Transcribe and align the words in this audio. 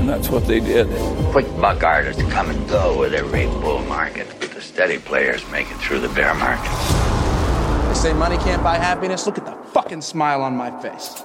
And 0.00 0.08
that's 0.08 0.30
what 0.30 0.46
they 0.46 0.60
did. 0.60 0.86
Quick 1.32 1.46
buck 1.60 1.82
artists 1.82 2.22
come 2.22 2.50
and 2.50 2.70
go 2.70 3.02
with 3.02 3.12
every 3.12 3.46
bull 3.46 3.82
market, 3.88 4.26
but 4.40 4.50
the 4.54 4.60
steady 4.60 4.98
players 4.98 5.44
make 5.52 5.66
it 5.70 5.78
through 5.80 6.08
the 6.08 6.14
bear 6.14 6.34
market. 6.34 6.72
They 7.88 7.94
say 7.94 8.14
money 8.14 8.36
can't 8.36 8.62
buy 8.62 8.76
happiness. 8.76 9.26
Look 9.26 9.38
at 9.38 9.44
the 9.44 9.52
fucking 9.72 10.02
smile 10.02 10.42
on 10.42 10.56
my 10.56 10.70
face. 10.82 11.24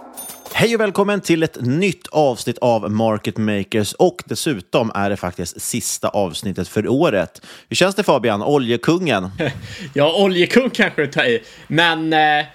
Hej 0.53 0.75
och 0.75 0.81
välkommen 0.81 1.22
till 1.22 1.44
ett 1.44 1.58
nytt 1.62 2.08
avsnitt 2.08 2.58
av 2.58 2.91
Market 2.91 3.38
Makers 3.38 3.94
och 3.94 4.24
dessutom 4.25 4.91
är 4.96 5.09
det 5.09 5.18
faktiskt 5.18 5.62
sista 5.62 6.09
avsnittet 6.09 6.68
för 6.68 6.88
året. 6.88 7.41
Hur 7.69 7.75
känns 7.75 7.96
det 7.96 8.03
Fabian, 8.03 8.44
oljekungen? 8.44 9.30
ja, 9.94 10.14
oljekung 10.24 10.69
kanske 10.69 11.02
du 11.02 11.08
tar 11.08 11.25
i, 11.25 11.44
men 11.68 12.14
eh, 12.14 12.46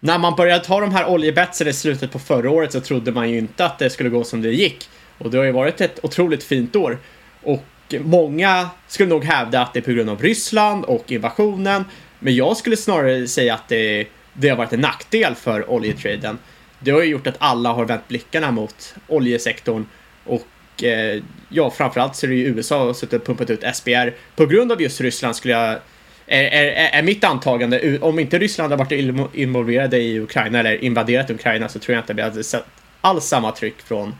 när 0.00 0.18
man 0.18 0.36
började 0.36 0.64
ta 0.64 0.80
de 0.80 0.94
här 0.94 1.06
oljebetsen 1.08 1.68
i 1.68 1.72
slutet 1.72 2.12
på 2.12 2.18
förra 2.18 2.50
året 2.50 2.72
så 2.72 2.80
trodde 2.80 3.12
man 3.12 3.30
ju 3.30 3.38
inte 3.38 3.64
att 3.64 3.78
det 3.78 3.90
skulle 3.90 4.08
gå 4.08 4.24
som 4.24 4.42
det 4.42 4.50
gick. 4.50 4.88
Och 5.20 5.30
det 5.30 5.38
har 5.38 5.44
ju 5.44 5.52
varit 5.52 5.80
ett 5.80 5.98
otroligt 6.02 6.44
fint 6.44 6.76
år. 6.76 6.98
Och 7.42 7.64
många 8.00 8.68
skulle 8.88 9.08
nog 9.08 9.24
hävda 9.24 9.62
att 9.62 9.72
det 9.72 9.80
är 9.80 9.82
på 9.82 9.90
grund 9.90 10.10
av 10.10 10.22
Ryssland 10.22 10.84
och 10.84 11.12
invasionen. 11.12 11.84
Men 12.18 12.34
jag 12.34 12.56
skulle 12.56 12.76
snarare 12.76 13.28
säga 13.28 13.54
att 13.54 13.68
det, 13.68 14.06
det 14.32 14.48
har 14.48 14.56
varit 14.56 14.72
en 14.72 14.80
nackdel 14.80 15.34
för 15.34 15.70
oljetraden. 15.70 16.38
Det 16.78 16.90
har 16.90 17.02
ju 17.02 17.10
gjort 17.10 17.26
att 17.26 17.36
alla 17.38 17.72
har 17.72 17.84
vänt 17.84 18.08
blickarna 18.08 18.50
mot 18.50 18.94
oljesektorn. 19.06 19.86
Och 20.24 20.84
eh, 20.84 21.22
ja, 21.48 21.70
framförallt 21.70 22.16
så 22.16 22.26
är 22.26 22.30
det 22.30 22.36
ju 22.36 22.46
USA 22.46 22.78
som 22.78 22.86
har 22.86 22.94
suttit 22.94 23.20
och 23.20 23.26
pumpat 23.26 23.50
ut 23.50 23.76
SPR. 23.76 24.10
På 24.36 24.46
grund 24.46 24.72
av 24.72 24.82
just 24.82 25.00
Ryssland 25.00 25.36
skulle 25.36 25.54
jag 25.54 25.78
är, 26.26 26.44
är, 26.44 26.98
är 26.98 27.02
mitt 27.02 27.24
antagande, 27.24 27.98
om 27.98 28.18
inte 28.18 28.38
Ryssland 28.38 28.72
har 28.72 28.78
varit 28.78 29.34
involverade 29.34 29.98
i 29.98 30.20
Ukraina 30.20 30.58
eller 30.58 30.84
invaderat 30.84 31.30
Ukraina 31.30 31.68
så 31.68 31.78
tror 31.78 31.94
jag 31.94 32.02
inte 32.02 32.12
att 32.12 32.18
vi 32.18 32.22
hade 32.22 32.44
sett 32.44 32.64
alls 33.00 33.24
samma 33.24 33.52
tryck 33.52 33.82
från 33.82 34.14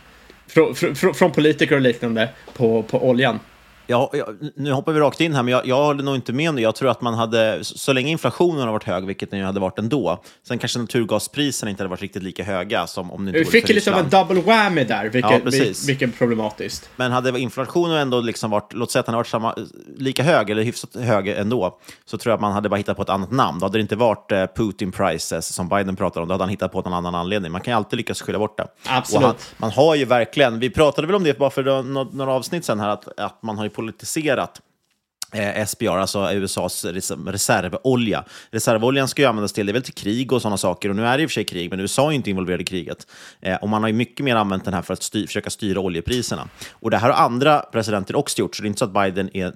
från, 0.50 0.74
från, 0.74 1.14
från 1.14 1.32
politiker 1.32 1.74
och 1.74 1.80
liknande 1.80 2.28
på, 2.52 2.82
på 2.82 3.08
oljan. 3.08 3.38
Ja, 3.90 4.10
ja, 4.12 4.26
nu 4.56 4.72
hoppar 4.72 4.92
vi 4.92 5.00
rakt 5.00 5.20
in 5.20 5.34
här, 5.34 5.42
men 5.42 5.52
jag, 5.52 5.66
jag 5.66 5.76
håller 5.76 6.04
nog 6.04 6.14
inte 6.14 6.32
med 6.32 6.50
om 6.50 6.56
det. 6.56 6.62
Jag 6.62 6.74
tror 6.74 6.90
att 6.90 7.00
man 7.00 7.14
hade, 7.14 7.58
så 7.62 7.92
länge 7.92 8.10
inflationen 8.10 8.60
har 8.60 8.72
varit 8.72 8.84
hög, 8.84 9.06
vilket 9.06 9.30
den 9.30 9.38
ju 9.38 9.44
hade 9.44 9.60
varit 9.60 9.78
ändå, 9.78 10.22
sen 10.48 10.58
kanske 10.58 10.78
naturgaspriserna 10.78 11.70
inte 11.70 11.82
hade 11.82 11.90
varit 11.90 12.00
riktigt 12.00 12.22
lika 12.22 12.44
höga 12.44 12.86
som 12.86 13.10
om 13.10 13.24
det 13.24 13.28
inte 13.28 13.38
Vi 13.38 13.44
fick 13.44 13.68
lite 13.68 13.92
av 13.92 13.98
en 13.98 14.10
double 14.10 14.40
whammy 14.40 14.84
där, 14.84 15.02
vilket, 15.02 15.30
ja, 15.30 15.40
precis. 15.44 15.88
vilket 15.88 16.18
problematiskt. 16.18 16.90
Men 16.96 17.12
hade 17.12 17.40
inflationen 17.40 17.96
ändå 17.96 18.20
liksom 18.20 18.50
varit, 18.50 18.72
låt 18.72 18.90
säga 18.90 19.00
att 19.00 19.06
den 19.06 19.14
hade 19.14 19.20
varit 19.20 19.26
samma, 19.26 19.54
lika 19.96 20.22
hög, 20.22 20.50
eller 20.50 20.62
hyfsat 20.62 20.96
hög 20.96 21.28
ändå, 21.28 21.78
så 22.04 22.18
tror 22.18 22.30
jag 22.30 22.34
att 22.34 22.40
man 22.40 22.52
hade 22.52 22.68
bara 22.68 22.76
hittat 22.76 22.96
på 22.96 23.02
ett 23.02 23.08
annat 23.08 23.30
namn. 23.30 23.58
Då 23.58 23.66
hade 23.66 23.78
det 23.78 23.82
inte 23.82 23.96
varit 23.96 24.32
eh, 24.32 24.46
Putin 24.56 24.92
prices 24.92 25.54
som 25.54 25.68
Biden 25.68 25.96
pratar 25.96 26.20
om, 26.20 26.28
då 26.28 26.34
hade 26.34 26.44
han 26.44 26.50
hittat 26.50 26.72
på 26.72 26.82
en 26.86 26.92
annan 26.92 27.14
anledning. 27.14 27.52
Man 27.52 27.60
kan 27.60 27.72
ju 27.72 27.76
alltid 27.76 27.96
lyckas 27.96 28.22
skylla 28.22 28.38
bort 28.38 28.58
det. 28.58 28.66
Absolut. 28.86 29.24
Han, 29.24 29.34
man 29.56 29.70
har 29.70 29.94
ju 29.94 30.04
verkligen, 30.04 30.60
vi 30.60 30.70
pratade 30.70 31.06
väl 31.06 31.16
om 31.16 31.24
det 31.24 31.38
bara 31.38 31.50
för 31.50 31.62
några, 31.62 32.06
några 32.12 32.32
avsnitt 32.32 32.64
sedan 32.64 32.80
här, 32.80 32.88
att, 32.88 33.18
att 33.18 33.42
man 33.42 33.56
har 33.58 33.64
ju 33.64 33.70
politiserat 33.80 34.60
eh, 35.32 35.66
alltså 35.84 36.32
USAs 36.32 36.84
reservolja. 36.84 38.24
Reservoljan 38.50 39.08
ska 39.08 39.22
ju 39.22 39.28
användas 39.28 39.52
till, 39.52 39.66
det 39.66 39.70
är 39.70 39.74
väl 39.74 39.82
till 39.82 39.94
krig 39.94 40.32
och 40.32 40.42
sådana 40.42 40.56
saker. 40.56 40.88
Och 40.88 40.96
nu 40.96 41.06
är 41.06 41.16
det 41.16 41.22
i 41.22 41.26
och 41.26 41.30
för 41.30 41.34
sig 41.34 41.44
krig, 41.44 41.70
men 41.70 41.80
USA 41.80 42.10
är 42.10 42.14
inte 42.14 42.30
involverad 42.30 42.60
i 42.60 42.64
kriget. 42.64 43.06
Eh, 43.40 43.56
och 43.56 43.68
man 43.68 43.82
har 43.82 43.88
ju 43.88 43.94
mycket 43.94 44.24
mer 44.24 44.36
använt 44.36 44.64
den 44.64 44.74
här 44.74 44.82
för 44.82 44.94
att 44.94 45.02
styr, 45.02 45.26
försöka 45.26 45.50
styra 45.50 45.80
oljepriserna. 45.80 46.48
Och 46.72 46.90
det 46.90 46.98
här 46.98 47.10
har 47.10 47.24
andra 47.24 47.58
presidenter 47.58 48.16
också 48.16 48.40
gjort, 48.40 48.56
så 48.56 48.62
det 48.62 48.66
är 48.66 48.68
inte 48.68 48.78
så 48.78 48.84
att 48.84 48.94
Biden 48.94 49.36
är 49.36 49.52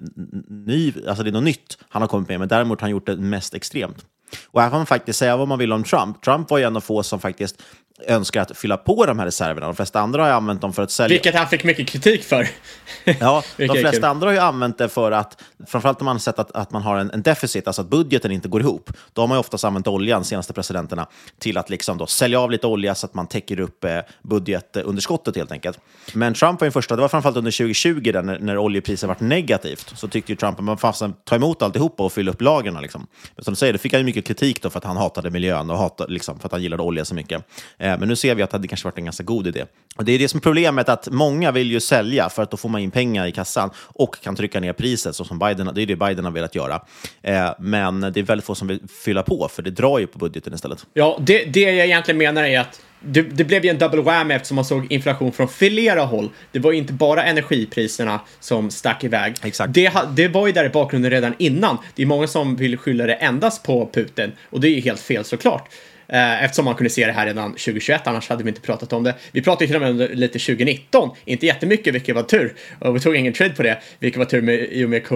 ny, 0.65 0.93
alltså 1.07 1.23
det 1.23 1.29
är 1.29 1.33
något 1.33 1.43
nytt 1.43 1.77
han 1.89 2.01
har 2.01 2.09
kommit 2.09 2.29
med, 2.29 2.39
men 2.39 2.47
däremot 2.47 2.81
har 2.81 2.85
han 2.85 2.91
gjort 2.91 3.05
det 3.05 3.17
mest 3.17 3.53
extremt. 3.53 4.05
Och 4.45 4.61
här 4.61 4.69
får 4.69 4.77
man 4.77 4.85
faktiskt 4.85 5.19
säga 5.19 5.37
vad 5.37 5.47
man 5.47 5.59
vill 5.59 5.73
om 5.73 5.83
Trump. 5.83 6.21
Trump 6.21 6.49
var 6.49 6.57
ju 6.57 6.63
en 6.63 6.75
av 6.75 6.81
få 6.81 7.03
som 7.03 7.19
faktiskt 7.19 7.63
önskar 8.07 8.41
att 8.41 8.57
fylla 8.57 8.77
på 8.77 9.05
de 9.05 9.19
här 9.19 9.25
reserverna. 9.25 9.67
De 9.67 9.75
flesta 9.75 9.99
andra 9.99 10.21
har 10.21 10.29
ju 10.29 10.35
använt 10.35 10.61
dem 10.61 10.73
för 10.73 10.83
att 10.83 10.91
sälja. 10.91 11.15
Vilket 11.15 11.35
han 11.35 11.47
fick 11.47 11.63
mycket 11.63 11.87
kritik 11.87 12.23
för. 12.23 12.47
ja, 13.19 13.43
de 13.57 13.67
flesta 13.67 14.07
andra 14.07 14.27
har 14.27 14.33
ju 14.33 14.39
använt 14.39 14.77
det 14.77 14.89
för 14.89 15.11
att, 15.11 15.41
framförallt 15.67 16.01
om 16.01 16.05
man 16.05 16.15
har 16.15 16.19
sett 16.19 16.39
att, 16.39 16.51
att 16.51 16.71
man 16.71 16.81
har 16.81 16.97
en, 16.97 17.11
en 17.11 17.21
deficit, 17.21 17.67
alltså 17.67 17.81
att 17.81 17.89
budgeten 17.89 18.31
inte 18.31 18.47
går 18.47 18.61
ihop. 18.61 18.89
Då 19.13 19.21
har 19.21 19.27
man 19.27 19.35
ju 19.35 19.39
oftast 19.39 19.63
använt 19.63 19.87
oljan, 19.87 20.23
senaste 20.23 20.53
presidenterna, 20.53 21.07
till 21.39 21.57
att 21.57 21.69
liksom 21.69 21.97
då 21.97 22.07
sälja 22.07 22.39
av 22.39 22.51
lite 22.51 22.67
olja 22.67 22.95
så 22.95 23.05
att 23.05 23.13
man 23.13 23.27
täcker 23.27 23.59
upp 23.59 23.83
eh, 23.83 23.99
budgetunderskottet 24.21 25.35
helt 25.35 25.51
enkelt. 25.51 25.79
Men 26.13 26.33
Trump 26.33 26.61
var 26.61 26.65
ju 26.65 26.71
första, 26.71 26.95
det 26.95 27.01
var 27.01 27.09
framförallt 27.09 27.37
under 27.37 27.51
2020 27.51 28.11
där, 28.11 28.21
när, 28.21 28.39
när 28.39 28.57
oljepriset 28.57 29.07
var 29.07 29.17
negativt, 29.19 29.93
så 29.95 30.07
tyckte 30.07 30.31
ju 30.31 30.35
Trump 30.35 30.59
att 30.59 30.63
man 30.63 30.77
fanns 30.77 31.03
ta 31.23 31.35
emot 31.35 31.61
alltihopa 31.61 32.03
och 32.03 32.13
fylla 32.13 32.31
upp 32.31 32.41
lagren. 32.41 32.81
Liksom. 32.81 33.07
Men 33.35 33.43
som 33.43 33.53
du 33.53 33.55
säger, 33.55 33.73
det 33.73 33.79
fick 33.79 33.93
han 33.93 34.01
ju 34.01 34.05
mycket 34.05 34.25
kritik 34.25 34.61
då 34.61 34.69
för 34.69 34.77
att 34.77 34.83
han 34.83 34.97
hatade 34.97 35.29
miljön 35.29 35.69
och 35.69 35.77
hatade, 35.77 36.13
liksom, 36.13 36.39
för 36.39 36.47
att 36.47 36.51
han 36.51 36.61
gillade 36.63 36.83
olja 36.83 37.05
så 37.05 37.15
mycket. 37.15 37.43
Eh, 37.85 37.99
men 37.99 38.07
nu 38.07 38.15
ser 38.15 38.35
vi 38.35 38.43
att 38.43 38.49
det 38.49 38.57
hade 38.57 38.67
kanske 38.67 38.87
varit 38.87 38.97
en 38.97 39.05
ganska 39.05 39.23
god 39.23 39.47
idé. 39.47 39.65
Och 39.95 40.05
det 40.05 40.11
är 40.11 40.19
det 40.19 40.27
som 40.27 40.37
är 40.37 40.41
problemet, 40.41 40.89
att 40.89 41.07
många 41.11 41.51
vill 41.51 41.71
ju 41.71 41.79
sälja 41.79 42.29
för 42.29 42.43
att 42.43 42.51
då 42.51 42.57
får 42.57 42.69
man 42.69 42.81
in 42.81 42.91
pengar 42.91 43.25
i 43.25 43.31
kassan 43.31 43.69
och 43.77 44.21
kan 44.23 44.35
trycka 44.35 44.59
ner 44.59 44.73
priset, 44.73 45.15
så 45.15 45.23
som 45.25 45.39
Biden, 45.39 45.71
det 45.75 45.81
är 45.81 45.85
det 45.85 45.95
Biden 45.95 46.25
har 46.25 46.31
velat 46.31 46.55
göra. 46.55 46.81
Eh, 47.21 47.49
men 47.59 48.01
det 48.01 48.17
är 48.17 48.23
väldigt 48.23 48.45
få 48.45 48.55
som 48.55 48.67
vill 48.67 48.79
fylla 49.03 49.23
på, 49.23 49.47
för 49.51 49.61
det 49.61 49.71
drar 49.71 49.99
ju 49.99 50.07
på 50.07 50.19
budgeten 50.19 50.53
istället. 50.53 50.85
Ja, 50.93 51.17
det, 51.21 51.45
det 51.45 51.59
jag 51.59 51.85
egentligen 51.85 52.17
menar 52.17 52.43
är 52.43 52.59
att 52.59 52.81
det, 52.99 53.21
det, 53.21 53.43
blev 53.43 53.65
ju 53.65 53.69
en 53.69 53.77
double 53.77 54.01
whammy 54.01 54.33
eftersom 54.33 54.55
man 54.55 54.65
såg 54.65 54.91
inflation 54.91 55.31
från 55.31 55.47
flera 55.47 56.01
håll. 56.01 56.29
Det 56.51 56.59
var 56.59 56.71
ju 56.71 56.77
inte 56.77 56.93
bara 56.93 57.23
energipriserna 57.23 58.19
som 58.39 58.71
stack 58.71 59.03
iväg. 59.03 59.35
Exakt. 59.43 59.73
Det, 59.73 59.91
det 60.15 60.27
var 60.27 60.47
ju 60.47 60.53
där 60.53 60.65
i 60.65 60.69
bakgrunden 60.69 61.11
redan 61.11 61.33
innan. 61.37 61.77
Det 61.95 62.01
är 62.01 62.05
många 62.05 62.27
som 62.27 62.55
vill 62.55 62.77
skylla 62.77 63.05
det 63.05 63.13
endast 63.13 63.63
på 63.63 63.89
Putin 63.93 64.31
och 64.49 64.61
det 64.61 64.67
är 64.67 64.75
ju 64.75 64.81
helt 64.81 64.99
fel 64.99 65.23
såklart. 65.23 65.69
Eh, 66.07 66.43
eftersom 66.43 66.65
man 66.65 66.75
kunde 66.75 66.89
se 66.89 67.05
det 67.05 67.11
här 67.11 67.25
redan 67.25 67.51
2021, 67.51 68.07
annars 68.07 68.29
hade 68.29 68.43
vi 68.43 68.49
inte 68.49 68.61
pratat 68.61 68.93
om 68.93 69.03
det. 69.03 69.15
Vi 69.31 69.41
pratade 69.41 69.67
till 69.67 69.75
och 69.75 69.81
med 69.81 69.91
om 69.91 69.97
det 69.97 70.07
lite 70.07 70.39
2019, 70.39 71.09
inte 71.25 71.45
jättemycket, 71.45 71.93
vilket 71.93 72.15
var 72.15 72.23
tur. 72.23 72.55
Och 72.79 72.95
vi 72.95 72.99
tog 72.99 73.15
ingen 73.15 73.33
trade 73.33 73.53
på 73.53 73.63
det, 73.63 73.81
vilket 73.99 74.19
var 74.19 74.25
tur 74.25 74.41
med, 74.41 74.55
i 74.71 74.85
och 74.85 74.89
med 74.89 75.07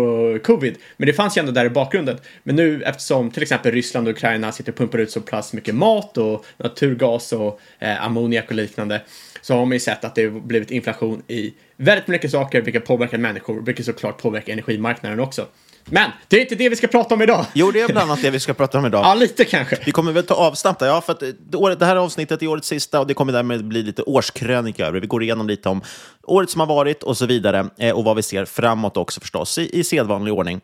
covid. 0.44 0.76
Men 0.98 1.08
det 1.08 1.14
fanns 1.14 1.38
ju 1.38 1.40
ändå 1.40 1.52
där 1.52 1.66
i 1.66 1.70
bakgrunden. 1.70 2.18
Men 2.44 2.56
nu 2.56 2.84
eftersom 2.84 3.32
till 3.32 3.44
exempel 3.44 3.72
Ryssland 3.72 4.08
och 4.08 4.14
Ukraina 4.14 4.52
sitter 4.52 4.72
och 4.72 4.78
pumpar 4.78 4.98
ut 4.98 5.12
så 5.12 5.22
pass 5.22 5.54
mycket 5.54 5.76
mat 5.76 6.18
och 6.18 6.46
naturgas 6.58 7.34
och 7.34 7.62
eh, 7.80 8.06
ammoniak 8.06 8.46
och 8.48 8.56
liknande 8.56 9.02
så 9.42 9.54
har 9.54 9.66
man 9.66 9.74
ju 9.74 9.80
sett 9.80 10.04
att 10.06 10.16
det 10.16 10.24
har 10.24 10.40
blivit 10.40 10.72
inflation 10.72 11.24
i 11.28 11.54
väldigt 11.78 12.08
mycket 12.08 12.32
saker, 12.32 12.62
vilket 12.62 12.86
påverkar 12.86 13.18
människor, 13.18 13.62
vilket 13.62 13.86
såklart 13.86 14.22
påverkar 14.22 14.54
energimarknaden 14.54 15.20
också. 15.20 15.46
Men 15.92 16.12
det 16.28 16.38
är 16.38 16.42
inte 16.42 16.56
det 16.56 16.70
vi 16.70 16.76
ska 16.76 16.88
prata 16.88 17.16
om 17.16 17.22
idag. 17.22 17.46
Jo, 17.54 17.72
det 17.72 17.82
är 17.82 17.88
bland 17.88 18.12
annat 18.12 18.22
det 18.22 18.30
vi 18.30 18.40
ska 18.40 18.54
prata 18.54 18.78
om 18.78 18.86
idag. 18.86 19.02
ja, 19.06 19.14
lite 19.14 19.46
kanske. 19.46 19.78
Vi 19.86 19.92
kommer 19.92 20.12
väl 20.12 20.26
ta 20.26 20.34
avstamp 20.34 20.80
där, 20.80 20.88
ja, 20.88 21.02
för 21.02 21.14
att 21.14 21.80
det 21.80 21.86
här 21.86 21.96
avsnittet 21.96 22.42
är 22.42 22.48
årets 22.48 22.68
sista 22.68 23.00
och 23.00 23.08
det 23.08 23.14
kommer 23.14 23.34
därmed 23.34 23.66
bli 23.66 23.84
lite 23.84 24.02
årskrönika 24.02 24.88
över. 24.88 25.00
Vi 25.00 25.08
går 25.08 25.24
igenom 25.24 25.48
lite 25.48 25.70
om 25.70 25.82
året 26.24 26.50
som 26.50 26.60
har 26.60 26.68
varit 26.68 27.04
och 27.04 27.18
så 27.18 27.26
vidare 27.26 27.70
eh, 27.78 27.96
och 27.96 28.04
vad 28.04 28.16
vi 28.16 28.22
ser 28.22 28.46
framåt 28.46 28.98
också 28.98 29.22
förstås 29.22 29.58
i, 29.58 29.80
i 29.80 29.84
sedvanlig 29.84 30.34
ordning. 30.34 30.62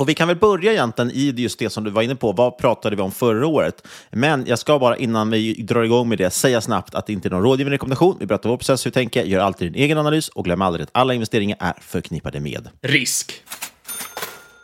Och 0.00 0.08
Vi 0.08 0.14
kan 0.14 0.28
väl 0.28 0.36
börja 0.36 0.72
egentligen 0.72 1.10
i 1.10 1.34
just 1.36 1.58
det 1.58 1.70
som 1.70 1.84
du 1.84 1.90
var 1.90 2.02
inne 2.02 2.14
på. 2.14 2.32
Vad 2.32 2.58
pratade 2.58 2.96
vi 2.96 3.02
om 3.02 3.12
förra 3.12 3.46
året? 3.46 3.86
Men 4.10 4.44
jag 4.46 4.58
ska 4.58 4.78
bara 4.78 4.96
innan 4.96 5.30
vi 5.30 5.52
drar 5.62 5.82
igång 5.82 6.08
med 6.08 6.18
det 6.18 6.30
säga 6.30 6.60
snabbt 6.60 6.94
att 6.94 7.06
det 7.06 7.12
inte 7.12 7.28
är 7.28 7.30
någon 7.30 7.42
rådgivande 7.42 7.74
rekommendation. 7.74 8.16
Vi 8.20 8.26
berättar 8.26 8.50
vår 8.50 8.56
process, 8.56 8.86
hur 8.86 8.90
vi 8.90 8.94
tänker, 8.94 9.24
gör 9.24 9.40
alltid 9.40 9.72
din 9.72 9.82
egen 9.82 9.98
analys 9.98 10.28
och 10.28 10.44
glöm 10.44 10.62
aldrig 10.62 10.82
att 10.82 10.90
alla 10.92 11.14
investeringar 11.14 11.56
är 11.60 11.74
förknippade 11.80 12.40
med 12.40 12.68
risk. 12.82 13.42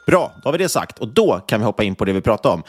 Bra, 0.06 0.32
då 0.42 0.48
har 0.48 0.52
vi 0.52 0.58
det 0.58 0.68
sagt. 0.68 0.98
Och 0.98 1.08
då 1.08 1.40
kan 1.46 1.60
vi 1.60 1.66
hoppa 1.66 1.84
in 1.84 1.94
på 1.94 2.04
det 2.04 2.12
vi 2.12 2.20
pratade 2.20 2.54
om. 2.54 2.62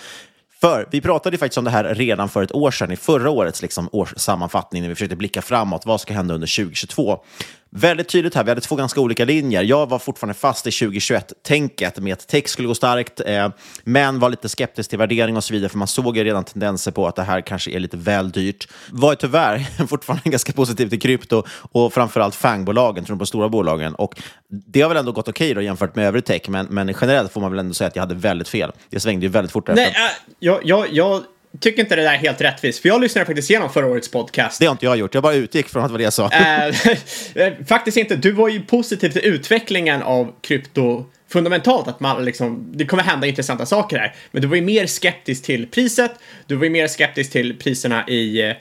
För 0.61 0.87
vi 0.91 1.01
pratade 1.01 1.37
faktiskt 1.37 1.57
om 1.57 1.63
det 1.63 1.71
här 1.71 1.95
redan 1.95 2.29
för 2.29 2.43
ett 2.43 2.55
år 2.55 2.71
sedan 2.71 2.91
i 2.91 2.95
förra 2.95 3.29
årets 3.29 3.61
liksom, 3.61 3.89
årssammanfattning 3.91 4.81
när 4.81 4.89
vi 4.89 4.95
försökte 4.95 5.15
blicka 5.15 5.41
framåt. 5.41 5.85
Vad 5.85 6.01
ska 6.01 6.13
hända 6.13 6.33
under 6.33 6.57
2022? 6.65 7.23
Väldigt 7.69 8.09
tydligt 8.09 8.35
här, 8.35 8.43
vi 8.43 8.51
hade 8.51 8.61
två 8.61 8.75
ganska 8.75 9.01
olika 9.01 9.25
linjer. 9.25 9.63
Jag 9.63 9.89
var 9.89 9.99
fortfarande 9.99 10.33
fast 10.33 10.67
i 10.67 10.69
2021-tänket 10.69 11.99
med 11.99 12.13
att 12.13 12.27
tech 12.27 12.47
skulle 12.47 12.67
gå 12.67 12.75
starkt, 12.75 13.21
eh, 13.25 13.49
men 13.83 14.19
var 14.19 14.29
lite 14.29 14.49
skeptisk 14.49 14.89
till 14.89 14.99
värdering 14.99 15.37
och 15.37 15.43
så 15.43 15.53
vidare, 15.53 15.69
för 15.69 15.77
man 15.77 15.87
såg 15.87 16.17
ju 16.17 16.23
redan 16.23 16.43
tendenser 16.43 16.91
på 16.91 17.07
att 17.07 17.15
det 17.15 17.23
här 17.23 17.41
kanske 17.41 17.71
är 17.71 17.79
lite 17.79 17.97
väl 17.97 18.31
dyrt. 18.31 18.67
Var 18.91 19.15
tyvärr 19.15 19.59
fortfarande 19.87 20.29
ganska 20.29 20.53
positiv 20.53 20.89
till 20.89 21.01
krypto 21.01 21.43
och 21.71 21.93
framförallt 21.93 22.35
FANG-bolagen, 22.35 23.05
tror 23.05 23.17
på 23.17 23.25
stora 23.25 23.49
bolagen. 23.49 23.95
Och 23.95 24.21
det 24.49 24.81
har 24.81 24.89
väl 24.89 24.97
ändå 24.97 25.11
gått 25.11 25.27
okej 25.27 25.51
okay 25.51 25.63
jämfört 25.63 25.95
med 25.95 26.07
övrig 26.07 26.25
tech, 26.25 26.41
men, 26.49 26.65
men 26.69 26.93
generellt 27.01 27.31
får 27.31 27.41
man 27.41 27.51
väl 27.51 27.59
ändå 27.59 27.73
säga 27.73 27.87
att 27.87 27.95
jag 27.95 28.03
hade 28.03 28.15
väldigt 28.15 28.47
fel. 28.47 28.71
Det 28.89 28.99
svängde 28.99 29.25
ju 29.25 29.31
väldigt 29.31 29.51
fort. 29.51 29.67
Nej, 29.67 29.87
äh, 29.87 29.93
jag, 30.39 30.59
jag, 30.63 30.93
jag 30.93 31.23
tycker 31.59 31.81
inte 31.81 31.95
det 31.95 32.01
där 32.01 32.13
är 32.13 32.17
helt 32.17 32.41
rättvist, 32.41 32.81
för 32.81 32.89
jag 32.89 33.01
lyssnade 33.01 33.25
faktiskt 33.25 33.49
igenom 33.49 33.69
förra 33.69 33.87
årets 33.87 34.11
podcast. 34.11 34.59
Det 34.59 34.65
har 34.65 34.71
inte 34.71 34.85
jag 34.85 34.97
gjort, 34.97 35.13
jag 35.13 35.23
bara 35.23 35.33
utgick 35.33 35.67
från 35.67 35.83
att 35.83 35.89
det 35.89 35.91
var 35.91 35.97
det 35.97 36.03
jag 36.03 36.13
sa. 36.13 36.31
Eh, 36.31 37.53
faktiskt 37.67 37.97
inte, 37.97 38.15
du 38.15 38.31
var 38.31 38.49
ju 38.49 38.61
positiv 38.61 39.09
till 39.09 39.25
utvecklingen 39.25 40.01
av 40.01 40.33
krypto 40.41 41.05
fundamentalt 41.29 41.87
att 41.87 41.99
man 41.99 42.25
liksom, 42.25 42.71
det 42.73 42.85
kommer 42.85 43.03
hända 43.03 43.27
intressanta 43.27 43.65
saker 43.65 43.97
här. 43.97 44.15
Men 44.31 44.41
du 44.41 44.47
var 44.47 44.55
ju 44.55 44.61
mer 44.61 44.87
skeptisk 44.87 45.43
till 45.43 45.67
priset, 45.67 46.11
du 46.47 46.55
var 46.55 46.63
ju 46.63 46.69
mer 46.69 46.87
skeptisk 46.87 47.31
till 47.31 47.59
priserna 47.59 48.09
i 48.09 48.53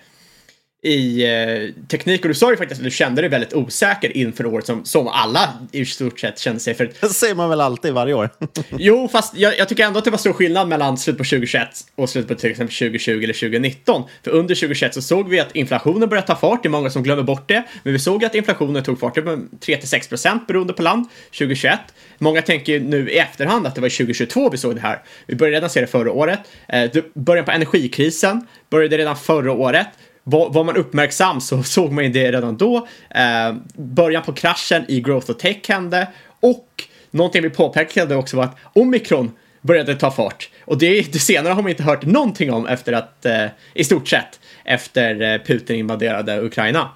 i 0.87 1.25
eh, 1.25 1.87
teknik 1.89 2.23
och 2.23 2.29
du 2.29 2.35
sa 2.35 2.51
ju 2.51 2.57
faktiskt 2.57 2.81
att 2.81 2.85
du 2.85 2.91
kände 2.91 3.23
dig 3.23 3.31
väldigt 3.31 3.55
osäker 3.55 4.17
inför 4.17 4.47
året 4.47 4.67
som, 4.67 4.85
som 4.85 5.09
alla 5.09 5.53
i 5.73 5.87
stort 5.87 6.21
sett 6.21 6.39
kände 6.39 6.61
sig 6.61 6.75
för. 6.75 6.91
Det 7.01 7.09
säger 7.09 7.35
man 7.35 7.51
väl 7.51 7.61
alltid 7.61 7.93
varje 7.93 8.15
år? 8.15 8.31
jo, 8.79 9.09
fast 9.09 9.37
jag, 9.37 9.59
jag, 9.59 9.69
tycker 9.69 9.85
ändå 9.85 9.99
att 9.99 10.05
det 10.05 10.11
var 10.11 10.19
stor 10.19 10.33
skillnad 10.33 10.69
mellan 10.69 10.99
slut 10.99 11.19
på 11.19 11.25
2021 11.25 11.69
och 11.95 12.11
slut 12.11 12.29
på 12.29 12.35
till 12.35 12.51
exempel 12.51 12.77
2020 12.77 13.11
eller 13.11 13.35
2019. 13.35 14.03
För 14.25 14.31
under 14.31 14.55
2021 14.55 14.95
så 14.95 15.03
såg 15.03 15.29
vi 15.29 15.41
att 15.41 15.57
inflationen 15.57 16.09
började 16.09 16.27
ta 16.27 16.37
fart, 16.37 16.63
det 16.63 16.69
är 16.69 16.71
många 16.71 16.91
som 16.91 17.03
glömmer 17.03 17.23
bort 17.23 17.49
det, 17.49 17.63
men 17.83 17.93
vi 17.93 17.99
såg 17.99 18.25
att 18.25 18.35
inflationen 18.35 18.83
tog 18.83 19.01
fart, 19.01 19.15
det 19.15 19.21
var 19.21 19.41
3 19.61 19.81
6 19.83 20.09
procent 20.09 20.47
beroende 20.47 20.73
på 20.73 20.83
land 20.83 21.09
2021. 21.39 21.81
Många 22.19 22.43
tänker 22.43 22.81
nu 22.81 23.11
i 23.11 23.19
efterhand 23.19 23.67
att 23.67 23.75
det 23.75 23.81
var 23.81 23.89
2022 23.89 24.51
vi 24.51 24.59
såg 24.59 24.75
det 24.75 24.81
här. 24.81 25.03
Vi 25.27 25.35
började 25.35 25.57
redan 25.57 25.71
se 25.71 25.81
det 25.81 25.87
förra 25.87 26.13
året. 26.13 26.39
Eh, 26.69 26.91
början 27.15 27.45
på 27.45 27.51
energikrisen 27.51 28.47
började 28.71 28.99
redan 28.99 29.17
förra 29.17 29.53
året 29.53 29.87
var, 30.29 30.51
var, 30.51 30.65
man 30.65 30.77
uppmärksam 30.77 31.41
så 31.41 31.63
såg 31.63 31.93
man 31.93 32.05
ju 32.05 32.11
det 32.11 32.33
redan 32.33 32.57
då. 32.57 32.89
Eh, 33.11 33.55
början 33.75 34.23
på 34.23 34.33
kraschen 34.33 34.85
i 34.89 35.01
Growth 35.01 35.31
och 35.31 35.39
Tech 35.39 35.69
hände 35.69 36.09
och 36.41 36.85
någonting 37.11 37.43
vi 37.43 37.51
påpekade 37.51 38.17
också 38.17 38.37
var 38.37 38.45
att 38.45 38.57
omikron 38.73 39.31
började 39.61 39.95
ta 39.95 40.11
fart. 40.11 40.51
Och 40.65 40.79
det, 40.79 41.13
det 41.13 41.19
senare 41.19 41.53
har 41.53 41.63
man 41.63 41.71
inte 41.71 41.83
hört 41.83 42.05
någonting 42.05 42.53
om 42.53 42.67
efter 42.67 42.93
att, 42.93 43.27
eh, 43.27 43.47
i 43.75 43.85
stort 43.85 44.09
sett, 44.09 44.41
efter 44.65 45.23
eh, 45.23 45.41
Putin 45.47 45.77
invaderade 45.77 46.41
Ukraina. 46.41 46.89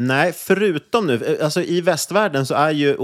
Nej, 0.00 0.32
förutom 0.32 1.06
nu, 1.06 1.24
eh, 1.24 1.44
alltså 1.44 1.62
i 1.62 1.80
västvärlden 1.80 2.46
så 2.46 2.54
är 2.54 2.70
ju 2.70 2.96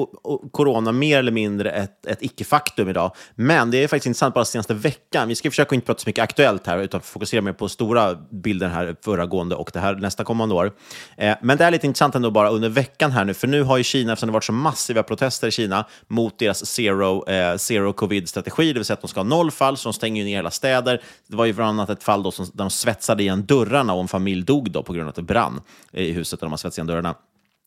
corona 0.51 0.93
mer 0.93 1.19
eller 1.19 1.33
mindre 1.33 1.71
ett, 1.71 2.07
ett 2.07 2.23
icke-faktum 2.23 2.89
idag. 2.89 3.13
Men 3.35 3.71
det 3.71 3.85
är 3.85 3.89
faktiskt 3.89 4.07
intressant 4.07 4.35
bara 4.35 4.45
senaste 4.45 4.75
veckan. 4.75 5.29
Vi 5.29 5.35
ska 5.35 5.51
försöka 5.51 5.75
inte 5.75 5.87
prata 5.87 6.01
så 6.01 6.09
mycket 6.09 6.23
aktuellt 6.23 6.67
här, 6.67 6.79
utan 6.79 7.01
fokusera 7.01 7.41
mer 7.41 7.53
på 7.53 7.69
stora 7.69 8.15
bilden 8.15 8.71
här 8.71 8.97
föregående 9.05 9.55
och 9.55 9.71
det 9.73 9.81
här 9.81 9.95
nästa 9.95 10.25
kommande 10.25 10.55
år. 10.55 10.73
Eh, 11.17 11.37
men 11.43 11.59
det 11.59 11.65
är 11.65 11.71
lite 11.71 11.87
intressant 11.87 12.15
ändå 12.15 12.31
bara 12.31 12.51
under 12.51 12.69
veckan 12.69 13.13
här 13.13 13.25
nu, 13.25 13.35
för 13.35 13.47
nu 13.47 13.63
har 13.63 13.77
ju 13.77 13.85
Kina, 13.85 14.13
eftersom 14.13 14.27
det 14.27 14.33
varit 14.33 14.45
så 14.45 14.53
massiva 14.53 15.03
protester 15.03 15.49
i 15.49 15.51
Kina 15.51 15.87
mot 16.09 16.39
deras 16.39 16.67
zero, 16.67 17.29
eh, 17.29 17.57
zero 17.57 17.93
covid-strategi, 17.93 18.73
det 18.73 18.79
vill 18.79 18.85
säga 18.85 18.95
att 18.95 19.01
de 19.01 19.09
ska 19.09 19.21
ha 19.21 19.25
noll 19.25 19.51
fall, 19.51 19.77
så 19.77 19.89
de 19.89 19.93
stänger 19.93 20.23
ju 20.23 20.29
ner 20.29 20.37
hela 20.37 20.51
städer. 20.51 21.03
Det 21.29 21.37
var 21.37 21.45
ju 21.45 21.53
bland 21.53 21.71
annat 21.71 21.91
ett 21.91 22.03
fall 22.03 22.23
då 22.23 22.31
som, 22.31 22.45
där 22.45 22.65
de 22.65 22.71
svetsade 22.71 23.23
igen 23.23 23.47
dörrarna 23.47 23.93
och 23.95 24.01
en 24.01 24.09
familj 24.09 24.43
dog 24.43 24.71
då 24.71 24.83
på 24.83 24.93
grund 24.93 25.05
av 25.05 25.09
att 25.09 25.17
det 25.17 25.23
brann 25.23 25.61
i 25.93 26.13
huset 26.13 26.41
där 26.41 26.47
de 26.47 26.53
har 26.53 26.57
svetsat 26.57 26.84
dörrarna. 26.87 27.15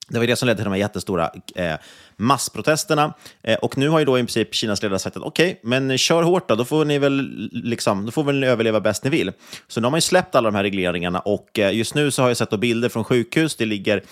Det 0.10 0.20
var 0.20 0.28
det 0.28 0.36
som 0.36 0.46
ledde 0.46 0.58
till 0.58 0.64
de 0.64 0.70
här 0.70 0.80
jättestora 0.80 1.32
eh, 1.56 1.76
massprotesterna. 2.18 3.14
Eh, 3.44 3.58
och 3.58 3.78
nu 3.78 3.90
har 3.90 4.00
ju 4.00 4.06
då 4.06 4.20
i 4.20 4.22
princip 4.22 4.54
Kinas 4.54 4.84
ledare 4.84 5.00
sagt 5.00 5.18
att 5.18 5.24
okej, 5.24 5.50
okay, 5.50 5.70
men 5.70 5.98
kör 5.98 6.24
hårt 6.24 6.50
då, 6.50 6.56
då 6.56 6.66
får 6.66 6.86
ni 6.86 7.00
väl 7.00 7.50
liksom, 7.52 8.06
då 8.06 8.12
får 8.12 8.24
väl 8.24 8.40
ni 8.40 8.48
överleva 8.48 8.80
bäst 8.80 9.04
ni 9.04 9.10
vill. 9.10 9.32
Så 9.68 9.80
nu 9.82 9.86
har 9.86 9.92
man 9.92 9.98
ju 9.98 10.02
släppt 10.02 10.36
alla 10.36 10.52
de 10.52 10.56
här 10.56 10.64
regleringarna 10.64 11.20
och 11.20 11.60
eh, 11.60 11.76
just 11.76 11.96
nu 11.96 12.12
så 12.12 12.22
har 12.22 12.30
jag 12.30 12.38
sett 12.38 12.60
bilder 12.60 12.90
från 12.90 13.04
sjukhus. 13.04 13.56
Det 13.56 13.66
ligger 13.66 14.04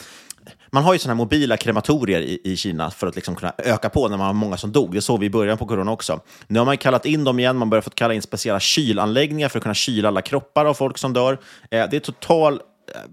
man 0.71 0.83
har 0.83 0.93
ju 0.93 0.99
sådana 0.99 1.13
här 1.13 1.17
mobila 1.17 1.57
krematorier 1.57 2.21
i, 2.21 2.41
i 2.43 2.57
Kina 2.57 2.91
för 2.91 3.07
att 3.07 3.15
liksom 3.15 3.35
kunna 3.35 3.53
öka 3.57 3.89
på 3.89 4.07
när 4.07 4.17
man 4.17 4.25
har 4.27 4.33
många 4.33 4.57
som 4.57 4.71
dog. 4.71 4.93
Det 4.93 5.01
såg 5.01 5.19
vi 5.19 5.25
i 5.25 5.29
början 5.29 5.57
på 5.57 5.65
corona 5.65 5.91
också. 5.91 6.19
Nu 6.47 6.59
har 6.59 6.65
man 6.65 6.77
kallat 6.77 7.05
in 7.05 7.23
dem 7.23 7.39
igen. 7.39 7.57
Man 7.57 7.69
börjar 7.69 7.81
få 7.81 7.89
kalla 7.89 8.13
in 8.13 8.21
speciella 8.21 8.59
kylanläggningar 8.59 9.49
för 9.49 9.59
att 9.59 9.63
kunna 9.63 9.73
kyla 9.73 10.07
alla 10.07 10.21
kroppar 10.21 10.65
av 10.65 10.73
folk 10.73 10.97
som 10.97 11.13
dör. 11.13 11.33
Eh, 11.71 11.89
det 11.89 11.95
är 11.95 11.99
total 11.99 12.61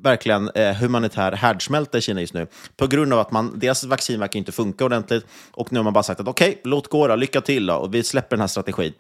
verkligen 0.02 0.50
eh, 0.54 0.74
humanitär 0.74 1.32
härdsmälta 1.32 1.98
i 1.98 2.00
Kina 2.00 2.20
just 2.20 2.34
nu. 2.34 2.46
På 2.76 2.86
grund 2.86 3.12
av 3.12 3.18
att 3.18 3.30
man, 3.30 3.58
deras 3.58 3.84
vaccin 3.84 4.20
verkar 4.20 4.38
inte 4.38 4.52
funka 4.52 4.84
ordentligt. 4.84 5.26
Och 5.52 5.72
nu 5.72 5.78
har 5.78 5.84
man 5.84 5.92
bara 5.92 6.02
sagt 6.02 6.20
att 6.20 6.28
okej, 6.28 6.48
okay, 6.48 6.60
låt 6.64 6.88
gå 6.88 7.08
då, 7.08 7.16
lycka 7.16 7.40
till 7.40 7.66
då, 7.66 7.74
och 7.74 7.94
vi 7.94 8.02
släpper 8.02 8.36
den 8.36 8.40
här 8.40 8.48
strategin. 8.48 8.92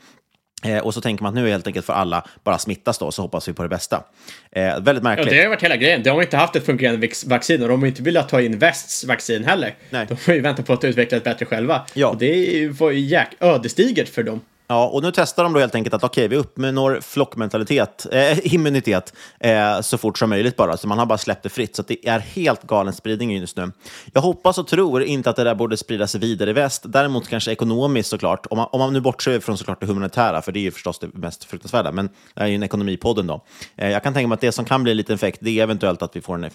Eh, 0.64 0.78
och 0.78 0.94
så 0.94 1.00
tänker 1.00 1.22
man 1.22 1.28
att 1.28 1.42
nu 1.42 1.50
helt 1.50 1.66
enkelt 1.66 1.86
för 1.86 1.92
alla 1.92 2.24
bara 2.44 2.58
smittas 2.58 2.98
då, 2.98 3.10
så 3.10 3.22
hoppas 3.22 3.48
vi 3.48 3.52
på 3.52 3.62
det 3.62 3.68
bästa. 3.68 4.04
Eh, 4.52 4.80
väldigt 4.80 5.04
märkligt. 5.04 5.26
Ja, 5.26 5.32
det 5.32 5.42
har 5.42 5.48
varit 5.48 5.62
hela 5.62 5.76
grejen. 5.76 6.02
De 6.02 6.10
har 6.10 6.22
inte 6.22 6.36
haft 6.36 6.56
ett 6.56 6.66
fungerande 6.66 7.08
vaccin 7.26 7.62
och 7.62 7.68
de 7.68 7.80
har 7.80 7.86
inte 7.86 8.02
velat 8.02 8.28
ta 8.28 8.40
in 8.40 8.58
västs 8.58 9.04
vaccin 9.04 9.44
heller. 9.44 9.74
Nej. 9.90 10.06
De 10.08 10.16
har 10.26 10.34
ju 10.34 10.40
väntat 10.40 10.66
på 10.66 10.72
att 10.72 10.84
utveckla 10.84 11.16
ett 11.16 11.24
bättre 11.24 11.46
själva. 11.46 11.86
Ja. 11.94 12.08
Och 12.08 12.18
det 12.18 12.68
var 12.68 12.90
ju 12.90 13.00
jäk 13.00 13.28
ödesdigert 13.40 14.08
för 14.08 14.22
dem. 14.22 14.40
Ja, 14.72 14.86
och 14.86 15.02
nu 15.02 15.12
testar 15.14 15.44
de 15.44 15.52
då 15.52 15.60
helt 15.60 15.74
enkelt 15.74 15.94
att 15.94 16.04
okej, 16.04 16.26
okay, 16.26 16.28
vi 16.28 16.36
uppnår 16.36 17.00
flockmentalitet, 17.02 18.06
eh, 18.12 18.54
immunitet 18.54 19.12
eh, 19.40 19.80
så 19.80 19.98
fort 19.98 20.18
som 20.18 20.30
möjligt 20.30 20.56
bara. 20.56 20.76
Så 20.76 20.88
man 20.88 20.98
har 20.98 21.06
bara 21.06 21.18
släppt 21.18 21.42
det 21.42 21.48
fritt. 21.48 21.76
Så 21.76 21.82
det 21.82 22.08
är 22.08 22.18
helt 22.18 22.62
galen 22.62 22.92
spridning 22.92 23.36
just 23.36 23.56
nu. 23.56 23.72
Jag 24.12 24.22
hoppas 24.22 24.58
och 24.58 24.66
tror 24.66 25.02
inte 25.02 25.30
att 25.30 25.36
det 25.36 25.44
där 25.44 25.54
borde 25.54 25.76
spridas 25.76 26.14
vidare 26.14 26.50
i 26.50 26.52
väst. 26.52 26.82
Däremot 26.86 27.28
kanske 27.28 27.52
ekonomiskt 27.52 28.10
såklart. 28.10 28.46
Om 28.50 28.56
man, 28.56 28.68
om 28.72 28.80
man 28.80 28.92
nu 28.92 29.00
bortser 29.00 29.40
från 29.40 29.58
såklart 29.58 29.80
det 29.80 29.86
humanitära, 29.86 30.42
för 30.42 30.52
det 30.52 30.58
är 30.58 30.62
ju 30.62 30.70
förstås 30.70 30.98
det 30.98 31.14
mest 31.14 31.44
fruktansvärda. 31.44 31.92
Men 31.92 32.08
det 32.34 32.40
är 32.40 32.46
ju 32.46 32.54
en 32.54 32.62
ekonomipodden 32.62 33.26
då. 33.26 33.44
Eh, 33.76 33.90
jag 33.90 34.02
kan 34.02 34.14
tänka 34.14 34.28
mig 34.28 34.34
att 34.34 34.40
det 34.40 34.52
som 34.52 34.64
kan 34.64 34.82
bli 34.82 34.90
en 34.90 34.96
liten 34.96 35.14
effekt, 35.14 35.38
det 35.42 35.58
är 35.58 35.62
eventuellt 35.62 36.02
att 36.02 36.16
vi 36.16 36.20
får 36.20 36.34
en 36.34 36.50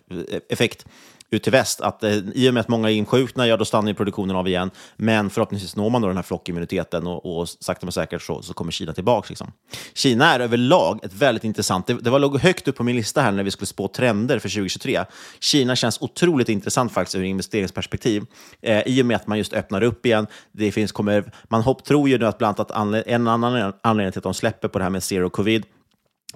effekt 0.49 0.85
ut 1.31 1.43
till 1.43 1.51
väst. 1.51 1.81
Att 1.81 2.03
eh, 2.03 2.17
I 2.17 2.49
och 2.49 2.53
med 2.53 2.61
att 2.61 2.67
många 2.67 2.89
är 2.89 2.93
insjukna, 2.93 3.47
ja 3.47 3.57
då 3.57 3.65
stannar 3.65 3.87
ju 3.87 3.93
produktionen 3.93 4.35
av 4.35 4.47
igen. 4.47 4.71
Men 4.95 5.29
förhoppningsvis 5.29 5.75
når 5.75 5.89
man 5.89 6.01
då 6.01 6.07
den 6.07 6.17
här 6.17 6.23
flockimmuniteten 6.23 7.07
och, 7.07 7.39
och 7.39 7.49
sakta 7.49 7.85
men 7.85 7.91
säkert 7.91 8.21
så, 8.21 8.41
så 8.41 8.53
kommer 8.53 8.71
Kina 8.71 8.93
tillbaka. 8.93 9.25
Liksom. 9.29 9.51
Kina 9.93 10.33
är 10.33 10.39
överlag 10.39 10.99
ett 11.03 11.13
väldigt 11.13 11.43
intressant, 11.43 11.87
det, 11.87 11.93
det 11.93 12.09
var 12.09 12.19
låg 12.19 12.39
högt 12.39 12.67
upp 12.67 12.75
på 12.75 12.83
min 12.83 12.95
lista 12.95 13.21
här 13.21 13.31
när 13.31 13.43
vi 13.43 13.51
skulle 13.51 13.67
spå 13.67 13.87
trender 13.87 14.39
för 14.39 14.49
2023. 14.49 15.05
Kina 15.39 15.75
känns 15.75 16.01
otroligt 16.01 16.49
intressant 16.49 16.91
faktiskt 16.91 17.15
ur 17.15 17.23
investeringsperspektiv. 17.23 18.23
Eh, 18.61 18.81
I 18.85 19.01
och 19.01 19.05
med 19.05 19.15
att 19.15 19.27
man 19.27 19.37
just 19.37 19.53
öppnar 19.53 19.83
upp 19.83 20.05
igen. 20.05 20.27
Det 20.51 20.71
finns, 20.71 20.91
kommer, 20.91 21.31
man 21.49 21.61
hopp, 21.61 21.83
tror 21.83 22.09
ju 22.09 22.17
nu 22.17 22.25
att 22.25 22.37
bland 22.37 22.59
annat 22.59 23.07
en 23.07 23.27
annan 23.27 23.73
anledning 23.81 24.11
till 24.11 24.19
att 24.19 24.23
de 24.23 24.33
släpper 24.33 24.67
på 24.67 24.77
det 24.79 24.83
här 24.85 24.89
med 24.89 25.03
zero 25.03 25.29
covid 25.29 25.65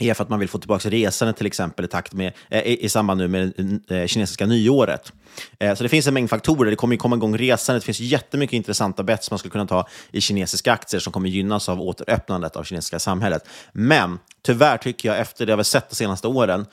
är 0.02 0.14
för 0.14 0.24
att 0.24 0.30
man 0.30 0.40
vill 0.40 0.50
få 0.50 0.58
tillbaka 0.58 0.90
resandet 0.90 1.38
till 1.38 1.46
exempel 1.46 1.86
i, 1.86 1.88
takt 1.88 2.14
med, 2.14 2.34
eh, 2.50 2.62
i, 2.66 2.90
samband 2.90 3.18
nu 3.20 3.28
med 3.28 3.54
eh, 3.90 4.08
kinesiska 4.08 4.46
nyåret. 4.46 5.14
Eh, 5.60 5.76
så 5.76 5.84
det 5.84 5.90
finns 5.90 6.08
en 6.08 6.14
mängd 6.14 6.30
faktorer. 6.30 6.70
Det 6.70 6.76
kommer 6.76 6.96
komma 6.96 7.16
igång 7.16 7.38
resandet. 7.38 7.84
Det 7.84 7.86
finns 7.86 8.00
jättemycket 8.00 8.54
intressanta 8.54 9.04
bets 9.04 9.32
man 9.32 9.40
skulle 9.40 9.52
kunna 9.52 9.68
ta 9.68 9.88
i 10.12 10.22
kinesiska 10.22 10.74
aktier 10.74 11.00
som 11.00 11.14
kommer 11.14 11.30
gynnas 11.30 11.70
av 11.70 11.82
återöppnandet 11.82 12.56
av 12.56 12.64
kinesiska 12.64 13.00
samhället. 13.00 13.48
Men 13.72 14.20
tyvärr 14.46 14.78
tycker 14.78 15.10
jag, 15.10 15.20
efter 15.20 15.46
det 15.46 15.52
vi 15.52 15.58
har 15.58 15.64
sett 15.64 15.90
de 15.90 15.96
senaste 15.96 16.28
åren, 16.28 16.66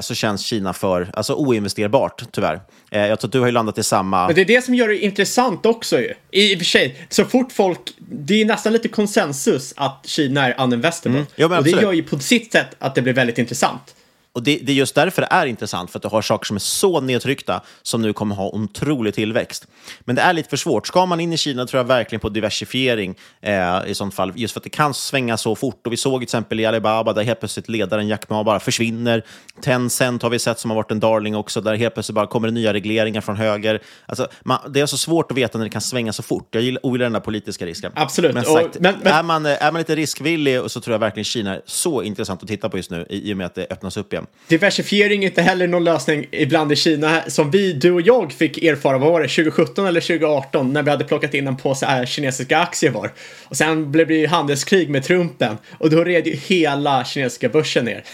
så 0.00 0.14
känns 0.14 0.42
Kina 0.42 0.72
för 0.72 1.10
alltså, 1.14 1.34
oinvesterbart, 1.34 2.24
tyvärr. 2.32 2.60
Jag 2.90 3.20
tror 3.20 3.28
att 3.28 3.32
du 3.32 3.40
har 3.40 3.46
ju 3.46 3.52
landat 3.52 3.78
i 3.78 3.82
samma... 3.82 4.26
Men 4.26 4.34
det 4.34 4.40
är 4.40 4.44
det 4.44 4.64
som 4.64 4.74
gör 4.74 4.88
det 4.88 4.98
intressant 4.98 5.66
också 5.66 6.00
ju. 6.00 6.14
I 6.30 6.54
och 6.54 6.58
för 6.58 6.64
sig, 6.64 7.06
så 7.08 7.24
fort 7.24 7.52
folk... 7.52 7.80
Det 7.98 8.40
är 8.40 8.44
nästan 8.44 8.72
lite 8.72 8.88
konsensus 8.88 9.74
att 9.76 10.00
Kina 10.04 10.46
är 10.46 10.64
uninvestable. 10.64 11.18
Mm. 11.18 11.30
Ja, 11.36 11.58
och 11.58 11.64
det 11.64 11.70
gör 11.70 11.92
ju 11.92 12.02
på 12.02 12.18
sitt 12.18 12.52
sätt 12.52 12.69
att 12.78 12.94
det 12.94 13.02
blir 13.02 13.12
väldigt 13.12 13.38
intressant. 13.38 13.94
Och 14.32 14.42
det, 14.42 14.58
det, 14.62 14.72
är 14.72 14.76
just 14.76 14.94
därför 14.94 15.22
det 15.22 15.28
är 15.30 15.46
intressant, 15.46 15.90
för 15.90 15.98
att 15.98 16.02
du 16.02 16.08
har 16.08 16.22
saker 16.22 16.46
som 16.46 16.56
är 16.56 16.60
så 16.60 17.00
nedtryckta 17.00 17.60
som 17.82 18.02
nu 18.02 18.12
kommer 18.12 18.34
ha 18.34 18.48
otrolig 18.48 19.14
tillväxt. 19.14 19.66
Men 20.00 20.16
det 20.16 20.22
är 20.22 20.32
lite 20.32 20.48
för 20.48 20.56
svårt. 20.56 20.86
Ska 20.86 21.06
man 21.06 21.20
in 21.20 21.32
i 21.32 21.36
Kina 21.36 21.66
tror 21.66 21.78
jag 21.78 21.84
verkligen 21.84 22.20
på 22.20 22.28
diversifiering 22.28 23.14
eh, 23.40 23.78
i 23.86 23.94
sånt 23.94 24.14
fall, 24.14 24.32
just 24.36 24.52
för 24.52 24.60
att 24.60 24.64
det 24.64 24.70
kan 24.70 24.94
svänga 24.94 25.36
så 25.36 25.54
fort. 25.54 25.86
Och 25.86 25.92
vi 25.92 25.96
såg 25.96 26.20
till 26.20 26.22
exempel 26.22 26.60
i 26.60 26.66
Alibaba, 26.66 27.12
där 27.12 27.22
helt 27.22 27.40
plötsligt 27.40 27.68
ledaren 27.68 28.08
Jack 28.08 28.28
Ma 28.28 28.44
bara 28.44 28.60
försvinner. 28.60 29.24
Tencent 29.62 30.22
har 30.22 30.30
vi 30.30 30.38
sett 30.38 30.58
som 30.58 30.70
har 30.70 30.76
varit 30.76 30.90
en 30.90 31.00
darling 31.00 31.36
också, 31.36 31.60
där 31.60 31.74
helt 31.74 31.94
plötsligt 31.94 32.14
bara 32.14 32.26
kommer 32.26 32.48
det 32.48 32.54
nya 32.54 32.72
regleringar 32.72 33.20
från 33.20 33.36
höger. 33.36 33.82
Alltså, 34.06 34.28
man, 34.42 34.58
det 34.72 34.80
är 34.80 34.86
så 34.86 34.98
svårt 34.98 35.30
att 35.30 35.36
veta 35.36 35.58
när 35.58 35.64
det 35.64 35.70
kan 35.70 35.80
svänga 35.80 36.12
så 36.12 36.22
fort. 36.22 36.48
Jag 36.50 36.62
gillar, 36.62 36.86
ogillar 36.86 37.04
den 37.04 37.12
där 37.12 37.20
politiska 37.20 37.66
risken. 37.66 37.92
Absolut. 37.94 38.34
Men, 38.34 38.44
sagt, 38.44 38.76
och, 38.76 38.82
men, 38.82 38.94
men... 39.02 39.12
Är, 39.12 39.22
man, 39.22 39.46
är 39.46 39.72
man 39.72 39.78
lite 39.78 39.96
riskvillig 39.96 40.70
så 40.70 40.80
tror 40.80 40.94
jag 40.94 40.98
verkligen 40.98 41.24
Kina 41.24 41.54
är 41.54 41.62
så 41.64 42.02
intressant 42.02 42.42
att 42.42 42.48
titta 42.48 42.68
på 42.68 42.76
just 42.76 42.90
nu, 42.90 43.06
i 43.08 43.32
och 43.32 43.36
med 43.36 43.46
att 43.46 43.54
det 43.54 43.66
öppnas 43.70 43.96
upp 43.96 44.12
igen 44.12 44.19
problem. 44.20 44.36
Diversifiering 44.50 45.24
är 45.24 45.28
inte 45.28 45.42
heller 45.42 45.66
någon 45.66 45.84
lösning 45.84 46.26
ibland 46.30 46.72
i 46.72 46.76
Kina 46.76 47.22
som 47.26 47.50
vi, 47.50 47.72
du 47.72 47.92
och 47.92 48.00
jag 48.00 48.32
fick 48.32 48.62
erfara, 48.62 48.98
vad 48.98 49.12
var 49.12 49.20
det, 49.20 49.28
2017 49.28 49.86
eller 49.86 50.00
2018 50.00 50.72
när 50.72 50.82
vi 50.82 50.90
hade 50.90 51.04
plockat 51.04 51.34
in 51.34 51.46
en 51.46 51.56
påse 51.56 51.86
äh, 51.86 52.06
kinesiska 52.06 52.58
aktier 52.58 52.90
var. 52.90 53.12
Och 53.44 53.56
sen 53.56 53.92
blev 53.92 54.08
det 54.08 54.14
ju 54.14 54.26
handelskrig 54.26 54.90
med 54.90 55.04
Trumpen 55.04 55.58
och 55.78 55.90
då 55.90 56.04
red 56.04 56.26
ju 56.26 56.36
hela 56.36 57.04
kinesiska 57.04 57.48
börsen 57.48 57.84
ner. 57.84 58.04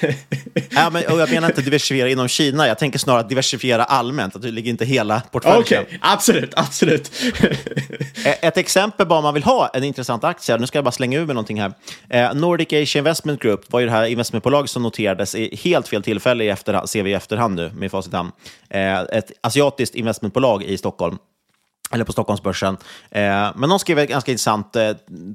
ja, 0.70 0.90
men, 0.90 1.04
och 1.06 1.20
jag 1.20 1.30
menar 1.30 1.48
inte 1.48 1.60
diversifiera 1.60 2.08
inom 2.08 2.28
Kina, 2.28 2.66
jag 2.66 2.78
tänker 2.78 2.98
snarare 2.98 3.28
diversifiera 3.28 3.84
allmänt, 3.84 4.36
att 4.36 4.42
det 4.42 4.50
ligger 4.50 4.70
inte 4.70 4.84
hela 4.84 5.20
portföljen. 5.20 5.60
Okej, 5.60 5.80
okay, 5.80 5.98
absolut, 6.00 6.52
absolut. 6.56 7.10
Ett 8.24 8.56
exempel 8.56 9.06
bara 9.06 9.18
om 9.18 9.22
man 9.22 9.34
vill 9.34 9.42
ha 9.42 9.70
en 9.74 9.84
intressant 9.84 10.24
aktie, 10.24 10.56
nu 10.56 10.66
ska 10.66 10.78
jag 10.78 10.84
bara 10.84 10.92
slänga 10.92 11.18
ur 11.18 11.26
med 11.26 11.34
någonting 11.34 11.60
här. 11.60 11.72
Eh, 12.08 12.34
Nordic 12.34 12.68
Asia 12.68 12.98
Investment 12.98 13.42
Group 13.42 13.72
var 13.72 13.80
ju 13.80 13.86
det 13.86 13.92
här 13.92 14.04
investmentbolaget 14.04 14.70
som 14.70 14.82
noterades 14.82 15.34
i 15.34 15.60
helt 15.64 15.88
fel 15.88 15.95
fel 15.96 16.02
tillfälle 16.02 16.44
i 16.44 16.48
efterhand, 16.48 16.88
ser 16.88 17.02
vi 17.02 17.10
i 17.10 17.14
efterhand 17.14 17.56
nu 17.56 17.70
med 17.74 17.90
facit 17.90 18.12
hand. 18.12 18.32
Eh, 18.70 19.00
ett 19.00 19.32
asiatiskt 19.40 19.94
investmentbolag 19.94 20.62
i 20.62 20.78
Stockholm 20.78 21.18
eller 21.92 22.04
på 22.04 22.12
Stockholmsbörsen. 22.12 22.76
Eh, 23.10 23.50
men 23.56 23.68
de 23.68 23.78
skrev 23.78 23.98
ett 23.98 24.08
ganska 24.08 24.30
intressant 24.30 24.76
eh, 24.76 24.90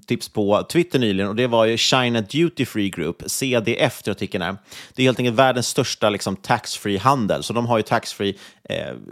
tips 0.08 0.30
på 0.30 0.64
Twitter 0.64 1.00
nyligen 1.00 1.30
och 1.30 1.36
det 1.36 1.48
var 1.48 1.66
ju 1.66 1.78
China 1.78 2.22
Duty 2.22 2.66
Free 2.66 2.90
Group, 2.90 3.24
CDF 3.26 4.02
tror 4.02 4.12
jag 4.12 4.16
artikeln 4.16 4.44
är. 4.44 4.58
Det 4.96 5.02
är 5.02 5.06
helt 5.06 5.20
enkelt 5.20 5.38
världens 5.38 5.68
största 5.68 6.10
liksom, 6.10 6.36
tax-free-handel, 6.36 7.44
så 7.44 7.54
de 7.54 7.66
har 7.66 7.78
ju 7.78 7.84
tax-free 7.84 8.38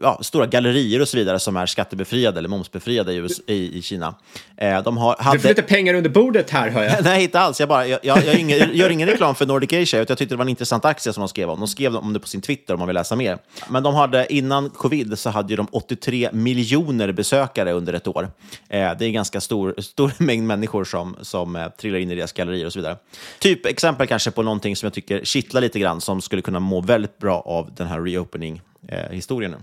ja, 0.01 0.19
stora 0.21 0.45
gallerier 0.45 1.01
och 1.01 1.07
så 1.07 1.17
vidare 1.17 1.39
som 1.39 1.57
är 1.57 1.65
skattebefriade 1.65 2.39
eller 2.39 2.49
momsbefriade 2.49 3.13
i, 3.13 3.27
i, 3.47 3.77
i 3.77 3.81
Kina. 3.81 4.15
Eh, 4.57 4.83
de 4.83 4.97
har, 4.97 5.15
hade... 5.19 5.37
Du 5.37 5.41
får 5.41 5.49
lite 5.49 5.61
pengar 5.61 5.93
under 5.93 6.09
bordet 6.09 6.49
här, 6.49 6.69
hör 6.69 6.83
jag. 6.83 6.93
Nej, 7.03 7.23
inte 7.23 7.39
alls. 7.39 7.59
Jag, 7.59 7.69
bara, 7.69 7.87
jag, 7.87 7.99
jag, 8.03 8.25
jag, 8.25 8.39
ingen, 8.39 8.75
gör 8.75 8.89
ingen 8.89 9.09
reklam 9.09 9.35
för 9.35 9.45
Nordic 9.45 9.73
Asia, 9.73 10.01
utan 10.01 10.11
jag 10.11 10.17
tyckte 10.17 10.35
det 10.35 10.37
var 10.37 10.45
en 10.45 10.49
intressant 10.49 10.85
aktie 10.85 11.13
som 11.13 11.21
de 11.21 11.27
skrev 11.27 11.49
om. 11.49 11.59
De 11.59 11.67
skrev 11.67 11.95
om 11.95 12.13
det 12.13 12.19
på 12.19 12.27
sin 12.27 12.41
Twitter 12.41 12.73
om 12.73 12.79
man 12.79 12.87
vill 12.87 12.95
läsa 12.95 13.15
mer. 13.15 13.37
Men 13.69 13.83
de 13.83 13.95
hade, 13.95 14.33
innan 14.33 14.69
covid 14.69 15.19
så 15.19 15.29
hade 15.29 15.55
de 15.55 15.67
83 15.71 16.29
miljoner 16.33 17.11
besökare 17.11 17.71
under 17.71 17.93
ett 17.93 18.07
år. 18.07 18.23
Eh, 18.23 18.27
det 18.69 18.79
är 18.79 19.03
en 19.03 19.13
ganska 19.13 19.41
stor, 19.41 19.75
stor 19.77 20.11
mängd 20.23 20.47
människor 20.47 20.83
som, 20.83 21.15
som 21.21 21.55
eh, 21.55 21.67
trillar 21.69 21.99
in 21.99 22.11
i 22.11 22.15
deras 22.15 22.33
gallerier 22.33 22.65
och 22.65 22.73
så 22.73 22.79
vidare. 22.79 22.97
Typ 23.39 23.65
exempel 23.65 24.07
kanske 24.07 24.31
på 24.31 24.43
någonting 24.43 24.75
som 24.75 24.85
jag 24.85 24.93
tycker 24.93 25.23
kittlar 25.23 25.61
lite 25.61 25.79
grann, 25.79 26.01
som 26.01 26.21
skulle 26.21 26.41
kunna 26.41 26.59
må 26.59 26.81
väldigt 26.81 27.17
bra 27.17 27.39
av 27.39 27.71
den 27.75 27.87
här 27.87 28.01
reopening 28.01 28.61
eh, 28.87 29.11
historien. 29.11 29.55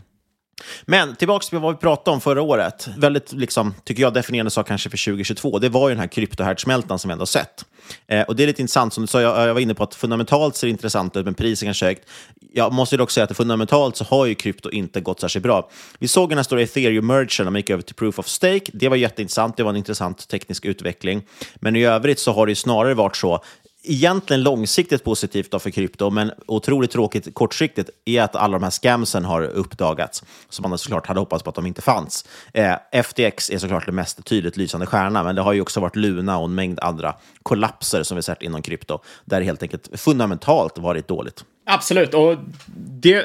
Men 0.83 1.17
tillbaka 1.17 1.47
till 1.47 1.59
vad 1.59 1.75
vi 1.75 1.81
pratade 1.81 2.15
om 2.15 2.21
förra 2.21 2.43
året. 2.43 2.89
Väldigt, 2.97 3.33
liksom, 3.33 3.75
tycker 3.85 4.03
jag, 4.03 4.15
definierande 4.15 4.51
sak 4.51 4.69
kanske 4.69 4.91
för 4.91 5.05
2022. 5.05 5.59
Det 5.59 5.69
var 5.69 5.89
ju 5.89 5.95
den 5.95 6.01
här 6.01 6.09
kryptohärdsmältan 6.09 6.99
som 6.99 7.09
vi 7.09 7.13
ändå 7.13 7.23
har 7.23 7.27
sett. 7.27 7.65
Eh, 8.07 8.23
och 8.23 8.37
det 8.37 8.43
är 8.43 8.47
lite 8.47 8.63
intressant, 8.63 8.95
som 8.95 9.03
du 9.03 9.07
sa, 9.07 9.21
jag, 9.21 9.49
jag 9.49 9.55
var 9.55 9.61
inne 9.61 9.75
på 9.75 9.85
att 9.85 9.95
fundamentalt 9.95 10.57
ser 10.57 10.67
det 10.67 10.71
intressant 10.71 11.17
ut, 11.17 11.25
men 11.25 11.35
priset 11.35 11.67
kanske 11.67 11.87
högt. 11.87 12.09
Jag 12.53 12.73
måste 12.73 12.97
dock 12.97 13.11
säga 13.11 13.25
att 13.25 13.37
fundamentalt 13.37 13.97
så 13.97 14.05
har 14.05 14.27
ju 14.27 14.35
krypto 14.35 14.71
inte 14.71 15.01
gått 15.01 15.21
särskilt 15.21 15.43
bra. 15.43 15.71
Vi 15.99 16.09
såg 16.09 16.29
den 16.29 16.39
här 16.39 16.43
stora 16.43 16.63
ethereum-mergen, 16.63 17.45
man 17.45 17.57
gick 17.57 17.71
över 17.71 17.83
till 17.83 17.95
proof 17.95 18.19
of 18.19 18.27
stake. 18.27 18.65
Det 18.73 18.89
var 18.89 18.97
jätteintressant, 18.97 19.57
det 19.57 19.63
var 19.63 19.71
en 19.71 19.77
intressant 19.77 20.29
teknisk 20.29 20.65
utveckling. 20.65 21.23
Men 21.55 21.77
i 21.77 21.85
övrigt 21.85 22.19
så 22.19 22.33
har 22.33 22.47
det 22.47 22.55
snarare 22.55 22.95
varit 22.95 23.17
så, 23.17 23.43
egentligen 23.87 24.43
långsiktigt 24.43 25.05
positivt 25.05 25.51
då 25.51 25.59
för 25.59 25.71
krypto, 25.71 26.11
men 26.11 26.33
otroligt 26.47 26.91
tråkigt 26.91 27.35
kortsiktigt 27.35 27.91
är 28.05 28.23
att 28.23 28.37
alla 28.37 28.59
de 28.59 28.63
här 28.63 28.71
scamsen 28.71 29.25
har 29.25 29.43
uppdagats, 29.43 30.23
som 30.49 30.71
man 30.71 30.79
såklart 30.79 31.07
hade 31.07 31.21
hoppats 31.21 31.43
på 31.43 31.51
att 31.51 31.57
de 31.57 31.67
inte 31.67 31.83
fanns. 31.83 32.25
Eh, 32.55 33.03
FTX 33.03 33.51
är 33.51 33.59
såklart 33.59 33.87
det 33.87 33.93
mest 33.93 34.25
tydligt 34.25 34.57
lysande 34.57 34.87
stjärna, 34.87 35.23
men 35.23 35.35
det 35.35 35.43
har 35.43 35.53
ju 35.53 35.61
också 35.61 35.81
varit 35.81 35.97
Luna 35.97 36.39
och 36.39 36.45
en 36.45 36.55
mängd 36.55 36.81
andra 36.81 37.15
kollapser 37.43 38.03
som 38.03 38.17
vi 38.17 38.23
sett 38.23 38.43
inom 38.43 38.63
krypto, 38.63 38.99
där 39.25 39.41
det 39.41 39.47
helt 39.47 39.63
enkelt 39.63 39.89
fundamentalt 39.95 40.79
varit 40.79 41.09
dåligt. 41.09 41.45
Absolut, 41.69 42.15
och 42.15 42.37
det, 42.77 43.25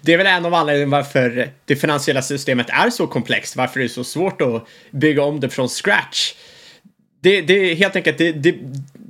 det 0.00 0.12
är 0.12 0.16
väl 0.18 0.26
en 0.26 0.46
av 0.46 0.54
anledningarna 0.54 0.96
varför 0.96 1.52
det 1.64 1.76
finansiella 1.76 2.22
systemet 2.22 2.66
är 2.70 2.90
så 2.90 3.06
komplext, 3.06 3.56
varför 3.56 3.80
det 3.80 3.86
är 3.86 3.88
så 3.88 4.04
svårt 4.04 4.42
att 4.42 4.66
bygga 4.90 5.22
om 5.22 5.40
det 5.40 5.48
från 5.48 5.68
scratch. 5.68 6.34
Det, 7.20 7.40
det 7.40 7.54
är 7.54 7.74
helt 7.74 7.96
enkelt, 7.96 8.18
det, 8.18 8.32
det, 8.32 8.54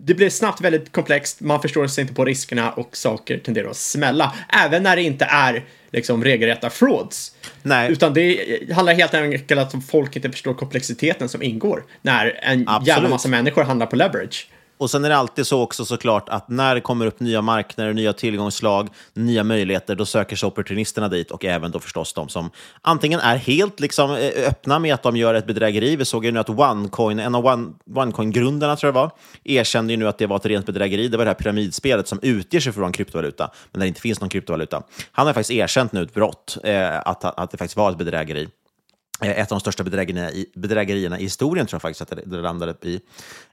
det 0.07 0.15
blir 0.15 0.31
snabbt 0.31 0.61
väldigt 0.61 0.93
komplext, 0.93 1.41
man 1.41 1.63
förstår 1.63 1.87
sig 1.87 2.03
inte 2.03 2.15
på 2.15 2.25
riskerna 2.25 2.73
och 2.73 2.97
saker 2.97 3.39
tenderar 3.39 3.71
att 3.71 3.77
smälla. 3.77 4.35
Även 4.49 4.83
när 4.83 4.97
det 4.97 5.03
inte 5.03 5.25
är 5.25 5.65
liksom 5.91 6.25
regelrätta 6.25 6.71
frauds. 6.71 7.33
Nej. 7.63 7.93
Utan 7.93 8.15
det 8.15 8.39
handlar 8.73 8.95
helt 8.95 9.15
enkelt 9.15 9.53
om 9.53 9.59
att 9.59 9.91
folk 9.91 10.17
inte 10.17 10.31
förstår 10.31 10.55
komplexiteten 10.55 11.29
som 11.29 11.43
ingår 11.43 11.85
när 12.03 12.41
en 12.43 12.69
Absolut. 12.69 12.89
jävla 12.89 13.09
massa 13.09 13.29
människor 13.29 13.63
handlar 13.63 13.87
på 13.87 13.97
leverage. 13.97 14.49
Och 14.79 14.91
sen 14.91 15.05
är 15.05 15.09
det 15.09 15.17
alltid 15.17 15.47
så 15.47 15.63
också 15.63 15.85
såklart 15.85 16.29
att 16.29 16.49
när 16.49 16.75
det 16.75 16.81
kommer 16.81 17.07
upp 17.07 17.21
nya 17.21 17.43
marknader, 17.43 17.93
nya 17.93 18.13
tillgångsslag, 18.13 18.89
nya 19.15 19.45
möjligheter, 19.45 19.95
då 19.95 20.07
söker 20.07 20.37
sig 20.37 20.47
opportunisterna 20.47 21.09
dit 21.09 21.31
och 21.31 21.45
även 21.45 21.71
då 21.71 21.81
förstås 21.81 22.13
de 22.13 22.29
som 22.29 22.51
antingen 22.83 23.21
är 23.21 23.37
helt 23.37 23.81
liksom 23.81 24.11
eh, 24.11 24.49
öppna 24.49 24.79
med 24.79 24.95
att 24.95 25.03
de 25.03 25.17
gör 25.17 25.35
ett 25.35 25.47
bedrägeri. 25.47 25.97
Vi 25.97 26.05
såg 26.05 26.25
ju 26.25 26.33
nu 26.33 26.41
att 26.41 26.49
OneCoin, 26.49 27.19
en 27.19 27.35
av 27.35 27.71
OneCoin-grundarna 27.95 28.77
tror 28.77 28.89
jag 28.89 28.95
var, 28.95 29.11
erkände 29.45 29.93
ju 29.93 29.97
nu 29.97 30.09
att 30.09 30.19
det 30.19 30.27
var 30.27 30.37
ett 30.37 30.47
rent 30.47 30.67
bedrägeri. 30.67 31.09
Det 31.09 31.17
var 31.17 31.25
det 31.25 31.31
här 31.31 31.35
pyramidspelet 31.35 32.09
som 32.09 32.19
utger 32.23 32.61
sig 32.61 32.73
för 32.73 32.79
att 32.79 32.83
vara 32.83 32.87
en 32.87 32.93
kryptovaluta, 32.93 33.51
men 33.73 33.79
där 33.81 33.85
det 33.85 33.89
inte 33.89 34.01
finns 34.01 34.21
någon 34.21 34.29
kryptovaluta. 34.29 34.83
Han 35.13 35.27
har 35.27 35.35
faktiskt 35.35 35.51
erkänt 35.51 35.93
nu 35.93 36.03
ett 36.03 36.15
brott, 36.15 36.59
eh, 36.65 36.99
att, 36.99 37.25
att 37.25 37.51
det 37.51 37.57
faktiskt 37.57 37.77
var 37.77 37.91
ett 37.91 37.99
bedrägeri. 37.99 38.49
Eh, 39.23 39.31
ett 39.31 39.53
av 39.53 39.57
de 39.57 39.61
största 39.61 39.85
bedrägerierna 39.85 40.33
i, 40.33 40.47
bedrägerierna 40.55 41.19
i 41.19 41.23
historien, 41.23 41.67
tror 41.67 41.77
jag 41.77 41.83
faktiskt 41.83 42.13
att 42.13 42.31
det, 42.31 42.37
landade 42.37 42.75
i. 42.83 43.01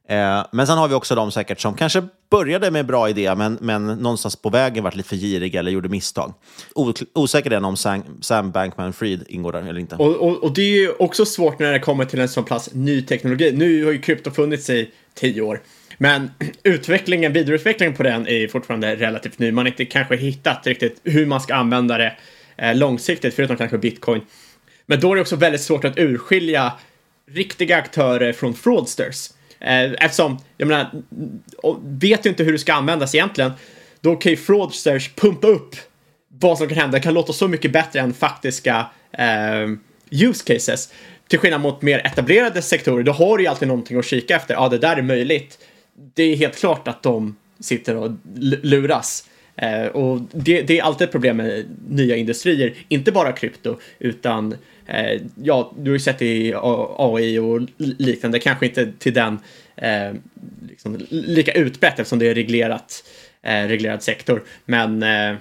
Eh, 0.07 0.45
men 0.51 0.67
sen 0.67 0.77
har 0.77 0.87
vi 0.87 0.93
också 0.93 1.15
de 1.15 1.31
säkert 1.31 1.59
som 1.59 1.73
kanske 1.73 2.03
började 2.31 2.71
med 2.71 2.85
bra 2.85 3.09
idé, 3.09 3.35
men, 3.35 3.57
men 3.61 3.85
någonstans 3.87 4.35
på 4.35 4.49
vägen 4.49 4.83
varit 4.83 4.95
lite 4.95 5.09
för 5.09 5.15
giriga 5.15 5.59
eller 5.59 5.71
gjorde 5.71 5.89
misstag. 5.89 6.33
O, 6.75 6.93
osäker 7.13 7.51
är 7.51 7.63
om 7.63 7.77
Sam, 7.77 8.03
Sam 8.21 8.51
Bankman-Fried 8.51 9.23
ingår 9.27 9.51
där 9.51 9.61
eller 9.61 9.79
inte. 9.79 9.95
Och, 9.95 10.15
och, 10.15 10.43
och, 10.43 10.53
det 10.53 10.61
är 10.61 10.81
ju 10.81 10.91
också 10.99 11.25
svårt 11.25 11.59
när 11.59 11.71
det 11.71 11.79
kommer 11.79 12.05
till 12.05 12.19
en 12.19 12.29
sån 12.29 12.43
plats 12.43 12.69
ny 12.73 13.01
teknologi. 13.01 13.51
Nu 13.51 13.85
har 13.85 13.91
ju 13.91 14.01
krypto 14.01 14.31
funnits 14.31 14.69
i 14.69 14.91
tio 15.13 15.41
år. 15.41 15.61
Men 15.97 16.31
utvecklingen, 16.63 17.33
vidareutvecklingen 17.33 17.95
på 17.95 18.03
den 18.03 18.27
är 18.27 18.47
fortfarande 18.47 18.95
relativt 18.95 19.39
ny. 19.39 19.51
Man 19.51 19.65
har 19.65 19.71
inte 19.71 19.85
kanske 19.85 20.15
hittat 20.15 20.67
riktigt 20.67 21.01
hur 21.03 21.25
man 21.25 21.41
ska 21.41 21.55
använda 21.55 21.97
det 21.97 22.13
eh, 22.57 22.75
långsiktigt, 22.75 23.33
förutom 23.33 23.57
kanske 23.57 23.77
bitcoin. 23.77 24.21
Men 24.85 24.99
då 24.99 25.11
är 25.11 25.15
det 25.15 25.21
också 25.21 25.35
väldigt 25.35 25.61
svårt 25.61 25.85
att 25.85 25.97
urskilja 25.97 26.73
riktiga 27.31 27.77
aktörer 27.77 28.33
från 28.33 28.53
fraudsters. 28.53 29.29
Eh, 29.59 29.91
eftersom, 29.91 30.37
jag 30.57 30.67
menar, 30.67 30.91
vet 31.83 32.23
du 32.23 32.29
inte 32.29 32.43
hur 32.43 32.51
det 32.51 32.59
ska 32.59 32.73
användas 32.73 33.15
egentligen, 33.15 33.51
då 34.01 34.15
kan 34.15 34.29
ju 34.29 34.37
fraudsters 34.37 35.09
pumpa 35.15 35.47
upp 35.47 35.75
vad 36.39 36.57
som 36.57 36.67
kan 36.67 36.77
hända 36.77 36.99
kan 36.99 37.13
låta 37.13 37.33
så 37.33 37.47
mycket 37.47 37.71
bättre 37.71 37.99
än 37.99 38.13
faktiska 38.13 38.85
eh, 39.11 39.69
use 40.09 40.53
cases. 40.53 40.93
Till 41.27 41.39
skillnad 41.39 41.61
mot 41.61 41.81
mer 41.81 41.99
etablerade 42.05 42.61
sektorer, 42.61 43.03
då 43.03 43.11
har 43.11 43.37
du 43.37 43.43
ju 43.43 43.49
alltid 43.49 43.67
någonting 43.67 43.99
att 43.99 44.05
kika 44.05 44.35
efter. 44.35 44.53
Ja, 44.53 44.69
det 44.69 44.77
där 44.77 44.97
är 44.97 45.01
möjligt. 45.01 45.57
Det 46.13 46.23
är 46.23 46.35
helt 46.35 46.57
klart 46.57 46.87
att 46.87 47.03
de 47.03 47.35
sitter 47.59 47.95
och 47.95 48.11
luras. 48.61 49.29
Eh, 49.55 49.85
och 49.85 50.21
det, 50.31 50.61
det, 50.61 50.79
är 50.79 50.83
alltid 50.83 51.05
ett 51.05 51.11
problem 51.11 51.37
med 51.37 51.65
nya 51.89 52.15
industrier, 52.15 52.73
inte 52.87 53.11
bara 53.11 53.31
krypto, 53.31 53.79
utan 53.99 54.55
eh, 54.85 55.21
ja, 55.43 55.73
du 55.77 55.91
har 55.91 55.95
ju 55.95 55.99
sett 55.99 56.19
det 56.19 56.25
i 56.25 56.53
AI 56.97 57.39
och 57.39 57.61
liknande, 57.77 58.39
kanske 58.39 58.65
inte 58.65 58.91
till 58.99 59.13
den 59.13 59.39
eh, 59.75 60.13
liksom, 60.69 60.97
lika 61.09 61.51
utbrett 61.51 61.99
eftersom 61.99 62.19
det 62.19 62.27
är 62.27 62.35
reglerat, 62.35 63.03
eh, 63.41 63.67
reglerad 63.67 64.03
sektor. 64.03 64.43
Men 64.65 65.03
eh, 65.03 65.35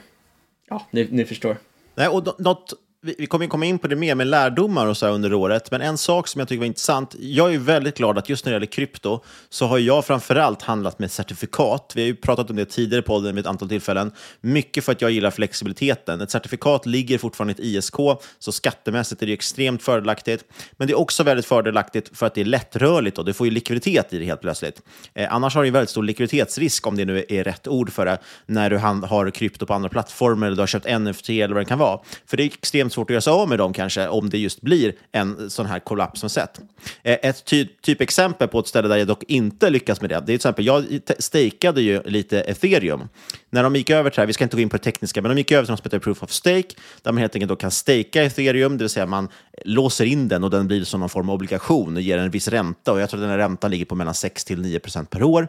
ja, 0.69 0.87
ni, 0.91 1.09
ni 1.11 1.25
förstår. 1.25 1.57
Nej, 1.95 2.09
och 2.09 2.41
något 2.41 2.73
vi 3.05 3.27
kommer 3.27 3.47
komma 3.47 3.67
in 3.67 3.79
på 3.79 3.87
det 3.87 3.97
mer 3.97 4.15
med 4.15 4.27
lärdomar 4.27 4.87
och 4.87 4.97
så 4.97 5.09
under 5.09 5.35
året, 5.35 5.71
men 5.71 5.81
en 5.81 5.99
sak 5.99 6.29
som 6.29 6.39
jag 6.39 6.49
tycker 6.49 6.59
var 6.59 6.67
intressant. 6.67 7.17
Jag 7.21 7.55
är 7.55 7.59
väldigt 7.59 7.97
glad 7.97 8.19
att 8.19 8.29
just 8.29 8.45
när 8.45 8.53
det 8.53 8.55
gäller 8.55 8.67
krypto 8.67 9.21
så 9.49 9.67
har 9.67 9.79
jag 9.79 10.05
framförallt 10.05 10.63
handlat 10.63 10.99
med 10.99 11.11
certifikat. 11.11 11.93
Vi 11.95 12.03
har 12.03 12.07
ju 12.07 12.15
pratat 12.15 12.51
om 12.51 12.57
det 12.57 12.65
tidigare 12.65 13.03
på 13.03 13.07
podden 13.07 13.35
vid 13.35 13.45
ett 13.45 13.49
antal 13.49 13.69
tillfällen. 13.69 14.13
Mycket 14.41 14.85
för 14.85 14.93
att 14.93 15.03
jag 15.03 15.11
gillar 15.11 15.31
flexibiliteten. 15.31 16.21
Ett 16.21 16.31
certifikat 16.31 16.87
ligger 16.87 17.19
fortfarande 17.19 17.53
i 17.53 17.55
ett 17.55 17.85
ISK, 17.85 17.95
så 18.39 18.53
skattemässigt 18.53 19.23
är 19.23 19.27
det 19.27 19.33
extremt 19.33 19.83
fördelaktigt. 19.83 20.45
Men 20.73 20.87
det 20.87 20.93
är 20.93 20.99
också 20.99 21.23
väldigt 21.23 21.47
fördelaktigt 21.47 22.19
för 22.19 22.27
att 22.27 22.35
det 22.35 22.41
är 22.41 22.45
lättrörligt 22.45 23.19
och 23.19 23.25
du 23.25 23.33
får 23.33 23.47
ju 23.47 23.51
likviditet 23.51 24.13
i 24.13 24.19
det 24.19 24.25
helt 24.25 24.41
plötsligt. 24.41 24.83
Eh, 25.15 25.35
annars 25.35 25.55
har 25.55 25.65
du 25.65 25.71
väldigt 25.71 25.91
stor 25.91 26.03
likviditetsrisk, 26.03 26.87
om 26.87 26.97
det 26.97 27.05
nu 27.05 27.25
är 27.29 27.45
rätt 27.45 27.69
ord 27.69 27.93
för 27.93 28.07
det, 28.07 28.19
när 28.47 28.71
du 28.71 28.77
har 28.79 29.31
krypto 29.31 29.67
på 29.67 29.75
andra 29.75 29.89
plattformar 29.89 30.47
eller 30.47 30.57
du 30.57 30.63
har 30.63 30.67
köpt 30.67 31.01
NFT 31.01 31.29
eller 31.29 31.55
vad 31.55 31.63
det 31.63 31.69
kan 31.69 31.79
vara. 31.79 32.01
För 32.27 32.37
det 32.37 32.43
är 32.43 32.45
extremt 32.45 32.92
extremt 32.93 32.95
svårt 32.95 33.11
att 33.11 33.15
göra 33.15 33.21
sig 33.21 33.33
av 33.33 33.49
med 33.49 33.59
dem 33.59 33.73
kanske, 33.73 34.09
om 34.09 34.31
det 34.31 34.39
just 34.39 34.61
blir 34.61 34.95
en 35.13 35.51
sån 35.51 35.67
här 35.67 35.81
kollaps 35.81 36.21
som 36.21 36.31
sett. 36.31 36.61
Eh, 37.03 37.19
ett 37.23 37.45
ty 37.45 37.67
typexempel 37.83 38.49
på 38.49 38.59
ett 38.59 38.67
ställe 38.67 38.89
där 38.89 38.97
jag 38.97 39.07
dock 39.07 39.23
inte 39.29 39.71
lyckas 39.71 40.01
med 40.01 40.11
det, 40.11 40.15
det 40.15 40.23
är 40.23 40.27
till 40.27 40.35
exempel, 40.35 40.67
jag 40.67 40.85
stakeade 41.19 41.83
ju 41.83 42.03
lite 42.05 42.41
ethereum. 42.41 43.09
När 43.51 43.63
de 43.63 43.77
gick 43.77 43.91
över 43.91 44.11
till 44.11 44.17
det 44.17 44.23
här, 44.23 44.27
vi 44.27 44.33
ska 44.33 44.45
inte 44.45 44.57
gå 44.57 44.63
in 44.63 44.69
på 44.69 44.77
det 44.77 44.83
tekniska, 44.83 45.23
men 45.23 45.31
de 45.31 45.39
gick 45.39 45.53
över 45.53 45.65
till 45.65 45.73
något 45.73 45.81
som 45.81 45.85
heter 45.85 45.99
proof 45.99 46.23
of 46.23 46.31
stake, 46.31 46.75
där 47.03 47.13
man 47.13 47.19
helt 47.19 47.35
enkelt 47.35 47.49
då 47.49 47.57
kan 47.57 47.71
stakea 47.71 48.25
ethereum, 48.25 48.79
det 48.79 48.85
vill 48.85 48.91
säga 48.91 49.07
man 49.07 49.29
låser 49.65 50.05
in 50.05 50.29
den 50.29 50.45
och 50.45 50.51
den 50.51 50.67
blir 50.67 50.85
som 50.85 51.01
någon 51.01 51.09
form 51.09 51.29
av 51.29 51.35
obligation 51.35 51.97
och 51.97 52.03
ger 52.03 52.19
en 52.19 52.31
viss 52.31 52.49
ränta. 52.49 52.93
Och 52.93 53.01
jag 53.01 53.11
tror 53.11 53.21
att 53.21 53.25
den 53.25 53.31
här 53.31 53.39
räntan 53.39 53.71
ligger 53.71 53.85
på 53.85 53.95
mellan 53.95 54.15
6 54.15 54.45
till 54.45 54.61
9 54.61 54.79
procent 54.79 55.11
per 55.11 55.23
år. 55.23 55.49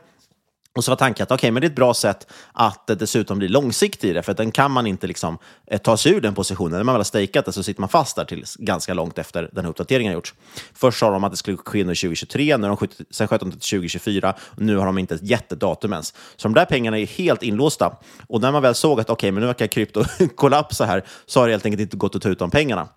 Och 0.75 0.84
så 0.84 0.92
var 0.92 0.96
tanken 0.96 1.24
att 1.24 1.32
okay, 1.32 1.51
men 1.51 1.62
det 1.62 1.65
är 1.65 1.70
ett 1.70 1.75
bra 1.75 1.94
sätt 1.94 2.27
att 2.51 2.89
eh, 2.89 2.98
dessutom 2.98 3.39
bli 3.39 3.48
långsiktig 3.48 4.10
i 4.10 4.13
det, 4.13 4.24
för 4.24 4.34
den 4.34 4.51
kan 4.51 4.72
man 4.72 4.88
inte 4.88 5.08
liksom, 5.08 5.38
eh, 5.68 5.77
ta 5.77 5.98
sig 5.98 6.12
ur 6.12 6.22
den 6.22 6.36
positionen. 6.36 6.72
När 6.72 6.84
man 6.84 6.94
väl 6.94 7.00
har 7.00 7.03
stejkat 7.03 7.46
det 7.46 7.51
så 7.51 7.63
sitter 7.63 7.82
man 7.82 7.89
fast 7.89 8.15
där 8.15 8.25
till 8.25 8.46
ganska 8.60 8.94
långt 8.94 9.18
efter 9.18 9.50
den 9.51 9.65
här 9.65 9.70
uppdateringen 9.70 10.12
har 10.12 10.13
gjorts. 10.13 10.34
Först 10.74 11.00
sa 11.00 11.12
de 11.12 11.24
att 11.24 11.32
det 11.32 11.38
skulle 11.38 11.58
ske 11.58 11.82
under 11.82 11.96
2023, 11.96 12.58
när 12.58 12.68
de 12.68 12.77
skjut, 12.77 12.98
sen 13.10 13.27
sköt 13.27 13.39
de 13.39 13.51
till 13.51 13.60
2024 13.60 14.34
och 14.39 14.62
nu 14.62 14.77
har 14.77 14.86
de 14.86 14.98
inte 14.98 15.20
gett 15.22 15.51
ett 15.51 15.60
datum 15.60 15.94
ens. 15.94 16.13
Så 16.36 16.48
de 16.48 16.53
där 16.53 16.65
pengarna 16.65 17.00
är 17.00 17.06
helt 17.06 17.44
inlåsta. 17.44 17.98
Och 18.27 18.42
när 18.42 18.51
man 18.51 18.62
väl 18.62 18.75
såg 18.75 19.00
att 19.00 19.10
okay, 19.10 19.32
men 19.32 19.42
nu 19.42 19.48
verkar 19.48 19.68
krypto 19.68 20.03
kollapsa 20.36 20.86
här, 20.86 21.03
så 21.25 21.39
har 21.39 21.48
det 21.48 21.53
helt 21.53 21.65
enkelt 21.65 21.82
inte 21.82 21.98
gått 21.98 22.15
att 22.15 22.22
ta 22.22 22.30
ut 22.30 22.39
de 22.39 22.51
pengarna. 22.51 22.88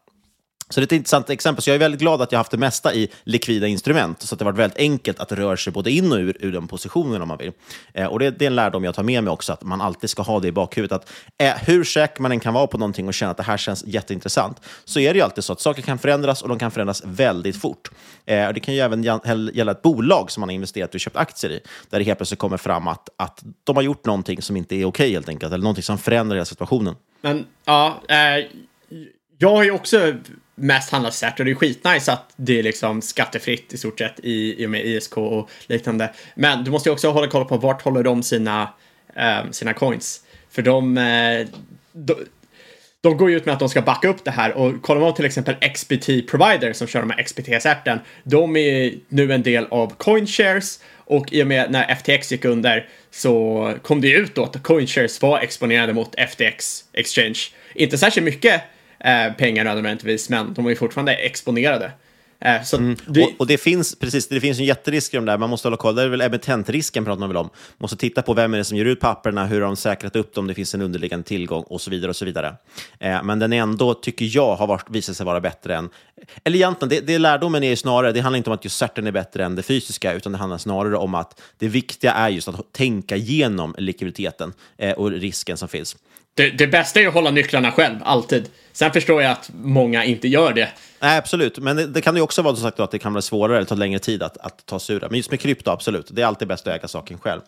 Så 0.69 0.81
det 0.81 0.83
är 0.83 0.87
ett 0.87 0.93
intressant 0.93 1.31
exempel. 1.31 1.63
Så 1.63 1.71
jag 1.71 1.75
är 1.75 1.79
väldigt 1.79 2.01
glad 2.01 2.23
att 2.23 2.33
jag 2.33 2.39
haft 2.39 2.51
det 2.51 2.59
mesta 2.59 2.95
i 2.95 3.09
likvida 3.25 3.67
instrument, 3.67 4.23
så 4.23 4.35
att 4.35 4.39
det 4.39 4.45
har 4.45 4.53
varit 4.53 4.61
väldigt 4.61 4.79
enkelt 4.79 5.21
att 5.21 5.33
röra 5.33 5.57
sig 5.57 5.73
både 5.73 5.91
in 5.91 6.13
och 6.13 6.19
ur, 6.19 6.37
ur 6.41 6.53
den 6.53 6.69
positionen 6.69 7.23
om 7.23 7.29
man 7.29 7.39
vill. 7.39 7.53
Eh, 7.95 8.07
och 8.07 8.19
det, 8.19 8.31
det, 8.31 8.45
är 8.45 8.47
en 8.47 8.55
lärdom 8.55 8.85
jag 8.85 8.95
tar 8.95 9.03
med 9.03 9.25
mig 9.25 9.33
också, 9.33 9.53
att 9.53 9.63
man 9.63 9.81
alltid 9.81 10.11
ska 10.11 10.23
ha 10.23 10.41
det 10.41 10.49
i 10.49 10.53
bakhuvudet. 10.53 10.93
Att 10.93 11.13
eh, 11.39 11.55
hur 11.67 11.85
säker 11.85 12.23
man 12.23 12.33
än 12.33 12.41
kan 12.41 12.55
vara 12.55 12.67
på 12.67 12.79
någonting 12.79 13.09
och 13.09 13.15
känna 13.15 13.31
att 13.31 13.37
det 13.37 13.43
här 13.43 13.57
känns 13.57 13.85
jätteintressant, 13.87 14.61
så 14.85 15.01
är 15.01 15.13
det 15.13 15.19
ju 15.19 15.25
alltid 15.25 15.45
så 15.45 15.53
att 15.53 15.61
saker 15.61 15.83
kan 15.83 15.99
förändras 15.99 16.43
och 16.43 16.49
de 16.49 16.59
kan 16.59 16.71
förändras 16.71 17.03
väldigt 17.05 17.61
fort. 17.61 17.91
Eh, 18.25 18.47
och 18.47 18.55
det 18.55 18.61
kan 18.61 18.75
ju 18.75 18.81
även 18.81 19.03
gälla 19.53 19.73
ett 19.73 19.83
bolag 19.83 20.31
som 20.31 20.41
man 20.41 20.49
har 20.49 20.55
investerat 20.55 20.95
och 20.95 21.01
köpt 21.01 21.17
aktier 21.17 21.51
i, 21.51 21.61
där 21.91 21.99
det 21.99 22.05
helt 22.05 22.19
plötsligt 22.19 22.41
kommer 22.41 22.57
fram 22.57 22.89
att, 22.89 23.09
att 23.17 23.45
de 23.65 23.77
har 23.77 23.83
gjort 23.83 24.05
någonting 24.05 24.43
som 24.43 24.57
inte 24.57 24.75
är 24.75 24.79
okej 24.79 24.87
okay, 24.87 25.13
helt 25.13 25.29
enkelt, 25.29 25.53
eller 25.53 25.63
någonting 25.63 25.83
som 25.83 25.99
förändrar 25.99 26.37
hela 26.37 26.45
situationen. 26.45 26.95
Men 27.21 27.47
ja, 27.65 28.03
eh, 28.09 28.47
jag 29.39 29.51
har 29.57 29.65
ju 29.65 29.71
också 29.71 30.15
mest 30.57 30.91
handlat 30.91 31.15
cert 31.15 31.39
och 31.39 31.45
det 31.45 31.51
är 31.51 31.55
skitnice 31.55 32.13
att 32.13 32.33
det 32.37 32.59
är 32.59 32.63
liksom 32.63 33.03
skattefritt 33.03 33.73
i 33.73 33.79
stort 33.79 33.99
sett 33.99 34.21
i, 34.23 34.63
i 34.63 34.67
och 34.67 34.71
med 34.71 34.87
ISK 34.87 35.17
och 35.17 35.51
liknande. 35.67 36.13
Men 36.35 36.65
du 36.65 36.71
måste 36.71 36.89
ju 36.89 36.93
också 36.93 37.11
hålla 37.11 37.27
koll 37.27 37.45
på 37.45 37.57
vart 37.57 37.83
håller 37.83 38.03
de 38.03 38.23
sina, 38.23 38.69
eh, 39.17 39.51
sina 39.51 39.73
coins. 39.73 40.21
För 40.51 40.63
de, 40.63 40.99
eh, 40.99 41.47
de, 41.93 42.15
de 43.01 43.17
går 43.17 43.31
ju 43.31 43.37
ut 43.37 43.47
med 43.47 43.53
att 43.53 43.59
de 43.59 43.69
ska 43.69 43.83
backa 43.83 44.09
upp 44.09 44.25
det 44.25 44.31
här 44.31 44.53
och 44.53 44.83
kollar 44.83 45.01
man 45.01 45.15
till 45.15 45.25
exempel 45.25 45.55
XBT 45.55 46.23
Provider 46.31 46.73
som 46.73 46.87
kör 46.87 47.01
de 47.01 47.11
här 47.11 47.23
XBT-certen. 47.23 47.99
De 48.25 48.57
är 48.57 48.95
nu 49.09 49.33
en 49.33 49.43
del 49.43 49.67
av 49.71 49.95
CoinShares 49.97 50.81
och 50.95 51.33
i 51.33 51.43
och 51.43 51.47
med 51.47 51.71
när 51.71 51.95
FTX 51.95 52.33
gick 52.33 52.45
under 52.45 52.89
så 53.11 53.75
kom 53.83 54.01
det 54.01 54.09
ju 54.09 54.17
ut 54.17 54.35
då 54.35 54.45
att 54.45 54.63
CoinShares 54.63 55.23
var 55.23 55.41
exponerade 55.41 55.93
mot 55.93 56.15
FTX 56.15 56.85
Exchange. 56.93 57.39
Inte 57.75 57.99
särskilt 57.99 58.25
mycket 58.25 58.63
eh, 59.07 59.33
pengar 59.33 59.65
nödvändigtvis, 59.65 60.29
men 60.31 60.55
de 60.55 60.67
är 60.67 60.75
fortfarande 60.75 61.15
exponerade. 61.15 61.93
Eh, 62.41 62.75
mm. 62.75 62.97
det... 63.07 63.23
Och, 63.23 63.31
och, 63.39 63.47
det 63.47 63.59
finns 63.59 63.99
precis, 63.99 64.29
det 64.29 64.41
finns 64.41 64.59
en 64.59 64.65
jätterisk 64.65 65.15
i 65.15 65.17
de 65.17 65.25
där. 65.25 65.39
Man 65.39 65.51
måste 65.51 65.69
hålla 65.69 65.77
koll. 65.77 65.95
Det 65.95 66.03
är 66.03 66.09
väl 66.09 66.21
emittentrisken 66.21 67.05
pratar 67.05 67.21
man 67.21 67.29
väl 67.29 67.37
om. 67.37 67.47
Man 67.47 67.77
måste 67.79 67.97
titta 67.97 68.23
på 68.23 68.35
vem 68.35 68.55
är 68.55 68.59
det 68.59 68.65
som 68.65 68.77
ger 68.77 68.85
ut 68.85 69.01
papperna, 69.01 69.47
hur 69.47 69.61
har 69.61 69.67
de 69.67 69.77
säkrat 69.77 70.17
upp 70.17 70.35
dem, 70.35 70.47
det 70.47 70.55
finns 70.55 70.75
en 70.75 70.83
underliggande 70.83 71.27
tillgång 71.27 71.63
och 71.63 71.81
så 71.81 71.91
vidare. 71.91 72.09
och 72.09 72.17
så 72.17 72.25
vidare. 72.25 72.55
Eh, 73.01 73.23
men 73.23 73.39
den 73.39 73.53
är 73.53 73.63
ändå, 73.63 73.95
tycker 73.95 74.29
jag, 74.31 74.57
har 74.57 74.67
varit, 74.67 74.91
visat 74.91 75.17
sig 75.17 75.27
vara 75.27 75.41
bättre 75.41 75.77
än... 75.77 75.89
Eller 76.45 76.57
egentligen, 76.57 76.89
det, 76.89 77.13
det 77.13 77.19
lärdomen 77.19 77.63
är 77.63 77.69
ju 77.69 77.77
snarare, 77.77 78.13
det 78.13 78.21
handlar 78.21 78.37
inte 78.37 78.51
om 78.51 78.55
att 78.55 78.65
just 78.65 78.77
certen 78.77 79.07
är 79.07 79.13
bättre 79.13 79.45
än 79.45 79.55
det 79.55 79.63
fysiska, 79.63 80.13
utan 80.13 80.33
det 80.33 80.39
handlar 80.39 80.59
snarare 80.59 80.97
om 80.97 81.15
att 81.15 81.41
det 81.59 81.69
viktiga 81.69 82.13
är 82.13 82.29
just 82.29 82.49
att 82.49 82.73
tänka 82.73 83.17
igenom 83.17 83.75
likviditeten 83.79 84.53
eh, 84.79 84.93
och 84.93 85.11
risken 85.11 85.57
som 85.57 85.69
finns. 85.69 85.97
Det, 86.35 86.51
det 86.51 86.67
bästa 86.67 87.01
är 87.01 87.07
att 87.07 87.15
hålla 87.15 87.31
nycklarna 87.31 87.73
själv, 87.73 87.97
alltid. 88.03 88.49
Sen 88.77 88.93
förstår 88.93 89.23
jag 89.23 89.33
att 89.33 89.51
många 89.63 90.05
inte 90.05 90.29
gör 90.29 90.53
det. 90.53 90.69
Nej, 91.01 91.19
absolut. 91.19 91.59
Men 91.59 91.77
det, 91.77 91.87
det 91.87 92.01
kan 92.01 92.17
ju 92.17 92.23
också 92.23 92.43
vara 92.43 92.57
så 92.57 92.63
sagt 92.63 92.81
att 92.81 92.91
det 92.91 92.99
kan 92.99 93.13
bli 93.13 93.23
svårare 93.23 93.57
eller 93.57 93.67
ta 93.67 93.75
längre 93.75 93.99
tid 93.99 94.23
att, 94.23 94.39
att 94.39 94.67
ta 94.67 94.79
sig 94.79 94.97
ur 94.97 95.01
det. 95.01 95.09
Men 95.09 95.17
just 95.17 95.31
med 95.31 95.41
krypto, 95.41 95.71
absolut. 95.71 96.07
Det 96.11 96.23
är 96.23 96.27
alltid 96.27 96.49
bäst 96.49 96.67
att 96.67 96.75
äga 96.75 96.89
saken 96.89 97.19
själv. 97.19 97.41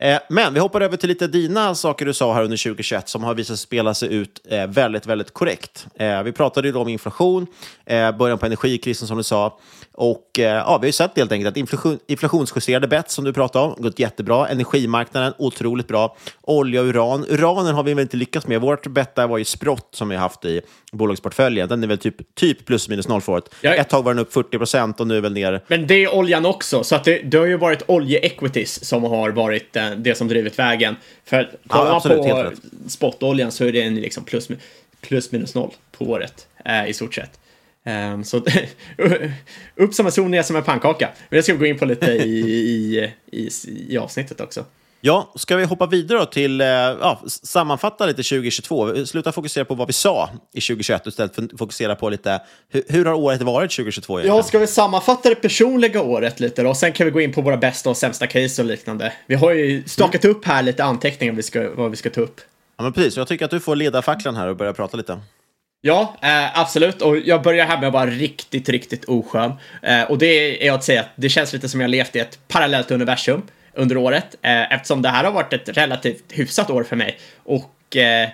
Eh, 0.00 0.18
men 0.28 0.54
vi 0.54 0.60
hoppar 0.60 0.80
över 0.80 0.96
till 0.96 1.08
lite 1.08 1.26
dina 1.26 1.74
saker 1.74 2.06
du 2.06 2.14
sa 2.14 2.34
här 2.34 2.42
under 2.42 2.56
2021 2.56 3.08
som 3.08 3.24
har 3.24 3.34
visat 3.34 3.58
sig 3.58 3.66
spela 3.66 3.94
sig 3.94 4.14
ut 4.14 4.40
eh, 4.48 4.66
väldigt, 4.66 5.06
väldigt 5.06 5.34
korrekt. 5.34 5.86
Eh, 5.94 6.22
vi 6.22 6.32
pratade 6.32 6.68
ju 6.68 6.72
då 6.72 6.80
om 6.80 6.88
inflation, 6.88 7.46
eh, 7.86 8.16
början 8.16 8.38
på 8.38 8.46
energikrisen 8.46 9.08
som 9.08 9.16
du 9.16 9.22
sa. 9.22 9.58
Och 9.94 10.30
ja, 10.32 10.78
vi 10.78 10.84
har 10.84 10.86
ju 10.86 10.92
sett 10.92 11.16
helt 11.16 11.32
enkelt 11.32 11.50
att 11.50 11.56
inflation, 11.56 11.98
inflationsjusterade 12.06 12.88
bett 12.88 13.10
som 13.10 13.24
du 13.24 13.32
pratade 13.32 13.64
om, 13.64 13.82
gått 13.82 13.98
jättebra. 13.98 14.48
Energimarknaden, 14.48 15.32
otroligt 15.38 15.88
bra. 15.88 16.16
Olja 16.42 16.80
och 16.80 16.86
uran. 16.86 17.26
Uranen 17.28 17.74
har 17.74 17.82
vi 17.82 17.94
väl 17.94 18.02
inte 18.02 18.16
lyckats 18.16 18.46
med. 18.46 18.60
Vårt 18.60 18.86
bett 18.86 19.14
där 19.14 19.26
var 19.26 19.38
ju 19.38 19.44
sprott 19.44 19.88
som 19.90 20.08
vi 20.08 20.16
haft 20.16 20.44
i 20.44 20.60
bolagsportföljen. 20.92 21.68
Den 21.68 21.82
är 21.82 21.86
väl 21.86 21.98
typ, 21.98 22.34
typ 22.34 22.66
plus 22.66 22.88
minus 22.88 23.08
noll 23.08 23.20
för 23.20 23.32
året. 23.32 23.54
Ja. 23.60 23.74
Ett 23.74 23.88
tag 23.88 24.02
var 24.02 24.14
den 24.14 24.22
upp 24.22 24.32
40 24.32 24.58
procent 24.58 25.00
och 25.00 25.06
nu 25.06 25.16
är 25.16 25.20
väl 25.20 25.32
ner... 25.32 25.60
Men 25.66 25.86
det 25.86 25.94
är 25.94 26.14
oljan 26.14 26.46
också, 26.46 26.84
så 26.84 26.94
att 26.94 27.04
det, 27.04 27.18
det 27.18 27.38
har 27.38 27.46
ju 27.46 27.56
varit 27.56 27.82
olje-equities 27.86 28.84
som 28.84 29.02
har 29.02 29.30
varit 29.30 29.76
det 29.96 30.14
som 30.14 30.28
drivit 30.28 30.58
vägen. 30.58 30.96
För 31.24 31.50
kollar 31.66 32.00
man 32.04 32.28
ja, 32.28 32.44
på 32.44 32.52
spotoljan 32.88 33.52
så 33.52 33.64
är 33.64 33.72
det 33.72 33.82
en 33.82 33.94
liksom 33.94 34.24
plus, 34.24 34.48
plus 35.00 35.32
minus 35.32 35.54
noll 35.54 35.70
på 35.98 36.04
året 36.04 36.46
eh, 36.64 36.88
i 36.88 36.94
stort 36.94 37.14
sett. 37.14 37.38
Um, 37.84 38.24
så 38.24 38.36
upp 39.76 39.94
som 39.94 40.06
en 40.06 40.12
sol, 40.12 40.28
ner 40.28 40.42
som 40.42 40.56
en 40.56 40.62
pannkaka. 40.62 41.08
Men 41.28 41.36
det 41.36 41.42
ska 41.42 41.52
vi 41.52 41.58
gå 41.58 41.66
in 41.66 41.78
på 41.78 41.84
lite 41.84 42.12
i, 42.12 42.40
i, 42.40 43.12
i, 43.32 43.50
i 43.88 43.98
avsnittet 43.98 44.40
också. 44.40 44.64
Ja, 45.04 45.32
ska 45.34 45.56
vi 45.56 45.64
hoppa 45.64 45.86
vidare 45.86 46.26
till 46.26 46.60
eh, 46.60 46.66
ja, 46.66 47.22
sammanfatta 47.26 48.06
lite 48.06 48.22
2022? 48.22 49.06
Sluta 49.06 49.32
fokusera 49.32 49.64
på 49.64 49.74
vad 49.74 49.86
vi 49.86 49.92
sa 49.92 50.30
i 50.52 50.60
2021 50.60 51.06
istället 51.06 51.34
för 51.34 51.42
att 51.42 51.58
fokusera 51.58 51.94
på 51.94 52.10
lite 52.10 52.40
hur, 52.68 52.82
hur 52.88 53.04
har 53.04 53.14
året 53.14 53.42
varit 53.42 53.70
2022? 53.70 54.18
Egentligen? 54.18 54.36
Ja, 54.36 54.42
ska 54.42 54.58
vi 54.58 54.66
sammanfatta 54.66 55.28
det 55.28 55.34
personliga 55.34 56.02
året 56.02 56.40
lite 56.40 56.62
då? 56.62 56.74
Sen 56.74 56.92
kan 56.92 57.04
vi 57.04 57.10
gå 57.10 57.20
in 57.20 57.32
på 57.32 57.40
våra 57.40 57.56
bästa 57.56 57.90
och 57.90 57.96
sämsta 57.96 58.26
case 58.26 58.62
och 58.62 58.68
liknande. 58.68 59.12
Vi 59.26 59.34
har 59.34 59.52
ju 59.52 59.82
stakat 59.86 60.24
upp 60.24 60.44
här 60.44 60.62
lite 60.62 60.84
anteckningar 60.84 61.34
vi 61.34 61.42
ska, 61.42 61.70
vad 61.74 61.90
vi 61.90 61.96
ska 61.96 62.10
ta 62.10 62.20
upp. 62.20 62.40
Ja, 62.76 62.82
men 62.82 62.92
precis. 62.92 63.16
Jag 63.16 63.28
tycker 63.28 63.44
att 63.44 63.50
du 63.50 63.60
får 63.60 63.76
leda 63.76 64.02
facklan 64.02 64.36
här 64.36 64.48
och 64.48 64.56
börja 64.56 64.72
prata 64.72 64.96
lite. 64.96 65.20
Ja, 65.84 66.16
eh, 66.22 66.58
absolut. 66.58 67.02
Och 67.02 67.18
jag 67.18 67.42
börjar 67.42 67.66
här 67.66 67.78
med 67.78 67.86
att 67.86 67.92
vara 67.92 68.06
riktigt, 68.06 68.68
riktigt 68.68 69.04
oskön. 69.04 69.52
Eh, 69.82 70.02
och 70.02 70.18
det 70.18 70.66
är 70.66 70.72
att 70.72 70.84
säga 70.84 71.00
att 71.00 71.08
det 71.16 71.28
känns 71.28 71.52
lite 71.52 71.68
som 71.68 71.80
jag 71.80 71.90
levt 71.90 72.16
i 72.16 72.18
ett 72.18 72.38
parallellt 72.48 72.90
universum 72.90 73.42
under 73.74 73.96
året 73.96 74.36
eh, 74.42 74.72
eftersom 74.72 75.02
det 75.02 75.08
här 75.08 75.24
har 75.24 75.32
varit 75.32 75.52
ett 75.52 75.68
relativt 75.68 76.24
hyfsat 76.32 76.70
år 76.70 76.84
för 76.84 76.96
mig. 76.96 77.18
Och 77.44 77.96
eh, 77.96 78.28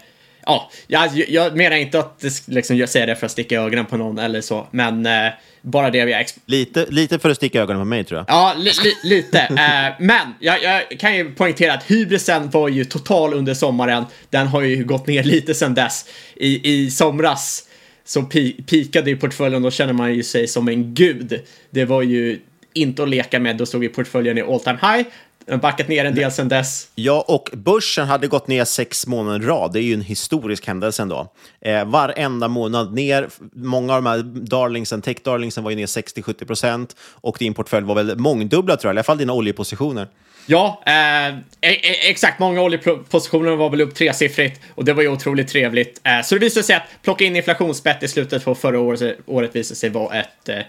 ja, 0.49 0.71
jag, 0.87 1.29
jag 1.29 1.57
menar 1.57 1.77
inte 1.77 1.99
att 1.99 2.25
liksom, 2.47 2.77
jag 2.77 2.89
säger 2.89 3.07
det 3.07 3.17
för 3.17 3.27
att 3.27 3.33
sticka 3.33 3.55
i 3.55 3.59
ögonen 3.59 3.87
på 3.87 3.97
någon 3.97 4.19
eller 4.19 4.41
så, 4.41 4.67
men 4.71 5.07
eh, 5.07 5.33
bara 5.63 5.91
det 5.91 6.05
vi 6.05 6.13
har 6.13 6.25
lite, 6.47 6.87
lite 6.89 7.19
för 7.19 7.31
att 7.31 7.37
sticka 7.37 7.59
i 7.59 7.61
ögonen 7.61 7.83
på 7.83 7.85
mig 7.85 8.05
tror 8.05 8.19
jag. 8.19 8.27
Ja, 8.29 8.55
li, 8.59 8.71
li, 8.85 9.17
lite. 9.17 9.39
eh, 9.41 10.05
men 10.07 10.35
jag, 10.41 10.63
jag, 10.63 11.01
kan 11.01 11.17
ju 11.17 11.35
poängtera 11.35 11.73
att 11.75 11.85
hybrisen 11.85 12.51
var 12.51 12.69
ju 12.69 12.85
total 12.85 13.35
under 13.35 13.55
sommaren. 13.55 14.05
Den 14.31 14.47
har 14.47 14.63
ju 14.63 14.85
gått 14.85 15.07
ner 15.07 15.23
lite 15.23 15.55
sedan 15.55 15.75
dess. 15.75 16.05
I, 16.37 16.73
i 16.73 16.91
somras 16.91 17.65
så 18.05 18.23
pi, 18.23 18.53
pikade 18.53 19.11
ju 19.11 19.17
portföljen, 19.17 19.63
då 19.63 19.71
känner 19.71 19.93
man 19.93 20.15
ju 20.15 20.23
sig 20.23 20.49
som 20.49 20.69
en 20.69 20.95
gud. 20.95 21.41
Det 21.71 21.85
var 21.85 22.03
ju 22.03 22.41
inte 22.73 23.03
att 23.03 23.09
leka 23.09 23.41
med, 23.41 23.57
då 23.57 23.67
stod 23.67 23.83
ju 23.83 23.89
portföljen 23.89 24.39
i 24.39 24.43
all 24.43 24.61
time 24.61 24.79
high. 24.83 25.07
Den 25.49 25.55
har 25.55 25.63
backat 25.63 25.89
ner 25.89 26.05
en 26.05 26.15
del 26.15 26.33
sedan 26.33 26.49
dess. 26.49 26.89
Ja, 26.95 27.25
och 27.29 27.51
börsen 27.53 28.07
hade 28.07 28.27
gått 28.27 28.49
ner 28.49 28.65
sex 28.65 29.07
månader 29.07 29.45
i 29.45 29.47
rad. 29.47 29.73
Det 29.73 29.81
är 29.81 29.83
ju 29.83 29.95
en 29.95 30.01
historisk 30.01 30.67
händelse 30.67 31.03
ändå. 31.03 31.33
Eh, 31.61 31.85
varenda 31.85 32.49
månad 32.49 32.95
ner. 32.95 33.29
Många 33.53 33.95
av 33.95 34.03
de 34.03 34.09
här 34.09 34.23
darlingsen, 34.23 35.03
tech-darlingsen 35.03 35.65
var 35.65 35.71
ju 35.71 35.77
ner 35.77 35.87
60-70 35.87 36.45
procent. 36.45 36.97
Och 37.01 37.37
din 37.39 37.55
portfölj 37.55 37.87
var 37.87 37.95
väl 37.95 38.19
mångdubbla 38.19 38.77
tror 38.77 38.89
jag, 38.89 38.95
i 38.95 38.97
alla 38.97 39.03
fall 39.03 39.19
dina 39.19 39.33
oljepositioner. 39.33 40.09
Ja, 40.47 40.83
eh, 40.87 41.29
e- 41.29 41.33
e- 41.61 42.11
exakt. 42.11 42.39
Många 42.39 42.63
oljepositioner 42.63 43.57
var 43.57 43.71
väl 43.71 43.81
upp 43.81 43.95
tresiffrigt 43.95 44.61
och 44.75 44.85
det 44.85 44.93
var 44.93 45.03
ju 45.03 45.09
otroligt 45.09 45.49
trevligt. 45.49 46.01
Eh, 46.05 46.25
så 46.25 46.35
det 46.35 46.39
visade 46.39 46.65
sig 46.65 46.77
att 46.77 47.03
plocka 47.03 47.25
in 47.25 47.37
inflationsbett 47.37 48.03
i 48.03 48.09
slutet 48.09 48.45
på 48.45 48.55
förra 48.55 48.81
året, 48.81 49.19
året 49.27 49.57
visade 49.57 49.77
sig 49.77 49.91
vara 49.91 50.15
ett 50.21 50.49
Eh, 50.49 50.63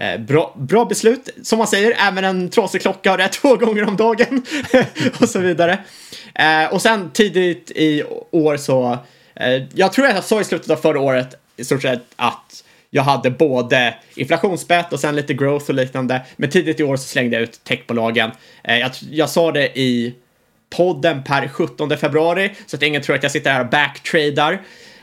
Eh, 0.00 0.20
bra, 0.20 0.54
bra 0.56 0.84
beslut, 0.84 1.28
som 1.42 1.58
man 1.58 1.66
säger, 1.66 1.96
även 2.08 2.24
en 2.24 2.50
trasig 2.50 2.82
klocka 2.82 3.10
har 3.10 3.18
rätt 3.18 3.32
två 3.32 3.56
gånger 3.56 3.88
om 3.88 3.96
dagen 3.96 4.42
och 5.20 5.28
så 5.28 5.38
vidare. 5.38 5.78
Eh, 6.34 6.72
och 6.72 6.82
sen 6.82 7.10
tidigt 7.10 7.70
i 7.70 8.02
år 8.30 8.56
så, 8.56 8.98
eh, 9.34 9.62
jag 9.74 9.92
tror 9.92 10.06
jag 10.06 10.24
sa 10.24 10.40
i 10.40 10.44
slutet 10.44 10.70
av 10.70 10.76
förra 10.76 11.00
året 11.00 11.34
i 11.56 11.64
stort 11.64 11.82
sett 11.82 12.02
att 12.16 12.64
jag 12.90 13.02
hade 13.02 13.30
både 13.30 13.94
inflationsbett 14.14 14.92
och 14.92 15.00
sen 15.00 15.16
lite 15.16 15.34
growth 15.34 15.68
och 15.68 15.74
liknande. 15.74 16.22
Men 16.36 16.50
tidigt 16.50 16.80
i 16.80 16.82
år 16.82 16.96
så 16.96 17.08
slängde 17.08 17.36
jag 17.36 17.42
ut 17.42 17.64
techbolagen. 17.64 18.30
Eh, 18.64 18.78
jag, 18.78 18.90
jag 19.10 19.30
sa 19.30 19.52
det 19.52 19.78
i 19.78 20.14
podden 20.70 21.24
per 21.24 21.48
17 21.48 21.96
februari 21.96 22.54
så 22.66 22.76
att 22.76 22.82
ingen 22.82 23.02
tror 23.02 23.16
att 23.16 23.22
jag 23.22 23.32
sitter 23.32 23.52
här 23.52 23.60
och 23.60 23.70
backtradar. 23.70 24.60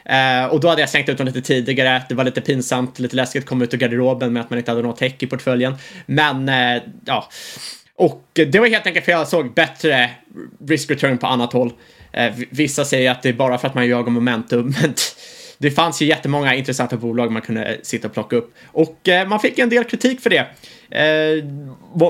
Eh, 0.09 0.45
och 0.45 0.59
då 0.59 0.67
hade 0.67 0.81
jag 0.81 0.89
slängt 0.89 1.09
ut 1.09 1.17
dem 1.17 1.27
lite 1.27 1.41
tidigare. 1.41 2.03
Det 2.09 2.15
var 2.15 2.23
lite 2.23 2.41
pinsamt, 2.41 2.99
lite 2.99 3.15
läskigt 3.15 3.43
att 3.43 3.49
komma 3.49 3.63
ut 3.63 3.73
ur 3.73 3.77
garderoben 3.77 4.33
med 4.33 4.41
att 4.41 4.49
man 4.49 4.59
inte 4.59 4.71
hade 4.71 4.83
något 4.83 4.99
häck 4.99 5.23
i 5.23 5.27
portföljen. 5.27 5.75
Men 6.05 6.49
eh, 6.49 6.83
ja, 7.05 7.29
och 7.95 8.23
det 8.33 8.59
var 8.59 8.67
helt 8.67 8.87
enkelt 8.87 9.05
för 9.05 9.11
jag 9.11 9.27
såg 9.27 9.53
bättre 9.53 10.09
risk 10.67 10.91
return 10.91 11.17
på 11.17 11.27
annat 11.27 11.53
håll. 11.53 11.71
Eh, 12.11 12.33
vissa 12.49 12.85
säger 12.85 13.11
att 13.11 13.23
det 13.23 13.29
är 13.29 13.33
bara 13.33 13.57
för 13.57 13.67
att 13.67 13.75
man 13.75 13.87
jagar 13.87 14.11
momentum, 14.11 14.73
men 14.81 14.93
det 15.57 15.71
fanns 15.71 16.01
ju 16.01 16.05
jättemånga 16.05 16.55
intressanta 16.55 16.97
bolag 16.97 17.31
man 17.31 17.41
kunde 17.41 17.77
sitta 17.83 18.07
och 18.07 18.13
plocka 18.13 18.35
upp. 18.35 18.53
Och 18.65 19.09
eh, 19.09 19.27
man 19.27 19.39
fick 19.39 19.59
en 19.59 19.69
del 19.69 19.83
kritik 19.83 20.21
för 20.21 20.29
det. 20.29 20.47
Eh, 20.89 21.43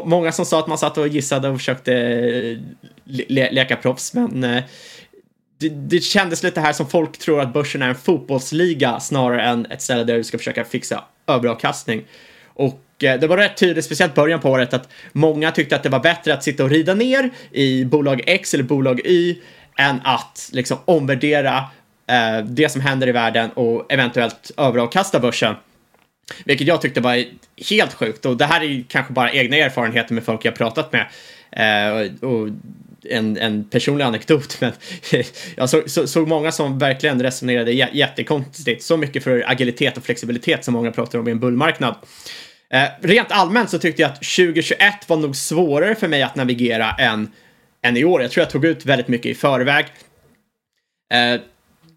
många 0.05 0.31
som 0.31 0.45
sa 0.45 0.59
att 0.59 0.67
man 0.67 0.77
satt 0.77 0.97
och 0.97 1.07
gissade 1.07 1.49
och 1.49 1.57
försökte 1.57 1.93
eh, 1.93 2.57
le 3.05 3.51
leka 3.51 3.75
proffs, 3.75 4.13
men 4.13 4.43
eh, 4.43 4.63
det, 5.57 5.69
det 5.69 5.99
kändes 5.99 6.43
lite 6.43 6.61
här 6.61 6.73
som 6.73 6.89
folk 6.89 7.17
tror 7.17 7.41
att 7.41 7.53
börsen 7.53 7.81
är 7.81 7.89
en 7.89 7.95
fotbollsliga 7.95 8.99
snarare 8.99 9.41
än 9.41 9.65
ett 9.65 9.81
ställe 9.81 10.03
där 10.03 10.17
du 10.17 10.23
ska 10.23 10.37
försöka 10.37 10.65
fixa 10.65 11.03
överavkastning. 11.27 12.03
Och 12.45 13.03
eh, 13.03 13.19
det 13.19 13.27
var 13.27 13.37
rätt 13.37 13.57
tydligt, 13.57 13.85
speciellt 13.85 14.15
början 14.15 14.39
på 14.39 14.49
året, 14.49 14.73
att 14.73 14.89
många 15.11 15.51
tyckte 15.51 15.75
att 15.75 15.83
det 15.83 15.89
var 15.89 15.99
bättre 15.99 16.33
att 16.33 16.43
sitta 16.43 16.63
och 16.63 16.69
rida 16.69 16.93
ner 16.93 17.29
i 17.51 17.85
bolag 17.85 18.21
X 18.27 18.53
eller 18.53 18.63
bolag 18.63 19.01
Y 19.05 19.35
än 19.77 20.01
att 20.03 20.49
liksom 20.53 20.77
omvärdera 20.85 21.57
eh, 22.07 22.45
det 22.45 22.69
som 22.69 22.81
händer 22.81 23.07
i 23.07 23.11
världen 23.11 23.49
och 23.49 23.91
eventuellt 23.91 24.51
överavkasta 24.57 25.19
börsen. 25.19 25.55
Vilket 26.45 26.67
jag 26.67 26.81
tyckte 26.81 27.01
var 27.01 27.23
helt 27.69 27.93
sjukt 27.93 28.25
och 28.25 28.37
det 28.37 28.45
här 28.45 28.61
är 28.61 28.65
ju 28.65 28.83
kanske 28.83 29.13
bara 29.13 29.31
egna 29.31 29.57
erfarenheter 29.57 30.13
med 30.13 30.23
folk 30.23 30.45
jag 30.45 30.55
pratat 30.55 30.93
med. 30.93 31.07
Eh, 31.51 32.29
och 32.29 32.49
en, 33.09 33.37
en 33.37 33.63
personlig 33.63 34.05
anekdot, 34.05 34.57
men 34.61 34.71
jag 35.55 35.69
såg, 35.69 35.89
så, 35.89 36.07
såg 36.07 36.27
många 36.27 36.51
som 36.51 36.79
verkligen 36.79 37.21
resonerade 37.21 37.71
jättekonstigt. 37.71 38.83
Så 38.83 38.97
mycket 38.97 39.23
för 39.23 39.43
agilitet 39.47 39.97
och 39.97 40.03
flexibilitet 40.03 40.65
som 40.65 40.73
många 40.73 40.91
pratar 40.91 41.19
om 41.19 41.27
i 41.27 41.31
en 41.31 41.39
bullmarknad. 41.39 41.95
Eh, 42.69 42.87
rent 43.01 43.31
allmänt 43.31 43.69
så 43.69 43.79
tyckte 43.79 44.01
jag 44.01 44.11
att 44.11 44.15
2021 44.15 45.09
var 45.09 45.17
nog 45.17 45.35
svårare 45.35 45.95
för 45.95 46.07
mig 46.07 46.23
att 46.23 46.35
navigera 46.35 46.91
än, 46.91 47.31
än 47.81 47.97
i 47.97 48.05
år. 48.05 48.21
Jag 48.21 48.31
tror 48.31 48.41
jag 48.41 48.49
tog 48.49 48.65
ut 48.65 48.85
väldigt 48.85 49.07
mycket 49.07 49.31
i 49.31 49.35
förväg. 49.35 49.85
Eh, 51.13 51.41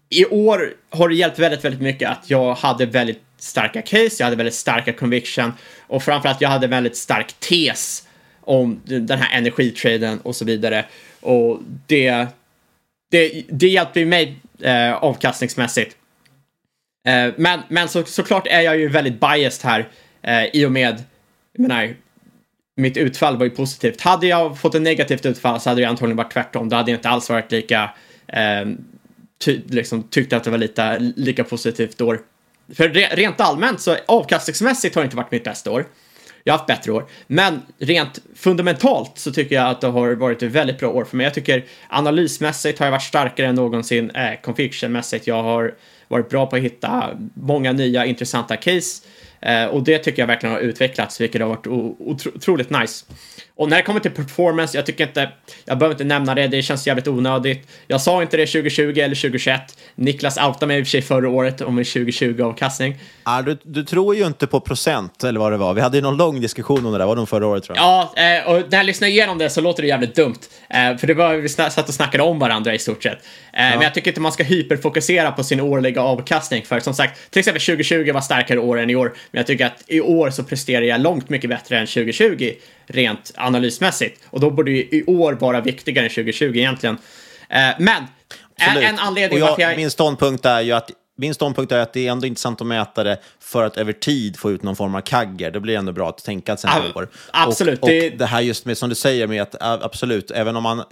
I 0.09 0.25
år 0.25 0.73
har 0.89 1.09
det 1.09 1.15
hjälpt 1.15 1.39
väldigt, 1.39 1.65
väldigt 1.65 1.81
mycket 1.81 2.09
att 2.09 2.29
jag 2.29 2.53
hade 2.53 2.85
väldigt 2.85 3.21
starka 3.37 3.81
case, 3.81 4.15
jag 4.19 4.25
hade 4.25 4.35
väldigt 4.35 4.55
starka 4.55 4.93
conviction 4.93 5.53
och 5.87 6.03
framförallt 6.03 6.41
jag 6.41 6.49
hade 6.49 6.67
väldigt 6.67 6.97
stark 6.97 7.33
tes 7.39 8.07
om 8.51 8.81
den 8.83 9.19
här 9.19 9.37
energitraden 9.37 10.19
och 10.19 10.35
så 10.35 10.45
vidare. 10.45 10.85
Och 11.21 11.59
det, 11.87 12.27
det, 13.11 13.43
det 13.49 13.67
hjälpte 13.67 14.05
mig 14.05 14.35
eh, 14.61 14.93
avkastningsmässigt. 14.93 15.95
Eh, 17.07 17.33
men 17.37 17.59
men 17.69 17.89
så, 17.89 18.03
såklart 18.03 18.47
är 18.47 18.61
jag 18.61 18.77
ju 18.77 18.87
väldigt 18.87 19.19
biased 19.19 19.69
här 19.69 19.89
eh, 20.21 20.45
i 20.53 20.65
och 20.65 20.71
med, 20.71 21.03
jag 21.53 21.61
menar, 21.61 21.95
mitt 22.75 22.97
utfall 22.97 23.37
var 23.37 23.45
ju 23.45 23.49
positivt. 23.49 24.01
Hade 24.01 24.27
jag 24.27 24.59
fått 24.59 24.75
ett 24.75 24.81
negativt 24.81 25.25
utfall 25.25 25.59
så 25.59 25.69
hade 25.69 25.81
det 25.81 25.87
antagligen 25.87 26.17
varit 26.17 26.33
tvärtom. 26.33 26.69
Då 26.69 26.75
hade 26.75 26.91
jag 26.91 26.97
inte 26.97 27.09
alls 27.09 27.29
varit 27.29 27.51
lika, 27.51 27.89
eh, 28.27 28.65
ty, 29.45 29.61
liksom, 29.67 30.03
tyckte 30.03 30.37
att 30.37 30.43
det 30.43 30.49
var 30.49 30.57
lite, 30.57 30.99
lika 30.99 31.43
positivt 31.43 32.01
år. 32.01 32.19
För 32.73 32.89
re, 32.89 33.09
rent 33.11 33.41
allmänt 33.41 33.81
så 33.81 33.95
avkastningsmässigt 34.05 34.95
har 34.95 35.01
det 35.01 35.05
inte 35.05 35.17
varit 35.17 35.31
mitt 35.31 35.43
bästa 35.43 35.71
år. 35.71 35.85
Jag 36.43 36.53
har 36.53 36.57
haft 36.57 36.67
bättre 36.67 36.91
år. 36.91 37.05
Men 37.27 37.61
rent 37.79 38.19
fundamentalt 38.35 39.11
så 39.15 39.31
tycker 39.31 39.55
jag 39.55 39.67
att 39.67 39.81
det 39.81 39.87
har 39.87 40.15
varit 40.15 40.43
ett 40.43 40.51
väldigt 40.51 40.79
bra 40.79 40.89
år 40.89 41.05
för 41.05 41.17
mig. 41.17 41.23
Jag 41.23 41.33
tycker 41.33 41.65
analysmässigt 41.89 42.79
har 42.79 42.85
jag 42.85 42.91
varit 42.91 43.03
starkare 43.03 43.47
än 43.47 43.55
någonsin. 43.55 44.09
Eh, 44.09 44.41
convictionmässigt, 44.41 45.27
jag 45.27 45.43
har 45.43 45.73
varit 46.07 46.29
bra 46.29 46.45
på 46.45 46.55
att 46.55 46.61
hitta 46.61 47.09
många 47.33 47.71
nya 47.71 48.05
intressanta 48.05 48.55
case. 48.55 49.03
Eh, 49.41 49.65
och 49.65 49.83
det 49.83 49.97
tycker 49.97 50.21
jag 50.21 50.27
verkligen 50.27 50.55
har 50.55 50.61
utvecklats, 50.61 51.21
vilket 51.21 51.41
har 51.41 51.49
varit 51.49 51.67
otroligt 52.35 52.69
nice. 52.69 53.05
Och 53.61 53.69
när 53.69 53.77
det 53.77 53.83
kommer 53.83 53.99
till 53.99 54.11
performance, 54.11 54.77
jag 54.77 54.85
tycker 54.85 55.07
inte, 55.07 55.29
jag 55.65 55.77
behöver 55.77 55.93
inte 55.93 56.03
nämna 56.03 56.35
det, 56.35 56.47
det 56.47 56.61
känns 56.61 56.87
jävligt 56.87 57.07
onödigt. 57.07 57.67
Jag 57.87 58.01
sa 58.01 58.21
inte 58.21 58.37
det 58.37 58.45
2020 58.45 58.81
eller 58.81 59.15
2021. 59.15 59.61
Niklas 59.95 60.37
outade 60.37 60.67
mig 60.67 60.79
i 60.79 60.81
och 60.81 60.85
för 60.85 60.89
sig 60.89 61.01
förra 61.01 61.29
året 61.29 61.61
om 61.61 61.77
en 61.77 61.83
2020-avkastning. 61.83 62.95
Ah, 63.23 63.41
du, 63.41 63.57
du 63.63 63.83
tror 63.83 64.15
ju 64.15 64.25
inte 64.25 64.47
på 64.47 64.59
procent, 64.59 65.23
eller 65.23 65.39
vad 65.39 65.51
det 65.51 65.57
var. 65.57 65.73
Vi 65.73 65.81
hade 65.81 65.97
ju 65.97 66.03
någon 66.03 66.17
lång 66.17 66.41
diskussion 66.41 66.85
om 66.85 66.91
det 66.91 66.97
där, 66.97 67.05
var 67.05 67.15
det 67.15 67.25
förra 67.25 67.47
året 67.47 67.63
tror 67.63 67.77
jag? 67.77 67.85
Ja, 67.85 68.13
eh, 68.15 68.49
och 68.49 68.71
när 68.71 68.77
jag 68.77 68.85
lyssnar 68.85 69.07
igenom 69.07 69.37
det 69.37 69.49
så 69.49 69.61
låter 69.61 69.81
det 69.81 69.87
jävligt 69.87 70.15
dumt. 70.15 70.39
Eh, 70.69 70.97
för 70.97 71.07
det 71.07 71.13
var, 71.13 71.33
vi 71.33 71.49
satt 71.49 71.87
och 71.87 71.93
snackade 71.93 72.23
om 72.23 72.39
varandra 72.39 72.73
i 72.73 72.79
stort 72.79 73.03
sett. 73.03 73.19
Eh, 73.53 73.63
ja. 73.63 73.69
Men 73.69 73.81
jag 73.81 73.93
tycker 73.93 74.11
inte 74.11 74.21
man 74.21 74.31
ska 74.31 74.43
hyperfokusera 74.43 75.31
på 75.31 75.43
sin 75.43 75.61
årliga 75.61 76.01
avkastning. 76.01 76.63
För 76.65 76.79
som 76.79 76.93
sagt, 76.93 77.31
till 77.31 77.39
exempel 77.39 77.61
2020 77.61 78.11
var 78.13 78.21
starkare 78.21 78.59
år 78.59 78.79
än 78.79 78.89
i 78.89 78.95
år. 78.95 79.13
Men 79.31 79.39
jag 79.39 79.47
tycker 79.47 79.65
att 79.65 79.83
i 79.87 80.01
år 80.01 80.29
så 80.29 80.43
presterar 80.43 80.81
jag 80.81 81.01
långt 81.01 81.29
mycket 81.29 81.49
bättre 81.49 81.79
än 81.79 81.87
2020 81.87 82.51
rent 82.91 83.31
analysmässigt. 83.35 84.23
Och 84.29 84.39
då 84.39 84.49
borde 84.49 84.71
ju 84.71 84.77
i 84.77 85.03
år 85.07 85.33
vara 85.33 85.61
viktigare 85.61 86.05
än 86.05 86.09
2020 86.09 86.43
egentligen. 86.55 86.97
Eh, 87.49 87.69
men 87.79 88.03
en, 88.55 88.77
en 88.77 88.99
anledning 88.99 89.39
jag, 89.39 89.47
varför 89.47 89.61
jag... 89.61 89.77
Min 89.77 89.91
ståndpunkt 89.91 90.45
är 90.45 90.61
ju 90.61 90.71
att 90.71 90.91
min 91.17 91.33
ståndpunkt 91.33 91.71
är 91.71 91.79
att 91.79 91.93
det 91.93 92.07
är 92.07 92.11
ändå 92.11 92.27
intressant 92.27 92.61
att 92.61 92.67
mäta 92.67 93.03
det 93.03 93.17
för 93.39 93.63
att 93.63 93.77
över 93.77 93.93
tid 93.93 94.37
få 94.37 94.51
ut 94.51 94.63
någon 94.63 94.75
form 94.75 94.95
av 94.95 95.01
kagger. 95.01 95.51
Det 95.51 95.59
blir 95.59 95.77
ändå 95.77 95.91
bra 95.91 96.09
att 96.09 96.23
tänka 96.23 96.57
sen 96.57 96.69
ah, 96.73 96.99
år. 96.99 97.09
Absolut. 97.31 97.79
Och, 97.79 97.83
och 97.83 97.89
det... 97.89 98.09
det 98.09 98.25
här 98.25 98.41
just 98.41 98.65
med 98.65 98.77
som 98.77 98.89
du 98.89 98.95
säger 98.95 99.27
med 99.27 99.41
att 99.41 99.55
absolut, 99.61 100.31
även 100.31 100.55
om 100.55 100.63
man 100.63 100.83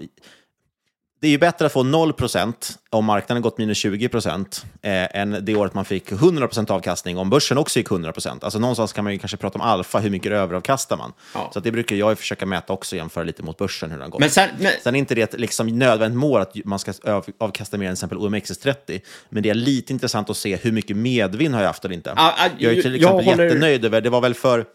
det 1.22 1.28
är 1.28 1.32
ju 1.32 1.38
bättre 1.38 1.66
att 1.66 1.72
få 1.72 1.84
0% 1.84 2.54
om 2.90 3.06
marknaden 3.06 3.42
gått 3.42 3.58
minus 3.58 3.78
20 3.78 4.10
procent 4.10 4.66
eh, 4.82 5.18
än 5.20 5.46
det 5.46 5.56
året 5.56 5.74
man 5.74 5.86
fick 5.86 6.12
100% 6.12 6.72
avkastning 6.72 7.18
om 7.18 7.30
börsen 7.30 7.58
också 7.58 7.80
gick 7.80 7.88
100% 7.88 8.44
Alltså 8.44 8.60
någonstans 8.60 8.94
kan 8.94 9.04
man 9.04 9.14
ju 9.14 9.20
kanske 9.20 9.38
prata 9.38 9.60
om 9.60 9.62
alfa, 9.62 10.00
hur 10.00 10.10
mycket 10.10 10.32
överavkastar 10.32 10.98
man? 10.98 11.14
Ja. 11.34 11.52
Så 11.54 11.60
det 11.60 11.72
brukar 11.72 11.96
jag 11.96 12.20
försöka 12.20 12.46
mäta 12.46 12.74
också, 12.74 12.96
jämföra 12.96 13.24
lite 13.24 13.44
mot 13.44 13.58
börsen 13.58 13.92
hur 13.92 14.00
den 14.00 14.10
går. 14.10 14.20
Men 14.20 14.30
sen, 14.30 14.50
men... 14.60 14.72
sen 14.84 14.96
är 14.96 15.00
inte 15.00 15.16
det 15.16 15.22
ett 15.22 15.40
liksom 15.40 15.68
nödvändigt 15.68 16.20
mål 16.20 16.42
att 16.42 16.56
man 16.66 16.80
ska 16.80 16.94
avkasta 17.40 17.78
mer 17.78 17.90
än 17.90 17.96
till 17.96 18.06
exempel 18.06 18.18
OMXS30, 18.18 19.02
men 19.30 19.44
det 19.44 19.50
är 19.50 19.54
lite 19.54 19.94
intressant 19.94 20.30
att 20.30 20.38
se 20.38 20.56
hur 20.56 20.72
mycket 20.72 20.98
medvind 20.98 21.54
har 21.54 21.62
jag 21.62 21.68
haft 21.68 21.86
eller 21.86 21.96
inte. 21.96 22.14
Ah, 22.16 22.34
ah, 22.38 22.50
jag 22.58 22.74
är 22.74 22.82
till 22.82 22.96
exempel 22.96 23.26
håller... 23.26 23.44
jättenöjd 23.44 23.86
över, 23.86 24.02
det 24.02 24.10
var 24.10 24.22
väl 24.22 24.34
för 24.34 24.66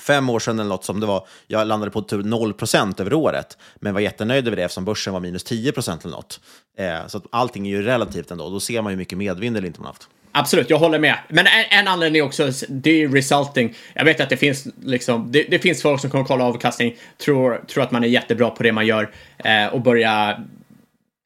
fem 0.00 0.30
år 0.30 0.38
sedan 0.38 0.58
eller 0.58 0.68
något 0.68 0.84
som 0.84 1.00
det 1.00 1.06
var, 1.06 1.26
jag 1.46 1.66
landade 1.68 1.90
på 1.90 2.02
typ 2.02 2.20
0% 2.20 3.00
över 3.00 3.14
året, 3.14 3.58
men 3.76 3.94
var 3.94 4.00
jättenöjd 4.00 4.46
över 4.46 4.56
det 4.56 4.62
eftersom 4.62 4.84
börsen 4.84 5.12
var 5.12 5.20
minus 5.20 5.46
10% 5.46 6.04
eller 6.04 6.16
något. 6.16 6.40
Eh, 6.78 7.06
så 7.06 7.18
att 7.18 7.24
allting 7.30 7.66
är 7.66 7.70
ju 7.70 7.82
relativt 7.82 8.30
ändå, 8.30 8.50
då 8.50 8.60
ser 8.60 8.82
man 8.82 8.92
ju 8.92 8.96
mycket 8.96 9.18
medvind 9.18 9.56
eller 9.56 9.66
inte 9.66 9.80
man 9.80 9.86
haft. 9.86 10.08
Absolut, 10.38 10.70
jag 10.70 10.78
håller 10.78 10.98
med. 10.98 11.16
Men 11.28 11.46
en, 11.46 11.78
en 11.78 11.88
anledning 11.88 12.22
också, 12.22 12.50
det 12.68 12.90
är 12.90 13.08
resulting. 13.08 13.74
Jag 13.94 14.04
vet 14.04 14.20
att 14.20 14.28
det 14.28 14.36
finns, 14.36 14.66
liksom, 14.82 15.32
det, 15.32 15.42
det 15.42 15.58
finns 15.58 15.82
folk 15.82 16.00
som 16.00 16.10
kommer 16.10 16.24
kolla 16.24 16.44
avkastning, 16.44 16.96
tror, 17.18 17.64
tror 17.68 17.84
att 17.84 17.90
man 17.90 18.04
är 18.04 18.08
jättebra 18.08 18.50
på 18.50 18.62
det 18.62 18.72
man 18.72 18.86
gör 18.86 19.10
eh, 19.38 19.66
och 19.66 19.80
börja 19.80 20.40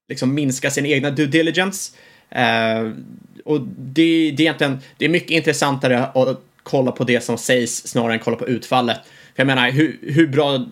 liksom 0.09 0.35
minska 0.35 0.71
sin 0.71 0.87
egna 0.87 1.11
due 1.11 1.27
diligence. 1.27 1.93
Eh, 2.29 2.91
och 3.45 3.61
det, 3.61 4.31
det, 4.31 4.31
är 4.31 4.41
egentligen, 4.41 4.79
det 4.97 5.05
är 5.05 5.09
mycket 5.09 5.31
intressantare 5.31 6.07
att 6.07 6.41
kolla 6.63 6.93
på 6.93 7.05
det 7.05 7.21
som 7.21 7.39
sägs 7.39 7.87
snarare 7.87 8.13
än 8.13 8.19
kolla 8.19 8.37
på 8.37 8.47
utfallet. 8.47 8.99
För 9.05 9.43
jag 9.43 9.47
menar, 9.47 9.71
hur, 9.71 9.99
hur 10.03 10.27
bra 10.27 10.67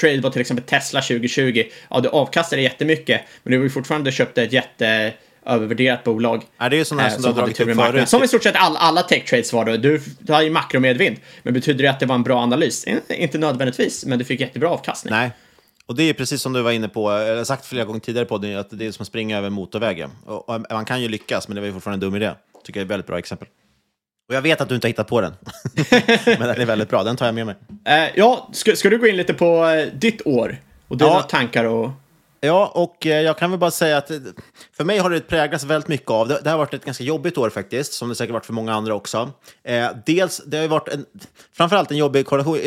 trade 0.00 0.20
var 0.20 0.30
till 0.30 0.40
exempel 0.40 0.66
Tesla 0.66 1.00
2020? 1.00 1.64
Ja, 1.90 2.00
det 2.00 2.08
avkastade 2.08 2.62
jättemycket, 2.62 3.20
men 3.42 3.50
det 3.50 3.56
var 3.56 3.64
ju 3.64 3.70
fortfarande 3.70 4.12
köpte 4.12 4.42
ett 4.42 4.52
jätte 4.52 5.12
övervärderat 5.46 6.04
bolag. 6.04 6.42
Ja, 6.58 6.68
det 6.68 6.76
är 6.76 6.78
ju 6.78 6.84
sådana 6.84 7.02
här 7.02 7.10
eh, 7.10 7.14
som 7.14 7.22
du 7.22 7.28
har 7.28 7.34
dragit 7.34 7.60
upp 7.60 7.76
förut. 7.76 8.08
Som 8.08 8.24
i 8.24 8.28
stort 8.28 8.42
sett 8.42 8.56
all, 8.56 8.76
alla 8.76 9.02
tech 9.02 9.24
trades 9.24 9.52
var 9.52 9.64
då. 9.64 9.76
Du, 9.76 10.02
du 10.18 10.32
har 10.32 10.42
ju 10.42 10.50
makromedvind. 10.50 11.16
Men 11.42 11.54
betyder 11.54 11.82
det 11.82 11.90
att 11.90 12.00
det 12.00 12.06
var 12.06 12.14
en 12.14 12.22
bra 12.22 12.40
analys? 12.40 12.86
Inte 13.08 13.38
nödvändigtvis, 13.38 14.04
men 14.04 14.18
du 14.18 14.24
fick 14.24 14.40
jättebra 14.40 14.70
avkastning. 14.70 15.14
Nej. 15.14 15.30
Och 15.86 15.96
det 15.96 16.02
är 16.02 16.14
precis 16.14 16.42
som 16.42 16.52
du 16.52 16.62
var 16.62 16.72
inne 16.72 16.88
på, 16.88 17.10
har 17.10 17.44
sagt 17.44 17.66
flera 17.66 17.84
gånger 17.84 18.00
tidigare 18.00 18.26
på 18.26 18.38
det, 18.38 18.54
att 18.54 18.78
det 18.78 18.86
är 18.86 18.92
som 18.92 19.02
att 19.02 19.08
springa 19.08 19.38
över 19.38 19.46
en 19.46 19.52
motorväg. 19.52 20.06
Och 20.26 20.48
och 20.48 20.60
man 20.70 20.84
kan 20.84 21.02
ju 21.02 21.08
lyckas, 21.08 21.48
men 21.48 21.54
det 21.54 21.60
var 21.60 21.66
ju 21.66 21.72
fortfarande 21.72 22.06
en 22.06 22.10
dum 22.10 22.22
idé. 22.22 22.30
Tycker 22.64 22.80
jag 22.80 22.82
är 22.82 22.86
ett 22.86 22.90
väldigt 22.90 23.06
bra 23.06 23.18
exempel. 23.18 23.48
Och 24.28 24.34
jag 24.34 24.42
vet 24.42 24.60
att 24.60 24.68
du 24.68 24.74
inte 24.74 24.86
har 24.86 24.90
hittat 24.90 25.08
på 25.08 25.20
den. 25.20 25.34
men 26.26 26.40
den 26.48 26.60
är 26.60 26.66
väldigt 26.66 26.88
bra, 26.88 27.02
den 27.02 27.16
tar 27.16 27.26
jag 27.26 27.34
med 27.34 27.46
mig. 27.46 27.54
Eh, 27.84 28.08
ja, 28.14 28.48
ska, 28.52 28.76
ska 28.76 28.90
du 28.90 28.98
gå 28.98 29.06
in 29.06 29.16
lite 29.16 29.34
på 29.34 29.64
eh, 29.64 29.88
ditt 29.94 30.26
år? 30.26 30.56
Och 30.88 30.96
dina 30.96 31.10
Ja. 31.10 31.22
tankar 31.22 31.64
och... 31.64 31.90
Ja, 32.40 32.72
och 32.74 33.06
eh, 33.06 33.20
jag 33.20 33.38
kan 33.38 33.50
väl 33.50 33.60
bara 33.60 33.70
säga 33.70 33.96
att 33.96 34.10
eh, 34.10 34.16
för 34.76 34.84
mig 34.84 34.98
har 34.98 35.10
det 35.10 35.20
präglats 35.20 35.64
väldigt 35.64 35.88
mycket 35.88 36.10
av, 36.10 36.28
det, 36.28 36.40
det 36.44 36.50
har 36.50 36.58
varit 36.58 36.74
ett 36.74 36.84
ganska 36.84 37.04
jobbigt 37.04 37.38
år 37.38 37.50
faktiskt, 37.50 37.92
som 37.92 38.08
det 38.08 38.14
säkert 38.14 38.32
varit 38.32 38.46
för 38.46 38.52
många 38.52 38.74
andra 38.74 38.94
också. 38.94 39.30
Eh, 39.62 39.86
dels, 40.06 40.42
det 40.46 40.56
har 40.56 40.62
ju 40.62 40.68
varit 40.68 40.88
en, 40.88 41.06
framförallt 41.56 41.90
en 41.90 41.96
jobbig 41.96 42.26
korrelation. 42.26 42.58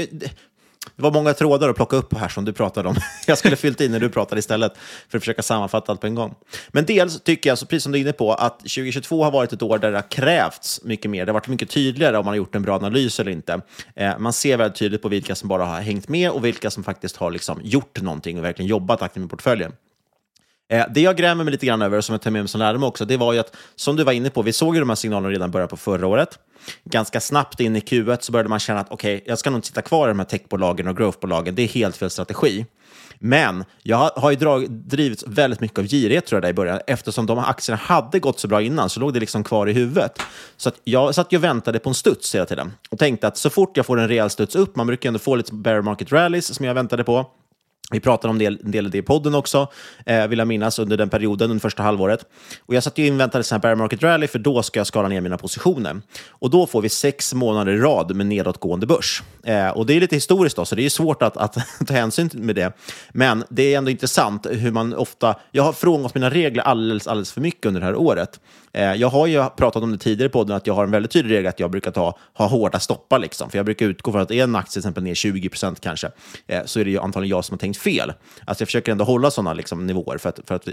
Det- 0.96 1.02
var 1.04 1.12
många 1.12 1.34
trådar 1.34 1.70
att 1.70 1.76
plocka 1.76 1.96
upp 1.96 2.14
här 2.18 2.28
som 2.30 2.46
du 2.46 2.54
pratade 2.54 2.90
om. 2.90 2.96
Jag 3.28 3.38
skulle 3.38 3.56
fyllt 3.56 3.82
in 3.82 3.92
när 3.92 4.00
du 4.00 4.10
pratade 4.10 4.40
istället 4.40 4.74
för 5.10 5.18
att 5.18 5.22
försöka 5.24 5.42
sammanfatta 5.42 5.92
allt 5.92 6.02
på 6.02 6.08
en 6.08 6.16
gång. 6.16 6.36
Men 6.70 6.86
dels 6.86 7.22
tycker 7.22 7.50
jag, 7.50 7.58
så 7.58 7.66
precis 7.66 7.84
som 7.84 7.92
du 7.92 7.98
är 7.98 8.02
inne 8.02 8.14
på, 8.14 8.34
att 8.34 8.60
2022 8.60 9.24
har 9.24 9.32
varit 9.32 9.54
ett 9.54 9.62
år 9.62 9.78
där 9.78 9.92
det 9.92 9.98
har 9.98 10.10
krävts 10.12 10.84
mycket 10.84 11.12
mer. 11.12 11.26
Det 11.26 11.30
har 11.32 11.34
varit 11.34 11.48
mycket 11.48 11.70
tydligare 11.70 12.18
om 12.18 12.26
man 12.26 12.32
har 12.32 12.38
gjort 12.38 12.56
en 12.56 12.62
bra 12.62 12.76
analys 12.76 13.20
eller 13.20 13.32
inte. 13.32 13.62
Eh, 13.96 14.18
man 14.20 14.34
ser 14.34 14.58
väldigt 14.58 14.80
tydligt 14.80 15.02
på 15.02 15.10
vilka 15.10 15.36
som 15.36 15.50
bara 15.50 15.66
har 15.66 15.82
hängt 15.82 16.08
med 16.10 16.30
och 16.32 16.46
vilka 16.46 16.72
som 16.72 16.84
faktiskt 16.84 17.18
har 17.18 17.32
liksom 17.32 17.60
gjort 17.64 18.02
någonting 18.02 18.38
och 18.38 18.44
verkligen 18.46 18.70
jobbat 18.70 19.02
aktivt 19.02 19.22
med 19.22 19.30
portföljen. 19.30 19.72
Eh, 20.70 20.86
det 20.94 21.02
jag 21.02 21.18
grämer 21.18 21.44
mig 21.44 21.52
lite 21.52 21.66
grann 21.66 21.82
över, 21.82 22.02
som 22.02 22.14
jag 22.14 22.22
tar 22.22 22.32
med 22.32 22.42
mig 22.42 22.48
som 22.50 22.60
lärdom 22.60 22.84
också, 22.84 23.06
det 23.06 23.18
var 23.18 23.34
ju 23.34 23.40
att, 23.40 23.56
som 23.76 23.96
du 23.96 24.04
var 24.04 24.14
inne 24.14 24.30
på, 24.30 24.42
vi 24.42 24.54
såg 24.54 24.76
ju 24.76 24.80
de 24.80 24.90
här 24.90 24.96
signalerna 24.96 25.30
redan 25.34 25.52
början 25.52 25.68
på 25.70 25.78
förra 25.78 26.08
året. 26.08 26.40
Ganska 26.84 27.20
snabbt 27.20 27.60
in 27.60 27.76
i 27.76 27.80
Q1 27.80 28.18
så 28.22 28.32
började 28.32 28.50
man 28.50 28.60
känna 28.60 28.80
att 28.80 28.92
okej, 28.92 29.24
jag 29.26 29.40
ska 29.40 29.50
nog 29.50 29.58
inte 29.58 29.68
sitta 29.68 29.82
kvar 29.82 30.08
i 30.08 30.12
de 30.12 30.20
här 30.20 30.26
techbolagen 30.26 30.88
och 30.88 30.98
growthbolagen, 30.98 31.56
det 31.56 31.62
är 31.62 31.68
helt 31.68 31.98
fel 31.98 32.10
strategi. 32.10 32.66
Men 33.20 33.66
jag 33.84 33.98
har- 34.16 34.30
ju 34.32 34.36
drag, 34.38 34.72
drivits 34.72 35.24
väldigt 35.28 35.60
mycket 35.60 35.80
av 35.80 35.86
girighet 35.88 36.26
tror 36.26 36.38
jag 36.38 36.44
där 36.44 36.50
i 36.50 36.54
början. 36.54 36.80
Eftersom 36.88 37.26
de 37.26 37.40
aktierna 37.40 37.82
hade 37.84 38.20
gått 38.20 38.40
så 38.40 38.48
bra 38.48 38.62
innan 38.62 38.90
så 38.90 39.00
låg 39.00 39.14
det 39.14 39.20
liksom 39.20 39.44
kvar 39.44 39.68
i 39.68 39.74
huvudet. 39.74 40.20
Så 40.58 40.70
att 40.70 40.76
jag 40.84 41.16
satt 41.16 41.34
ju 41.34 41.38
och 41.38 41.44
väntade 41.44 41.80
på 41.80 41.90
en 41.90 41.94
studs 41.96 42.36
hela 42.36 42.46
tiden. 42.46 42.74
Och 42.90 43.00
tänkte 43.00 43.28
att 43.28 43.38
så 43.38 43.50
fort 43.50 43.78
jag 43.78 43.86
får 43.86 44.00
en 44.00 44.08
rejäl 44.08 44.30
studs 44.30 44.56
upp, 44.56 44.76
man 44.76 44.88
brukar 44.88 45.08
ju 45.08 45.10
ändå 45.10 45.20
få 45.20 45.36
lite 45.36 45.54
bear 45.54 45.82
market 45.82 46.12
rallies 46.12 46.54
som 46.56 46.66
jag 46.66 46.74
väntade 46.74 47.04
på. 47.04 47.26
Vi 47.92 48.00
pratade 48.00 48.32
om 48.32 48.38
del, 48.38 48.60
en 48.64 48.72
del 48.72 48.86
av 48.86 48.92
det 48.92 48.98
i 48.98 49.02
podden 49.02 49.36
också, 49.36 49.68
eh, 50.06 50.28
vill 50.28 50.40
jag 50.40 50.48
minnas, 50.48 50.80
under 50.80 50.98
den 50.98 51.10
perioden, 51.10 51.52
under 51.52 51.62
första 51.62 51.84
halvåret. 51.84 52.26
Och 52.66 52.76
jag 52.76 52.84
satt 52.84 52.98
ju 52.98 53.04
och 53.04 53.08
inväntade 53.08 53.44
sen 53.44 53.60
bear 53.60 53.76
market 53.76 54.04
rally, 54.04 54.28
för 54.28 54.40
då 54.40 54.64
ska 54.64 54.80
jag 54.80 54.88
skala 54.88 55.08
ner 55.08 55.22
mina 55.22 55.38
positioner. 55.38 56.02
Och 56.30 56.50
då 56.50 56.68
får 56.68 56.82
vi 56.82 56.90
sex 56.90 57.34
månader 57.34 57.72
i 57.72 57.78
rad 57.78 58.16
med 58.16 58.26
nedåtgående 58.26 58.88
börs. 58.88 59.24
Eh, 59.44 59.70
och 59.70 59.86
det 59.86 59.94
är 59.94 60.00
lite 60.00 60.16
historiskt 60.16 60.56
då, 60.56 60.66
så 60.66 60.76
det 60.76 60.86
är 60.86 60.90
svårt 60.90 61.22
att, 61.22 61.38
att 61.38 61.58
ta 61.88 61.94
hänsyn 61.94 62.30
med 62.34 62.56
det. 62.56 62.78
Men 63.12 63.44
det 63.50 63.74
är 63.74 63.78
ändå 63.78 63.92
intressant 63.92 64.48
hur 64.50 64.72
man 64.72 64.94
ofta... 64.94 65.36
Jag 65.52 65.64
har 65.64 65.74
frångått 65.74 66.16
mina 66.16 66.30
regler 66.30 66.64
alldeles, 66.64 67.08
alldeles 67.08 67.32
för 67.32 67.42
mycket 67.42 67.66
under 67.66 67.82
det 67.82 67.86
här 67.86 67.96
året. 67.96 68.40
Eh, 68.78 68.94
jag 68.96 69.10
har 69.10 69.28
ju 69.28 69.50
pratat 69.50 69.84
om 69.84 69.92
det 69.92 69.98
tidigare 69.98 70.30
i 70.30 70.32
podden, 70.32 70.56
att 70.56 70.68
jag 70.68 70.74
har 70.74 70.84
en 70.84 70.92
väldigt 70.92 71.12
tydlig 71.12 71.36
regel 71.36 71.50
att 71.50 71.60
jag 71.60 71.72
brukar 71.72 71.92
ta, 71.92 72.18
ha 72.34 72.48
hårda 72.48 72.80
stoppar. 72.80 73.20
Liksom. 73.20 73.50
För 73.50 73.58
jag 73.58 73.66
brukar 73.66 73.86
utgå 73.86 74.12
från 74.12 74.22
att 74.22 74.32
är 74.32 74.44
en 74.44 74.56
aktie 74.56 74.72
till 74.72 74.80
exempel 74.80 75.04
ner 75.04 75.16
20 75.16 75.50
procent 75.50 75.80
kanske, 75.80 76.12
eh, 76.48 76.62
så 76.66 76.80
är 76.80 76.86
det 76.86 76.92
ju 76.92 77.00
antagligen 77.00 77.38
jag 77.38 77.46
som 77.46 77.54
har 77.54 77.58
tänkt 77.58 77.78
fel. 77.80 78.14
Alltså 78.46 78.62
jag 78.62 78.68
försöker 78.68 78.92
ändå 78.92 79.06
hålla 79.06 79.32
sådana 79.32 79.54
liksom, 79.54 79.88
nivåer 79.88 80.18
för 80.18 80.30
att, 80.30 80.40
för 80.46 80.56
att 80.56 80.68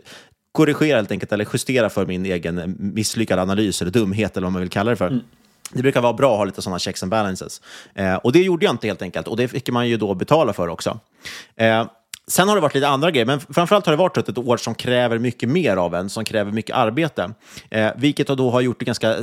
korrigera 0.53 0.97
helt 0.97 1.11
enkelt, 1.11 1.33
eller 1.33 1.47
justera 1.53 1.91
för 1.91 2.07
min 2.07 2.27
egen 2.27 2.77
misslyckade 2.79 3.43
analys 3.43 3.83
eller 3.83 3.93
dumhet, 3.93 4.37
eller 4.37 4.47
vad 4.47 4.53
man 4.53 4.63
vill 4.63 4.71
kalla 4.71 4.91
det 4.91 4.97
för. 4.97 5.21
Det 5.73 5.83
brukar 5.83 6.01
vara 6.01 6.13
bra 6.13 6.33
att 6.33 6.39
ha 6.39 6.45
lite 6.45 6.63
sådana 6.63 6.79
checks 6.79 7.03
and 7.03 7.11
balances. 7.11 7.61
Eh, 7.95 8.15
och 8.15 8.33
det 8.33 8.43
gjorde 8.43 8.65
jag 8.65 8.75
inte 8.75 8.87
helt 8.87 9.03
enkelt, 9.03 9.29
och 9.29 9.37
det 9.37 9.49
fick 9.49 9.71
man 9.71 9.89
ju 9.89 9.97
då 9.97 10.15
betala 10.15 10.53
för 10.53 10.69
också. 10.69 10.99
Eh, 11.57 11.87
Sen 12.27 12.49
har 12.49 12.55
det 12.55 12.61
varit 12.61 12.75
lite 12.75 12.89
andra 12.89 13.11
grejer, 13.11 13.27
men 13.27 13.41
framförallt 13.41 13.87
har 13.87 13.93
det 13.93 13.97
varit 13.97 14.17
ett 14.17 14.39
år 14.39 14.57
som 14.57 14.75
kräver 14.75 15.19
mycket 15.19 15.49
mer 15.49 15.77
av 15.77 15.95
en, 15.95 16.11
som 16.11 16.25
kräver 16.25 16.53
mycket 16.53 16.77
arbete. 16.77 17.31
Eh, 17.71 17.91
vilket 17.97 18.27
då 18.27 18.51
har 18.51 18.61
gjort 18.61 18.79
det 18.79 18.85
ganska, 18.85 19.17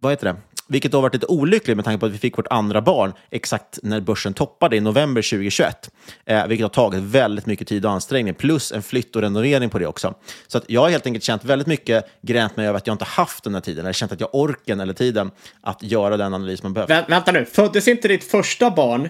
vad 0.00 0.12
heter 0.12 0.26
det? 0.26 0.36
Vilket 0.68 0.92
då 0.92 0.98
har 0.98 1.02
varit 1.02 1.14
lite 1.14 1.26
olyckligt 1.26 1.76
med 1.76 1.84
tanke 1.84 2.00
på 2.00 2.06
att 2.06 2.12
vi 2.12 2.18
fick 2.18 2.38
vårt 2.38 2.46
andra 2.50 2.80
barn 2.82 3.12
exakt 3.30 3.78
när 3.82 4.00
börsen 4.00 4.34
toppade 4.34 4.76
i 4.76 4.80
november 4.80 5.22
2021. 5.22 5.90
Eh, 6.24 6.46
vilket 6.46 6.64
har 6.64 6.68
tagit 6.68 7.02
väldigt 7.02 7.46
mycket 7.46 7.68
tid 7.68 7.84
och 7.84 7.90
ansträngning, 7.90 8.34
plus 8.34 8.72
en 8.72 8.82
flytt 8.82 9.16
och 9.16 9.22
renovering 9.22 9.70
på 9.70 9.78
det 9.78 9.86
också. 9.86 10.14
Så 10.46 10.58
att 10.58 10.64
jag 10.68 10.80
har 10.80 10.90
helt 10.90 11.06
enkelt 11.06 11.24
känt 11.24 11.44
väldigt 11.44 11.68
mycket 11.68 12.04
gränt 12.22 12.56
mig 12.56 12.66
över 12.66 12.76
att 12.76 12.86
jag 12.86 12.94
inte 12.94 13.04
haft 13.04 13.44
den 13.44 13.54
här 13.54 13.60
tiden, 13.60 13.84
eller 13.84 13.92
känt 13.92 14.12
att 14.12 14.20
jag 14.20 14.26
har 14.32 14.40
orken 14.40 14.80
eller 14.80 14.94
tiden 14.94 15.30
att 15.60 15.82
göra 15.82 16.16
den 16.16 16.34
analys 16.34 16.62
man 16.62 16.72
behöver. 16.72 16.94
Vä 16.94 17.04
vänta 17.08 17.32
nu, 17.32 17.44
föddes 17.44 17.88
inte 17.88 18.08
ditt 18.08 18.24
första 18.24 18.70
barn 18.70 19.08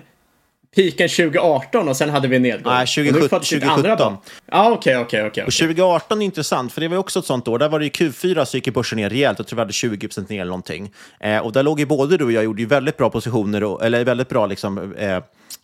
piken 0.76 1.08
2018 1.08 1.88
och 1.88 1.96
sen 1.96 2.10
hade 2.10 2.28
vi 2.28 2.36
en 2.36 2.42
nedgång? 2.42 2.72
Nej, 2.72 2.82
Och 2.82 2.88
2017. 2.88 3.22
nu 3.22 3.28
föddes 3.28 3.48
ditt 3.48 3.64
andra 3.64 3.96
barn. 3.96 4.16
Ja, 4.50 4.70
okej, 4.70 4.96
okej, 4.96 5.26
okej. 5.26 5.44
Och 5.44 5.52
2018 5.52 6.22
är 6.22 6.24
intressant, 6.24 6.72
för 6.72 6.80
det 6.80 6.88
var 6.88 6.96
också 6.96 7.18
ett 7.18 7.24
sånt 7.24 7.48
år. 7.48 7.58
Där 7.58 7.68
var 7.68 7.78
det 7.78 7.84
ju 7.84 7.90
Q4 7.90 8.44
så 8.44 8.56
gick 8.56 8.74
börsen 8.74 8.96
ner 8.96 9.10
rejält. 9.10 9.38
Jag 9.38 9.46
tror 9.46 9.56
vi 9.56 9.60
hade 9.60 9.72
20% 9.72 10.26
ner 10.28 10.40
eller 10.40 10.44
någonting. 10.44 10.92
Eh, 11.20 11.38
och 11.38 11.52
där 11.52 11.62
låg 11.62 11.80
ju 11.80 11.86
både 11.86 12.16
du 12.16 12.24
och 12.24 12.32
jag 12.32 12.44
gjorde 12.44 12.62
ju 12.62 12.68
väldigt 12.68 12.96
bra 12.96 13.10
positioner, 13.10 13.64
och, 13.64 13.84
eller 13.84 14.04
väldigt 14.04 14.28
bra 14.28 14.46
liksom, 14.46 14.94
eh, 14.94 15.18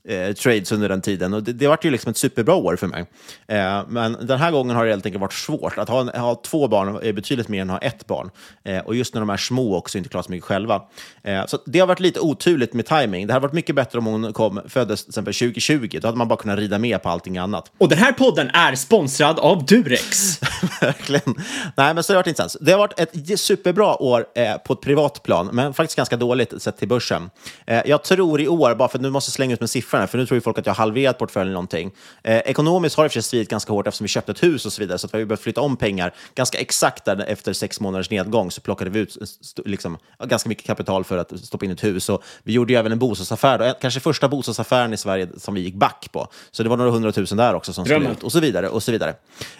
eh, 0.09 0.33
trades 0.33 0.73
under 0.73 0.89
den 0.89 1.01
tiden. 1.01 1.35
Och 1.35 1.43
det, 1.43 1.53
det 1.53 1.69
var 1.69 1.79
ju 1.83 1.91
liksom 1.91 2.11
ett 2.11 2.17
superbra 2.17 2.55
år 2.55 2.77
för 2.77 2.87
mig. 2.87 3.07
Eh, 3.47 3.83
men 3.89 4.17
den 4.27 4.39
här 4.39 4.51
gången 4.51 4.77
har 4.77 4.85
det 4.85 4.91
helt 4.91 5.07
enkelt 5.07 5.21
varit 5.21 5.33
svårt. 5.33 5.79
Att 5.79 5.89
ha, 5.89 6.01
en, 6.01 6.09
ha 6.09 6.35
två 6.35 6.69
barn 6.69 6.99
är 7.03 7.13
betydligt 7.13 7.49
mer 7.49 7.63
än 7.63 7.71
att 7.71 7.83
ha 7.83 7.89
ett 7.89 8.07
barn. 8.07 8.31
Eh, 8.65 8.79
och 8.79 8.95
just 8.95 9.15
när 9.15 9.21
de 9.21 9.31
är 9.31 9.37
små 9.37 9.77
också, 9.77 9.99
inte 9.99 10.11
klarar 10.11 10.23
så 10.23 10.31
mycket 10.31 10.45
själva. 10.45 10.83
Eh, 11.23 11.47
så 11.47 11.59
det 11.67 11.81
har 11.81 11.87
varit 11.87 12.01
lite 12.01 12.21
oturligt 12.21 12.73
med 12.75 12.87
timing. 12.87 13.27
Det 13.27 13.33
hade 13.33 13.43
varit 13.43 13.53
mycket 13.55 13.75
bättre 13.75 13.99
om 13.99 14.07
hon 14.07 14.33
kom, 14.33 14.61
föddes 14.69 15.05
till 15.05 15.11
exempel 15.11 15.35
2020. 15.35 15.99
Då 16.03 16.09
hade 16.09 16.19
man 16.19 16.29
bara 16.29 16.39
kunnat 16.39 16.59
rida 16.59 16.79
med 16.79 17.03
på 17.03 17.09
allting 17.09 17.39
annat. 17.39 17.73
Och 17.79 17.89
den 17.89 17.99
här 17.99 18.13
podden 18.13 18.51
är 18.51 18.75
sponsrad 18.75 19.39
av 19.39 19.67
Durex. 19.67 20.41
Verkligen. 20.81 21.35
Nej, 21.77 21.95
men 21.95 22.03
så 22.03 22.13
har 22.13 22.15
det 22.15 22.19
varit 22.19 22.27
intressant. 22.27 22.57
Det 22.67 22.73
har 22.73 22.79
varit 22.79 23.01
ett 23.01 23.41
superbra 23.41 24.03
år 24.03 24.27
eh, 24.35 24.57
på 24.57 24.73
ett 24.73 24.81
privat 24.81 25.23
plan, 25.23 25.51
men 25.53 25.75
faktiskt 25.75 25.97
ganska 25.97 26.17
dåligt 26.17 26.63
sett 26.63 26.79
till 26.79 26.89
börsen. 26.89 27.31
Eh, 27.67 27.83
jag 27.87 28.05
tror 28.05 28.41
i 28.41 28.49
år, 28.49 28.75
bara 28.75 28.89
för 28.89 28.99
att 28.99 29.03
nu 29.03 29.11
måste 29.11 29.29
jag 29.29 29.35
slänga 29.35 29.55
ut 29.55 29.61
med 29.61 29.71
siffrorna, 29.99 30.07
för 30.07 30.19
nu 30.19 30.27
tror 30.27 30.37
ju 30.37 30.41
folk 30.41 30.59
att 30.59 30.67
jag 30.67 30.75
har 30.75 30.85
halverat 30.85 31.19
portföljen 31.19 31.53
någonting. 31.53 31.93
Eh, 32.23 32.39
ekonomiskt 32.39 32.97
har 32.97 33.05
det 33.05 33.11
för 33.11 33.15
sig 33.15 33.23
stridit 33.23 33.49
ganska 33.49 33.73
hårt 33.73 33.87
eftersom 33.87 34.05
vi 34.05 34.09
köpte 34.09 34.33
ett 34.33 34.43
hus 34.43 34.67
och 34.67 34.73
så 34.73 34.81
vidare, 34.81 34.99
så 34.99 35.07
att 35.07 35.15
vi 35.15 35.19
har 35.19 35.27
behövt 35.27 35.41
flytta 35.41 35.61
om 35.61 35.77
pengar. 35.77 36.15
Ganska 36.35 36.59
exakt 36.59 37.05
där 37.05 37.25
efter 37.29 37.53
sex 37.53 37.81
månaders 37.81 38.11
nedgång 38.11 38.51
så 38.51 38.61
plockade 38.61 38.91
vi 38.91 38.99
ut 38.99 39.17
liksom, 39.65 39.99
ganska 40.25 40.49
mycket 40.49 40.67
kapital 40.67 41.05
för 41.05 41.19
att 41.19 41.41
stoppa 41.41 41.65
in 41.65 41.71
ett 41.71 41.85
hus. 41.85 42.09
Och 42.09 42.23
vi 42.43 42.53
gjorde 42.53 42.73
ju 42.73 42.79
även 42.79 42.93
en 42.93 42.99
bostadsaffär, 42.99 43.59
då, 43.59 43.69
Eh, 43.69 43.75
kanske 43.81 44.01
första 44.01 44.29
bostadsaffären 44.29 44.93
i 44.93 44.97
Sverige 44.97 45.29
som 45.37 45.55
vi 45.55 45.61
gick 45.61 45.75
back 45.75 46.09
på. 46.13 46.29
Så 46.51 46.63
det 46.63 46.69
var 46.69 46.77
några 46.77 46.91
hundratusen 46.91 47.39
där 47.39 47.55
också 47.55 47.73
som 47.73 47.85
skulle 47.85 48.11
ut 48.11 48.23
och 48.23 48.33
så 48.33 48.41
vidare. 48.41 48.69
och 48.69 48.83
så 48.83 48.93
vidare. 48.93 49.15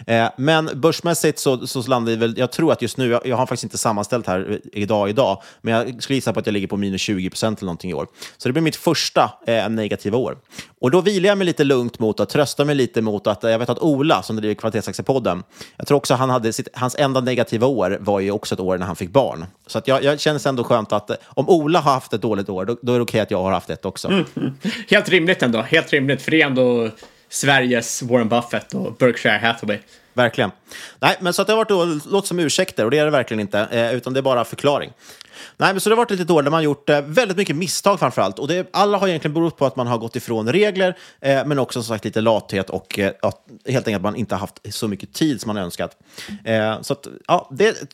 Eh, 0.07 0.29
men 0.37 0.69
börsmässigt 0.75 1.39
så, 1.39 1.67
så 1.67 1.81
landar 1.81 2.09
vi 2.09 2.15
väl, 2.15 2.37
jag 2.37 2.51
tror 2.51 2.71
att 2.71 2.81
just 2.81 2.97
nu, 2.97 3.09
jag, 3.09 3.25
jag 3.25 3.37
har 3.37 3.45
faktiskt 3.45 3.63
inte 3.63 3.77
sammanställt 3.77 4.27
här 4.27 4.59
idag, 4.73 5.09
idag, 5.09 5.41
men 5.61 5.73
jag 5.73 6.03
skulle 6.03 6.15
gissa 6.15 6.33
på 6.33 6.39
att 6.39 6.45
jag 6.45 6.53
ligger 6.53 6.67
på 6.67 6.77
minus 6.77 7.01
20 7.01 7.29
procent 7.29 7.59
eller 7.59 7.65
någonting 7.65 7.91
i 7.91 7.93
år. 7.93 8.07
Så 8.37 8.49
det 8.49 8.53
blir 8.53 8.63
mitt 8.63 8.75
första 8.75 9.31
eh, 9.47 9.69
negativa 9.69 10.17
år. 10.19 10.37
Och 10.79 10.91
då 10.91 11.01
vilar 11.01 11.29
jag 11.29 11.37
mig 11.37 11.45
lite 11.45 11.63
lugnt 11.63 11.99
mot 11.99 12.19
att 12.19 12.29
trösta 12.29 12.65
mig 12.65 12.75
lite 12.75 13.01
mot 13.01 13.27
att, 13.27 13.43
jag 13.43 13.59
vet 13.59 13.69
att 13.69 13.79
Ola 13.79 14.23
som 14.23 14.35
driver 14.35 14.55
Kvalitetsaktiepodden, 14.55 15.43
jag 15.77 15.87
tror 15.87 15.97
också 15.97 16.13
han 16.13 16.29
hade 16.29 16.53
sitt, 16.53 16.67
hans 16.73 16.95
enda 16.95 17.21
negativa 17.21 17.67
år 17.67 17.97
var 18.01 18.19
ju 18.19 18.31
också 18.31 18.55
ett 18.55 18.59
år 18.59 18.77
när 18.77 18.85
han 18.85 18.95
fick 18.95 19.09
barn. 19.09 19.45
Så 19.67 19.77
att 19.77 19.87
jag, 19.87 20.03
jag 20.03 20.19
känner 20.19 20.47
ändå 20.47 20.63
skönt 20.63 20.93
att 20.93 21.11
om 21.25 21.49
Ola 21.49 21.79
har 21.79 21.93
haft 21.93 22.13
ett 22.13 22.21
dåligt 22.21 22.49
år, 22.49 22.65
då, 22.65 22.77
då 22.81 22.93
är 22.93 22.97
det 22.97 23.03
okej 23.03 23.19
att 23.19 23.31
jag 23.31 23.43
har 23.43 23.51
haft 23.51 23.69
ett 23.69 23.85
också. 23.85 24.07
Mm. 24.07 24.25
Helt 24.89 25.09
rimligt 25.09 25.43
ändå, 25.43 25.61
helt 25.61 25.93
rimligt. 25.93 26.21
För 26.21 26.31
det 26.31 26.41
är 26.41 26.45
ändå 26.45 26.89
Sveriges 27.29 28.01
Warren 28.01 28.29
Buffett 28.29 28.73
och 28.73 28.93
Berkshire 28.93 29.37
Hathaway. 29.37 29.77
Verkligen. 30.13 30.51
Nej, 30.99 31.17
men 31.19 31.33
så 31.33 31.41
att 31.41 31.47
det 31.47 31.53
har 31.53 31.65
varit, 31.65 32.05
låter 32.05 32.27
som 32.27 32.39
ursäkter 32.39 32.85
och 32.85 32.91
det 32.91 32.97
är 32.97 33.05
det 33.05 33.11
verkligen 33.11 33.39
inte, 33.39 33.59
eh, 33.59 33.95
utan 33.95 34.13
det 34.13 34.19
är 34.19 34.21
bara 34.21 34.45
förklaring. 34.45 34.91
Nej, 35.57 35.73
men 35.73 35.79
så 35.79 35.89
det 35.89 35.95
har 35.95 36.03
varit 36.03 36.11
lite 36.11 36.33
år 36.33 36.43
där 36.43 36.51
man 36.51 36.57
har 36.57 36.63
gjort 36.63 36.89
eh, 36.89 37.01
väldigt 37.01 37.37
mycket 37.37 37.55
misstag 37.55 37.99
framför 37.99 38.21
allt. 38.21 38.39
Och 38.39 38.47
det, 38.47 38.69
alla 38.73 38.97
har 38.97 39.07
egentligen 39.07 39.33
berott 39.33 39.57
på 39.57 39.65
att 39.65 39.75
man 39.75 39.87
har 39.87 39.97
gått 39.97 40.15
ifrån 40.15 40.51
regler, 40.51 40.97
eh, 41.21 41.45
men 41.45 41.59
också 41.59 41.83
som 41.83 41.95
sagt 41.95 42.05
lite 42.05 42.21
lathet 42.21 42.69
och 42.69 42.99
eh, 42.99 43.11
att, 43.21 43.45
helt 43.65 43.87
enkelt 43.87 43.95
att 43.95 44.01
man 44.01 44.15
inte 44.15 44.35
har 44.35 44.39
haft 44.39 44.73
så 44.73 44.87
mycket 44.87 45.13
tid 45.13 45.41
som 45.41 45.47
man 45.47 45.57
önskat. 45.57 45.97
Eh, 46.43 46.81
så 46.81 46.93
att, 46.93 47.07
ja, 47.27 47.49
det, 47.51 47.93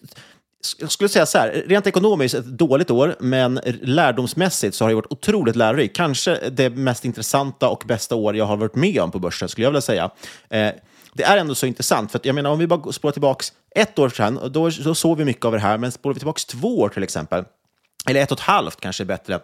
jag 0.80 0.92
skulle 0.92 1.10
säga 1.10 1.26
så 1.26 1.38
här, 1.38 1.64
rent 1.68 1.88
ekonomiskt 1.88 2.36
ett 2.36 2.46
dåligt 2.46 2.92
år, 2.92 3.16
men 3.20 3.60
lärdomsmässigt 3.82 4.76
så 4.76 4.84
har 4.84 4.90
det 4.90 4.96
varit 4.96 5.12
otroligt 5.12 5.56
lärorikt. 5.56 5.96
Kanske 5.96 6.50
det 6.50 6.70
mest 6.70 7.06
intressanta 7.06 7.70
och 7.70 7.84
bästa 7.88 8.16
år 8.16 8.36
jag 8.36 8.46
har 8.46 8.58
varit 8.58 8.76
med 8.76 9.02
om 9.02 9.12
på 9.12 9.20
börsen, 9.20 9.50
skulle 9.50 9.66
jag 9.66 9.72
vilja 9.72 9.82
säga. 9.82 10.10
Eh, 10.50 10.72
det 11.18 11.24
är 11.24 11.38
ändå 11.38 11.56
så 11.56 11.66
intressant. 11.66 12.12
För 12.12 12.20
att, 12.20 12.26
jag 12.26 12.36
menar, 12.36 12.50
om 12.50 12.60
vi 12.60 12.68
bara 12.68 12.92
spårar 12.92 13.12
tillbaka 13.12 13.46
ett 13.76 14.00
år 14.00 14.10
sedan, 14.10 14.40
då, 14.52 14.70
då 14.70 14.96
såg 14.96 15.18
vi 15.18 15.26
mycket 15.26 15.46
av 15.46 15.52
det 15.52 15.60
här, 15.60 15.78
men 15.78 15.92
spårar 15.92 16.14
vi 16.14 16.20
tillbaka 16.20 16.42
två 16.48 16.80
år 16.80 16.90
till 16.90 17.04
exempel, 17.04 17.44
eller 18.10 18.22
ett 18.22 18.32
och 18.32 18.38
ett 18.38 18.44
halvt 18.44 18.82
kanske 18.82 19.04
är 19.04 19.06
bättre, 19.06 19.40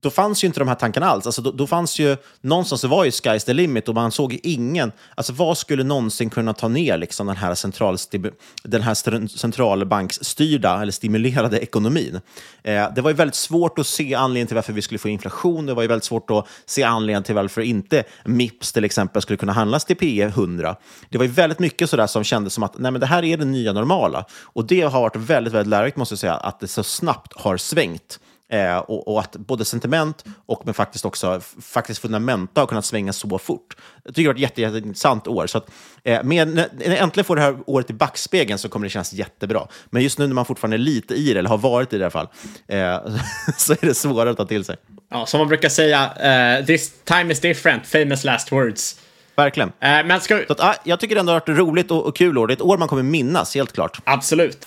då 0.00 0.10
fanns 0.10 0.44
ju 0.44 0.46
inte 0.46 0.60
de 0.60 0.68
här 0.68 0.74
tankarna 0.74 1.06
alls. 1.06 1.26
Alltså, 1.26 1.42
då, 1.42 1.50
då 1.50 1.66
fanns 1.66 1.98
ju, 1.98 2.16
någonstans 2.40 2.84
var 2.84 3.04
ju 3.04 3.10
sky's 3.10 3.46
the 3.46 3.52
limit 3.52 3.88
och 3.88 3.94
man 3.94 4.12
såg 4.12 4.38
ingen, 4.42 4.92
alltså 5.14 5.32
vad 5.32 5.58
skulle 5.58 5.84
någonsin 5.84 6.30
kunna 6.30 6.54
ta 6.54 6.68
ner 6.68 6.98
liksom, 6.98 7.26
den 7.26 7.36
här, 7.36 7.54
central, 7.54 7.96
den 8.62 8.82
här 8.82 9.26
centralbanksstyrda 9.36 10.82
eller 10.82 10.92
stimulerade 10.92 11.58
ekonomin? 11.58 12.20
Eh, 12.62 12.94
det 12.94 13.00
var 13.00 13.10
ju 13.10 13.16
väldigt 13.16 13.34
svårt 13.34 13.78
att 13.78 13.86
se 13.86 14.14
anledningen 14.14 14.46
till 14.46 14.54
varför 14.54 14.72
vi 14.72 14.82
skulle 14.82 14.98
få 14.98 15.08
inflation. 15.08 15.66
Det 15.66 15.74
var 15.74 15.82
ju 15.82 15.88
väldigt 15.88 16.04
svårt 16.04 16.30
att 16.30 16.46
se 16.66 16.82
anledningen 16.82 17.22
till 17.22 17.34
varför 17.34 17.60
inte 17.60 18.04
Mips 18.24 18.72
till 18.72 18.84
exempel 18.84 19.22
skulle 19.22 19.36
kunna 19.36 19.52
handlas 19.52 19.84
till 19.84 19.96
PE 19.96 20.22
100. 20.22 20.76
Det 21.10 21.18
var 21.18 21.24
ju 21.24 21.30
väldigt 21.30 21.58
mycket 21.58 21.90
sådär 21.90 22.06
som 22.06 22.24
kändes 22.24 22.52
som 22.52 22.62
att 22.62 22.78
nej, 22.78 22.92
men 22.92 23.00
det 23.00 23.06
här 23.06 23.24
är 23.24 23.36
det 23.36 23.44
nya 23.44 23.72
normala. 23.72 24.24
Och 24.42 24.66
det 24.66 24.80
har 24.80 25.00
varit 25.00 25.16
väldigt, 25.16 25.54
väldigt 25.54 25.70
lärorikt 25.70 25.96
måste 25.96 26.12
jag 26.12 26.18
säga, 26.18 26.34
att 26.34 26.60
det 26.60 26.68
så 26.68 26.82
snabbt 26.82 27.32
har 27.40 27.56
svängt. 27.56 28.20
Eh, 28.50 28.78
och, 28.78 29.08
och, 29.08 29.20
att 29.20 29.36
både 29.36 29.64
sentiment 29.64 30.24
och 30.46 30.62
men 30.64 30.74
faktiskt 30.74 31.04
också 31.04 31.40
faktiskt 31.62 32.00
fundamenta 32.00 32.60
har 32.60 32.66
kunnat 32.66 32.84
svänga 32.84 33.12
så 33.12 33.38
fort. 33.38 33.76
Jag 34.04 34.14
tycker 34.14 34.22
det 34.22 34.28
har 34.28 34.34
varit 34.34 34.52
ett 34.52 34.58
jätteintressant 34.58 35.26
år. 35.26 35.46
Så 35.46 35.58
att, 35.58 35.70
eh, 36.04 36.22
med, 36.22 36.48
när, 36.48 36.68
när 36.72 36.96
äntligen 36.96 37.24
får 37.24 37.36
det 37.36 37.42
här 37.42 37.56
året 37.66 37.90
i 37.90 37.92
backspegeln 37.92 38.58
så 38.58 38.68
kommer 38.68 38.86
det 38.86 38.90
kännas 38.90 39.12
jättebra. 39.12 39.66
Men 39.90 40.02
just 40.02 40.18
nu 40.18 40.26
när 40.26 40.34
man 40.34 40.44
fortfarande 40.44 40.76
är 40.76 40.78
lite 40.78 41.14
i 41.14 41.32
det, 41.32 41.38
eller 41.38 41.50
har 41.50 41.58
varit 41.58 41.92
i 41.92 41.98
det 41.98 42.02
i 42.02 42.04
alla 42.04 42.10
fall, 42.10 42.28
eh, 42.68 43.00
så 43.56 43.72
är 43.72 43.86
det 43.86 43.94
svårare 43.94 44.30
att 44.30 44.36
ta 44.36 44.44
till 44.44 44.64
sig. 44.64 44.76
Ja, 45.10 45.26
som 45.26 45.38
man 45.38 45.48
brukar 45.48 45.68
säga, 45.68 46.58
uh, 46.60 46.66
this 46.66 46.92
time 47.04 47.32
is 47.32 47.40
different, 47.40 47.86
famous 47.86 48.24
last 48.24 48.52
words. 48.52 48.96
Verkligen. 49.36 49.68
Uh, 49.68 49.74
men 49.80 50.20
ska... 50.20 50.44
så 50.46 50.52
att, 50.52 50.60
uh, 50.60 50.72
jag 50.84 51.00
tycker 51.00 51.16
ändå 51.16 51.32
det 51.32 51.34
har 51.34 51.40
varit 51.40 51.58
roligt 51.58 51.90
och, 51.90 52.06
och 52.06 52.16
kul 52.16 52.38
år. 52.38 52.46
Det 52.46 52.52
är 52.52 52.56
ett 52.56 52.62
år 52.62 52.78
man 52.78 52.88
kommer 52.88 53.02
minnas, 53.02 53.54
helt 53.54 53.72
klart. 53.72 53.98
Absolut. 54.04 54.66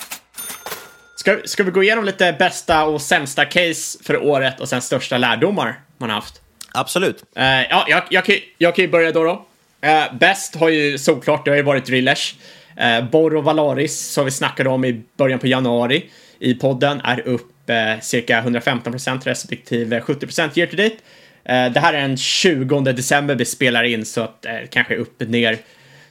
Ska, 1.21 1.37
ska 1.45 1.63
vi 1.63 1.71
gå 1.71 1.83
igenom 1.83 2.05
lite 2.05 2.35
bästa 2.39 2.85
och 2.85 3.01
sämsta 3.01 3.45
case 3.45 4.03
för 4.03 4.23
året 4.23 4.59
och 4.59 4.69
sen 4.69 4.81
största 4.81 5.17
lärdomar 5.17 5.79
man 5.97 6.09
har 6.09 6.15
haft? 6.15 6.41
Absolut. 6.71 7.23
Uh, 7.37 7.43
ja, 7.43 7.85
jag, 7.89 8.03
jag, 8.09 8.25
kan, 8.25 8.35
jag 8.57 8.75
kan 8.75 8.85
ju 8.85 8.91
börja 8.91 9.11
då. 9.11 9.23
då. 9.23 9.31
Uh, 9.31 10.17
bäst 10.19 10.55
har 10.55 10.69
ju 10.69 10.97
såklart, 10.97 11.45
det 11.45 11.51
har 11.51 11.55
ju 11.55 11.63
varit 11.63 11.85
Drillers. 11.85 12.35
Uh, 12.79 13.09
Borr 13.09 13.35
och 13.35 13.43
Valaris, 13.43 13.99
som 13.99 14.25
vi 14.25 14.31
snackade 14.31 14.69
om 14.69 14.85
i 14.85 15.01
början 15.17 15.39
på 15.39 15.47
januari 15.47 16.09
i 16.39 16.53
podden, 16.53 17.01
är 17.03 17.27
upp 17.27 17.51
uh, 17.69 18.01
cirka 18.01 18.37
115 18.37 18.93
procent 18.93 19.27
respektive 19.27 20.01
70 20.01 20.19
procent 20.19 20.57
year 20.57 20.67
to 20.69 20.75
date. 20.75 20.95
Det 21.43 21.79
här 21.79 21.93
är 21.93 22.01
den 22.01 22.17
20 22.17 22.81
december 22.81 23.35
vi 23.35 23.45
spelar 23.45 23.83
in, 23.83 24.05
så 24.05 24.21
att 24.21 24.45
uh, 24.47 24.67
kanske 24.69 24.95
upp 24.95 25.19
ner 25.19 25.57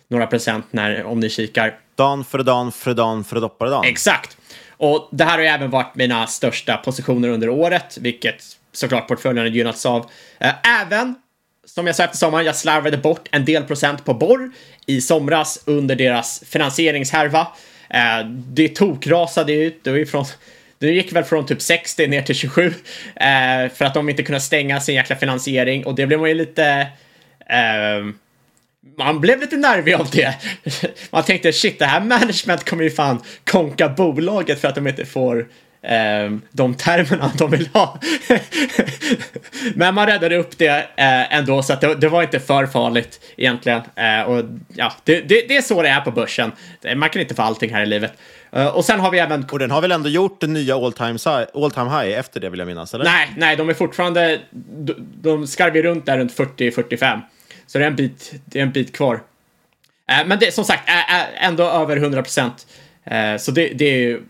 några 0.09 0.27
procent 0.27 0.67
när, 0.71 1.05
om 1.05 1.21
ni 1.21 1.31
kikar. 1.31 1.75
Dan 1.95 2.25
för 2.25 2.43
dan 2.43 2.73
för 2.73 2.95
dan 2.95 3.25
för 3.25 3.41
doppare 3.41 3.71
dan. 3.71 3.85
Exakt. 3.85 4.37
Och 4.81 5.09
det 5.11 5.25
här 5.25 5.33
har 5.33 5.39
ju 5.39 5.47
även 5.47 5.71
varit 5.71 5.95
mina 5.95 6.27
största 6.27 6.77
positioner 6.77 7.29
under 7.29 7.49
året, 7.49 7.99
vilket 8.01 8.43
såklart 8.73 9.09
portföljen 9.09 9.47
har 9.47 9.51
gynnats 9.51 9.87
av. 9.87 10.11
Eh, 10.39 10.83
även, 10.83 11.15
som 11.65 11.87
jag 11.87 11.97
sa 11.97 12.05
efter 12.05 12.17
sommaren, 12.17 12.47
jag 12.47 12.57
slarvade 12.57 12.97
bort 12.97 13.29
en 13.31 13.45
del 13.45 13.63
procent 13.63 14.05
på 14.05 14.15
Borr 14.15 14.51
i 14.87 15.01
somras 15.01 15.63
under 15.65 15.95
deras 15.95 16.43
finansieringshärva. 16.47 17.49
Eh, 17.91 18.27
det 18.29 18.69
tokrasade 18.69 19.53
ju. 19.53 19.73
det 19.83 19.91
var 19.91 19.99
ifrån 19.99 20.25
det 20.79 20.93
gick 20.93 21.13
väl 21.13 21.25
från 21.25 21.47
typ 21.47 21.63
60 21.63 22.07
ner 22.07 22.23
till 22.23 22.35
27 22.35 22.67
eh, 22.67 22.73
för 23.75 23.85
att 23.85 23.95
de 23.95 24.09
inte 24.09 24.23
kunde 24.23 24.41
stänga 24.41 24.81
sin 24.81 24.95
jäkla 24.95 25.17
finansiering 25.17 25.87
och 25.87 25.95
det 25.95 26.07
blev 26.07 26.21
man 26.21 26.29
ju 26.29 26.35
lite 26.35 26.87
man 28.99 29.21
blev 29.21 29.41
lite 29.41 29.57
nervig 29.57 29.95
av 29.95 30.11
det. 30.11 30.35
Man 31.11 31.25
tänkte 31.25 31.53
shit, 31.53 31.79
det 31.79 31.85
här 31.85 32.01
management 32.01 32.71
kommer 32.71 32.85
ju 32.85 32.91
fan 32.91 33.23
konka 33.45 33.89
bolaget 33.89 34.61
för 34.61 34.69
att 34.69 34.75
de 34.75 34.87
inte 34.87 35.05
får 35.05 35.49
eh, 35.83 36.31
de 36.51 36.75
termerna 36.75 37.33
de 37.39 37.51
vill 37.51 37.69
ha. 37.73 37.99
Men 39.75 39.95
man 39.95 40.07
räddade 40.07 40.37
upp 40.37 40.59
det 40.59 40.87
eh, 40.97 41.35
ändå, 41.35 41.63
så 41.63 41.73
att 41.73 41.81
det, 41.81 41.95
det, 41.95 42.09
var 42.09 42.23
inte 42.23 42.41
för 42.41 42.67
farligt 42.67 43.21
egentligen. 43.37 43.83
Eh, 43.97 44.23
och 44.23 44.45
ja, 44.75 44.93
det, 45.05 45.21
det, 45.21 45.49
det, 45.49 45.57
är 45.57 45.63
så 45.63 45.83
det 45.83 45.89
är 45.89 46.01
på 46.01 46.11
börsen. 46.11 46.53
Man 46.97 47.11
kan 47.11 47.23
inte 47.23 47.35
få 47.35 47.43
allting 47.43 47.75
här 47.75 47.83
i 47.83 47.87
livet. 47.87 48.13
Uh, 48.57 48.67
och 48.67 48.85
sen 48.85 49.01
har 49.01 49.11
vi 49.11 49.19
även... 49.19 49.45
Och 49.45 49.59
den 49.59 49.71
har 49.71 49.81
väl 49.81 49.93
ändå 49.93 50.09
gjort 50.09 50.41
den 50.41 50.53
nya 50.53 50.75
all 50.77 50.93
time, 50.93 51.19
all 51.55 51.71
time 51.71 51.91
high 51.91 52.19
efter 52.19 52.41
det 52.41 52.51
vill 52.51 52.59
jag 52.59 52.67
minnas? 52.67 52.95
Eller? 52.95 53.05
Nej, 53.05 53.29
nej, 53.37 53.57
de 53.57 53.69
är 53.69 53.75
fortfarande... 53.75 54.41
De, 54.51 54.95
de 54.99 55.47
skarvar 55.47 55.83
runt 55.83 56.07
där 56.07 56.19
runt 56.19 56.37
40-45. 56.37 57.21
Så 57.71 57.79
det 57.79 57.85
är 57.85 57.89
en 57.89 57.97
bit, 57.97 58.33
det 58.45 58.59
är 58.59 58.63
en 58.63 58.73
bit 58.73 58.97
kvar. 58.97 59.23
Eh, 60.11 60.27
men 60.27 60.39
det 60.39 60.55
som 60.55 60.65
sagt 60.65 60.89
eh, 60.89 61.21
eh, 61.21 61.47
ändå 61.47 61.65
över 61.65 61.97
100 61.97 62.23
procent. 62.23 62.67
Så 63.39 63.51
det, 63.51 63.69
det 63.69 63.85
är 63.85 64.21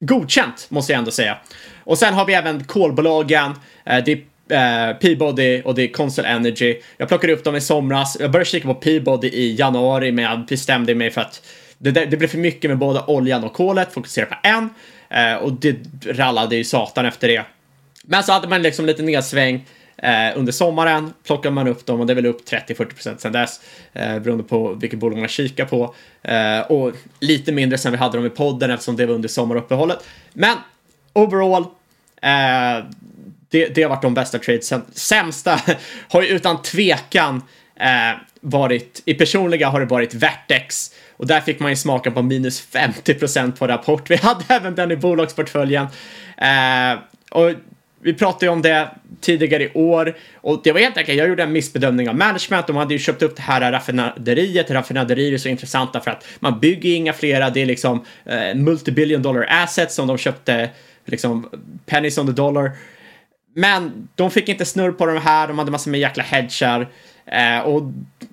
godkänt 0.00 0.66
måste 0.68 0.92
jag 0.92 0.98
ändå 0.98 1.10
säga. 1.10 1.38
Och 1.84 1.98
sen 1.98 2.14
har 2.14 2.26
vi 2.26 2.34
även 2.34 2.64
kolbolagen. 2.64 3.54
det 3.84 4.24
är 4.48 4.94
Peabody 4.94 5.62
och 5.62 5.74
det 5.74 5.82
är 5.82 5.88
Consol 5.88 6.24
Energy. 6.24 6.80
Jag 6.96 7.08
plockade 7.08 7.32
upp 7.32 7.44
dem 7.44 7.56
i 7.56 7.60
somras. 7.60 8.16
Jag 8.20 8.30
började 8.30 8.50
kika 8.50 8.68
på 8.68 8.74
Peabody 8.74 9.28
i 9.28 9.54
januari 9.54 10.12
men 10.12 10.24
jag 10.24 10.46
bestämde 10.46 10.94
mig 10.94 11.10
för 11.10 11.20
att 11.20 11.46
det, 11.78 11.90
det 11.90 12.16
blev 12.16 12.28
för 12.28 12.38
mycket 12.38 12.70
med 12.70 12.78
både 12.78 13.02
oljan 13.06 13.44
och 13.44 13.52
kolet, 13.52 13.92
fokusera 13.92 14.26
på 14.26 14.36
en. 14.42 14.70
Eh, 15.10 15.34
och 15.34 15.52
det 15.52 15.76
rallade 16.06 16.56
ju 16.56 16.64
satan 16.64 17.06
efter 17.06 17.28
det. 17.28 17.44
Men 18.04 18.22
så 18.22 18.32
hade 18.32 18.48
man 18.48 18.62
liksom 18.62 18.86
lite 18.86 19.02
nedsväng 19.02 19.66
eh, 20.02 20.38
under 20.38 20.52
sommaren, 20.52 21.12
plockade 21.26 21.54
man 21.54 21.68
upp 21.68 21.86
dem 21.86 22.00
och 22.00 22.06
det 22.06 22.12
är 22.12 22.14
väl 22.14 22.26
upp 22.26 22.48
30-40% 22.48 23.16
sedan 23.16 23.32
dess, 23.32 23.60
eh, 23.92 24.18
beroende 24.18 24.44
på 24.44 24.74
vilket 24.74 24.98
bolag 24.98 25.18
man 25.18 25.28
kikar 25.28 25.64
på. 25.64 25.94
Eh, 26.22 26.60
och 26.60 26.92
lite 27.20 27.52
mindre 27.52 27.78
sen 27.78 27.92
vi 27.92 27.98
hade 27.98 28.18
dem 28.18 28.26
i 28.26 28.30
podden 28.30 28.70
eftersom 28.70 28.96
det 28.96 29.06
var 29.06 29.14
under 29.14 29.28
sommaruppehållet. 29.28 29.98
Men 30.32 30.56
overall, 31.12 31.62
eh, 32.22 32.84
det, 33.48 33.74
det 33.74 33.82
har 33.82 33.88
varit 33.88 34.02
de 34.02 34.14
bästa 34.14 34.38
tradesen. 34.38 34.82
Sämsta 34.92 35.60
har 36.08 36.22
ju 36.22 36.28
utan 36.28 36.62
tvekan 36.62 37.42
eh, 37.76 38.18
varit, 38.40 39.02
i 39.04 39.14
personliga 39.14 39.68
har 39.68 39.80
det 39.80 39.86
varit 39.86 40.14
Vertex 40.14 40.94
och 41.16 41.26
där 41.26 41.40
fick 41.40 41.60
man 41.60 41.70
ju 41.70 41.76
smaka 41.76 42.10
på 42.10 42.22
minus 42.22 42.60
50 42.60 43.14
procent 43.14 43.58
på 43.58 43.66
rapport. 43.66 44.10
Vi 44.10 44.16
hade 44.16 44.44
även 44.48 44.74
den 44.74 44.90
i 44.90 44.96
bolagsportföljen. 44.96 45.86
Eh, 46.36 46.98
och 47.30 47.50
vi 48.02 48.14
pratade 48.14 48.46
ju 48.46 48.52
om 48.52 48.62
det 48.62 48.90
tidigare 49.20 49.62
i 49.62 49.72
år 49.74 50.16
och 50.34 50.60
det 50.64 50.72
var 50.72 50.80
helt 50.80 50.96
enkelt, 50.96 51.18
jag 51.18 51.28
gjorde 51.28 51.42
en 51.42 51.52
missbedömning 51.52 52.08
av 52.08 52.16
management. 52.16 52.66
De 52.66 52.76
hade 52.76 52.94
ju 52.94 52.98
köpt 52.98 53.22
upp 53.22 53.36
det 53.36 53.42
här 53.42 53.72
raffinaderiet. 53.72 54.70
Raffinaderier 54.70 55.32
är 55.32 55.38
så 55.38 55.48
intressanta 55.48 56.00
för 56.00 56.10
att 56.10 56.24
man 56.40 56.60
bygger 56.60 56.94
inga 56.94 57.12
flera. 57.12 57.50
Det 57.50 57.62
är 57.62 57.66
liksom 57.66 58.04
eh, 58.24 58.54
multibillion 58.54 59.22
dollar 59.22 59.46
assets 59.50 59.94
som 59.94 60.08
de 60.08 60.18
köpte, 60.18 60.70
liksom 61.04 61.48
pennies 61.86 62.18
on 62.18 62.26
the 62.26 62.32
dollar. 62.32 62.70
Men 63.54 64.08
de 64.14 64.30
fick 64.30 64.48
inte 64.48 64.64
snurr 64.64 64.92
på 64.92 65.06
de 65.06 65.18
här, 65.18 65.48
de 65.48 65.58
hade 65.58 65.70
massor 65.70 65.90
med 65.90 66.00
jäkla 66.00 66.22
hedgar. 66.22 66.88
Eh, 67.26 67.58
och 67.58 67.82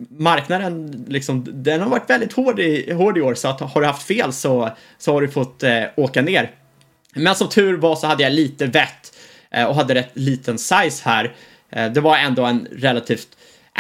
marknaden, 0.10 1.06
liksom, 1.08 1.46
den 1.64 1.82
har 1.82 1.90
varit 1.90 2.10
väldigt 2.10 2.34
hård 2.34 2.60
i, 2.60 2.94
hård 2.94 3.18
i 3.18 3.22
år, 3.22 3.34
så 3.34 3.48
att 3.48 3.60
har 3.60 3.82
du 3.82 3.88
haft 3.88 4.08
fel 4.08 4.34
så, 4.34 4.70
så 4.98 5.14
har 5.14 5.22
du 5.22 5.28
fått 5.28 5.64
eh, 5.64 5.84
åka 5.96 6.22
ner. 6.22 6.52
Men 7.14 7.36
som 7.36 7.50
tur 7.50 7.78
var 7.78 7.96
så 7.96 8.08
hade 8.08 8.24
jag 8.24 8.34
lite 8.34 8.66
vett 8.66 9.09
Eh, 9.52 9.66
och 9.66 9.76
hade 9.76 9.96
rätt 9.96 10.12
liten 10.14 10.58
size 10.58 11.02
här. 11.06 11.34
Eh, 11.70 11.92
det 11.92 12.02
var 12.02 12.18
ändå 12.18 12.46
en 12.46 12.68
relativt 12.72 13.28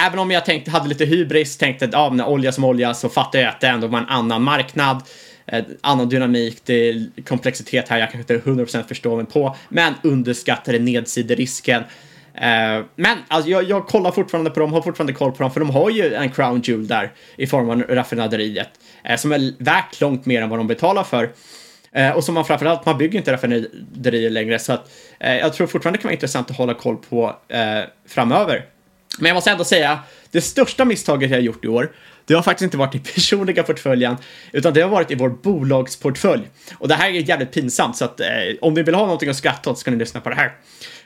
Även 0.07 0.19
om 0.19 0.31
jag 0.31 0.45
tänkte, 0.45 0.71
hade 0.71 0.89
lite 0.89 1.05
hybris, 1.05 1.57
tänkte 1.57 1.85
att 1.85 1.93
ja, 1.93 2.25
olja 2.25 2.51
som 2.51 2.63
olja 2.63 2.93
så 2.93 3.09
fattar 3.09 3.39
jag 3.39 3.49
att 3.49 3.61
det 3.61 3.67
ändå 3.67 3.87
var 3.87 3.99
en 3.99 4.05
annan 4.05 4.43
marknad, 4.43 5.03
eh, 5.45 5.63
annan 5.81 6.09
dynamik, 6.09 6.61
det 6.65 6.89
är 6.89 7.21
komplexitet 7.27 7.89
här 7.89 7.97
jag 7.97 8.11
kanske 8.11 8.33
inte 8.33 8.49
100% 8.49 8.87
förstår 8.87 9.17
mig 9.17 9.25
på, 9.25 9.55
men 9.69 9.93
underskattade 10.03 10.79
nedsiderisken. 10.79 11.83
Eh, 12.33 12.83
men 12.95 13.17
alltså, 13.27 13.49
jag, 13.49 13.63
jag, 13.63 13.87
kollar 13.87 14.11
fortfarande 14.11 14.49
på 14.49 14.59
dem, 14.59 14.73
har 14.73 14.81
fortfarande 14.81 15.13
koll 15.13 15.31
på 15.31 15.43
dem, 15.43 15.51
för 15.51 15.59
de 15.59 15.69
har 15.69 15.89
ju 15.89 16.13
en 16.13 16.31
crown 16.31 16.61
jewel 16.63 16.87
där 16.87 17.11
i 17.37 17.47
form 17.47 17.69
av 17.69 17.81
raffinaderiet 17.81 18.69
som 19.17 19.31
är 19.31 19.63
värt 19.63 20.01
långt 20.01 20.25
mer 20.25 20.41
än 20.41 20.49
vad 20.49 20.59
de 20.59 20.67
betalar 20.67 21.03
för. 21.03 21.29
Eh, 21.91 22.11
och 22.11 22.23
som 22.23 22.35
man 22.35 22.45
framförallt, 22.45 22.85
man 22.85 22.97
bygger 22.97 23.19
inte 23.19 23.33
raffinaderier 23.33 24.29
längre, 24.29 24.59
så 24.59 24.73
att 24.73 24.91
eh, 25.19 25.37
jag 25.37 25.53
tror 25.53 25.67
fortfarande 25.67 25.97
det 25.97 26.01
kan 26.01 26.07
vara 26.07 26.13
intressant 26.13 26.51
att 26.51 26.57
hålla 26.57 26.73
koll 26.73 26.97
på 26.97 27.35
eh, 27.47 27.81
framöver. 28.07 28.65
Men 29.19 29.27
jag 29.27 29.35
måste 29.35 29.51
ändå 29.51 29.63
säga, 29.63 29.99
det 30.31 30.41
största 30.41 30.85
misstaget 30.85 31.31
jag 31.31 31.41
gjort 31.41 31.65
i 31.65 31.67
år, 31.67 31.91
det 32.25 32.33
har 32.33 32.41
faktiskt 32.41 32.63
inte 32.63 32.77
varit 32.77 32.95
i 32.95 32.99
personliga 33.13 33.63
portföljen, 33.63 34.17
utan 34.51 34.73
det 34.73 34.81
har 34.81 34.89
varit 34.89 35.11
i 35.11 35.15
vår 35.15 35.29
bolagsportfölj. 35.29 36.47
Och 36.73 36.87
det 36.87 36.95
här 36.95 37.09
är 37.09 37.13
jävligt 37.13 37.51
pinsamt, 37.51 37.97
så 37.97 38.05
att 38.05 38.19
eh, 38.19 38.27
om 38.61 38.73
ni 38.73 38.83
vill 38.83 38.95
ha 38.95 39.01
någonting 39.01 39.29
att 39.29 39.35
skratta 39.35 39.69
åt 39.69 39.77
så 39.77 39.81
ska 39.81 39.91
ni 39.91 39.97
lyssna 39.97 40.21
på 40.21 40.29
det 40.29 40.35
här. 40.35 40.51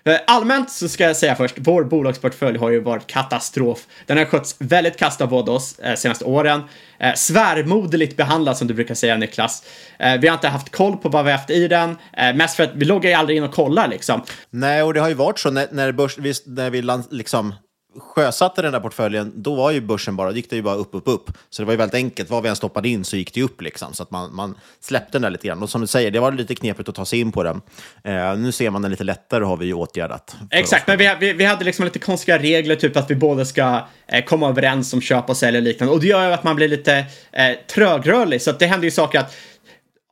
Eh, 0.05 0.19
allmänt 0.27 0.71
så 0.71 0.89
ska 0.89 1.03
jag 1.03 1.17
säga 1.17 1.35
först, 1.35 1.55
vår 1.57 1.83
bolagsportfölj 1.83 2.57
har 2.57 2.69
ju 2.69 2.79
varit 2.79 3.07
katastrof. 3.07 3.87
Den 4.05 4.17
har 4.17 4.25
skötts 4.25 4.55
väldigt 4.59 4.97
kast 4.97 5.21
av 5.21 5.33
oss 5.33 5.79
eh, 5.79 5.95
senaste 5.95 6.25
åren. 6.25 6.61
Eh, 6.99 7.13
svärmoderligt 7.13 8.17
behandlad 8.17 8.57
som 8.57 8.67
du 8.67 8.73
brukar 8.73 8.95
säga 8.95 9.17
Niklas. 9.17 9.63
Eh, 9.99 10.19
vi 10.19 10.27
har 10.27 10.33
inte 10.33 10.47
haft 10.47 10.69
koll 10.69 10.97
på 10.97 11.09
vad 11.09 11.25
vi 11.25 11.31
har 11.31 11.37
haft 11.37 11.49
i 11.49 11.67
den, 11.67 11.97
eh, 12.17 12.35
mest 12.35 12.55
för 12.55 12.63
att 12.63 12.71
vi 12.73 12.85
loggar 12.85 13.09
ju 13.09 13.15
aldrig 13.15 13.37
in 13.37 13.43
och 13.43 13.53
kollar 13.53 13.87
liksom. 13.87 14.21
Nej, 14.49 14.83
och 14.83 14.93
det 14.93 14.99
har 14.99 15.09
ju 15.09 15.15
varit 15.15 15.39
så 15.39 15.51
när, 15.51 15.67
när, 15.71 15.91
börs, 15.91 16.17
vi, 16.17 16.33
när 16.45 16.69
vi 16.69 16.81
liksom 17.11 17.53
sjösatte 17.97 18.61
den 18.61 18.71
där 18.71 18.79
portföljen, 18.79 19.33
då 19.35 19.55
var 19.55 19.71
ju 19.71 19.81
börsen 19.81 20.15
bara, 20.15 20.31
gick 20.31 20.49
det 20.49 20.55
ju 20.55 20.61
bara 20.61 20.75
upp, 20.75 20.89
upp, 20.91 21.07
upp. 21.07 21.31
Så 21.49 21.61
det 21.61 21.65
var 21.65 21.73
ju 21.73 21.77
väldigt 21.77 21.95
enkelt, 21.95 22.29
vad 22.29 22.43
vi 22.43 22.49
än 22.49 22.55
stoppade 22.55 22.89
in 22.89 23.03
så 23.03 23.17
gick 23.17 23.33
det 23.33 23.41
upp 23.41 23.61
liksom. 23.61 23.93
Så 23.93 24.03
att 24.03 24.11
man, 24.11 24.35
man 24.35 24.55
släppte 24.79 25.11
den 25.11 25.21
där 25.21 25.29
lite 25.29 25.47
grann. 25.47 25.63
Och 25.63 25.69
som 25.69 25.81
du 25.81 25.87
säger, 25.87 26.11
det 26.11 26.19
var 26.19 26.31
lite 26.31 26.55
knepigt 26.55 26.89
att 26.89 26.95
ta 26.95 27.05
sig 27.05 27.19
in 27.19 27.31
på 27.31 27.43
den. 27.43 27.61
Eh, 28.03 28.37
nu 28.37 28.51
ser 28.51 28.69
man 28.69 28.81
den 28.81 28.91
lite 28.91 29.03
lättare 29.03 29.43
har 29.43 29.57
vi 29.57 29.65
ju 29.65 29.73
åtgärdat. 29.73 30.35
Exakt, 30.51 30.87
men 30.87 30.97
vi, 30.97 31.15
vi, 31.19 31.33
vi 31.33 31.45
hade 31.45 31.65
liksom 31.65 31.85
lite 31.85 31.99
konstiga 31.99 32.39
regler, 32.39 32.75
typ 32.75 32.97
att 32.97 33.11
vi 33.11 33.15
båda 33.15 33.45
ska 33.45 33.87
eh, 34.07 34.23
komma 34.23 34.49
överens 34.49 34.93
om 34.93 35.01
köp 35.01 35.29
och 35.29 35.37
sälj 35.37 35.57
och 35.57 35.63
liknande. 35.63 35.93
Och 35.93 35.99
det 35.99 36.07
gör 36.07 36.27
ju 36.27 36.33
att 36.33 36.43
man 36.43 36.55
blir 36.55 36.67
lite 36.67 37.05
eh, 37.31 37.51
trögrörlig, 37.73 38.41
så 38.41 38.49
att 38.49 38.59
det 38.59 38.65
händer 38.65 38.85
ju 38.85 38.91
saker 38.91 39.19
att 39.19 39.35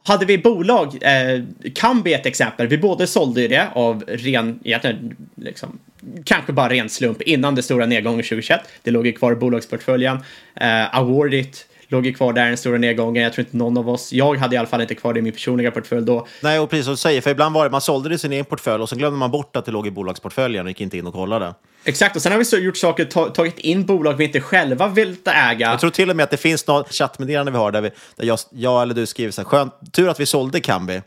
hade 0.03 0.25
vi 0.25 0.37
bolag, 0.37 0.97
eh, 1.01 1.43
Kambi 1.75 2.13
ett 2.13 2.25
exempel, 2.25 2.67
vi 2.67 2.77
båda 2.77 3.07
sålde 3.07 3.41
ju 3.41 3.47
det 3.47 3.67
av 3.73 4.03
ren, 4.07 4.59
egentligen, 4.63 5.15
liksom, 5.35 5.79
kanske 6.23 6.53
bara 6.53 6.69
ren 6.69 6.89
slump 6.89 7.21
innan 7.21 7.55
det 7.55 7.63
stora 7.63 7.85
nedgången 7.85 8.23
2021. 8.23 8.61
Det 8.83 8.91
låg 8.91 9.05
ju 9.05 9.13
kvar 9.13 9.31
i 9.31 9.35
bolagsportföljen. 9.35 10.17
Eh, 10.55 10.95
Awardit 10.97 11.65
låg 11.91 12.05
ju 12.05 12.13
kvar 12.13 12.33
där 12.33 12.45
den 12.45 12.57
stora 12.57 12.77
nedgången. 12.77 13.23
Jag 13.23 13.33
tror 13.33 13.45
inte 13.45 13.57
någon 13.57 13.77
av 13.77 13.89
oss, 13.89 14.13
jag 14.13 14.37
hade 14.37 14.55
i 14.55 14.57
alla 14.57 14.67
fall 14.67 14.81
inte 14.81 14.95
kvar 14.95 15.13
det 15.13 15.19
i 15.19 15.21
min 15.21 15.33
personliga 15.33 15.71
portfölj 15.71 16.05
då. 16.05 16.27
Nej, 16.41 16.59
och 16.59 16.69
precis 16.69 16.85
som 16.85 16.93
du 16.93 16.97
säger, 16.97 17.21
för 17.21 17.29
ibland 17.29 17.55
var 17.55 17.63
det, 17.63 17.69
man 17.69 17.81
sålde 17.81 18.09
det 18.09 18.15
i 18.15 18.17
sin 18.17 18.31
egen 18.31 18.45
portfölj 18.45 18.83
och 18.83 18.89
så 18.89 18.95
glömde 18.95 19.19
man 19.19 19.31
bort 19.31 19.55
att 19.55 19.65
det 19.65 19.71
låg 19.71 19.87
i 19.87 19.91
bolagsportföljen 19.91 20.65
och 20.65 20.69
gick 20.69 20.81
inte 20.81 20.97
in 20.97 21.07
och 21.07 21.13
kollade. 21.13 21.53
Exakt, 21.83 22.15
och 22.15 22.21
sen 22.21 22.31
har 22.31 22.39
vi 22.39 22.45
så 22.45 22.57
gjort 22.57 22.77
saker, 22.77 23.05
ta, 23.05 23.29
tagit 23.29 23.59
in 23.59 23.85
bolag 23.85 24.13
vi 24.13 24.23
inte 24.23 24.41
själva 24.41 24.87
vill 24.87 25.15
äga. 25.25 25.69
Jag 25.69 25.79
tror 25.79 25.89
till 25.89 26.09
och 26.09 26.15
med 26.15 26.23
att 26.23 26.31
det 26.31 26.37
finns 26.37 26.67
något 26.67 26.93
chattmeddelande 26.93 27.51
vi 27.51 27.57
har 27.57 27.71
där, 27.71 27.81
vi, 27.81 27.89
där 28.15 28.25
jag, 28.25 28.39
jag 28.49 28.81
eller 28.81 28.93
du 28.93 29.05
skriver 29.05 29.31
så 29.31 29.41
här, 29.41 29.49
skönt, 29.49 29.73
tur 29.91 30.09
att 30.09 30.19
vi 30.19 30.25
sålde 30.25 30.59
Kambi. 30.59 31.01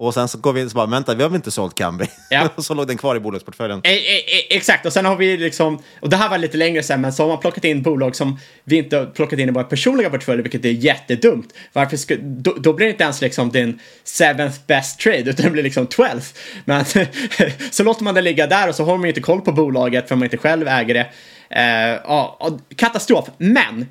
Och 0.00 0.14
sen 0.14 0.28
så 0.28 0.38
går 0.38 0.52
vi 0.52 0.60
in 0.60 0.66
och 0.66 0.72
så 0.72 0.76
bara, 0.76 0.86
vänta, 0.86 1.14
vi 1.14 1.22
har 1.22 1.30
väl 1.30 1.36
inte 1.36 1.50
sålt 1.50 1.74
Kambi? 1.74 2.06
Ja. 2.30 2.48
och 2.54 2.64
så 2.64 2.74
låg 2.74 2.86
den 2.86 2.96
kvar 2.96 3.16
i 3.16 3.20
bolagsportföljen. 3.20 3.80
E, 3.84 3.90
e, 3.90 4.56
exakt, 4.56 4.86
och 4.86 4.92
sen 4.92 5.04
har 5.04 5.16
vi 5.16 5.36
liksom, 5.36 5.82
och 6.00 6.10
det 6.10 6.16
här 6.16 6.28
var 6.28 6.38
lite 6.38 6.56
längre 6.56 6.82
sen, 6.82 7.00
men 7.00 7.12
så 7.12 7.22
har 7.22 7.28
man 7.28 7.40
plockat 7.40 7.64
in 7.64 7.82
bolag 7.82 8.16
som 8.16 8.38
vi 8.64 8.76
inte 8.76 8.96
har 8.96 9.06
plockat 9.06 9.38
in 9.38 9.48
i 9.48 9.52
våra 9.52 9.64
personliga 9.64 10.10
portföljer, 10.10 10.42
vilket 10.42 10.64
är 10.64 10.68
jättedumt. 10.68 11.54
Varför 11.72 11.96
ska, 11.96 12.16
då, 12.20 12.54
då 12.58 12.72
blir 12.72 12.86
det 12.86 12.90
inte 12.90 13.04
ens 13.04 13.20
liksom 13.20 13.50
din 13.50 13.80
seventh 14.04 14.58
best 14.66 15.00
trade, 15.00 15.30
utan 15.30 15.44
det 15.44 15.50
blir 15.50 15.62
liksom 15.62 15.86
twelfth. 15.86 16.40
Men 16.64 16.84
så 17.70 17.84
låter 17.84 18.04
man 18.04 18.14
det 18.14 18.22
ligga 18.22 18.46
där 18.46 18.68
och 18.68 18.74
så 18.74 18.84
har 18.84 18.98
man 18.98 19.08
inte 19.08 19.20
koll 19.20 19.40
på 19.40 19.52
bolaget 19.52 20.08
för 20.08 20.16
man 20.16 20.24
inte 20.24 20.36
själv 20.36 20.68
äger 20.68 20.94
det. 20.94 21.10
Uh, 21.56 22.00
ja, 22.04 22.58
katastrof. 22.76 23.24
Men 23.38 23.86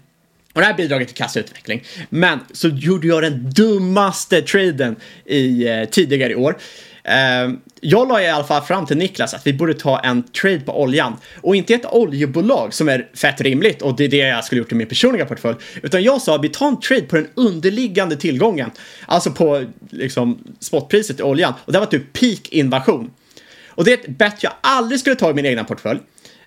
och 0.53 0.61
det 0.61 0.67
här 0.67 0.73
bidraget 0.73 1.07
till 1.07 1.17
kassautveckling. 1.17 1.83
Men 2.09 2.39
så 2.51 2.67
gjorde 2.67 3.07
jag 3.07 3.23
den 3.23 3.49
dummaste 3.49 4.41
traden 4.41 4.95
i 5.25 5.67
eh, 5.67 5.85
tidigare 5.85 6.31
i 6.31 6.35
år. 6.35 6.57
Eh, 7.03 7.49
jag 7.81 8.07
la 8.07 8.21
i 8.21 8.27
alla 8.27 8.43
fall 8.43 8.61
fram 8.61 8.85
till 8.85 8.97
Niklas 8.97 9.33
att 9.33 9.47
vi 9.47 9.53
borde 9.53 9.73
ta 9.73 9.99
en 9.99 10.23
trade 10.23 10.59
på 10.59 10.81
oljan 10.81 11.17
och 11.41 11.55
inte 11.55 11.73
ett 11.73 11.85
oljebolag 11.85 12.73
som 12.73 12.89
är 12.89 13.09
fett 13.13 13.41
rimligt 13.41 13.81
och 13.81 13.95
det 13.95 14.03
är 14.03 14.09
det 14.09 14.17
jag 14.17 14.45
skulle 14.45 14.59
gjort 14.59 14.71
i 14.71 14.75
min 14.75 14.87
personliga 14.87 15.25
portfölj. 15.25 15.57
Utan 15.83 16.03
jag 16.03 16.21
sa 16.21 16.35
att 16.35 16.43
vi 16.43 16.49
tar 16.49 16.67
en 16.67 16.79
trade 16.79 17.01
på 17.01 17.15
den 17.15 17.27
underliggande 17.35 18.15
tillgången, 18.15 18.71
alltså 19.05 19.31
på 19.31 19.65
liksom 19.89 20.39
spotpriset 20.59 21.19
i 21.19 21.23
oljan 21.23 21.53
och 21.65 21.73
det 21.73 21.79
var 21.79 21.85
typ 21.85 22.13
peak 22.13 22.47
invasion. 22.49 23.11
Och 23.67 23.85
det 23.85 23.93
är 23.93 23.97
ett 23.97 24.17
bet 24.17 24.43
jag 24.43 24.53
aldrig 24.61 24.99
skulle 24.99 25.15
ta 25.15 25.29
i 25.29 25.33
min 25.33 25.45
egna 25.45 25.63
portfölj. 25.63 25.99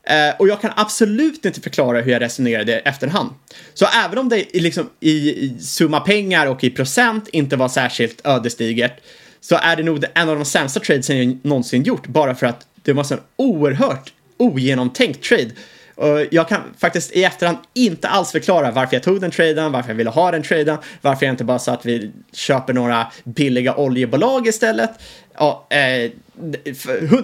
Eh, 0.07 0.35
och 0.39 0.49
jag 0.49 0.61
kan 0.61 0.71
absolut 0.77 1.45
inte 1.45 1.61
förklara 1.61 2.01
hur 2.01 2.13
jag 2.13 2.23
resonerade 2.23 2.73
i 2.73 2.75
efterhand. 2.85 3.31
Så 3.75 3.87
även 4.05 4.19
om 4.19 4.29
det 4.29 4.47
liksom 4.55 4.91
i, 5.01 5.11
i 5.11 5.59
summa 5.61 6.01
pengar 6.01 6.47
och 6.47 6.65
i 6.65 6.71
procent 6.71 7.29
inte 7.29 7.57
var 7.57 7.69
särskilt 7.69 8.27
ödesdigert 8.27 9.01
så 9.41 9.57
är 9.57 9.77
det 9.77 9.83
nog 9.83 10.05
en 10.15 10.29
av 10.29 10.37
de 10.37 10.45
sämsta 10.45 10.81
tradesen 10.81 11.19
jag 11.19 11.39
någonsin 11.43 11.83
gjort 11.83 12.07
bara 12.07 12.35
för 12.35 12.47
att 12.47 12.67
det 12.83 12.93
var 12.93 13.13
en 13.13 13.21
oerhört 13.37 14.13
ogenomtänkt 14.37 15.25
trade. 15.25 15.51
Och 15.95 16.27
jag 16.31 16.49
kan 16.49 16.61
faktiskt 16.79 17.13
i 17.13 17.25
efterhand 17.25 17.59
inte 17.75 18.09
alls 18.09 18.33
förklara 18.33 18.71
varför 18.71 18.97
jag 18.97 19.03
tog 19.03 19.21
den 19.21 19.31
traden, 19.31 19.73
varför 19.73 19.91
jag 19.91 19.97
ville 19.97 20.11
ha 20.11 20.31
den 20.31 20.43
traden, 20.43 20.79
varför 21.01 21.27
jag 21.27 21.33
inte 21.33 21.45
bara 21.45 21.59
sa 21.59 21.73
att 21.73 21.87
vi 21.87 22.11
köper 22.33 22.73
några 22.73 23.07
billiga 23.25 23.77
oljebolag 23.77 24.47
istället. 24.47 24.91
Ja, 25.35 25.67
eh, 25.71 26.11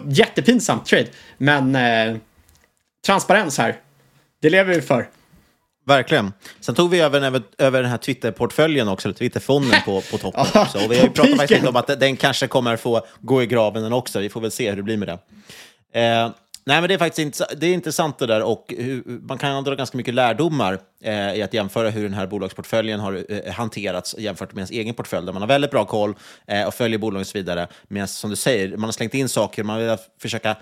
jättepinsamt 0.09 0.87
trade, 0.87 1.07
men 1.39 1.74
eh, 1.74 2.16
transparens 3.09 3.59
här. 3.59 3.77
Det 4.43 4.51
lever 4.51 4.75
vi 4.75 4.83
för. 4.83 5.09
Verkligen. 5.87 6.33
Sen 6.61 6.75
tog 6.75 6.91
vi 6.91 7.01
över, 7.01 7.21
över, 7.21 7.43
över 7.59 7.83
den 7.83 7.91
här 7.91 7.99
Twitter-portföljen 7.99 8.89
också, 8.89 9.13
Twitterfonden 9.13 9.81
på, 9.85 10.01
på 10.01 10.19
toppen 10.19 10.47
också. 10.55 10.79
Och 10.79 10.93
vi 10.93 10.97
har 10.97 11.05
ju 11.05 11.11
pratat 11.11 11.37
faktiskt 11.37 11.61
lite 11.61 11.69
om 11.69 11.77
att 11.77 12.01
den 12.01 12.17
kanske 12.17 12.47
kommer 12.47 12.77
få 12.77 13.07
gå 13.21 13.43
i 13.43 13.47
graven 13.47 13.83
den 13.83 13.93
också. 13.93 14.21
Vi 14.21 14.29
får 14.29 14.41
väl 14.41 14.51
se 14.51 14.71
hur 14.71 14.77
det 14.77 14.83
blir 14.83 14.97
med 14.97 15.09
det. 15.09 15.13
Eh, 16.01 16.31
nej, 16.65 16.81
men 16.81 16.89
det 16.89 16.95
är 16.95 16.99
faktiskt 16.99 17.43
det 17.57 17.67
är 17.67 17.75
intressant 17.75 18.19
det 18.19 18.27
där 18.27 18.43
och 18.43 18.75
hur, 18.79 19.03
man 19.29 19.39
kan 19.39 19.65
dra 19.65 19.75
ganska 19.75 19.97
mycket 19.97 20.15
lärdomar 20.15 20.79
eh, 21.03 21.35
i 21.35 21.43
att 21.43 21.55
jämföra 21.55 21.91
hur 21.91 22.03
den 22.03 22.15
här 22.15 22.27
bolagsportföljen 22.27 23.01
har 23.01 23.25
eh, 23.29 23.53
hanterats 23.53 24.15
jämfört 24.19 24.53
med 24.53 24.59
ens 24.59 24.71
egen 24.71 24.95
portfölj, 24.95 25.27
där 25.27 25.33
man 25.33 25.43
har 25.43 25.49
väldigt 25.49 25.71
bra 25.71 25.85
koll 25.85 26.15
eh, 26.47 26.67
och 26.67 26.75
följer 26.75 26.99
bolagen 26.99 27.21
och 27.21 27.27
så 27.27 27.39
vidare. 27.39 27.69
Medan 27.89 28.09
som 28.09 28.31
du 28.31 28.37
säger, 28.37 28.77
man 28.77 28.85
har 28.85 28.93
slängt 28.93 29.15
in 29.15 29.29
saker, 29.29 29.65
man 29.65 29.79
vill 29.79 29.97
försöka 30.21 30.57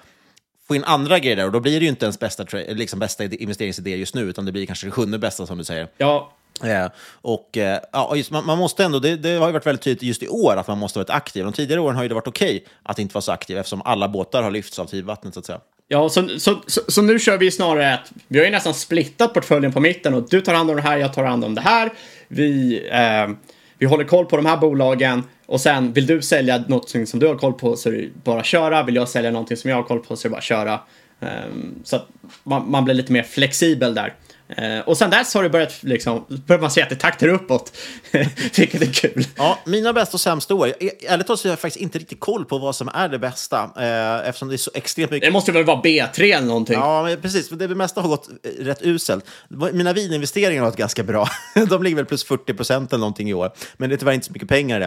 få 0.69 0.75
in 0.75 0.85
andra 0.85 1.19
grejer 1.19 1.37
där 1.37 1.47
och 1.47 1.53
då 1.53 1.61
blir 1.61 1.81
det 1.81 1.85
ju 1.85 1.91
inte 1.91 2.05
ens 2.05 2.19
bästa, 2.19 2.47
liksom 2.69 2.99
bästa 2.99 3.25
investeringsidé 3.25 3.97
just 3.97 4.15
nu, 4.15 4.23
utan 4.23 4.45
det 4.45 4.53
blir 4.53 4.67
kanske 4.67 4.87
det 4.87 4.91
sjunde 4.91 5.19
bästa 5.19 5.47
som 5.47 5.59
du 5.59 5.65
säger. 5.65 5.89
Ja. 5.99 6.33
Eh, 6.65 6.87
och 7.23 7.57
eh, 7.57 7.81
ja, 7.93 8.17
just, 8.17 8.31
man, 8.31 8.47
man, 8.47 8.59
måste 8.59 8.85
ändå, 8.85 8.99
det, 8.99 9.17
det, 9.17 9.37
har 9.37 9.47
ju 9.47 9.53
varit 9.53 9.67
väldigt 9.67 9.83
tydligt 9.83 10.03
just 10.03 10.23
i 10.23 10.29
år 10.29 10.57
att 10.57 10.69
man 10.69 10.79
måste 10.79 10.99
vara 10.99 11.13
aktiv. 11.13 11.45
De 11.45 11.53
tidigare 11.53 11.81
åren 11.81 11.97
har 11.97 12.03
ju 12.03 12.09
det 12.09 12.15
varit 12.15 12.29
okej 12.29 12.57
okay 12.57 12.69
att 12.83 12.99
inte 12.99 13.15
vara 13.15 13.23
så 13.23 13.33
aktiv 13.33 13.59
eftersom 13.59 13.83
alla 13.85 14.09
båtar 14.09 14.43
har 14.43 14.51
lyfts 14.51 14.79
av 14.79 14.87
tidvattnet 14.87 15.35
så 15.35 15.41
att 15.41 15.47
säga. 15.47 15.61
Ja, 15.89 16.09
så, 16.09 16.29
så, 16.29 16.63
så, 16.67 16.81
så, 16.89 17.03
nu 17.03 17.19
kör 17.19 17.39
vi 17.39 17.51
snarare 17.51 17.95
att 17.95 18.13
vi 18.29 18.39
har 18.39 18.47
ju 18.47 18.51
nästan 18.53 18.75
splittat 18.75 19.35
portföljen 19.35 19.73
på 19.73 19.81
mitten 19.81 20.15
och 20.15 20.29
du 20.29 20.41
tar 20.41 20.55
hand 20.55 20.71
om 20.71 20.77
det 20.77 20.83
här, 20.83 20.97
jag 20.97 21.15
tar 21.15 21.25
hand 21.25 21.45
om 21.45 21.55
det 21.55 21.61
här. 21.61 21.93
Vi, 22.29 22.81
eh, 22.91 23.37
vi 23.79 23.87
håller 23.87 24.05
koll 24.05 24.27
på 24.27 24.37
de 24.37 24.47
här 24.47 24.57
bolagen 24.57 25.23
och 25.47 25.61
sen 25.61 25.93
vill 25.93 26.07
du 26.07 26.23
sälja 26.23 26.65
något 26.69 27.09
som 27.09 27.21
du 27.21 27.27
har 27.27 27.35
koll 27.35 27.53
på 27.53 27.77
så 27.77 27.89
är 27.89 27.93
det 27.93 28.09
bara 28.25 28.41
att 28.41 28.47
köra. 28.47 28.83
Vill 28.83 28.95
jag 28.95 29.09
sälja 29.09 29.31
någonting 29.31 29.57
som 29.57 29.71
jag 29.71 29.77
har 29.77 29.83
koll 29.83 30.01
på 30.01 30.17
så 30.17 30.27
är 30.27 30.29
det 30.29 30.33
bara 30.33 30.39
att 30.39 30.45
köra. 30.45 30.81
Um, 31.21 31.81
så 31.85 31.97
att 31.97 32.09
man, 32.43 32.71
man, 32.71 32.85
blir 32.85 32.95
lite 32.95 33.13
mer 33.13 33.23
flexibel 33.23 33.95
där. 33.95 34.15
Uh, 34.63 34.81
och 34.81 34.97
sen 34.97 35.11
dess 35.11 35.35
har 35.35 35.43
det 35.43 35.51
börjat, 35.51 35.83
liksom, 35.83 36.25
börjar 36.47 36.61
man 36.61 36.71
se 36.71 36.83
att 36.83 36.89
det 36.89 36.97
taktar 36.97 37.29
uppåt, 37.29 37.73
vilket 38.57 38.83
är 38.83 38.93
kul. 38.93 39.27
Ja, 39.37 39.59
mina 39.67 39.93
bästa 39.93 40.17
och 40.17 40.21
sämsta 40.21 40.55
år. 40.55 40.73
Ärligt 41.09 41.27
talat 41.27 41.41
så 41.41 41.49
har 41.49 41.53
jag 41.53 41.59
faktiskt 41.59 41.83
inte 41.83 41.99
riktigt 41.99 42.21
koll 42.21 42.45
på 42.45 42.59
vad 42.59 42.77
som 42.77 42.89
är 42.95 43.09
det 43.09 43.19
bästa, 43.19 43.65
uh, 43.65 44.29
eftersom 44.29 44.49
det 44.49 44.55
är 44.55 44.59
så 44.59 44.71
extremt 44.75 45.11
mycket. 45.11 45.29
Det 45.29 45.33
måste 45.33 45.53
väl 45.53 45.65
vara 45.65 45.81
B3 45.81 46.37
eller 46.37 46.47
någonting? 46.47 46.75
Ja, 46.75 47.09
precis. 47.23 47.49
Det 47.49 47.69
mesta 47.69 48.01
har 48.01 48.09
gått 48.09 48.29
eh, 48.29 48.65
rätt 48.65 48.83
uselt. 48.83 49.25
Mina 49.73 49.93
vininvesteringar 49.93 50.63
har 50.63 50.71
gått 50.71 50.79
ganska 50.79 51.03
bra. 51.03 51.29
De 51.69 51.83
ligger 51.83 51.97
väl 51.97 52.07
plus 52.07 52.25
40 52.25 52.55
procent 52.55 52.93
eller 52.93 53.01
någonting 53.01 53.31
i 53.31 53.35
år, 53.35 53.53
men 53.77 53.89
det 53.89 53.95
är 53.95 53.99
tyvärr 53.99 54.13
inte 54.13 54.27
så 54.27 54.33
mycket 54.33 54.49
pengar 54.49 54.77
i 54.77 54.81
det. 54.81 54.87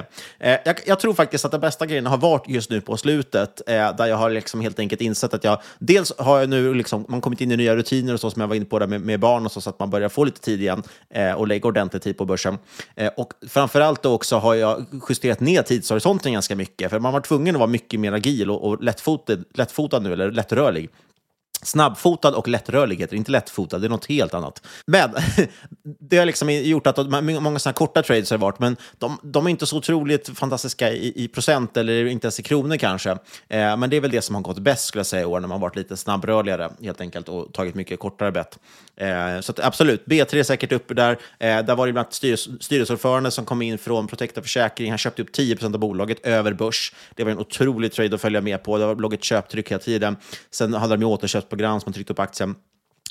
Uh, 0.51 0.60
jag, 0.66 0.76
jag, 0.86 0.99
tror 0.99 1.14
faktiskt 1.14 1.45
att 1.45 1.51
de 1.51 1.62
bästa 1.62 1.86
grejerna 1.86 2.10
har 2.10 2.18
varit 2.18 2.49
just 2.49 2.70
nu 2.70 2.82
på 2.82 2.97
slutet, 2.97 3.62
där 3.66 4.05
jag 4.05 4.18
har 4.18 4.30
liksom 4.30 4.62
helt 4.62 4.80
enkelt 4.80 5.01
insett 5.01 5.34
att 5.34 5.43
jag 5.43 5.62
dels 5.80 6.14
har 6.18 6.39
jag 6.39 6.49
nu 6.49 6.74
liksom, 6.74 7.05
man 7.10 7.22
kommit 7.22 7.41
in 7.41 7.51
i 7.51 7.57
nya 7.57 7.76
rutiner 7.76 8.14
och 8.14 8.20
så 8.20 8.32
som 8.32 8.41
jag 8.41 8.47
var 8.47 8.55
inne 8.55 8.66
på 8.66 8.80
där 8.80 8.88
med, 8.88 9.01
med 9.01 9.20
barn 9.20 9.45
och 9.50 9.54
så, 9.54 9.62
så 9.62 9.70
att 9.70 9.80
man 9.80 9.89
börjar 9.89 10.10
få 10.10 10.24
lite 10.24 10.41
tid 10.41 10.62
igen 10.62 10.84
eh, 11.10 11.34
och 11.34 11.47
lägga 11.47 11.68
ordentlig 11.68 12.02
tid 12.02 12.18
på 12.18 12.26
börsen. 12.26 12.58
Eh, 12.95 13.12
och 13.18 13.34
framförallt 13.47 14.06
också 14.06 14.38
har 14.38 14.56
jag 14.56 14.86
justerat 15.10 15.39
ner 15.39 15.62
tidshorisonten 15.62 16.34
ganska 16.34 16.56
mycket, 16.56 16.89
för 16.89 17.00
man 17.00 17.14
var 17.14 17.22
tvungen 17.22 17.56
att 17.56 17.60
vara 17.60 17.70
mycket 17.70 18.00
mer 18.00 18.12
agil 18.12 18.52
och, 18.52 18.68
och 18.68 18.84
lättfotad, 18.84 19.38
lättfotad 19.54 20.00
nu, 20.00 20.14
eller 20.14 20.32
lättrörlig. 20.32 20.89
Snabbfotad 21.62 22.36
och 22.36 22.47
lättrörlig 22.47 22.97
heter 22.97 23.16
inte 23.16 23.32
lättfotad, 23.32 23.80
det 23.80 23.88
är 23.88 23.89
något 23.89 24.05
helt 24.05 24.34
annat. 24.34 24.62
Men 24.86 25.10
det 25.99 26.18
har 26.18 26.26
liksom 26.26 26.51
gjort 26.51 26.88
att 26.88 27.10
många 27.10 27.60
sådana 27.60 27.74
korta 27.74 28.03
trades 28.03 28.32
har 28.32 28.38
varit, 28.38 28.60
men 28.60 28.78
de, 28.97 29.20
de, 29.24 29.45
är 29.45 29.49
inte 29.49 29.66
så 29.66 29.78
otroligt 29.78 30.38
fantastiska 30.38 30.91
i, 30.91 31.24
i, 31.24 31.28
procent 31.28 31.78
eller 31.78 32.05
inte 32.05 32.26
ens 32.26 32.39
i 32.39 32.43
kronor 32.43 32.78
kanske. 32.78 33.12
Eh, 33.12 33.78
men 33.78 33.89
det 33.89 33.97
är 33.97 34.01
väl 34.01 34.12
det 34.12 34.22
som 34.22 34.36
har 34.36 34.41
gått 34.41 34.60
bäst 34.60 34.86
skulle 34.86 34.99
jag 34.99 35.07
säga 35.07 35.22
i 35.22 35.26
år, 35.26 35.39
när 35.39 35.47
man 35.47 35.62
varit 35.62 35.76
lite 35.76 35.97
snabbrörligare 35.97 36.70
helt 36.82 37.01
enkelt 37.01 37.30
och 37.30 37.53
tagit 37.53 37.76
mycket 37.76 37.99
kortare 37.99 38.32
bett. 38.32 38.60
Eh, 38.95 39.39
så 39.41 39.51
att, 39.51 39.60
absolut, 39.60 40.05
B3 40.05 40.36
är 40.36 40.43
säkert 40.43 40.72
uppe 40.72 40.93
där. 40.93 41.12
Eh, 41.39 41.66
där 41.66 41.76
var 41.76 41.88
det 41.88 41.93
bland 41.93 42.05
annat 42.05 42.14
styrels 42.14 42.49
styrelseordförande 42.60 43.32
som 43.32 43.45
kom 43.45 43.62
in 43.62 43.78
från 43.78 44.07
Protecta 44.07 44.41
Försäkring. 44.41 44.89
Han 44.89 44.97
köpte 44.97 45.22
upp 45.22 45.36
10% 45.36 45.74
av 45.74 45.80
bolaget 45.80 46.26
över 46.26 46.53
börs. 46.53 46.93
Det 47.16 47.24
var 47.24 47.32
en 47.32 47.39
otrolig 47.39 47.91
trade 47.91 48.16
att 48.16 48.22
följa 48.22 48.41
med 48.41 48.64
på. 48.64 48.78
Det 48.78 48.95
låg 48.95 49.14
ett 49.14 49.24
köptryck 49.24 49.72
hela 49.72 49.80
tiden. 49.80 50.18
Sen 50.51 50.74
hade 50.74 50.93
de 50.93 51.01
ju 51.01 51.07
återköpt 51.07 51.49
återköpsprogram 51.50 51.82
som 51.82 51.93
tryckte 51.93 52.14
upp 52.14 52.20
aktien. 52.20 52.56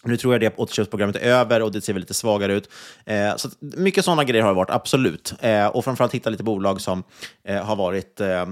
Nu 0.05 0.17
tror 0.17 0.35
jag 0.35 0.41
det 0.41 0.57
återköpsprogrammet 0.57 1.17
är 1.17 1.21
över 1.21 1.63
och 1.63 1.73
det 1.73 1.81
ser 1.81 1.93
väl 1.93 2.01
lite 2.01 2.15
svagare 2.15 2.55
ut. 2.55 2.69
Eh, 3.07 3.37
så 3.37 3.49
mycket 3.61 4.05
sådana 4.05 4.25
grejer 4.25 4.43
har 4.43 4.51
det 4.51 4.57
varit, 4.57 4.71
absolut. 4.71 5.35
Eh, 5.41 5.67
och 5.67 5.85
framförallt 5.85 6.15
hitta 6.15 6.31
lite 6.31 6.45
bolag 6.45 6.81
som 6.81 7.03
eh, 7.45 7.65
har 7.65 7.77
varit 7.77 8.21
eh, 8.21 8.43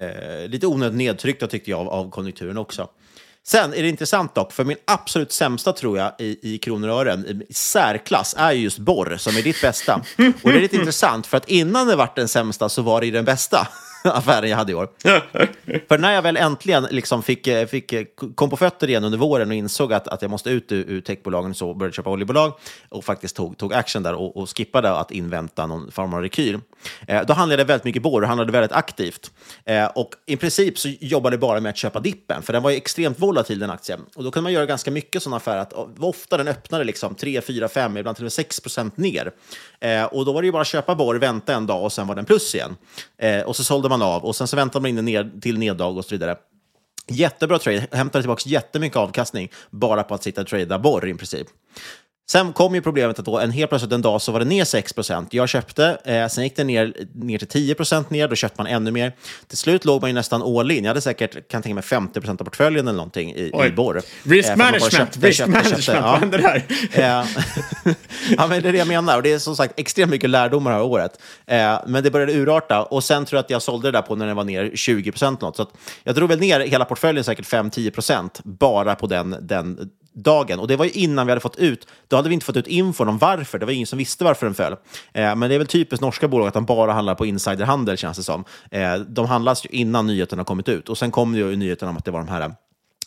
eh, 0.00 0.48
lite 0.48 0.66
onödigt 0.66 0.96
nedtryckta 0.96 1.46
tyckte 1.46 1.70
jag 1.70 1.80
av, 1.80 1.88
av 1.88 2.10
konjunkturen 2.10 2.58
också. 2.58 2.88
Sen 3.42 3.74
är 3.74 3.82
det 3.82 3.88
intressant 3.88 4.34
dock, 4.34 4.52
för 4.52 4.64
min 4.64 4.76
absolut 4.86 5.32
sämsta 5.32 5.72
tror 5.72 5.98
jag 5.98 6.12
i, 6.18 6.54
i 6.54 6.58
kronor 6.58 6.88
och 6.88 7.00
ören, 7.00 7.42
i 7.48 7.54
särklass, 7.54 8.34
är 8.38 8.52
just 8.52 8.78
Borr 8.78 9.16
som 9.16 9.36
är 9.36 9.42
ditt 9.42 9.62
bästa. 9.62 10.02
Och 10.42 10.50
det 10.50 10.58
är 10.58 10.60
lite 10.60 10.76
intressant, 10.80 11.26
för 11.26 11.36
att 11.36 11.48
innan 11.48 11.86
det 11.86 11.96
var 11.96 12.12
den 12.14 12.28
sämsta 12.28 12.68
så 12.68 12.82
var 12.82 13.00
det 13.00 13.10
den 13.10 13.24
bästa. 13.24 13.68
affären 14.04 14.50
jag 14.50 14.56
hade 14.56 14.72
i 14.72 14.74
år. 14.74 14.88
För 15.88 15.98
när 15.98 16.12
jag 16.12 16.22
väl 16.22 16.36
äntligen 16.36 16.86
liksom 16.90 17.22
fick, 17.22 17.46
eh, 17.46 17.66
fick, 17.66 17.92
eh, 17.92 18.04
kom 18.34 18.50
på 18.50 18.56
fötter 18.56 18.88
igen 18.88 19.04
under 19.04 19.18
våren 19.18 19.48
och 19.48 19.54
insåg 19.54 19.92
att, 19.92 20.08
att 20.08 20.22
jag 20.22 20.30
måste 20.30 20.50
ut 20.50 20.72
ur, 20.72 20.84
ur 20.88 21.00
techbolagen 21.00 21.54
så 21.54 21.74
började 21.74 21.94
köpa 21.94 22.10
oljebolag 22.10 22.52
och 22.88 23.04
faktiskt 23.04 23.36
tog, 23.36 23.58
tog 23.58 23.74
action 23.74 24.02
där 24.02 24.14
och, 24.14 24.36
och 24.36 24.56
skippade 24.56 24.90
att 24.90 25.10
invänta 25.10 25.66
någon 25.66 25.90
form 25.92 26.14
av 26.14 26.22
rekyl. 26.22 26.58
Eh, 27.06 27.22
då 27.26 27.32
handlade 27.32 27.62
jag 27.62 27.66
väldigt 27.66 27.84
mycket 27.84 28.02
bår 28.02 28.22
och 28.22 28.28
handlade 28.28 28.52
väldigt 28.52 28.72
aktivt. 28.72 29.30
Eh, 29.64 29.86
och 29.86 30.10
i 30.26 30.36
princip 30.36 30.78
så 30.78 30.88
jobbade 31.00 31.34
jag 31.34 31.40
bara 31.40 31.60
med 31.60 31.70
att 31.70 31.76
köpa 31.76 32.00
dippen, 32.00 32.42
för 32.42 32.52
den 32.52 32.62
var 32.62 32.70
ju 32.70 32.76
extremt 32.76 33.18
volatil 33.18 33.58
den 33.58 33.70
aktien. 33.70 34.00
Och 34.16 34.24
då 34.24 34.30
kunde 34.30 34.42
man 34.42 34.52
göra 34.52 34.66
ganska 34.66 34.90
mycket 34.90 35.22
sådana 35.22 35.36
affärer, 35.36 35.60
att 35.60 35.72
ofta 35.98 36.36
den 36.36 36.48
öppnade 36.48 36.84
liksom 36.84 37.14
3, 37.14 37.40
4, 37.40 37.68
5, 37.68 37.96
ibland 37.96 38.16
till 38.16 38.22
och 38.22 38.26
med 38.26 38.32
6 38.32 38.60
procent 38.60 38.96
ner. 38.96 39.32
Eh, 39.80 40.04
och 40.04 40.24
då 40.24 40.32
var 40.32 40.42
det 40.42 40.46
ju 40.46 40.52
bara 40.52 40.62
att 40.62 40.68
köpa 40.68 40.94
borr, 40.94 41.14
vänta 41.14 41.54
en 41.54 41.66
dag 41.66 41.84
och 41.84 41.92
sen 41.92 42.06
var 42.06 42.14
den 42.14 42.24
plus 42.24 42.54
igen. 42.54 42.76
Eh, 43.18 43.40
och 43.40 43.56
så 43.56 43.64
sålde 43.64 43.88
man 43.90 44.02
av 44.02 44.24
och 44.24 44.36
sen 44.36 44.46
så 44.46 44.56
väntar 44.56 44.80
man 44.80 44.90
in 44.90 45.04
ner 45.04 45.30
till 45.40 45.58
neddag 45.58 45.86
och 45.86 46.04
så 46.04 46.14
vidare. 46.14 46.36
Jättebra 47.08 47.58
trade, 47.58 47.86
hämtade 47.92 48.22
tillbaka 48.22 48.48
jättemycket 48.48 48.96
avkastning 48.96 49.50
bara 49.70 50.02
på 50.02 50.14
att 50.14 50.22
sitta 50.22 50.40
och 50.40 50.46
trada 50.46 50.78
borr 50.78 51.08
i 51.08 51.14
princip. 51.14 51.48
Sen 52.30 52.52
kom 52.52 52.74
ju 52.74 52.80
problemet 52.82 53.18
att 53.18 53.24
då 53.24 53.38
en 53.38 53.50
helt 53.50 53.70
plötsligt 53.70 53.92
en 53.92 54.02
dag 54.02 54.22
så 54.22 54.32
var 54.32 54.38
det 54.38 54.44
ner 54.44 54.64
6% 54.64 55.26
Jag 55.30 55.48
köpte, 55.48 55.98
eh, 56.04 56.28
sen 56.28 56.44
gick 56.44 56.56
det 56.56 56.64
ner, 56.64 56.94
ner 57.14 57.38
till 57.38 57.48
10% 57.48 58.10
ner, 58.10 58.28
då 58.28 58.34
köpte 58.34 58.60
man 58.60 58.66
ännu 58.66 58.90
mer. 58.90 59.12
Till 59.48 59.58
slut 59.58 59.84
låg 59.84 60.00
man 60.00 60.10
ju 60.10 60.14
nästan 60.14 60.42
all 60.42 60.70
in. 60.70 60.84
Jag 60.84 60.90
hade 60.90 61.00
säkert, 61.00 61.48
kan 61.48 61.62
tänka 61.62 61.74
mig 61.74 61.84
50% 61.84 62.40
av 62.40 62.44
portföljen 62.44 62.88
eller 62.88 62.96
någonting 62.96 63.34
i, 63.34 63.52
i 63.66 63.70
borr. 63.70 64.02
Risk 64.22 64.48
eh, 64.48 64.56
management, 64.56 64.92
köpte, 64.92 65.26
risk 65.26 65.38
köpte, 65.38 65.52
management, 65.52 65.84
köpte, 65.84 66.00
vad 66.00 66.18
händer 66.18 66.38
där? 66.38 66.64
Eh, 66.92 67.04
ja, 68.36 68.46
men 68.46 68.62
det 68.62 68.68
är 68.68 68.72
det 68.72 68.78
jag 68.78 68.88
menar. 68.88 69.16
Och 69.16 69.22
det 69.22 69.32
är 69.32 69.38
som 69.38 69.56
sagt 69.56 69.80
extremt 69.80 70.10
mycket 70.10 70.30
lärdomar 70.30 70.70
det 70.70 70.76
här 70.76 70.84
året. 70.84 71.20
Eh, 71.46 71.80
men 71.86 72.04
det 72.04 72.10
började 72.10 72.32
urarta 72.32 72.82
och 72.82 73.04
sen 73.04 73.24
tror 73.24 73.36
jag 73.36 73.44
att 73.44 73.50
jag 73.50 73.62
sålde 73.62 73.88
det 73.88 73.98
där 73.98 74.02
på 74.02 74.16
när 74.16 74.26
den 74.26 74.36
var 74.36 74.44
ner 74.44 74.70
20 74.74 75.12
något. 75.40 75.56
Så 75.56 75.66
jag 76.04 76.14
drog 76.14 76.28
väl 76.28 76.40
ner 76.40 76.60
hela 76.60 76.84
portföljen 76.84 77.24
säkert 77.24 77.46
5-10% 77.46 78.40
bara 78.42 78.94
på 78.94 79.06
den, 79.06 79.36
den 79.40 79.90
dagen. 80.22 80.58
Och 80.58 80.68
det 80.68 80.76
var 80.76 80.84
ju 80.84 80.90
innan 80.90 81.26
vi 81.26 81.30
hade 81.30 81.40
fått 81.40 81.56
ut, 81.56 81.86
då 82.08 82.16
hade 82.16 82.28
vi 82.28 82.34
inte 82.34 82.46
fått 82.46 82.56
ut 82.56 82.66
infon 82.66 83.08
om 83.08 83.18
varför. 83.18 83.58
Det 83.58 83.66
var 83.66 83.72
ingen 83.72 83.86
som 83.86 83.98
visste 83.98 84.24
varför 84.24 84.46
den 84.46 84.54
föll. 84.54 84.72
Eh, 84.72 85.36
men 85.36 85.40
det 85.40 85.54
är 85.54 85.58
väl 85.58 85.66
typiskt 85.66 86.02
norska 86.02 86.28
bolag 86.28 86.48
att 86.48 86.54
de 86.54 86.64
bara 86.64 86.92
handlar 86.92 87.14
på 87.14 87.26
insiderhandel 87.26 87.96
känns 87.96 88.16
det 88.16 88.22
som. 88.22 88.44
Eh, 88.70 88.94
de 88.94 89.26
handlas 89.26 89.64
ju 89.64 89.68
innan 89.68 90.06
nyheterna 90.06 90.40
har 90.40 90.44
kommit 90.44 90.68
ut. 90.68 90.88
Och 90.88 90.98
sen 90.98 91.10
kom 91.10 91.32
det 91.32 91.38
ju 91.38 91.56
nyheten 91.56 91.88
om 91.88 91.96
att 91.96 92.04
det 92.04 92.10
var 92.10 92.18
de 92.18 92.28
här 92.28 92.54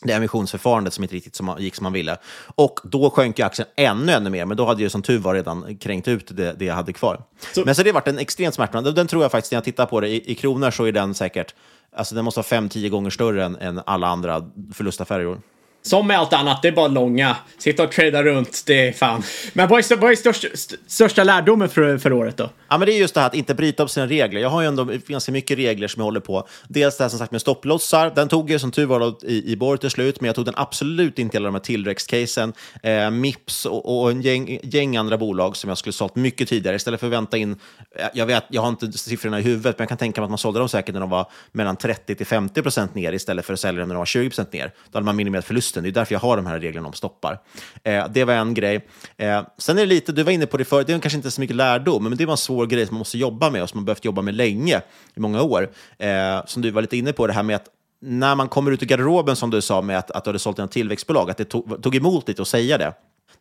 det 0.03 0.13
emissionsförfarandet 0.13 0.93
som 0.93 1.03
inte 1.03 1.15
riktigt 1.15 1.35
som, 1.35 1.55
gick 1.59 1.75
som 1.75 1.83
man 1.83 1.93
ville. 1.93 2.17
Och 2.55 2.79
då 2.83 3.09
sjönk 3.09 3.39
ju 3.39 3.45
aktien 3.45 3.67
ännu, 3.75 4.11
ännu 4.11 4.29
mer, 4.29 4.45
men 4.45 4.57
då 4.57 4.65
hade 4.65 4.81
ju 4.81 4.89
som 4.89 5.01
tur 5.01 5.19
var 5.19 5.33
redan 5.33 5.77
kränkt 5.77 6.07
ut 6.07 6.37
det, 6.37 6.53
det 6.53 6.65
jag 6.65 6.75
hade 6.75 6.93
kvar. 6.93 7.21
Så. 7.53 7.65
Men 7.65 7.75
så 7.75 7.83
det 7.83 7.89
har 7.89 7.93
varit 7.93 8.07
en 8.07 8.19
extremt 8.19 8.55
smärta. 8.55 8.81
Den 8.81 9.07
tror 9.07 9.21
jag 9.21 9.31
faktiskt, 9.31 9.51
när 9.51 9.57
jag 9.57 9.63
tittar 9.63 9.85
på 9.85 9.99
det 9.99 10.07
i, 10.07 10.31
i 10.31 10.35
kronor, 10.35 10.71
så 10.71 10.85
är 10.85 10.91
den 10.91 11.13
säkert, 11.13 11.55
alltså 11.95 12.15
den 12.15 12.25
måste 12.25 12.37
vara 12.37 12.47
fem, 12.47 12.69
tio 12.69 12.89
gånger 12.89 13.09
större 13.09 13.45
än, 13.45 13.55
än 13.55 13.81
alla 13.85 14.07
andra 14.07 14.49
förlustaffärer 14.73 15.23
i 15.23 15.25
år. 15.25 15.41
Som 15.85 16.07
med 16.07 16.19
allt 16.19 16.33
annat, 16.33 16.61
det 16.61 16.67
är 16.67 16.71
bara 16.71 16.87
långa. 16.87 17.35
Sitta 17.57 17.83
och 17.83 17.91
trada 17.91 18.23
runt, 18.23 18.63
det 18.65 18.87
är 18.87 18.91
fan. 18.91 19.23
Men 19.53 19.67
vad 19.67 19.79
är, 19.79 19.95
vad 19.95 20.11
är 20.11 20.15
största, 20.15 20.47
största 20.87 21.23
lärdomen 21.23 21.69
för, 21.69 21.97
för 21.97 22.13
året 22.13 22.37
då? 22.37 22.49
Ja, 22.69 22.77
men 22.77 22.85
det 22.85 22.93
är 22.93 22.97
just 22.99 23.13
det 23.13 23.19
här 23.19 23.27
att 23.27 23.35
inte 23.35 23.55
bryta 23.55 23.83
upp 23.83 23.89
sina 23.89 24.07
regler. 24.07 24.41
Jag 24.41 24.49
har 24.49 24.61
ju 24.61 24.67
ändå 24.67 24.87
ganska 25.07 25.31
mycket 25.31 25.57
regler 25.57 25.87
som 25.87 25.99
jag 25.99 26.05
håller 26.05 26.19
på. 26.19 26.47
Dels 26.67 26.97
det 26.97 27.03
här 27.03 27.09
som 27.09 27.19
sagt 27.19 27.31
med 27.31 27.41
stopplossar. 27.41 28.11
Den 28.15 28.27
tog 28.27 28.51
jag 28.51 28.61
som 28.61 28.71
tur 28.71 28.85
var 28.85 29.25
i, 29.25 29.51
i 29.51 29.55
Borg 29.55 29.79
till 29.79 29.89
slut, 29.89 30.21
men 30.21 30.27
jag 30.27 30.35
tog 30.35 30.45
den 30.45 30.53
absolut 30.57 31.19
inte 31.19 31.35
i 31.35 31.39
alla 31.39 31.47
de 31.47 31.55
här 31.55 31.61
tillväxtcasen. 31.61 32.53
Eh, 32.83 33.11
Mips 33.11 33.65
och, 33.65 34.01
och 34.01 34.11
en 34.11 34.21
gäng, 34.21 34.59
gäng, 34.63 34.97
andra 34.97 35.17
bolag 35.17 35.57
som 35.57 35.67
jag 35.67 35.77
skulle 35.77 35.93
sålt 35.93 36.15
mycket 36.15 36.49
tidigare. 36.49 36.75
Istället 36.75 36.99
för 36.99 37.07
att 37.07 37.13
vänta 37.13 37.37
in, 37.37 37.51
eh, 37.95 38.05
jag 38.13 38.25
vet, 38.25 38.43
jag 38.49 38.61
har 38.61 38.69
inte 38.69 38.91
siffrorna 38.91 39.39
i 39.39 39.41
huvudet, 39.41 39.77
men 39.77 39.83
jag 39.83 39.89
kan 39.89 39.97
tänka 39.97 40.21
mig 40.21 40.25
att 40.25 40.31
man 40.31 40.37
sålde 40.37 40.59
dem 40.59 40.69
säkert 40.69 40.93
när 40.93 41.01
de 41.01 41.09
var 41.09 41.27
mellan 41.51 41.75
30 41.75 42.15
till 42.15 42.25
50 42.25 42.61
procent 42.61 42.95
ner 42.95 43.13
istället 43.13 43.45
för 43.45 43.53
att 43.53 43.59
sälja 43.59 43.79
dem 43.79 43.87
när 43.87 43.95
de 43.95 43.99
var 43.99 44.05
20 44.05 44.29
procent 44.29 44.53
ner. 44.53 44.71
Då 44.91 44.97
hade 44.97 45.05
man 45.05 45.15
minimerat 45.15 45.45
förlusten. 45.45 45.72
Det 45.81 45.89
är 45.89 45.91
därför 45.91 46.15
jag 46.15 46.19
har 46.19 46.37
de 46.37 46.45
här 46.45 46.59
reglerna 46.59 46.87
om 46.87 46.93
stoppar. 46.93 47.39
Eh, 47.83 48.07
det 48.09 48.23
var 48.23 48.33
en 48.33 48.53
grej. 48.53 48.87
Eh, 49.17 49.41
sen 49.57 49.77
är 49.77 49.81
det 49.81 49.85
lite, 49.85 50.11
du 50.11 50.23
var 50.23 50.31
inne 50.31 50.45
på 50.45 50.57
det 50.57 50.65
förut, 50.65 50.87
det 50.87 50.93
är 50.93 50.99
kanske 50.99 51.17
inte 51.17 51.31
så 51.31 51.41
mycket 51.41 51.55
lärdom, 51.55 52.03
men 52.03 52.17
det 52.17 52.25
var 52.25 52.33
en 52.33 52.37
svår 52.37 52.65
grej 52.65 52.87
som 52.87 52.95
man 52.95 52.99
måste 52.99 53.17
jobba 53.17 53.49
med 53.49 53.63
och 53.63 53.69
som 53.69 53.77
man 53.77 53.85
behövt 53.85 54.05
jobba 54.05 54.21
med 54.21 54.35
länge, 54.35 54.81
i 55.15 55.19
många 55.19 55.41
år. 55.41 55.69
Eh, 55.97 56.45
som 56.45 56.61
du 56.61 56.71
var 56.71 56.81
lite 56.81 56.97
inne 56.97 57.13
på, 57.13 57.27
det 57.27 57.33
här 57.33 57.43
med 57.43 57.55
att 57.55 57.67
när 58.01 58.35
man 58.35 58.49
kommer 58.49 58.71
ut 58.71 58.83
i 58.83 58.85
garderoben, 58.85 59.35
som 59.35 59.49
du 59.49 59.61
sa, 59.61 59.81
med 59.81 59.97
att, 59.97 60.11
att 60.11 60.23
du 60.23 60.29
hade 60.29 60.39
sålt 60.39 60.59
en 60.59 60.67
tillväxtbolag, 60.67 61.31
att 61.31 61.37
det 61.37 61.45
tog, 61.45 61.83
tog 61.83 61.95
emot 61.95 62.27
lite 62.27 62.41
att 62.41 62.47
säga 62.47 62.77
det. 62.77 62.93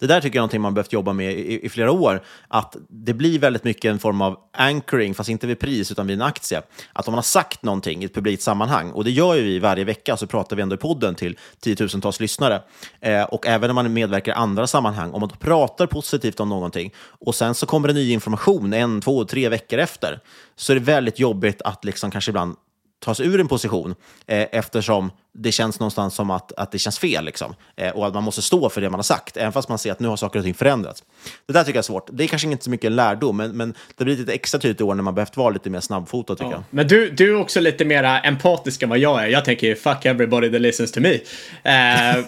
Det 0.02 0.08
där 0.08 0.20
tycker 0.20 0.36
jag 0.36 0.40
är 0.40 0.42
någonting 0.42 0.60
man 0.60 0.74
behövt 0.74 0.92
jobba 0.92 1.12
med 1.12 1.32
i, 1.32 1.66
i, 1.66 1.68
flera 1.68 1.92
år. 1.92 2.22
Att 2.48 2.76
det 2.88 3.14
blir 3.14 3.38
väldigt 3.38 3.64
mycket 3.64 3.90
en 3.90 3.98
form 3.98 4.20
av 4.20 4.38
anchoring, 4.52 5.14
fast 5.14 5.30
inte 5.30 5.46
vid 5.46 5.58
pris 5.58 5.92
utan 5.92 6.06
vid 6.06 6.16
en 6.16 6.22
aktie. 6.22 6.62
Att 6.92 7.08
om 7.08 7.12
man 7.12 7.18
har 7.18 7.22
sagt 7.22 7.62
någonting 7.62 8.02
i 8.02 8.04
ett 8.04 8.14
publikt 8.14 8.42
sammanhang, 8.42 8.90
och 8.90 9.04
det 9.04 9.10
gör 9.10 9.34
ju 9.34 9.42
vi 9.42 9.58
varje 9.58 9.84
vecka, 9.84 10.16
så 10.16 10.26
pratar 10.26 10.56
vi 10.56 10.62
ändå 10.62 10.74
i 10.74 10.78
podden 10.78 11.14
till 11.14 11.38
tiotusentals 11.60 12.20
lyssnare. 12.20 12.62
Eh, 13.00 13.22
och 13.22 13.46
även 13.46 13.68
när 13.68 13.74
man 13.74 13.92
medverkar 13.92 14.32
i 14.32 14.34
andra 14.34 14.66
sammanhang, 14.66 15.12
om 15.12 15.20
man 15.20 15.28
pratar 15.28 15.86
positivt 15.86 16.40
om 16.40 16.48
någonting 16.48 16.92
och 17.06 17.34
sen 17.34 17.54
så 17.54 17.66
kommer 17.66 17.88
det 17.88 17.94
ny 17.94 18.12
information 18.12 18.72
en, 18.72 19.00
två, 19.00 19.24
tre 19.24 19.48
veckor 19.48 19.78
efter, 19.78 20.20
så 20.56 20.72
är 20.72 20.74
det 20.74 20.82
väldigt 20.82 21.18
jobbigt 21.18 21.62
att 21.62 21.84
liksom 21.84 22.10
kanske 22.10 22.30
ibland 22.30 22.56
ta 22.98 23.14
sig 23.14 23.26
ur 23.26 23.40
en 23.40 23.48
position 23.48 23.94
eh, 24.26 24.46
eftersom 24.52 25.10
det 25.34 25.52
känns 25.52 25.80
någonstans 25.80 26.14
som 26.14 26.30
att, 26.30 26.52
att 26.52 26.72
det 26.72 26.78
känns 26.78 26.98
fel. 26.98 27.24
Liksom. 27.24 27.54
Eh, 27.76 27.90
och 27.90 28.06
att 28.06 28.14
man 28.14 28.24
måste 28.24 28.42
stå 28.42 28.70
för 28.70 28.80
det 28.80 28.90
man 28.90 28.98
har 28.98 29.02
sagt, 29.02 29.36
även 29.36 29.52
fast 29.52 29.68
man 29.68 29.78
ser 29.78 29.92
att 29.92 30.00
nu 30.00 30.08
har 30.08 30.16
saker 30.16 30.38
och 30.38 30.44
ting 30.44 30.54
förändrats. 30.54 31.04
Det 31.46 31.52
där 31.52 31.64
tycker 31.64 31.76
jag 31.76 31.82
är 31.82 31.82
svårt. 31.82 32.08
Det 32.12 32.24
är 32.24 32.28
kanske 32.28 32.48
inte 32.48 32.64
så 32.64 32.70
mycket 32.70 32.86
en 32.86 32.96
lärdom, 32.96 33.36
men, 33.36 33.56
men 33.56 33.74
det 33.96 34.04
blir 34.04 34.16
lite 34.16 34.32
extra 34.32 34.60
tydligt 34.60 34.80
i 34.80 34.84
år 34.84 34.94
när 34.94 35.02
man 35.02 35.14
behövt 35.14 35.36
vara 35.36 35.50
lite 35.50 35.70
mer 35.70 35.80
snabbfotad 35.80 36.34
tycker 36.34 36.50
ja. 36.50 36.52
jag. 36.52 36.62
Men 36.70 36.88
du, 36.88 37.10
du 37.10 37.30
är 37.30 37.40
också 37.40 37.60
lite 37.60 37.84
mer 37.84 38.20
empatisk 38.24 38.82
än 38.82 38.88
vad 38.88 38.98
jag 38.98 39.22
är. 39.24 39.26
Jag 39.26 39.44
tänker 39.44 39.74
fuck 39.74 40.04
everybody 40.04 40.50
that 40.50 40.60
listens 40.60 40.92
to 40.92 41.00
me. 41.00 41.14
Eh, 41.14 41.20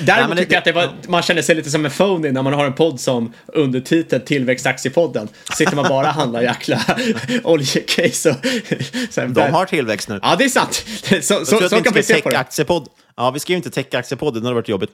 däremot 0.00 0.38
tycker 0.38 0.52
jag 0.52 0.58
att 0.58 0.64
det 0.64 0.72
var, 0.72 0.90
man 1.08 1.22
känner 1.22 1.42
sig 1.42 1.54
lite 1.54 1.70
som 1.70 1.84
en 1.84 1.90
phony 1.90 2.30
när 2.30 2.42
man 2.42 2.52
har 2.52 2.66
en 2.66 2.72
podd 2.72 3.00
som 3.00 3.32
undertitel 3.46 4.20
Tillväxtaktiepodden. 4.20 5.28
Sitter 5.56 5.76
man 5.76 5.88
bara 5.88 6.08
och 6.08 6.14
handlar 6.14 6.42
jäkla 6.42 6.80
oljecase 7.44 8.30
och... 8.30 8.36
De 9.34 9.52
har 9.52 9.66
tillväxt 9.66 10.08
nu. 10.08 10.20
Ja, 10.22 10.36
det 10.38 10.44
är 10.44 10.48
sant. 10.48 10.84
Så, 11.22 11.44
så, 11.44 11.68
så 11.68 11.82
kan 11.82 11.92
vi 11.94 12.02
se 12.02 12.20
på 12.20 12.30
det. 12.30 12.33
Aktiepodd. 12.38 12.88
Ja, 13.16 13.30
vi 13.30 13.40
skrev 13.40 13.56
inte 13.56 13.70
tech-aktiepodden, 13.70 14.42
det 14.42 14.48
hade 14.48 14.54
varit 14.54 14.68
jobbigt. 14.68 14.90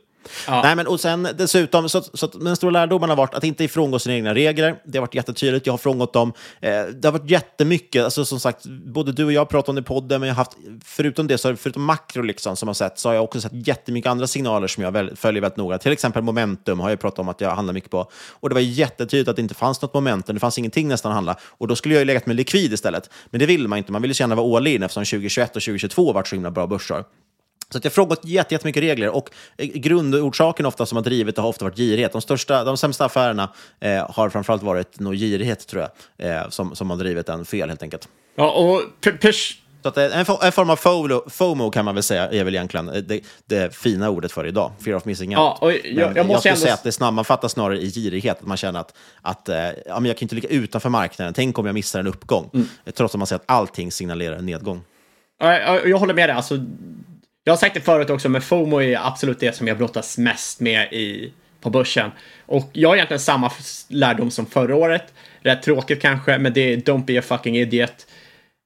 Ja. 0.47 0.63
Nej, 0.63 0.77
men 0.77 0.87
och 0.87 1.01
sen 1.01 1.29
dessutom, 1.39 1.89
så, 1.89 2.03
så 2.03 2.27
den 2.27 2.57
stora 2.57 2.71
lärdomen 2.71 3.09
har 3.09 3.17
varit 3.17 3.35
att 3.35 3.45
inte 3.45 3.65
ifrångå 3.65 3.99
sina 3.99 4.15
egna 4.15 4.35
regler. 4.35 4.77
Det 4.85 4.99
har 4.99 5.01
varit 5.01 5.15
jättetydligt, 5.15 5.67
jag 5.67 5.73
har 5.73 5.79
frångått 5.79 6.13
dem. 6.13 6.33
Eh, 6.61 6.71
det 6.71 7.05
har 7.05 7.13
varit 7.13 7.31
jättemycket, 7.31 8.05
alltså 8.05 8.25
som 8.25 8.41
sagt, 8.41 8.67
både 8.67 9.13
du 9.13 9.25
och 9.25 9.33
jag 9.33 9.49
pratat 9.49 9.69
om 9.69 9.75
det 9.75 9.81
i 9.81 9.85
podden, 9.85 10.21
men 10.21 10.29
jag 10.29 10.35
har 10.35 10.45
haft, 10.45 10.57
förutom 10.85 11.27
det, 11.27 11.39
så 11.39 11.57
förutom 11.57 11.85
makro 11.85 12.23
liksom, 12.23 12.57
som 12.57 12.69
har 12.69 12.75
sett, 12.75 12.99
så 12.99 13.09
har 13.09 13.15
jag 13.15 13.25
också 13.25 13.41
sett 13.41 13.67
jättemycket 13.67 14.11
andra 14.11 14.27
signaler 14.27 14.67
som 14.67 14.85
jag 14.85 14.93
väl, 14.93 15.17
följer 15.17 15.43
väldigt 15.43 15.57
noga. 15.57 15.79
Till 15.79 15.93
exempel 15.93 16.23
momentum 16.23 16.81
har 16.81 16.91
jag 16.91 17.01
pratat 17.01 17.19
om 17.19 17.29
att 17.29 17.41
jag 17.41 17.51
handlar 17.51 17.75
mycket 17.75 17.91
på. 17.91 18.11
Och 18.31 18.49
det 18.49 18.55
var 18.55 18.63
jättetydligt 18.63 19.29
att 19.29 19.37
det 19.37 19.43
inte 19.43 19.55
fanns 19.55 19.83
något 19.83 19.95
momentum, 19.95 20.35
det 20.35 20.41
fanns 20.41 20.59
ingenting 20.59 20.89
nästan 20.89 21.13
att 21.13 21.17
handla. 21.17 21.37
Och 21.43 21.69
då 21.69 21.77
skulle 21.77 21.95
jag 21.95 22.01
ju 22.01 22.05
legat 22.05 22.27
med 22.27 22.37
likvid 22.37 22.73
istället. 22.73 23.11
Men 23.31 23.39
det 23.39 23.47
vill 23.47 23.69
man 23.69 23.79
inte, 23.79 23.93
man 23.93 24.03
vill 24.03 24.11
ju 24.11 24.15
känna 24.15 24.35
vara 24.35 24.57
all 24.57 24.67
in 24.67 24.83
eftersom 24.83 25.05
2021 25.05 25.57
och 25.57 25.63
2022 25.63 26.13
varit 26.13 26.29
så 26.29 26.35
himla 26.35 26.51
bra 26.51 26.67
börsår. 26.67 27.05
Så 27.71 27.79
att 27.79 27.85
jag 27.85 27.91
har 27.91 27.95
frågat 27.95 28.25
jättemycket 28.25 28.83
regler 28.83 29.09
och 29.09 29.31
eh, 29.57 29.67
grundorsaken 29.67 30.67
ofta 30.67 30.87
som 30.87 30.97
har 30.97 31.03
drivit 31.03 31.37
det 31.37 31.43
har 31.43 31.49
ofta 31.49 31.65
varit 31.65 31.77
girighet. 31.77 32.13
De, 32.13 32.21
största, 32.21 32.65
de 32.65 32.77
sämsta 32.77 33.05
affärerna 33.05 33.49
eh, 33.81 34.11
har 34.11 34.31
framförallt 34.31 34.63
varit 34.63 35.01
nog 35.01 35.15
girighet, 35.15 35.67
tror 35.67 35.89
jag, 36.17 36.31
eh, 36.31 36.49
som, 36.49 36.77
som 36.77 36.91
har 36.91 36.97
drivit 36.97 37.27
den 37.27 37.45
fel 37.45 37.69
helt 37.69 37.83
enkelt. 37.83 38.09
Ja, 38.37 38.51
och 38.51 38.83
så 39.83 39.89
att 39.89 39.97
en, 39.97 40.13
en, 40.13 40.53
form 40.53 40.71
av 40.71 40.77
FOMO, 40.77 41.31
FOMO 41.31 41.71
kan 41.71 41.85
man 41.85 41.95
väl 41.95 42.03
säga 42.03 42.31
är 42.31 42.45
väl 42.45 42.55
egentligen 42.55 42.87
det, 42.87 43.21
det 43.47 43.75
fina 43.75 44.11
ordet 44.11 44.33
för 44.33 44.47
idag. 44.47 44.73
Fear 44.85 44.97
of 44.97 45.05
missing 45.05 45.31
out. 45.31 45.39
Ja, 45.39 45.59
och 45.61 45.73
jag, 45.73 45.81
jag, 45.85 46.17
jag 46.17 46.27
måste 46.27 46.49
jag 46.49 46.57
skulle 46.57 46.57
säga 46.57 46.75
att 46.75 46.83
det 46.83 46.93
sammanfattas 46.93 47.53
snarare 47.53 47.79
i 47.79 47.91
girighet. 47.91 48.39
Att 48.41 48.47
man 48.47 48.57
känner 48.57 48.81
att, 48.81 48.95
att 49.23 49.49
ja, 49.87 50.01
men 50.01 50.05
jag 50.05 50.17
kan 50.17 50.25
inte 50.25 50.35
ligga 50.35 50.49
utanför 50.49 50.89
marknaden. 50.89 51.35
Tänk 51.35 51.59
om 51.59 51.67
jag 51.67 51.75
missar 51.75 52.01
en 52.01 52.07
uppgång. 52.07 52.51
Mm. 52.55 52.69
Trots 52.95 53.15
att 53.15 53.19
man 53.19 53.27
säger 53.27 53.41
att 53.41 53.51
allting 53.51 53.93
signalerar 53.93 54.37
en 54.37 54.47
nedgång. 54.47 54.83
Jag, 55.39 55.89
jag 55.89 55.99
håller 55.99 56.15
med 56.15 56.29
dig. 56.29 56.37
Alltså, 56.37 56.59
jag 57.45 57.53
har 57.53 57.59
sagt 57.59 57.75
det 57.75 57.81
förut 57.81 58.11
också, 58.11 58.29
men 58.29 58.43
FOMO 58.43 58.83
är 58.83 59.07
absolut 59.07 59.41
det 59.41 59.57
som 59.57 59.69
jag 59.69 59.79
brottas 59.79 60.19
mest 60.19 60.61
med 60.61 60.93
i, 60.93 61.33
på 61.61 61.71
börsen. 61.71 62.11
Och 62.47 62.71
jag 62.73 62.89
har 62.89 62.97
egentligen 62.97 63.21
samma 63.21 63.53
lärdom 63.89 64.31
som 64.31 64.47
förra 64.47 64.77
året. 64.77 65.15
Rätt 65.41 65.63
tråkigt 65.63 66.03
kanske, 66.03 66.39
men 66.39 66.53
det 66.53 66.61
är 66.61 66.77
don't 66.77 67.05
be 67.05 67.19
a 67.19 67.23
fucking 67.23 67.57
idiot. 67.57 68.07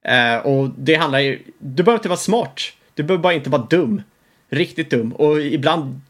Uh, 0.09 0.45
och 0.45 0.69
det 0.77 0.95
handlar 0.95 1.19
ju, 1.19 1.39
du 1.57 1.83
behöver 1.83 1.99
inte 1.99 2.09
vara 2.09 2.17
smart. 2.17 2.61
Du 2.93 3.03
behöver 3.03 3.23
bara 3.23 3.33
inte 3.33 3.49
vara 3.49 3.61
dum. 3.61 4.01
Riktigt 4.49 4.89
dum. 4.89 5.11
Och 5.13 5.41
ibland 5.41 6.01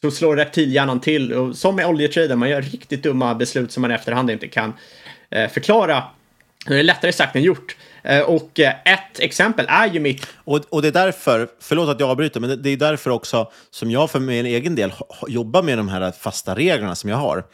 så 0.00 0.10
slår 0.10 0.36
reptilhjärnan 0.36 1.00
till. 1.00 1.32
Och 1.32 1.56
som 1.56 1.76
med 1.76 1.86
oljetrader, 1.86 2.36
man 2.36 2.48
gör 2.48 2.62
riktigt 2.62 3.02
dumma 3.02 3.34
beslut 3.34 3.72
som 3.72 3.80
man 3.80 3.90
i 3.90 3.94
efterhand 3.94 4.30
inte 4.30 4.48
kan 4.48 4.72
uh, 5.36 5.48
förklara. 5.48 6.02
Det 6.66 6.78
är 6.78 6.82
lättare 6.82 7.12
sagt 7.12 7.36
än 7.36 7.42
gjort. 7.42 7.76
Eh, 8.08 8.20
och 8.20 8.60
eh, 8.60 8.74
ett 8.84 9.18
exempel 9.18 9.66
är 9.68 9.86
ju 9.86 10.00
mitt... 10.00 10.26
Och, 10.36 10.60
och 10.68 10.82
det 10.82 10.88
är 10.88 10.92
därför, 10.92 11.48
förlåt 11.60 11.88
att 11.88 12.00
jag 12.00 12.10
avbryter, 12.10 12.40
men 12.40 12.62
det 12.62 12.70
är 12.70 12.76
därför 12.76 13.10
också 13.10 13.50
som 13.70 13.90
jag 13.90 14.10
för 14.10 14.20
min 14.20 14.46
egen 14.46 14.74
del 14.74 14.92
jobbar 15.28 15.62
med 15.62 15.78
de 15.78 15.88
här 15.88 16.12
fasta 16.12 16.54
reglerna 16.54 16.94
som 16.94 17.10
jag 17.10 17.16
har. 17.16 17.38
Eh, 17.38 17.44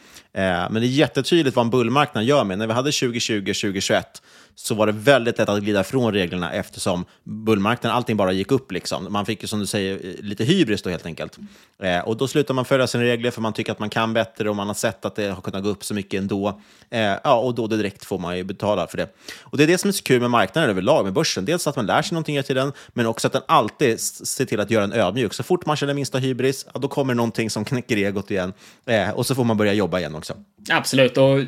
men 0.43 0.73
det 0.73 0.85
är 0.85 0.89
jättetydligt 0.89 1.55
vad 1.55 1.65
en 1.65 1.69
bullmarknad 1.69 2.23
gör 2.23 2.43
med. 2.43 2.57
När 2.57 2.67
vi 2.67 2.73
hade 2.73 2.91
2020, 2.91 3.39
2021 3.39 4.21
så 4.55 4.75
var 4.75 4.85
det 4.85 4.91
väldigt 4.91 5.37
lätt 5.37 5.49
att 5.49 5.63
glida 5.63 5.83
från 5.83 6.13
reglerna 6.13 6.51
eftersom 6.51 7.05
bullmarknaden, 7.23 7.97
allting 7.97 8.17
bara 8.17 8.31
gick 8.31 8.51
upp. 8.51 8.71
Liksom. 8.71 9.07
Man 9.09 9.25
fick 9.25 9.41
ju 9.41 9.47
som 9.47 9.59
du 9.59 9.65
säger 9.65 10.15
lite 10.21 10.43
hybris 10.43 10.81
då 10.81 10.89
helt 10.89 11.05
enkelt. 11.05 11.37
Eh, 11.79 11.99
och 11.99 12.17
då 12.17 12.27
slutar 12.27 12.53
man 12.53 12.65
följa 12.65 12.87
sina 12.87 13.03
regler 13.03 13.31
för 13.31 13.41
man 13.41 13.53
tycker 13.53 13.71
att 13.71 13.79
man 13.79 13.89
kan 13.89 14.13
bättre 14.13 14.49
och 14.49 14.55
man 14.55 14.67
har 14.67 14.73
sett 14.73 15.05
att 15.05 15.15
det 15.15 15.27
har 15.27 15.41
kunnat 15.41 15.63
gå 15.63 15.69
upp 15.69 15.83
så 15.83 15.93
mycket 15.93 16.21
ändå. 16.21 16.61
Eh, 16.89 16.99
ja, 16.99 17.35
och 17.35 17.55
då 17.55 17.67
direkt 17.67 18.05
får 18.05 18.19
man 18.19 18.37
ju 18.37 18.43
betala 18.43 18.87
för 18.87 18.97
det. 18.97 19.09
Och 19.41 19.57
det 19.57 19.63
är 19.63 19.67
det 19.67 19.77
som 19.77 19.87
är 19.87 19.91
så 19.91 20.03
kul 20.03 20.21
med 20.21 20.31
marknaden 20.31 20.69
överlag, 20.69 21.03
med 21.03 21.13
börsen. 21.13 21.45
Dels 21.45 21.67
att 21.67 21.75
man 21.75 21.85
lär 21.85 22.01
sig 22.01 22.13
någonting 22.13 22.35
hela 22.35 22.43
tiden, 22.43 22.71
men 22.93 23.05
också 23.05 23.27
att 23.27 23.33
den 23.33 23.43
alltid 23.47 23.99
ser 23.99 24.45
till 24.45 24.59
att 24.59 24.71
göra 24.71 24.83
en 24.83 24.93
ödmjuk. 24.93 25.33
Så 25.33 25.43
fort 25.43 25.65
man 25.65 25.75
känner 25.75 25.93
minsta 25.93 26.17
hybris, 26.17 26.65
ja, 26.73 26.79
då 26.79 26.87
kommer 26.87 27.13
någonting 27.13 27.49
som 27.49 27.65
knäcker 27.65 27.97
egot 27.97 28.31
igen. 28.31 28.53
Eh, 28.85 29.09
och 29.09 29.25
så 29.25 29.35
får 29.35 29.43
man 29.43 29.57
börja 29.57 29.73
jobba 29.73 29.99
igen 29.99 30.15
också. 30.15 30.33
Absolut, 30.69 31.17
och 31.17 31.39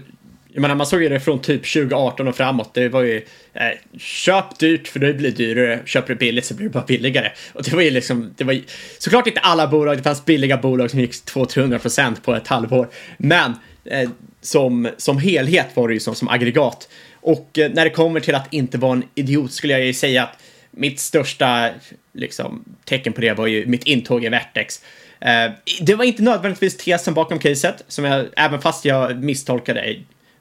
jag 0.57 0.61
menar, 0.61 0.75
man 0.75 0.87
såg 0.87 1.03
ju 1.03 1.09
det 1.09 1.19
från 1.19 1.41
typ 1.41 1.73
2018 1.73 2.27
och 2.27 2.35
framåt. 2.35 2.73
Det 2.73 2.89
var 2.89 3.01
ju 3.01 3.25
eh, 3.53 3.99
köp 3.99 4.59
dyrt 4.59 4.87
för 4.87 4.99
det 4.99 5.13
blir 5.13 5.31
dyrare. 5.31 5.79
Köper 5.85 6.13
du 6.13 6.19
billigt 6.19 6.45
så 6.45 6.53
blir 6.53 6.67
det 6.67 6.73
bara 6.73 6.85
billigare. 6.85 7.31
Och 7.53 7.63
det 7.63 7.73
var 7.73 7.81
ju 7.81 7.89
liksom, 7.89 8.33
det 8.37 8.43
var 8.43 8.53
ju, 8.53 8.63
såklart 8.97 9.27
inte 9.27 9.39
alla 9.39 9.67
bolag. 9.67 9.97
Det 9.97 10.03
fanns 10.03 10.25
billiga 10.25 10.57
bolag 10.57 10.91
som 10.91 10.99
gick 10.99 11.11
200-300% 11.11 12.21
på 12.21 12.35
ett 12.35 12.47
halvår. 12.47 12.87
Men 13.17 13.53
eh, 13.85 14.09
som, 14.41 14.89
som 14.97 15.17
helhet 15.17 15.67
var 15.73 15.87
det 15.87 15.93
ju 15.93 15.99
som, 15.99 16.15
som 16.15 16.29
aggregat. 16.29 16.89
Och 17.13 17.59
eh, 17.59 17.71
när 17.71 17.83
det 17.83 17.89
kommer 17.89 18.19
till 18.19 18.35
att 18.35 18.53
inte 18.53 18.77
vara 18.77 18.93
en 18.93 19.03
idiot 19.15 19.51
skulle 19.51 19.73
jag 19.73 19.85
ju 19.85 19.93
säga 19.93 20.23
att 20.23 20.39
mitt 20.71 20.99
största 20.99 21.69
liksom, 22.13 22.63
tecken 22.85 23.13
på 23.13 23.21
det 23.21 23.33
var 23.33 23.47
ju 23.47 23.65
mitt 23.65 23.83
intåg 23.83 24.25
i 24.25 24.29
Vertex. 24.29 24.81
Eh, 25.21 25.51
det 25.81 25.95
var 25.95 26.05
inte 26.05 26.23
nödvändigtvis 26.23 26.77
tesen 26.77 27.13
bakom 27.13 27.39
caset, 27.39 27.83
som 27.87 28.05
jag, 28.05 28.25
även 28.35 28.61
fast 28.61 28.85
jag 28.85 29.23
misstolkade 29.23 29.95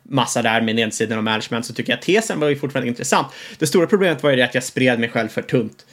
massa 0.09 0.43
där 0.43 0.61
med 0.61 0.75
nedsidan 0.75 1.19
och 1.19 1.25
management 1.25 1.67
så 1.67 1.75
tycker 1.75 1.93
jag 1.93 1.99
att 1.99 2.05
tesen 2.05 2.41
var 2.41 2.49
ju 2.49 2.57
fortfarande 2.57 2.89
intressant. 2.89 3.27
Det 3.59 3.67
stora 3.67 3.87
problemet 3.87 4.23
var 4.23 4.31
ju 4.31 4.37
det 4.37 4.45
att 4.45 4.55
jag 4.55 4.65
spred 4.65 5.01
mig 5.01 5.09
själv 5.09 5.29
för 5.29 5.43
tunt 5.43 5.87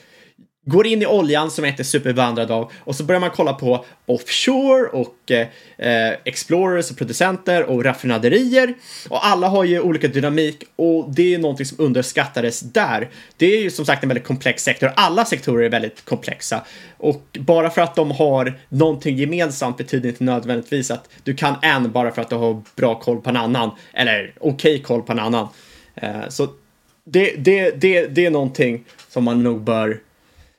går 0.66 0.88
in 0.88 1.02
i 1.02 1.06
oljan 1.06 1.52
som 1.52 1.64
jag 1.64 1.72
inte 1.72 1.82
är 1.82 1.86
superbevandrad 1.86 2.52
av 2.52 2.72
och 2.80 2.96
så 2.96 3.04
börjar 3.04 3.20
man 3.20 3.30
kolla 3.30 3.54
på 3.54 3.86
offshore 4.06 4.88
och 4.88 5.32
eh, 5.32 5.48
eh, 5.78 6.14
explorers 6.24 6.92
och 6.92 6.98
producenter 6.98 7.64
och 7.64 7.84
raffinaderier 7.84 8.74
och 9.10 9.26
alla 9.26 9.48
har 9.48 9.64
ju 9.64 9.80
olika 9.80 10.08
dynamik 10.08 10.64
och 10.76 11.14
det 11.14 11.34
är 11.34 11.40
någonting 11.40 11.66
som 11.66 11.86
underskattades 11.86 12.60
där. 12.60 13.10
Det 13.38 13.46
är 13.46 13.62
ju 13.62 13.72
som 13.72 13.86
sagt 13.86 14.04
en 14.04 14.10
väldigt 14.10 14.28
komplex 14.28 14.64
sektor. 14.64 14.92
Alla 14.96 15.26
sektorer 15.26 15.66
är 15.66 15.70
väldigt 15.70 16.06
komplexa 16.06 16.62
och 16.98 17.38
bara 17.40 17.70
för 17.70 17.82
att 17.82 17.96
de 17.96 18.12
har 18.12 18.60
någonting 18.70 19.18
gemensamt 19.18 19.78
betyder 19.78 20.10
inte 20.10 20.24
nödvändigtvis 20.24 20.92
att 20.92 21.10
du 21.24 21.36
kan 21.36 21.56
en 21.62 21.92
bara 21.92 22.12
för 22.12 22.22
att 22.22 22.30
du 22.30 22.36
har 22.36 22.62
bra 22.76 23.00
koll 23.00 23.22
på 23.22 23.30
en 23.30 23.38
annan 23.38 23.72
eller 23.94 24.34
okej 24.40 24.52
okay 24.74 24.84
koll 24.84 25.02
på 25.02 25.12
en 25.12 25.20
annan. 25.20 25.48
Eh, 25.96 26.30
så 26.30 26.48
det, 27.06 27.36
det, 27.38 27.82
det, 27.82 28.08
det 28.08 28.26
är 28.26 28.32
någonting 28.32 28.84
som 29.10 29.24
man 29.24 29.44
nog 29.44 29.62
bör 29.62 30.00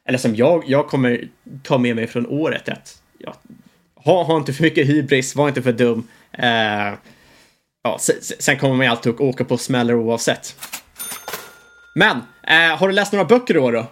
eller 0.08 0.18
som 0.18 0.36
jag, 0.36 0.64
jag 0.66 0.88
kommer 0.88 1.28
ta 1.62 1.78
med 1.78 1.96
mig 1.96 2.06
från 2.06 2.26
året 2.26 2.68
att 2.68 3.02
ja, 3.18 3.34
ha, 3.94 4.22
ha 4.24 4.36
inte 4.36 4.52
för 4.52 4.62
mycket 4.62 4.86
hybris, 4.86 5.36
var 5.36 5.48
inte 5.48 5.62
för 5.62 5.72
dum. 5.72 6.08
Eh, 6.32 6.92
ja, 7.82 7.98
sen, 8.00 8.16
sen, 8.20 8.58
kommer 8.58 8.74
man 8.74 8.86
ju 8.86 8.90
alltid 8.90 9.14
att 9.14 9.20
åka 9.20 9.44
på 9.44 9.58
smäller 9.58 9.94
oavsett. 9.94 10.56
Men, 11.94 12.16
eh, 12.42 12.76
har 12.78 12.88
du 12.88 12.94
läst 12.94 13.12
några 13.12 13.24
böcker 13.24 13.54
då? 13.54 13.70
då? 13.70 13.86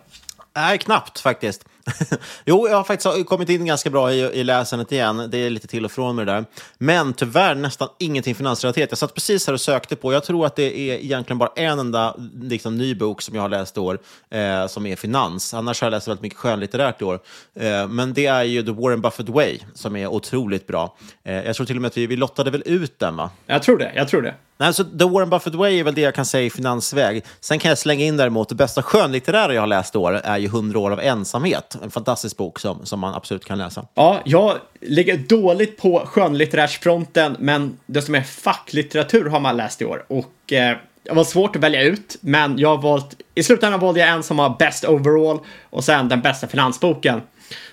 Nej, 0.57 0.79
knappt 0.79 1.21
faktiskt. 1.21 1.65
jo, 2.45 2.69
jag 2.69 2.77
har 2.77 2.85
faktiskt 2.85 3.27
kommit 3.27 3.49
in 3.49 3.67
ganska 3.67 3.91
bra 3.91 4.13
i, 4.13 4.19
i 4.21 4.45
läsandet 4.45 4.93
igen. 4.93 5.29
Det 5.31 5.39
är 5.39 5.51
lite 5.51 5.67
till 5.67 5.85
och 5.85 5.93
från 5.93 6.17
med 6.17 6.27
det 6.27 6.33
där. 6.33 6.45
Men 6.79 7.13
tyvärr 7.13 7.55
nästan 7.55 7.89
ingenting 7.99 8.35
finansrelaterat. 8.35 8.91
Jag 8.91 8.99
satt 8.99 9.15
precis 9.15 9.47
här 9.47 9.55
och 9.55 9.61
sökte 9.61 9.97
på, 9.97 10.13
jag 10.13 10.25
tror 10.25 10.47
att 10.47 10.57
det 10.57 10.79
är 10.79 10.99
egentligen 10.99 11.39
bara 11.39 11.51
en 11.57 11.79
enda 11.79 12.17
liksom, 12.43 12.79
ny 12.79 12.95
bok 12.95 13.23
som 13.23 13.35
jag 13.35 13.43
har 13.43 13.49
läst 13.49 13.77
i 13.77 13.81
år, 13.81 13.99
eh, 14.31 14.67
som 14.67 14.87
är 14.87 14.97
finans. 14.97 15.55
Annars 15.55 15.81
har 15.81 15.87
jag 15.87 15.91
läst 15.91 16.09
väldigt 16.09 16.23
mycket 16.23 16.39
skönlitterärt 16.39 17.03
i 17.03 17.05
år. 17.05 17.21
Eh, 17.55 17.89
men 17.89 18.15
det 18.15 18.27
är 18.27 18.43
ju 18.43 18.63
The 18.63 18.73
Warren 18.73 19.01
Buffett 19.01 19.29
Way, 19.29 19.59
som 19.75 19.97
är 19.97 20.07
otroligt 20.07 20.67
bra. 20.67 20.97
Eh, 21.25 21.35
jag 21.35 21.57
tror 21.57 21.67
till 21.67 21.77
och 21.77 21.83
med 21.83 21.89
att 21.89 21.97
vi, 21.97 22.07
vi 22.07 22.17
lottade 22.17 22.51
väl 22.51 22.63
ut 22.67 22.99
den, 22.99 23.17
va? 23.17 23.31
Jag 23.47 23.63
tror 23.63 23.79
det, 23.79 23.93
jag 23.95 24.09
tror 24.09 24.23
det. 24.23 24.35
Nej, 24.63 24.75
så 24.75 24.85
The 24.85 25.05
Warren 25.05 25.31
Buffett 25.31 25.55
Way 25.55 25.79
är 25.79 25.85
väl 25.85 25.95
det 25.95 26.01
jag 26.01 26.15
kan 26.15 26.25
säga 26.25 26.47
i 26.47 26.51
finansväg. 26.51 27.25
Sen 27.41 27.59
kan 27.59 27.69
jag 27.69 27.79
slänga 27.79 28.05
in 28.05 28.17
däremot, 28.17 28.49
det 28.49 28.55
bästa 28.55 28.83
skönlitterära 28.83 29.55
jag 29.55 29.63
har 29.63 29.67
läst 29.67 29.95
i 29.95 29.99
år 29.99 30.21
är 30.25 30.39
ju 30.39 30.47
100 30.47 30.79
år 30.79 30.91
av 30.91 31.01
ensamhet. 31.01 31.77
En 31.83 31.91
fantastisk 31.91 32.37
bok 32.37 32.59
som, 32.59 32.87
som 32.87 33.01
man 33.01 33.15
absolut 33.15 33.45
kan 33.45 33.59
läsa. 33.59 33.87
Ja, 33.95 34.21
jag 34.25 34.57
ligger 34.81 35.17
dåligt 35.17 35.77
på 35.77 36.03
skönlitterärsfronten, 36.07 37.37
men 37.39 37.79
det 37.87 38.03
som 38.03 38.15
är 38.15 38.23
facklitteratur 38.23 39.31
har 39.31 39.41
man 39.41 39.57
läst 39.57 39.83
i 39.83 39.85
år. 39.85 40.05
Och 40.09 40.53
eh, 40.53 40.77
det 41.03 41.13
var 41.13 41.25
svårt 41.25 41.57
att 41.57 41.63
välja 41.63 41.83
ut, 41.83 42.17
men 42.21 42.59
jag 42.59 42.69
har 42.69 42.83
valt, 42.83 43.17
i 43.35 43.43
slutändan 43.43 43.81
valde 43.81 44.01
jag 44.01 44.09
en 44.09 44.23
som 44.23 44.37
var 44.37 44.57
best 44.59 44.85
overall 44.85 45.39
och 45.71 45.85
sen 45.85 46.09
den 46.09 46.21
bästa 46.21 46.47
finansboken. 46.47 47.21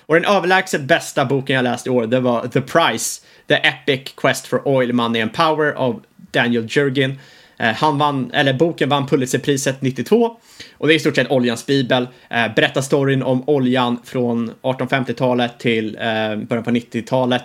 Och 0.06 0.14
den 0.14 0.24
överlägset 0.24 0.80
bästa 0.80 1.24
boken 1.24 1.56
jag 1.56 1.62
läst 1.62 1.86
i 1.86 1.90
år, 1.90 2.06
det 2.06 2.20
var 2.20 2.46
The 2.46 2.60
Price, 2.60 3.22
The 3.46 3.54
Epic 3.54 4.12
Quest 4.16 4.46
for 4.46 4.68
Oil, 4.68 4.92
Money 4.92 5.22
and 5.22 5.32
Power 5.32 5.72
av 5.72 6.02
Daniel 6.16 6.66
Jurgin. 6.68 7.18
Eh, 7.58 7.74
han 7.74 7.98
vann, 7.98 8.30
eller 8.34 8.52
boken 8.52 8.88
vann 8.88 9.06
Pulitzerpriset 9.06 9.82
92 9.82 10.36
och 10.78 10.88
det 10.88 10.94
är 10.94 10.96
i 10.96 11.00
stort 11.00 11.16
sett 11.16 11.30
oljans 11.30 11.66
bibel. 11.66 12.08
Eh, 12.30 12.54
berättar 12.54 12.80
storyn 12.80 13.22
om 13.22 13.48
oljan 13.48 14.00
från 14.04 14.50
1850-talet 14.62 15.58
till 15.58 15.96
eh, 15.96 16.36
början 16.36 16.64
på 16.64 16.70
90-talet. 16.70 17.42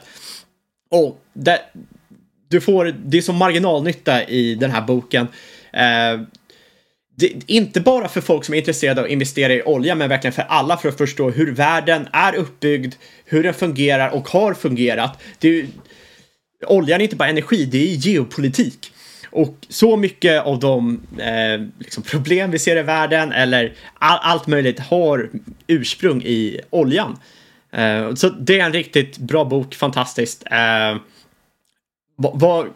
Och 0.92 1.22
det, 1.34 1.60
du 2.48 2.62
får, 2.62 2.94
det 3.06 3.18
är 3.18 3.22
som 3.22 3.36
marginalnytta 3.36 4.24
i 4.24 4.56
den 4.56 4.72
här 4.72 4.82
boken. 4.82 5.28
Eh, 5.74 6.22
det, 7.18 7.34
inte 7.46 7.82
bara 7.82 8.08
för 8.08 8.22
folk 8.22 8.46
som 8.46 8.54
är 8.54 8.60
intresserade 8.60 9.02
av 9.02 9.06
att 9.06 9.12
investera 9.12 9.54
i 9.54 9.64
olja, 9.64 9.96
men 9.96 10.10
verkligen 10.10 10.34
för 10.34 10.42
alla 10.42 10.78
för 10.78 10.90
att 10.90 10.98
förstå 10.98 11.30
hur 11.30 11.52
världen 11.52 12.08
är 12.14 12.36
uppbyggd, 12.36 12.94
hur 13.26 13.44
den 13.44 13.54
fungerar 13.54 14.10
och 14.10 14.30
har 14.30 14.54
fungerat. 14.54 15.24
Det 15.40 15.60
är, 15.60 15.68
oljan 16.68 17.02
är 17.02 17.04
inte 17.04 17.16
bara 17.16 17.30
energi, 17.30 17.66
det 17.66 17.78
är 17.78 17.96
geopolitik. 17.96 18.92
Och 19.30 19.56
så 19.70 19.98
mycket 19.98 20.44
av 20.44 20.60
de 20.60 21.02
eh, 21.20 21.68
liksom 21.80 22.04
problem 22.04 22.52
vi 22.52 22.60
ser 22.60 22.78
i 22.78 22.82
världen 22.82 23.32
eller 23.32 23.74
all, 24.00 24.20
allt 24.22 24.48
möjligt 24.48 24.80
har 24.80 25.30
ursprung 25.68 26.22
i 26.22 26.62
oljan. 26.70 27.18
Eh, 27.72 28.14
så 28.14 28.30
det 28.30 28.60
är 28.60 28.66
en 28.66 28.74
riktigt 28.74 29.18
bra 29.18 29.46
bok, 29.46 29.76
fantastiskt. 29.76 30.44
Eh, 30.52 30.98
var, 32.16 32.68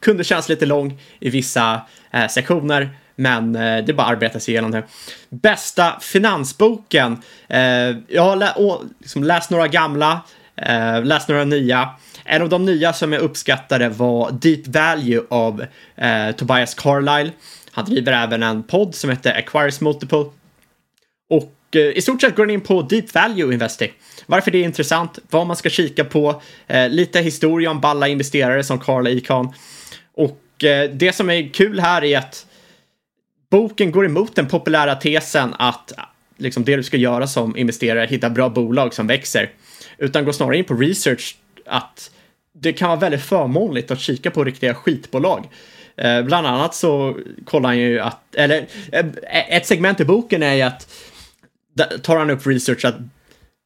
kunde 0.00 0.24
kännas 0.24 0.48
lite 0.48 0.66
lång 0.66 0.98
i 1.20 1.30
vissa 1.30 1.82
eh, 2.10 2.28
sektioner, 2.28 2.90
men 3.16 3.56
eh, 3.56 3.84
det 3.84 3.92
bara 3.92 4.06
arbeta 4.06 4.40
sig 4.40 4.54
igenom 4.54 4.70
det. 4.70 4.82
Bästa 5.28 6.00
finansboken. 6.00 7.18
Eh, 7.48 7.60
jag 8.08 8.22
har 8.22 8.36
lä 8.36 8.54
liksom 8.98 9.24
läst 9.24 9.50
några 9.50 9.68
gamla, 9.68 10.20
eh, 10.56 11.04
läst 11.04 11.28
några 11.28 11.44
nya. 11.44 11.88
En 12.24 12.42
av 12.42 12.48
de 12.48 12.64
nya 12.64 12.92
som 12.92 13.12
jag 13.12 13.22
uppskattade 13.22 13.88
var 13.88 14.30
Deep 14.30 14.66
Value 14.66 15.22
av 15.30 15.64
eh, 15.96 16.32
Tobias 16.36 16.74
Carlyle. 16.74 17.30
Han 17.70 17.84
driver 17.84 18.12
även 18.12 18.42
en 18.42 18.62
podd 18.62 18.94
som 18.94 19.10
heter 19.10 19.38
Acquires 19.38 19.80
Multiple. 19.80 20.24
Och 21.30 21.76
eh, 21.76 21.80
i 21.80 22.02
stort 22.02 22.20
sett 22.20 22.36
går 22.36 22.46
den 22.46 22.54
in 22.54 22.60
på 22.60 22.82
Deep 22.82 23.14
Value 23.14 23.54
Investing. 23.54 23.92
Varför 24.26 24.50
det 24.50 24.58
är 24.58 24.64
intressant, 24.64 25.18
vad 25.30 25.46
man 25.46 25.56
ska 25.56 25.70
kika 25.70 26.04
på, 26.04 26.42
eh, 26.66 26.88
lite 26.88 27.20
historia 27.20 27.70
om 27.70 27.80
balla 27.80 28.08
investerare 28.08 28.64
som 28.64 28.78
Carl 28.78 29.08
Icahn. 29.08 29.48
Och 30.14 30.64
eh, 30.64 30.90
det 30.90 31.12
som 31.12 31.30
är 31.30 31.54
kul 31.54 31.80
här 31.80 32.04
är 32.04 32.18
att 32.18 32.46
boken 33.52 33.92
går 33.92 34.06
emot 34.06 34.34
den 34.36 34.48
populära 34.48 34.94
tesen 34.94 35.54
att 35.58 35.92
liksom 36.36 36.64
det 36.64 36.76
du 36.76 36.82
ska 36.82 36.96
göra 36.96 37.26
som 37.26 37.56
investerare 37.56 38.02
är 38.02 38.06
hitta 38.06 38.30
bra 38.30 38.48
bolag 38.48 38.94
som 38.94 39.06
växer. 39.06 39.50
Utan 39.98 40.24
går 40.24 40.32
snarare 40.32 40.56
in 40.56 40.64
på 40.64 40.74
research 40.74 41.36
att 41.66 42.10
det 42.52 42.72
kan 42.72 42.88
vara 42.88 43.00
väldigt 43.00 43.22
förmånligt 43.22 43.90
att 43.90 44.00
kika 44.00 44.30
på 44.30 44.44
riktiga 44.44 44.74
skitbolag. 44.74 45.48
Eh, 45.96 46.22
bland 46.22 46.46
annat 46.46 46.74
så 46.74 47.16
kollar 47.44 47.68
han 47.68 47.78
ju 47.78 48.00
att, 48.00 48.34
eller 48.34 48.66
eh, 48.92 49.06
ett 49.56 49.66
segment 49.66 50.00
i 50.00 50.04
boken 50.04 50.42
är 50.42 50.54
ju 50.54 50.62
att 50.62 50.94
tar 52.02 52.16
han 52.16 52.30
upp 52.30 52.46
research 52.46 52.84
att 52.84 52.96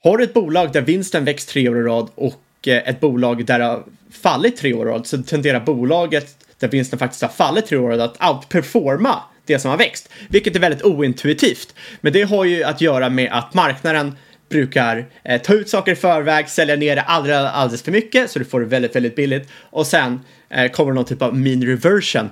har 0.05 0.19
du 0.19 0.25
ett 0.25 0.35
bolag 0.35 0.73
där 0.73 0.81
vinsten 0.81 1.25
växt 1.25 1.49
tre 1.49 1.69
år 1.69 1.79
i 1.79 1.83
rad 1.83 2.09
och 2.15 2.69
eh, 2.69 2.89
ett 2.89 3.01
bolag 3.01 3.47
där 3.47 3.59
det 3.59 3.65
har 3.65 3.85
fallit 4.11 4.57
tre 4.57 4.75
år 4.75 4.89
i 4.89 4.91
rad 4.91 5.07
så 5.07 5.23
tenderar 5.23 5.61
bolaget 5.61 6.37
där 6.59 6.69
vinsten 6.69 6.99
faktiskt 6.99 7.23
har 7.23 7.29
fallit 7.29 7.67
tre 7.67 7.79
år 7.79 7.93
i 7.93 7.97
rad 7.97 8.01
att 8.01 8.31
outperforma 8.31 9.23
det 9.47 9.59
som 9.59 9.71
har 9.71 9.79
växt, 9.79 10.09
vilket 10.29 10.57
är 10.57 10.61
väldigt 10.61 10.83
ointuitivt. 10.83 11.75
Men 12.01 12.13
det 12.13 12.23
har 12.23 12.45
ju 12.45 12.65
att 12.65 12.81
göra 12.81 13.09
med 13.09 13.33
att 13.33 13.55
marknaden 13.55 14.17
brukar 14.49 15.07
eh, 15.25 15.43
ta 15.43 15.55
ut 15.55 15.69
saker 15.69 15.93
i 15.93 15.97
förväg, 15.97 16.49
sälja 16.49 16.77
ner 16.77 16.97
det 16.97 17.03
alldeles, 17.03 17.53
alldeles 17.53 17.83
för 17.83 17.93
mycket 17.93 18.31
så 18.31 18.39
du 18.39 18.45
får 18.45 18.61
det 18.61 18.67
väldigt, 18.67 18.97
väldigt 18.97 19.17
billigt. 19.17 19.49
Och 19.61 19.87
sen 19.87 20.21
eh, 20.49 20.71
kommer 20.71 20.93
någon 20.93 21.05
typ 21.05 21.23
av 21.23 21.37
mean 21.37 21.63
reversion 21.63 22.31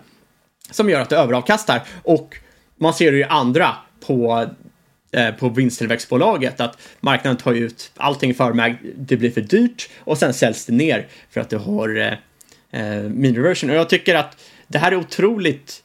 som 0.71 0.91
gör 0.91 1.01
att 1.01 1.11
det 1.11 1.17
överavkastar. 1.17 1.83
Och 2.03 2.37
man 2.77 2.95
ser 2.95 3.13
det 3.13 3.19
ju 3.19 3.25
andra 3.25 3.77
på 4.07 4.47
eh, 5.13 5.31
på 5.31 5.49
vinsttillväxtbolaget 5.49 6.61
att 6.61 6.79
marknaden 7.01 7.37
tar 7.37 7.53
ut 7.53 7.93
allting 7.97 8.31
i 8.31 8.35
förväg, 8.35 8.77
det 8.97 9.17
blir 9.17 9.31
för 9.31 9.41
dyrt 9.41 9.89
och 9.99 10.19
sen 10.19 10.35
säljs 10.35 10.67
det 10.67 10.73
ner 10.73 11.07
för 11.31 11.41
att 11.41 11.51
du 11.51 11.57
har 11.57 11.99
eh, 11.99 12.13
eh 12.81 13.03
mean 13.03 13.35
reversion. 13.37 13.71
Och 13.71 13.77
jag 13.77 13.89
tycker 13.89 14.15
att 14.15 14.41
det 14.67 14.79
här 14.79 14.93
är 14.93 14.97
otroligt 14.97 15.84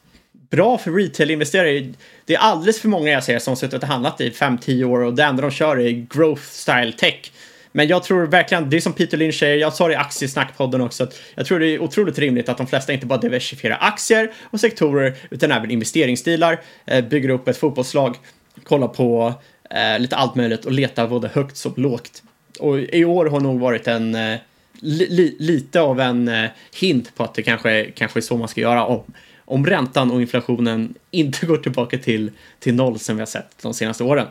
bra 0.50 0.78
för 0.78 0.90
retail-investerare. 0.90 1.92
Det 2.24 2.34
är 2.34 2.38
alldeles 2.38 2.80
för 2.80 2.88
många 2.88 3.10
jag 3.10 3.24
ser 3.24 3.38
som 3.38 3.50
har 3.50 3.56
suttit 3.56 3.82
och 3.82 3.88
handlat 3.88 4.20
i 4.20 4.30
5-10 4.30 4.84
år 4.84 5.00
och 5.00 5.14
det 5.14 5.24
enda 5.24 5.42
de 5.42 5.50
kör 5.50 5.80
är 5.80 5.90
growth 5.90 6.42
style 6.42 6.92
tech. 6.92 7.32
Men 7.72 7.88
jag 7.88 8.02
tror 8.02 8.26
verkligen, 8.26 8.70
det 8.70 8.76
är 8.76 8.80
som 8.80 8.92
Peter 8.92 9.16
Lynch 9.16 9.38
säger, 9.38 9.56
jag 9.56 9.74
sa 9.74 9.86
det 9.88 9.92
i 9.92 9.96
Aktiesnackpodden 9.96 10.80
också, 10.80 11.04
att 11.04 11.20
jag 11.34 11.46
tror 11.46 11.58
det 11.58 11.66
är 11.66 11.82
otroligt 11.82 12.18
rimligt 12.18 12.48
att 12.48 12.56
de 12.56 12.66
flesta 12.66 12.92
inte 12.92 13.06
bara 13.06 13.18
diversifierar 13.18 13.78
aktier 13.80 14.32
och 14.42 14.60
sektorer 14.60 15.14
utan 15.30 15.52
även 15.52 15.70
investeringsstilar, 15.70 16.60
eh, 16.86 17.04
bygger 17.04 17.28
upp 17.28 17.48
ett 17.48 17.56
fotbollslag, 17.56 18.16
kollar 18.64 18.88
på 18.88 19.34
eh, 19.70 19.98
lite 19.98 20.16
allt 20.16 20.34
möjligt 20.34 20.64
och 20.64 20.72
letar 20.72 21.08
både 21.08 21.28
högt 21.28 21.56
som 21.56 21.72
lågt. 21.76 22.22
Och 22.58 22.78
i 22.78 23.04
år 23.04 23.26
har 23.26 23.40
nog 23.40 23.60
varit 23.60 23.88
en 23.88 24.14
eh, 24.14 24.38
li, 24.80 25.36
lite 25.38 25.80
av 25.80 26.00
en 26.00 26.28
eh, 26.28 26.50
hint 26.80 27.16
på 27.16 27.24
att 27.24 27.34
det 27.34 27.42
kanske, 27.42 27.90
kanske 27.90 28.18
är 28.18 28.22
så 28.22 28.36
man 28.36 28.48
ska 28.48 28.60
göra 28.60 28.84
om, 28.84 29.04
om 29.50 29.66
räntan 29.66 30.10
och 30.10 30.20
inflationen 30.20 30.94
inte 31.10 31.46
går 31.46 31.56
tillbaka 31.56 31.98
till, 31.98 32.30
till 32.58 32.74
noll 32.74 32.98
som 32.98 33.16
vi 33.16 33.20
har 33.20 33.26
sett 33.26 33.62
de 33.62 33.74
senaste 33.74 34.04
åren. 34.04 34.26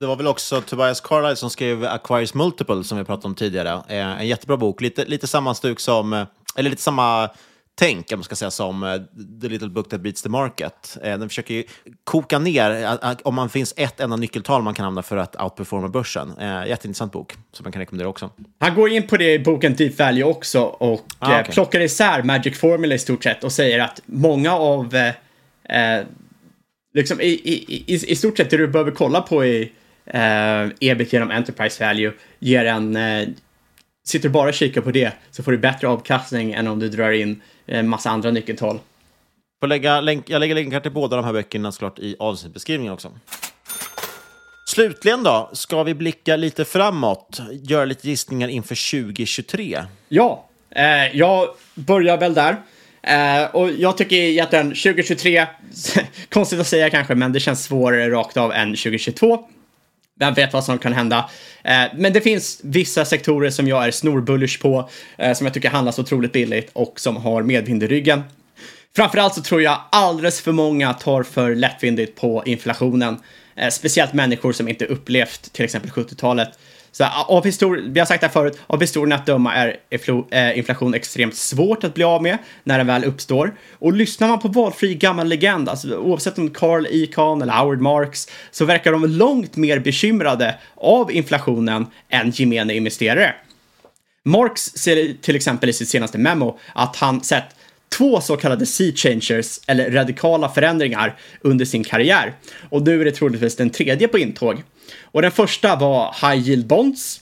Det 0.00 0.06
var 0.06 0.16
väl 0.16 0.26
också 0.26 0.60
Tobias 0.60 1.00
Carlyle 1.00 1.36
som 1.36 1.50
skrev 1.50 1.84
Acquires 1.84 2.34
Multiple 2.34 2.84
som 2.84 2.98
vi 2.98 3.04
pratade 3.04 3.28
om 3.28 3.34
tidigare. 3.34 3.82
Eh, 3.88 4.20
en 4.20 4.28
jättebra 4.28 4.56
bok, 4.56 4.80
lite, 4.80 5.04
lite 5.04 5.26
samma 5.26 5.54
stuk 5.54 5.80
som, 5.80 6.12
eh, 6.12 6.26
eller 6.56 6.70
lite 6.70 6.82
samma 6.82 7.30
tänk, 7.74 8.12
om 8.12 8.18
man 8.18 8.24
ska 8.24 8.36
säga, 8.36 8.50
som 8.50 8.82
uh, 8.82 9.02
The 9.40 9.48
Little 9.48 9.68
Book 9.68 9.88
That 9.88 10.00
Beats 10.00 10.22
the 10.22 10.28
Market. 10.28 10.96
Uh, 10.96 11.02
den 11.02 11.28
försöker 11.28 11.54
ju 11.54 11.64
koka 12.04 12.38
ner 12.38 12.84
uh, 12.84 13.12
om 13.22 13.34
man 13.34 13.50
finns 13.50 13.74
ett 13.76 14.00
enda 14.00 14.16
nyckeltal 14.16 14.62
man 14.62 14.74
kan 14.74 14.84
använda 14.84 15.02
för 15.02 15.16
att 15.16 15.42
outperforma 15.42 15.88
börsen. 15.88 16.34
jätteintressant 16.40 17.12
bok 17.12 17.34
som 17.52 17.64
man 17.64 17.72
kan 17.72 17.80
rekommendera 17.80 18.08
också. 18.08 18.30
Han 18.58 18.74
går 18.74 18.90
in 18.90 19.06
på 19.06 19.16
det 19.16 19.32
i 19.32 19.38
boken 19.38 19.74
Deep 19.74 19.98
Value 19.98 20.24
också 20.24 20.62
och 20.62 21.06
ah, 21.18 21.40
okay. 21.40 21.52
plockar 21.52 21.80
isär 21.80 22.22
Magic 22.22 22.58
Formula 22.58 22.94
i 22.94 22.98
stort 22.98 23.24
sett 23.24 23.44
och 23.44 23.52
säger 23.52 23.78
att 23.78 24.00
många 24.06 24.52
av 24.52 24.94
liksom 26.94 27.20
i, 27.20 27.26
i, 27.26 27.74
i, 27.74 28.12
i 28.12 28.16
stort 28.16 28.36
sett 28.36 28.50
det 28.50 28.56
du 28.56 28.68
behöver 28.68 28.90
kolla 28.90 29.20
på 29.20 29.44
i 29.44 29.72
eh, 30.06 30.68
ebit 30.80 31.12
genom 31.12 31.30
Enterprise 31.30 31.86
Value 31.86 32.12
ger 32.38 32.64
en 32.64 32.96
eh, 32.96 33.28
Sitter 34.04 34.28
du 34.28 34.32
bara 34.32 34.48
och 34.48 34.54
kikar 34.54 34.80
på 34.80 34.90
det 34.90 35.12
så 35.30 35.42
får 35.42 35.52
du 35.52 35.58
bättre 35.58 35.88
avkastning 35.88 36.52
än 36.52 36.68
om 36.68 36.78
du 36.78 36.88
drar 36.88 37.10
in 37.10 37.42
en 37.66 37.88
massa 37.88 38.10
andra 38.10 38.30
nyckeltal. 38.30 38.78
Får 39.60 39.66
lägga 39.66 40.00
länk, 40.00 40.30
jag 40.30 40.40
lägger 40.40 40.54
länkar 40.54 40.80
till 40.80 40.92
båda 40.92 41.16
de 41.16 41.24
här 41.24 41.32
böckerna 41.32 41.72
såklart 41.72 41.98
i 41.98 42.16
avsnittbeskrivningen 42.18 42.92
också. 42.92 43.12
Slutligen 44.66 45.22
då, 45.22 45.50
ska 45.52 45.82
vi 45.82 45.94
blicka 45.94 46.36
lite 46.36 46.64
framåt, 46.64 47.40
göra 47.50 47.84
lite 47.84 48.08
gissningar 48.08 48.48
inför 48.48 49.02
2023? 49.02 49.84
Ja, 50.08 50.48
eh, 50.70 51.16
jag 51.16 51.48
börjar 51.74 52.16
väl 52.18 52.34
där. 52.34 52.56
Eh, 53.02 53.44
och 53.44 53.70
jag 53.70 53.98
tycker 53.98 54.16
egentligen 54.16 54.68
2023, 54.68 55.46
konstigt 56.28 56.60
att 56.60 56.66
säga 56.66 56.90
kanske, 56.90 57.14
men 57.14 57.32
det 57.32 57.40
känns 57.40 57.64
svårare 57.64 58.10
rakt 58.10 58.36
av 58.36 58.52
än 58.52 58.68
2022. 58.68 59.48
Vem 60.20 60.34
vet 60.34 60.52
vad 60.52 60.64
som 60.64 60.78
kan 60.78 60.92
hända. 60.92 61.30
Eh, 61.64 61.84
men 61.94 62.12
det 62.12 62.20
finns 62.20 62.60
vissa 62.64 63.04
sektorer 63.04 63.50
som 63.50 63.68
jag 63.68 63.86
är 63.86 63.90
snorbullish 63.90 64.62
på, 64.62 64.90
eh, 65.18 65.34
som 65.34 65.46
jag 65.46 65.54
tycker 65.54 65.70
handlas 65.70 65.98
otroligt 65.98 66.32
billigt 66.32 66.70
och 66.72 67.00
som 67.00 67.16
har 67.16 67.42
medvind 67.42 67.82
i 67.82 67.86
ryggen. 67.86 68.22
Framförallt 68.96 69.34
så 69.34 69.42
tror 69.42 69.62
jag 69.62 69.80
alldeles 69.90 70.40
för 70.40 70.52
många 70.52 70.94
tar 70.94 71.22
för 71.22 71.54
lättvindigt 71.54 72.20
på 72.20 72.42
inflationen. 72.46 73.18
Eh, 73.56 73.68
speciellt 73.68 74.12
människor 74.12 74.52
som 74.52 74.68
inte 74.68 74.86
upplevt 74.86 75.52
till 75.52 75.64
exempel 75.64 75.90
70-talet. 75.90 76.58
Så 76.92 77.04
av 77.04 77.44
vi 77.44 77.98
har 78.00 78.06
sagt 78.06 78.20
det 78.20 78.26
här 78.26 78.32
förut, 78.32 78.58
av 78.66 78.80
historien 78.80 79.12
att 79.12 79.26
döma 79.26 79.54
är 79.54 79.76
eh, 80.30 80.58
inflation 80.58 80.94
extremt 80.94 81.36
svårt 81.36 81.84
att 81.84 81.94
bli 81.94 82.04
av 82.04 82.22
med 82.22 82.38
när 82.64 82.78
den 82.78 82.86
väl 82.86 83.04
uppstår. 83.04 83.54
Och 83.78 83.92
lyssnar 83.92 84.28
man 84.28 84.40
på 84.40 84.48
valfri 84.48 84.94
gammal 84.94 85.28
legend, 85.28 85.68
alltså 85.68 85.96
oavsett 85.96 86.38
om 86.38 86.50
Carl 86.50 86.86
Icahn 86.90 87.42
eller 87.42 87.52
Howard 87.52 87.80
Marks, 87.80 88.28
så 88.50 88.64
verkar 88.64 88.92
de 88.92 89.06
långt 89.06 89.56
mer 89.56 89.78
bekymrade 89.78 90.54
av 90.74 91.12
inflationen 91.12 91.86
än 92.08 92.30
gemene 92.30 92.74
investerare. 92.74 93.34
Marx 94.24 94.62
säger 94.62 95.14
till 95.20 95.36
exempel 95.36 95.68
i 95.68 95.72
sitt 95.72 95.88
senaste 95.88 96.18
memo 96.18 96.58
att 96.74 96.96
han 96.96 97.22
sett 97.24 97.44
två 97.98 98.20
så 98.20 98.36
kallade 98.36 98.66
sea 98.66 98.92
changers, 98.94 99.60
eller 99.66 99.90
radikala 99.90 100.48
förändringar, 100.48 101.16
under 101.40 101.64
sin 101.64 101.84
karriär. 101.84 102.34
Och 102.70 102.82
nu 102.82 103.00
är 103.00 103.04
det 103.04 103.12
troligtvis 103.12 103.56
den 103.56 103.70
tredje 103.70 104.08
på 104.08 104.18
intåg. 104.18 104.62
Och 105.02 105.22
den 105.22 105.30
första 105.30 105.76
var 105.76 106.14
High 106.22 106.48
Yield 106.48 106.66
Bonds. 106.66 107.20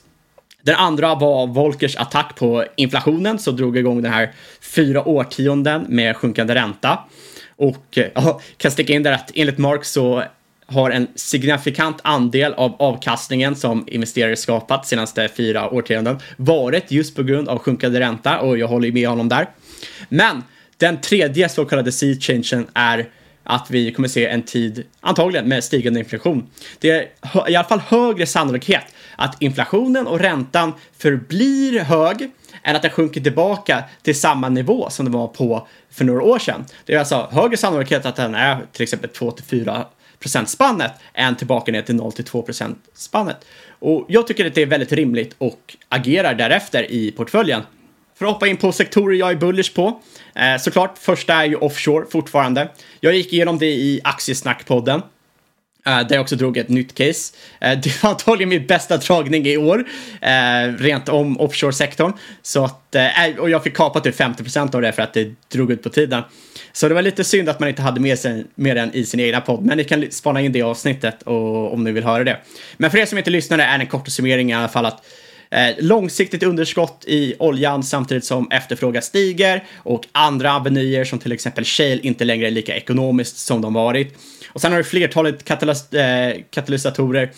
Den 0.62 0.76
andra 0.76 1.14
var 1.14 1.46
Volkers 1.46 1.96
attack 1.96 2.36
på 2.36 2.64
inflationen 2.76 3.38
som 3.38 3.56
drog 3.56 3.76
igång 3.76 4.02
den 4.02 4.12
här 4.12 4.32
fyra 4.60 5.08
årtionden 5.08 5.84
med 5.88 6.16
sjunkande 6.16 6.54
ränta. 6.54 6.98
Och 7.56 7.84
jag 7.90 8.04
eh, 8.06 8.10
ja, 8.24 8.40
kan 8.56 8.70
sticka 8.70 8.92
in 8.92 9.02
där 9.02 9.12
att 9.12 9.30
enligt 9.34 9.58
Marx 9.58 9.90
så 9.90 10.24
har 10.66 10.90
en 10.90 11.06
signifikant 11.14 11.98
andel 12.02 12.52
av 12.52 12.76
avkastningen 12.78 13.56
som 13.56 13.84
investerare 13.86 14.36
skapat 14.36 14.86
senaste 14.86 15.28
fyra 15.28 15.70
årtionden 15.70 16.18
varit 16.36 16.90
just 16.90 17.16
på 17.16 17.22
grund 17.22 17.48
av 17.48 17.58
sjunkande 17.58 18.00
ränta 18.00 18.40
och 18.40 18.58
jag 18.58 18.68
håller 18.68 18.92
med 18.92 19.08
honom 19.08 19.28
där. 19.28 19.48
Men 20.08 20.42
den 20.76 21.00
tredje 21.00 21.48
så 21.48 21.64
kallade 21.64 21.92
sea 21.92 22.16
changen 22.20 22.66
är 22.74 23.08
att 23.44 23.70
vi 23.70 23.92
kommer 23.92 24.08
se 24.08 24.26
en 24.26 24.42
tid, 24.42 24.84
antagligen 25.00 25.48
med 25.48 25.64
stigande 25.64 26.00
inflation. 26.00 26.50
Det 26.78 26.90
är 26.90 27.02
i 27.50 27.56
alla 27.56 27.68
fall 27.68 27.80
högre 27.80 28.26
sannolikhet 28.26 28.84
att 29.16 29.42
inflationen 29.42 30.06
och 30.06 30.20
räntan 30.20 30.72
förblir 30.98 31.80
hög 31.80 32.30
än 32.62 32.76
att 32.76 32.82
den 32.82 32.90
sjunker 32.90 33.20
tillbaka 33.20 33.84
till 34.02 34.20
samma 34.20 34.48
nivå 34.48 34.90
som 34.90 35.04
den 35.04 35.12
var 35.12 35.28
på 35.28 35.68
för 35.90 36.04
några 36.04 36.22
år 36.22 36.38
sedan. 36.38 36.64
Det 36.84 36.94
är 36.94 36.98
alltså 36.98 37.28
högre 37.32 37.56
sannolikhet 37.56 38.06
att 38.06 38.16
den 38.16 38.34
är 38.34 38.66
till 38.72 38.82
exempel 38.82 39.10
2 39.10 39.30
till 39.30 39.44
4 39.44 39.86
procentspannet 40.18 40.92
än 41.14 41.36
tillbaka 41.36 41.72
ner 41.72 41.82
till 41.82 41.94
0 41.94 42.12
till 42.12 42.24
2 42.24 42.46
spannet. 42.94 43.44
Och 43.78 44.06
jag 44.08 44.26
tycker 44.26 44.46
att 44.46 44.54
det 44.54 44.62
är 44.62 44.66
väldigt 44.66 44.92
rimligt 44.92 45.34
och 45.38 45.76
agerar 45.88 46.34
därefter 46.34 46.90
i 46.90 47.12
portföljen. 47.12 47.62
För 48.20 48.26
att 48.26 48.32
hoppa 48.32 48.46
in 48.46 48.56
på 48.56 48.72
sektorer 48.72 49.16
jag 49.16 49.30
är 49.30 49.34
bullish 49.34 49.74
på. 49.74 50.00
Eh, 50.34 50.60
såklart, 50.60 50.98
första 50.98 51.34
är 51.34 51.44
ju 51.44 51.56
offshore 51.56 52.06
fortfarande. 52.10 52.68
Jag 53.00 53.14
gick 53.14 53.32
igenom 53.32 53.58
det 53.58 53.66
i 53.66 54.00
Aktiesnackpodden. 54.04 55.02
Uh, 55.88 56.06
där 56.08 56.14
jag 56.14 56.20
också 56.20 56.36
drog 56.36 56.56
ett 56.56 56.68
nytt 56.68 56.94
case. 56.94 57.34
Uh, 57.64 57.80
det 57.80 58.02
var 58.02 58.10
antagligen 58.10 58.48
min 58.48 58.66
bästa 58.66 58.96
dragning 58.96 59.46
i 59.46 59.56
år, 59.56 59.78
uh, 59.78 60.76
rent 60.78 61.08
om 61.08 61.40
offshore-sektorn. 61.40 62.12
Så 62.42 62.64
att, 62.64 62.96
och 63.38 63.50
jag 63.50 63.64
fick 63.64 63.76
kapa 63.76 64.00
typ 64.00 64.18
50% 64.18 64.74
av 64.74 64.82
det 64.82 64.92
för 64.92 65.02
att 65.02 65.14
det 65.14 65.34
drog 65.48 65.70
ut 65.70 65.82
på 65.82 65.88
tiden. 65.88 66.22
Så 66.72 66.88
det 66.88 66.94
var 66.94 67.02
lite 67.02 67.24
synd 67.24 67.48
att 67.48 67.60
man 67.60 67.68
inte 67.68 67.82
hade 67.82 68.00
med 68.00 68.18
sig 68.18 68.44
med 68.54 68.76
den 68.76 68.94
i 68.94 69.04
sin 69.04 69.20
egna 69.20 69.40
podd, 69.40 69.64
men 69.64 69.76
ni 69.76 69.84
kan 69.84 70.10
spana 70.10 70.40
in 70.40 70.52
det 70.52 70.62
avsnittet 70.62 71.22
och, 71.22 71.72
om 71.72 71.84
ni 71.84 71.92
vill 71.92 72.04
höra 72.04 72.24
det. 72.24 72.36
Men 72.76 72.90
för 72.90 72.98
er 72.98 73.06
som 73.06 73.18
inte 73.18 73.30
lyssnade 73.30 73.62
är 73.62 73.78
en 73.78 73.86
kort 73.86 74.08
summering 74.08 74.50
i 74.50 74.54
alla 74.54 74.68
fall 74.68 74.86
att 74.86 75.04
Eh, 75.50 75.74
långsiktigt 75.78 76.42
underskott 76.42 77.04
i 77.06 77.34
oljan 77.38 77.82
samtidigt 77.82 78.24
som 78.24 78.50
efterfrågan 78.50 79.02
stiger 79.02 79.64
och 79.76 80.06
andra 80.12 80.52
avenyer 80.52 81.04
som 81.04 81.18
till 81.18 81.32
exempel 81.32 81.64
shale 81.64 82.00
inte 82.02 82.24
längre 82.24 82.46
är 82.46 82.50
lika 82.50 82.76
ekonomiskt 82.76 83.38
som 83.38 83.60
de 83.60 83.74
varit. 83.74 84.14
Och 84.52 84.60
sen 84.60 84.72
har 84.72 84.78
du 84.78 84.84
flertalet 84.84 85.44
katalys 85.44 85.92
eh, 85.92 86.36
katalysatorer. 86.50 87.32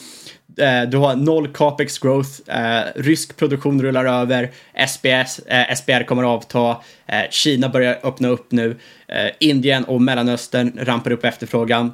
Eh, 0.59 0.83
du 0.83 0.97
har 0.97 1.17
noll 1.17 1.49
capex 1.49 1.99
growth, 1.99 2.31
eh, 2.47 2.83
rysk 2.97 3.37
produktion 3.37 3.83
rullar 3.83 4.05
över, 4.05 4.51
SBS, 4.75 5.39
eh, 5.39 5.71
SBR 5.77 6.05
kommer 6.05 6.23
att 6.23 6.29
avta, 6.29 6.71
eh, 7.07 7.31
Kina 7.31 7.69
börjar 7.69 7.99
öppna 8.03 8.29
upp 8.29 8.53
nu, 8.53 8.77
eh, 9.09 9.31
Indien 9.41 9.85
och 9.85 10.03
Mellanöstern 10.03 10.79
rampar 10.81 11.11
upp 11.11 11.25
efterfrågan. 11.25 11.93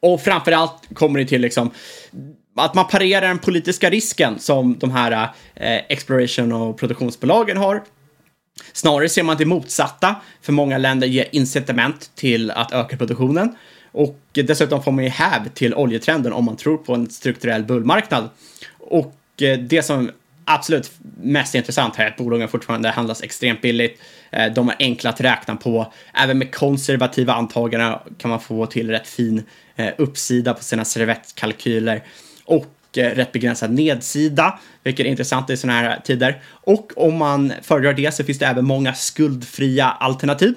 Och 0.00 0.20
framförallt 0.20 0.88
kommer 0.94 1.18
det 1.18 1.26
till 1.26 1.40
liksom 1.40 1.70
att 2.56 2.74
man 2.74 2.88
parerar 2.88 3.28
den 3.28 3.38
politiska 3.38 3.90
risken 3.90 4.38
som 4.38 4.78
de 4.78 4.90
här 4.90 5.28
eh, 5.54 5.80
exploration 5.88 6.52
och 6.52 6.78
produktionsbolagen 6.78 7.56
har. 7.56 7.82
Snarare 8.72 9.08
ser 9.08 9.22
man 9.22 9.36
det 9.36 9.44
motsatta, 9.44 10.16
för 10.42 10.52
många 10.52 10.78
länder 10.78 11.06
ger 11.06 11.28
incitament 11.32 12.10
till 12.14 12.50
att 12.50 12.72
öka 12.72 12.96
produktionen. 12.96 13.56
Och 13.92 14.18
dessutom 14.32 14.82
får 14.82 14.92
man 14.92 15.04
ju 15.04 15.10
häv 15.10 15.48
till 15.54 15.74
oljetrenden 15.74 16.32
om 16.32 16.44
man 16.44 16.56
tror 16.56 16.76
på 16.76 16.94
en 16.94 17.10
strukturell 17.10 17.64
bullmarknad. 17.64 18.28
Och 18.78 19.14
eh, 19.42 19.58
det 19.58 19.82
som 19.82 20.10
absolut 20.44 20.92
mest 21.22 21.54
intressant 21.54 21.96
här 21.96 22.04
är 22.04 22.10
att 22.10 22.16
bolagen 22.16 22.48
fortfarande 22.48 22.88
handlas 22.88 23.22
extremt 23.22 23.60
billigt. 23.60 24.00
Eh, 24.30 24.52
de 24.52 24.68
är 24.68 24.76
enkla 24.78 25.10
att 25.10 25.20
räkna 25.20 25.56
på. 25.56 25.92
Även 26.14 26.38
med 26.38 26.54
konservativa 26.54 27.32
antaganden 27.32 27.98
kan 28.18 28.30
man 28.30 28.40
få 28.40 28.66
till 28.66 28.90
rätt 28.90 29.08
fin 29.08 29.42
eh, 29.76 29.90
uppsida 29.98 30.54
på 30.54 30.62
sina 30.62 30.84
servettkalkyler 30.84 32.02
och 32.44 32.98
eh, 32.98 33.10
rätt 33.10 33.32
begränsad 33.32 33.70
nedsida, 33.70 34.58
vilket 34.82 35.06
är 35.06 35.10
intressant 35.10 35.50
i 35.50 35.56
sådana 35.56 35.78
här 35.80 36.00
tider. 36.04 36.42
Och 36.46 36.92
om 36.96 37.16
man 37.16 37.52
föredrar 37.62 37.92
det 37.92 38.14
så 38.14 38.24
finns 38.24 38.38
det 38.38 38.46
även 38.46 38.64
många 38.64 38.94
skuldfria 38.94 39.86
alternativ. 39.90 40.54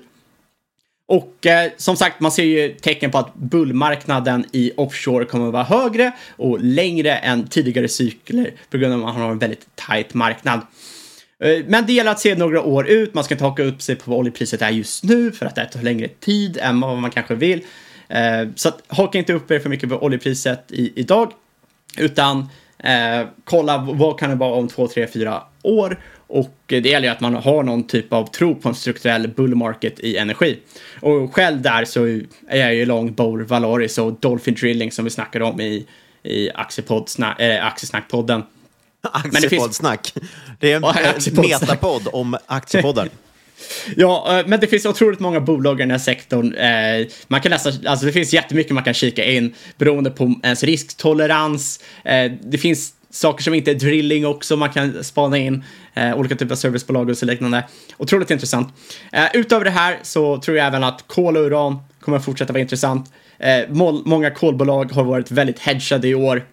Och 1.08 1.46
eh, 1.46 1.72
som 1.78 1.96
sagt, 1.96 2.20
man 2.20 2.32
ser 2.32 2.44
ju 2.44 2.74
tecken 2.74 3.12
på 3.12 3.18
att 3.18 3.36
bullmarknaden 3.36 4.46
i 4.52 4.72
offshore 4.78 5.26
kommer 5.26 5.48
att 5.48 5.54
vara 5.54 5.64
högre 5.64 6.12
och 6.36 6.60
längre 6.62 7.16
än 7.16 7.48
tidigare 7.48 7.88
cykler 7.88 8.54
på 8.70 8.78
grund 8.78 8.94
av 8.94 9.00
att 9.00 9.06
man 9.06 9.22
har 9.22 9.32
en 9.32 9.40
väldigt 9.40 9.68
tight 9.76 10.14
marknad. 10.14 10.60
Eh, 11.40 11.64
Men 11.68 11.86
det 11.86 11.94
gäller 11.94 12.12
att 12.12 12.20
se 12.20 12.36
några 12.36 12.62
år 12.62 12.88
ut. 12.88 13.14
Man 13.14 13.24
ska 13.24 13.34
inte 13.34 13.44
haka 13.44 13.64
upp 13.64 13.82
sig 13.82 13.96
på 13.96 14.12
vad 14.12 14.20
oljepriset 14.20 14.62
är 14.62 14.70
just 14.70 15.04
nu 15.04 15.32
för 15.32 15.46
att 15.46 15.56
det 15.56 15.66
tar 15.66 15.82
längre 15.82 16.08
tid 16.08 16.58
än 16.62 16.80
vad 16.80 16.98
man 16.98 17.12
kanske 17.12 17.36
vill. 17.36 17.62
Eh, 18.08 18.48
Så 18.56 18.70
att, 18.70 18.84
haka 18.88 19.18
inte 19.18 19.34
upp 19.34 19.52
er 19.52 19.60
för 19.60 19.70
mycket 19.70 19.90
på 19.90 20.04
oljepriset 20.04 20.72
i, 20.72 20.94
idag. 20.96 21.32
Utan 21.98 22.50
eh, 22.80 23.28
kolla 23.44 23.78
vad 23.78 24.20
kan 24.20 24.30
det 24.30 24.36
vara 24.36 24.54
om 24.54 24.68
två, 24.68 24.88
tre, 24.88 25.08
fyra 25.08 25.44
år. 25.62 26.00
Och 26.28 26.56
det 26.66 26.86
gäller 26.86 27.08
ju 27.08 27.12
att 27.12 27.20
man 27.20 27.34
har 27.34 27.64
någon 27.64 27.88
typ 27.88 28.14
av 28.14 28.26
tro 28.26 28.56
på 28.56 28.70
en 28.70 28.76
strukturell 28.76 29.28
bull 29.28 29.56
market 29.56 30.00
i 30.00 30.18
energi. 30.18 30.60
Och 31.02 31.34
själv 31.34 31.62
där 31.62 31.86
så 31.86 32.06
är 32.48 32.60
jag 32.60 32.76
ju 32.76 32.86
lång 32.86 33.14
Bor 33.14 33.40
Valoris 33.40 33.98
och 33.98 34.14
Dolphin 34.14 34.54
Drilling 34.54 34.92
som 34.92 35.06
vi 35.06 35.12
snackade 35.12 35.46
om 35.46 35.62
i, 35.62 35.86
i 36.24 36.52
Aktiepodd, 36.52 37.10
äh, 37.40 37.66
Aktiesnackpodden. 37.66 38.44
Aktiepoddsnack. 39.02 40.14
Det 40.60 40.72
är 40.72 40.76
en 40.76 40.82
metapodd 41.36 42.08
om 42.14 42.38
aktiepoddar. 42.48 43.10
Ja, 43.96 44.40
eh, 44.40 44.48
men 44.48 44.60
det 44.60 44.68
finns 44.68 44.86
otroligt 44.86 45.20
många 45.20 45.40
bolag 45.40 45.80
i 45.80 45.84
den 45.84 45.92
här 45.92 45.98
sektorn. 45.98 46.56
Eh, 46.56 47.08
man 47.28 47.42
kan 47.42 47.50
läsa, 47.50 47.72
alltså 47.86 48.06
det 48.06 48.12
finns 48.12 48.34
jättemycket 48.34 48.74
man 48.74 48.84
kan 48.84 48.94
kika 48.94 49.26
in 49.26 49.54
beroende 49.78 50.12
på 50.12 50.36
ens 50.44 50.64
risktolerans. 50.64 51.80
Eh, 52.04 52.32
det 52.44 52.58
finns 52.58 52.94
saker 53.10 53.44
som 53.44 53.54
inte 53.54 53.72
är 53.72 53.76
drilling 53.76 54.26
också 54.26 54.56
man 54.56 54.70
kan 54.70 55.04
spana 55.04 55.38
in. 55.38 55.64
Eh, 55.94 56.18
Olika 56.18 56.36
typer 56.36 56.52
av 56.52 56.58
servicebolag 56.58 57.10
och 57.10 57.18
så 57.18 57.26
liknande. 57.26 57.64
Otroligt 57.98 58.32
intressant. 58.32 58.74
Eh, 59.12 59.26
Utöver 59.34 59.66
det 59.66 59.72
här 59.72 60.00
så 60.02 60.38
tror 60.42 60.58
jag 60.58 60.68
även 60.68 60.84
att 60.84 61.04
kol 61.08 61.38
och 61.38 61.44
uran 61.44 61.78
kommer 62.00 62.18
att 62.18 62.26
fortsätta 62.26 62.54
vara 62.54 62.62
intressant. 62.62 63.14
Eh, 63.40 63.70
Många 64.06 64.32
kolbolag 64.32 64.92
har 64.92 65.04
varit 65.04 65.32
väldigt 65.32 65.60
hedgade 65.60 66.08
i 66.08 66.16
år. 66.16 66.44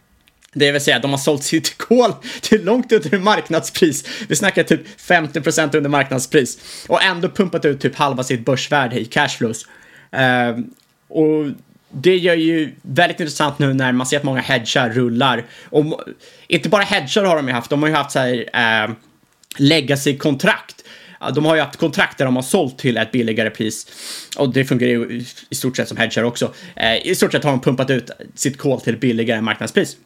Det 0.55 0.72
vill 0.72 0.80
säga, 0.80 0.98
de 0.98 1.11
har 1.11 1.18
sålt 1.18 1.42
sitt 1.42 1.78
kol 1.88 2.12
till 2.40 2.64
långt 2.64 2.92
under 2.92 3.18
marknadspris. 3.18 4.05
Vi 4.28 4.36
snackar 4.36 4.62
typ 4.62 5.00
50% 5.00 5.76
under 5.76 5.90
marknadspris. 5.90 6.59
Och 6.88 7.03
ändå 7.03 7.28
pumpat 7.28 7.64
ut 7.64 7.80
typ 7.80 7.94
halva 7.96 8.24
sitt 8.24 8.44
börsvärde 8.44 9.00
i 9.00 9.05
cashflows. 9.05 9.66
Uh, 10.16 10.64
och 11.09 11.46
det 11.94 12.16
gör 12.16 12.34
ju 12.34 12.72
väldigt 12.82 13.20
intressant 13.20 13.59
nu 13.59 13.74
när 13.74 13.92
man 13.92 14.07
ser 14.07 14.16
att 14.16 14.22
många 14.22 14.40
hedgar 14.40 14.90
rullar. 14.90 15.44
Och 15.64 16.00
inte 16.48 16.68
bara 16.68 16.82
hedgar 16.82 17.24
har 17.24 17.36
de 17.36 17.48
ju 17.48 17.55
haft, 17.55 17.70
de 17.70 17.82
har 17.82 17.88
ju 17.88 17.94
haft 17.94 18.11
så 18.11 18.18
här 18.18 18.34
uh, 18.88 18.94
legacy-kontrakt. 19.59 20.76
De 21.34 21.44
har 21.44 21.55
ju 21.55 21.61
haft 21.61 21.76
kontrakt 21.76 22.18
där 22.18 22.24
de 22.24 22.36
har 22.36 22.42
sålt 22.42 22.78
till 22.78 22.96
ett 22.96 23.12
billigare 23.12 23.50
pris. 23.50 23.86
Och 24.36 24.53
det 24.53 24.64
fungerar 24.64 24.90
ju 24.90 25.24
i- 25.50 25.55
stort 25.55 25.76
sett 25.76 25.88
som 25.88 25.96
hedgar 25.96 26.22
också. 26.22 26.55
Eh, 26.76 27.07
I 27.07 27.14
stort 27.14 27.32
sett 27.32 27.44
har 27.44 27.50
de 27.50 27.61
pumpat 27.61 27.90
ut 27.90 28.11
sitt 28.34 28.59
kol 28.59 28.80
till 28.80 28.94
ett 28.94 29.00
billigare 29.00 29.40
marknadspris. 29.40 29.96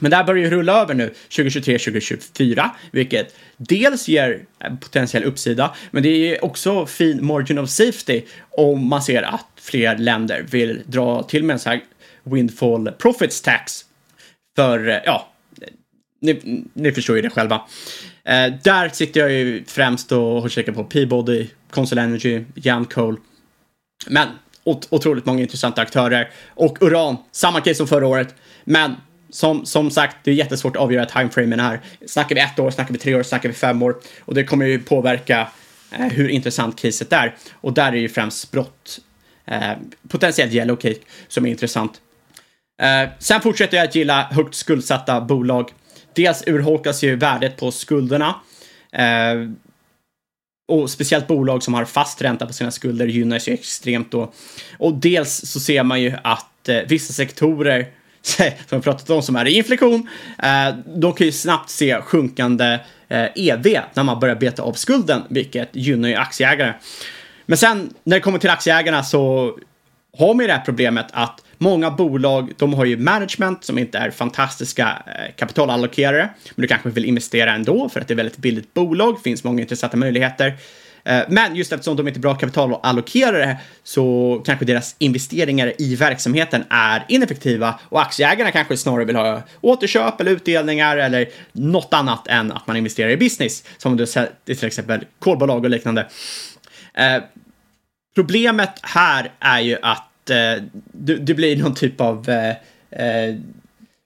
Men 0.00 0.10
det 0.10 0.16
här 0.16 0.24
börjar 0.24 0.44
ju 0.44 0.50
rulla 0.50 0.80
över 0.82 0.94
nu 0.94 1.14
2023-2024, 1.28 2.70
vilket 2.92 3.36
dels 3.56 4.08
ger 4.08 4.44
potentiell 4.80 5.24
uppsida, 5.24 5.74
men 5.90 6.02
det 6.02 6.08
är 6.08 6.44
också 6.44 6.86
fin 6.86 7.26
margin 7.26 7.58
of 7.58 7.70
safety 7.70 8.22
om 8.50 8.88
man 8.88 9.02
ser 9.02 9.22
att 9.22 9.46
fler 9.60 9.98
länder 9.98 10.46
vill 10.50 10.82
dra 10.86 11.22
till 11.22 11.44
med 11.44 11.54
en 11.54 11.60
sån 11.60 11.70
här 11.72 11.80
windfall 12.24 12.90
profits 12.98 13.40
tax. 13.42 13.84
För, 14.56 14.88
eh, 14.88 14.98
ja, 15.04 15.32
ni, 16.20 16.64
ni 16.72 16.92
förstår 16.92 17.16
ju 17.16 17.22
det 17.22 17.30
själva. 17.30 17.62
Eh, 18.24 18.52
där 18.64 18.88
sitter 18.88 19.20
jag 19.20 19.32
ju 19.32 19.64
främst 19.64 20.12
och 20.12 20.50
kikar 20.50 20.72
på 20.72 20.84
Peabody, 20.84 21.46
Consol 21.70 21.98
Energy, 21.98 22.44
Jamcoal. 22.54 23.16
Men 24.06 24.28
ot- 24.64 24.88
otroligt 24.90 25.24
många 25.26 25.40
intressanta 25.42 25.82
aktörer. 25.82 26.30
Och 26.48 26.78
uran, 26.82 27.16
samma 27.32 27.60
case 27.60 27.74
som 27.74 27.86
förra 27.86 28.06
året. 28.06 28.34
Men 28.64 28.94
som, 29.30 29.66
som 29.66 29.90
sagt, 29.90 30.16
det 30.24 30.30
är 30.30 30.34
jättesvårt 30.34 30.76
att 30.76 30.82
avgöra 30.82 31.06
timeframen 31.06 31.60
här. 31.60 31.80
Snackar 32.06 32.34
vi 32.34 32.40
ett 32.40 32.58
år, 32.58 32.70
snackar 32.70 32.92
vi 32.92 32.98
tre 32.98 33.14
år, 33.14 33.22
snackar 33.22 33.48
vi 33.48 33.54
fem 33.54 33.82
år? 33.82 33.96
Och 34.20 34.34
det 34.34 34.44
kommer 34.44 34.66
ju 34.66 34.78
påverka 34.78 35.48
eh, 35.92 36.06
hur 36.06 36.28
intressant 36.28 36.80
caset 36.80 37.12
är. 37.12 37.34
Och 37.52 37.72
där 37.72 37.92
är 37.92 37.96
ju 37.96 38.08
främst 38.08 38.50
brott, 38.50 39.00
eh, 39.46 39.72
potentiellt 40.08 40.52
yellow 40.52 40.76
cake, 40.76 41.00
som 41.28 41.46
är 41.46 41.50
intressant. 41.50 42.00
Eh, 42.82 43.08
sen 43.18 43.40
fortsätter 43.40 43.76
jag 43.76 43.84
att 43.84 43.94
gilla 43.94 44.22
högt 44.22 44.54
skuldsatta 44.54 45.20
bolag. 45.20 45.70
Dels 46.12 46.42
urholkas 46.46 47.02
ju 47.02 47.16
värdet 47.16 47.56
på 47.56 47.70
skulderna. 47.70 48.34
Eh, 48.92 49.50
och 50.68 50.90
speciellt 50.90 51.26
bolag 51.26 51.62
som 51.62 51.74
har 51.74 51.84
fast 51.84 52.22
ränta 52.22 52.46
på 52.46 52.52
sina 52.52 52.70
skulder 52.70 53.06
gynnas 53.06 53.48
ju 53.48 53.52
extremt 53.52 54.10
då. 54.10 54.32
Och 54.78 54.94
dels 54.94 55.50
så 55.50 55.60
ser 55.60 55.82
man 55.82 56.02
ju 56.02 56.12
att 56.24 56.68
eh, 56.68 56.80
vissa 56.88 57.12
sektorer 57.12 57.86
som 58.68 58.78
vi 58.78 58.80
pratat 58.80 59.10
om 59.10 59.22
som 59.22 59.36
är 59.36 59.48
i 59.48 59.56
inflation, 59.56 60.08
eh, 60.42 60.74
de 60.86 61.12
kan 61.12 61.26
ju 61.26 61.32
snabbt 61.32 61.70
se 61.70 62.00
sjunkande 62.00 62.78
eh, 63.08 63.26
EV 63.34 63.66
när 63.94 64.02
man 64.02 64.20
börjar 64.20 64.36
beta 64.36 64.62
av 64.62 64.72
skulden, 64.72 65.22
vilket 65.28 65.68
gynnar 65.72 66.08
ju 66.08 66.14
aktieägare. 66.14 66.72
Men 67.46 67.58
sen 67.58 67.94
när 68.04 68.16
det 68.16 68.20
kommer 68.20 68.38
till 68.38 68.50
aktieägarna 68.50 69.02
så 69.02 69.52
har 70.18 70.34
man 70.34 70.40
ju 70.42 70.46
det 70.46 70.52
här 70.52 70.64
problemet 70.64 71.06
att 71.12 71.44
många 71.58 71.90
bolag, 71.90 72.52
de 72.56 72.74
har 72.74 72.84
ju 72.84 72.96
management 72.96 73.64
som 73.64 73.78
inte 73.78 73.98
är 73.98 74.10
fantastiska 74.10 75.02
eh, 75.06 75.34
kapitalallokerare, 75.36 76.30
men 76.54 76.62
du 76.62 76.68
kanske 76.68 76.88
vill 76.88 77.04
investera 77.04 77.52
ändå 77.52 77.88
för 77.88 78.00
att 78.00 78.08
det 78.08 78.14
är 78.14 78.16
väldigt 78.16 78.36
billigt 78.36 78.74
bolag, 78.74 79.22
finns 79.22 79.44
många 79.44 79.60
intressanta 79.60 79.96
möjligheter. 79.96 80.56
Eh, 81.08 81.22
men 81.28 81.56
just 81.56 81.72
eftersom 81.72 81.96
de 81.96 82.08
inte 82.08 82.18
är 82.18 82.22
bra 82.22 82.34
kapitalallokerare 82.34 83.56
så 83.82 84.42
kanske 84.46 84.64
deras 84.64 84.96
investeringar 84.98 85.72
i 85.78 85.96
verksamheten 85.96 86.64
är 86.70 87.04
ineffektiva 87.08 87.80
och 87.88 88.00
aktieägarna 88.00 88.50
kanske 88.50 88.76
snarare 88.76 89.04
vill 89.04 89.16
ha 89.16 89.42
återköp 89.60 90.20
eller 90.20 90.32
utdelningar 90.32 90.96
eller 90.96 91.28
något 91.52 91.94
annat 91.94 92.28
än 92.28 92.52
att 92.52 92.66
man 92.66 92.76
investerar 92.76 93.10
i 93.10 93.16
business, 93.16 93.64
som 93.78 93.96
du 93.96 94.06
sett 94.06 94.32
i 94.46 94.54
till 94.54 94.66
exempel 94.66 95.04
kolbolag 95.18 95.64
och 95.64 95.70
liknande. 95.70 96.08
Eh, 96.94 97.22
problemet 98.14 98.72
här 98.82 99.32
är 99.40 99.60
ju 99.60 99.76
att 99.82 100.30
eh, 100.30 100.62
det, 100.92 101.34
blir 101.34 101.56
någon 101.56 101.74
typ 101.74 102.00
av 102.00 102.28
eh, 102.28 102.48
eh, 103.06 103.34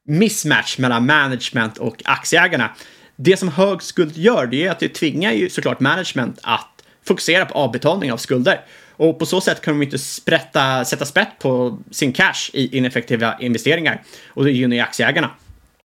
mismatch 0.06 0.78
mellan 0.78 1.06
management 1.06 1.78
och 1.78 2.02
aktieägarna. 2.04 2.70
Det 3.16 3.36
som 3.36 3.48
hög 3.48 3.82
skuld 3.82 4.16
gör, 4.16 4.46
det 4.46 4.66
är 4.66 4.70
att 4.70 4.80
det 4.80 4.88
tvingar 4.88 5.32
ju 5.32 5.50
såklart 5.50 5.80
management 5.80 6.38
att 6.42 6.71
fokusera 7.04 7.46
på 7.46 7.54
avbetalning 7.54 8.12
av 8.12 8.16
skulder. 8.16 8.60
Och 8.90 9.18
på 9.18 9.26
så 9.26 9.40
sätt 9.40 9.60
kan 9.60 9.78
de 9.78 9.84
inte 9.84 9.98
sprätta, 9.98 10.84
sätta 10.84 11.04
sprätt 11.04 11.38
på 11.38 11.78
sin 11.90 12.12
cash 12.12 12.50
i 12.52 12.76
ineffektiva 12.76 13.36
investeringar. 13.40 14.02
Och 14.28 14.44
det 14.44 14.50
gynnar 14.50 14.76
ju 14.76 14.82
aktieägarna. 14.82 15.30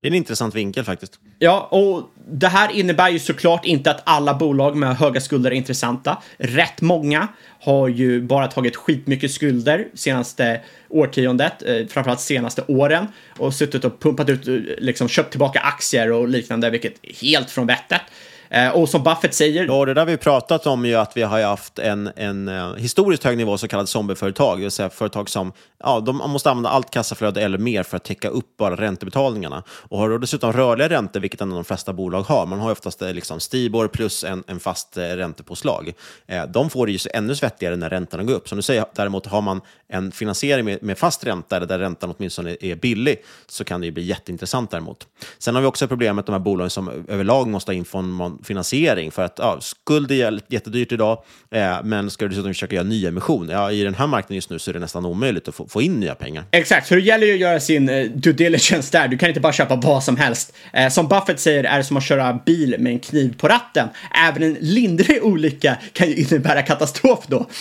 Det 0.02 0.08
är 0.08 0.12
en 0.12 0.18
intressant 0.18 0.56
vinkel 0.56 0.84
faktiskt. 0.84 1.20
Ja, 1.40 1.68
och 1.72 2.12
det 2.30 2.48
här 2.48 2.72
innebär 2.72 3.10
ju 3.10 3.20
såklart 3.20 3.66
inte 3.66 3.92
att 3.92 4.02
alla 4.04 4.34
bolag 4.34 4.76
med 4.76 4.98
höga 4.98 5.22
skulder 5.22 5.52
är 5.52 5.56
intressanta. 5.56 6.18
Rätt 6.38 6.82
många 6.82 7.28
har 7.60 7.88
ju 7.88 8.22
bara 8.22 8.48
tagit 8.48 8.76
skitmycket 8.76 9.32
skulder 9.32 9.88
senaste 9.94 10.62
årtiondet, 10.90 11.64
eh, 11.66 11.88
framförallt 11.88 12.20
senaste 12.20 12.64
åren 12.68 13.08
och 13.38 13.54
suttit 13.54 13.86
och 13.86 14.00
pumpat 14.00 14.30
ut, 14.30 14.48
eh, 14.48 14.54
liksom 14.78 15.08
köpt 15.08 15.30
tillbaka 15.30 15.60
aktier 15.60 16.12
och 16.12 16.28
liknande, 16.28 16.70
vilket 16.70 16.94
är 17.02 17.14
helt 17.14 17.50
från 17.50 17.68
vettet. 17.68 18.02
Eh, 18.50 18.70
och 18.70 18.90
som 18.90 19.04
Buffett 19.04 19.34
säger... 19.34 19.66
Ja, 19.66 19.86
det 19.86 19.94
där 19.94 20.06
vi 20.06 20.18
pratat 20.18 20.68
om 20.68 20.86
ju 20.86 20.96
att 20.96 21.18
vi 21.18 21.22
har 21.22 21.42
haft 21.42 21.80
en, 21.80 22.12
en 22.16 22.48
eh, 22.48 22.76
historiskt 22.76 23.24
hög 23.24 23.38
nivå 23.38 23.58
så 23.58 23.68
kallade 23.68 23.88
zombieföretag, 23.88 24.58
det 24.58 24.62
vill 24.62 24.72
säga 24.72 24.90
företag 24.90 25.30
som 25.30 25.52
ja, 25.80 26.00
de 26.00 26.18
måste 26.18 26.50
använda 26.50 26.70
allt 26.70 26.92
kassaflöde 26.92 27.42
eller 27.42 27.58
mer 27.58 27.84
för 27.84 27.98
att 27.98 28.04
täcka 28.04 28.30
upp 28.30 28.58
bara 28.58 28.76
räntebetalningarna. 28.76 29.64
Och 29.70 29.98
har 29.98 30.10
då 30.10 30.18
dessutom 30.18 30.54
rörliga 30.54 30.90
räntor, 30.90 31.20
vilket 31.20 31.42
ändå 31.42 31.56
de 31.56 31.66
flesta 31.66 31.94
bolag 31.94 32.22
har, 32.22 32.46
man 32.46 32.60
har 32.60 32.68
ju 32.68 32.72
oftast 32.72 33.02
eh, 33.02 33.14
liksom 33.14 33.40
Stibor 33.40 33.88
plus 33.88 34.24
en, 34.24 34.44
en 34.48 34.60
fast 34.60 34.98
eh, 34.98 35.02
räntepåslag. 35.02 35.94
Eh, 36.28 36.46
de 36.46 36.70
får 36.70 36.86
det 36.86 36.92
ju 36.92 37.00
ännu 37.14 37.36
svettigare 37.36 37.76
när 37.76 37.90
räntorna 37.90 38.24
går 38.24 38.34
upp. 38.34 38.50
Som 38.50 38.56
du 38.56 38.62
säger, 38.62 38.86
däremot 38.96 39.26
har 39.26 39.42
man 39.42 39.62
en 39.90 40.12
finansiering 40.12 40.66
med, 40.66 40.84
med 40.84 40.98
fast 40.98 41.24
ränta, 41.24 41.58
eller 41.58 41.68
där 41.68 41.80
räntan 41.80 42.14
åtminstone 42.18 42.58
är 42.62 42.76
billig, 42.76 43.24
så 43.48 43.64
kan 43.64 43.82
det 43.82 43.86
ju 43.86 43.92
bli 43.92 44.04
jätteintressant 44.04 44.72
däremot. 44.72 45.08
Sen 45.38 45.56
har 45.56 45.62
vi 45.62 45.68
också 45.68 45.88
problemet 45.88 46.16
med 46.16 46.26
de 46.26 46.32
här 46.32 46.40
bolagen 46.40 46.70
som 46.70 47.06
överlag 47.08 47.48
måste 47.48 47.72
ha 47.72 47.74
in 47.74 47.86
finansiering 48.44 49.12
för 49.12 49.22
att 49.22 49.40
ja, 49.40 49.58
skuld 49.62 50.12
är 50.12 50.40
jättedyrt 50.48 50.92
idag, 50.92 51.24
eh, 51.52 51.78
men 51.84 52.10
ska 52.10 52.26
du 52.26 52.30
dessutom 52.30 52.54
försöka 52.54 52.76
göra 52.76 52.86
nyemission, 52.86 53.50
ja, 53.50 53.72
i 53.72 53.84
den 53.84 53.96
här 53.96 54.08
marknaden 54.08 54.36
just 54.36 54.50
nu 54.50 54.60
så 54.60 54.72
är 54.72 54.74
det 54.74 54.80
nästan 54.80 55.06
omöjligt 55.06 55.48
att 55.48 55.56
få, 55.56 55.68
få 55.68 55.82
in 55.82 56.00
nya 56.00 56.16
pengar. 56.16 56.44
Exakt, 56.52 56.88
så 56.88 56.96
det 56.96 57.02
gäller 57.02 57.28
ju 57.28 57.34
att 57.34 57.40
göra 57.40 57.60
sin 57.60 57.90
eh, 57.90 58.06
due 58.06 58.34
diligence 58.34 58.98
där. 58.98 59.08
Du 59.08 59.18
kan 59.18 59.30
inte 59.30 59.42
bara 59.42 59.54
köpa 59.54 59.76
vad 59.76 60.04
som 60.04 60.18
helst. 60.18 60.56
Eh, 60.74 60.90
som 60.90 61.08
Buffett 61.08 61.40
säger 61.40 61.64
är 61.64 61.78
det 61.78 61.84
som 61.84 61.98
att 61.98 62.04
köra 62.04 62.40
bil 62.46 62.76
med 62.80 62.94
en 62.94 63.00
kniv 63.00 63.38
på 63.38 63.48
ratten. 63.48 63.90
Även 64.28 64.44
en 64.44 64.58
lindrig 64.60 65.24
olycka 65.24 65.78
kan 65.94 66.08
ju 66.08 66.16
innebära 66.16 66.62
katastrof 66.62 67.20
då. 67.28 67.48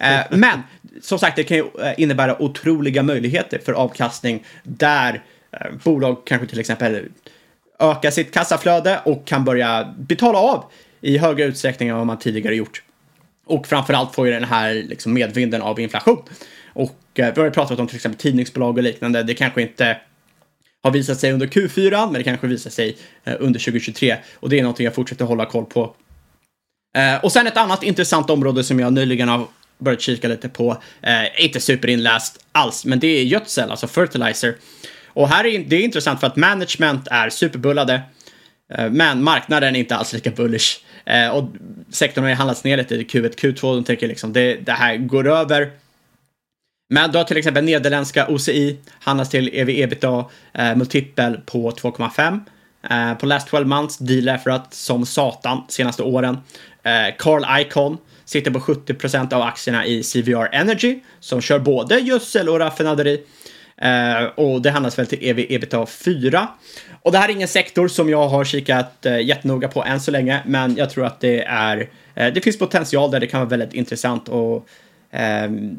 Eh, 0.00 0.20
men 0.30 0.62
som 1.02 1.18
sagt, 1.18 1.36
det 1.36 1.44
kan 1.44 1.56
ju 1.56 1.62
eh, 1.62 1.92
innebära 1.96 2.42
otroliga 2.42 3.02
möjligheter 3.02 3.58
för 3.64 3.72
avkastning 3.72 4.44
där 4.62 5.22
eh, 5.52 5.72
bolag 5.84 6.26
kanske 6.26 6.46
till 6.46 6.60
exempel 6.60 7.04
öka 7.78 8.10
sitt 8.10 8.34
kassaflöde 8.34 9.00
och 9.04 9.26
kan 9.26 9.44
börja 9.44 9.94
betala 9.98 10.38
av 10.38 10.64
i 11.00 11.18
högre 11.18 11.44
utsträckning 11.44 11.88
än 11.88 11.96
vad 11.96 12.06
man 12.06 12.18
tidigare 12.18 12.54
gjort. 12.54 12.82
Och 13.46 13.66
framförallt 13.66 14.14
får 14.14 14.26
ju 14.26 14.32
den 14.32 14.44
här 14.44 14.74
liksom 14.74 15.12
medvinden 15.12 15.62
av 15.62 15.80
inflation. 15.80 16.22
Och 16.72 16.98
eh, 17.14 17.34
vi 17.34 17.40
har 17.40 17.44
ju 17.44 17.50
pratat 17.50 17.78
om 17.78 17.86
till 17.86 17.96
exempel 17.96 18.20
tidningsbolag 18.20 18.76
och 18.76 18.82
liknande. 18.82 19.22
Det 19.22 19.34
kanske 19.34 19.62
inte 19.62 19.96
har 20.82 20.90
visat 20.90 21.20
sig 21.20 21.32
under 21.32 21.46
Q4, 21.46 22.04
men 22.06 22.12
det 22.12 22.22
kanske 22.22 22.46
visar 22.46 22.70
sig 22.70 22.96
eh, 23.24 23.34
under 23.38 23.60
2023. 23.60 24.16
Och 24.34 24.48
det 24.48 24.58
är 24.58 24.62
någonting 24.62 24.84
jag 24.84 24.94
fortsätter 24.94 25.24
hålla 25.24 25.46
koll 25.46 25.64
på. 25.64 25.94
Eh, 26.96 27.24
och 27.24 27.32
sen 27.32 27.46
ett 27.46 27.56
annat 27.56 27.82
intressant 27.82 28.30
område 28.30 28.64
som 28.64 28.80
jag 28.80 28.92
nyligen 28.92 29.28
har 29.28 29.46
börjat 29.78 30.00
kika 30.00 30.28
lite 30.28 30.48
på, 30.48 30.82
eh, 31.02 31.44
inte 31.44 31.60
superinläst 31.60 32.44
alls, 32.52 32.84
men 32.84 33.00
det 33.00 33.06
är 33.06 33.24
gödsel, 33.24 33.70
alltså 33.70 33.86
fertilizer. 33.86 34.54
Och 35.18 35.28
här 35.28 35.46
är 35.46 35.58
det 35.58 35.76
är 35.76 35.80
intressant 35.80 36.20
för 36.20 36.26
att 36.26 36.36
management 36.36 37.08
är 37.10 37.30
superbullade, 37.30 38.02
eh, 38.74 38.90
men 38.90 39.22
marknaden 39.22 39.76
är 39.76 39.80
inte 39.80 39.96
alls 39.96 40.12
lika 40.12 40.30
bullish. 40.30 40.80
Eh, 41.04 41.28
och 41.28 41.50
sektorn 41.90 42.24
har 42.24 42.28
ju 42.28 42.36
handlats 42.36 42.64
ner 42.64 42.76
lite 42.76 42.94
i 42.94 43.04
Q1, 43.04 43.34
Q2, 43.38 43.74
de 43.74 43.84
tänker 43.84 44.08
liksom 44.08 44.32
det, 44.32 44.54
det 44.54 44.72
här 44.72 44.96
går 44.96 45.28
över. 45.28 45.70
Men 46.90 47.12
då 47.12 47.18
har 47.18 47.24
till 47.24 47.36
exempel 47.36 47.64
nederländska 47.64 48.28
OCI 48.28 48.78
handlas 49.00 49.30
till 49.30 49.50
ev-ebitda 49.52 50.24
eh, 50.54 50.76
multipel 50.76 51.40
på 51.46 51.70
2,5. 51.70 52.40
Eh, 52.90 53.18
på 53.18 53.26
last 53.26 53.48
12 53.48 53.66
months, 53.66 53.98
deleffrat 53.98 54.74
som 54.74 55.06
satan 55.06 55.62
senaste 55.68 56.02
åren. 56.02 56.38
Eh, 56.82 57.14
Carl 57.18 57.60
Icon 57.60 57.98
sitter 58.24 58.50
på 58.50 58.60
70% 58.60 59.32
av 59.32 59.42
aktierna 59.42 59.86
i 59.86 60.02
CVR 60.02 60.48
Energy 60.52 61.00
som 61.20 61.40
kör 61.40 61.58
både 61.58 61.98
gödsel 61.98 62.48
och 62.48 62.58
raffinaderi. 62.58 63.24
Eh, 63.78 64.24
och 64.24 64.62
det 64.62 64.70
handlas 64.70 64.98
väl 64.98 65.06
till 65.06 65.18
ev 65.22 65.38
ebitda 65.38 65.86
4. 65.86 66.48
Och 67.02 67.12
det 67.12 67.18
här 67.18 67.28
är 67.28 67.32
ingen 67.32 67.48
sektor 67.48 67.88
som 67.88 68.08
jag 68.10 68.28
har 68.28 68.44
kikat 68.44 69.06
eh, 69.06 69.20
jättenoga 69.20 69.68
på 69.68 69.84
än 69.84 70.00
så 70.00 70.10
länge, 70.10 70.40
men 70.46 70.76
jag 70.76 70.90
tror 70.90 71.06
att 71.06 71.20
det 71.20 71.42
är, 71.42 71.88
eh, 72.14 72.32
det 72.32 72.40
finns 72.40 72.58
potential 72.58 73.10
där 73.10 73.20
det 73.20 73.26
kan 73.26 73.40
vara 73.40 73.48
väldigt 73.48 73.74
intressant 73.74 74.28
och 74.28 74.68
ehm, 75.10 75.76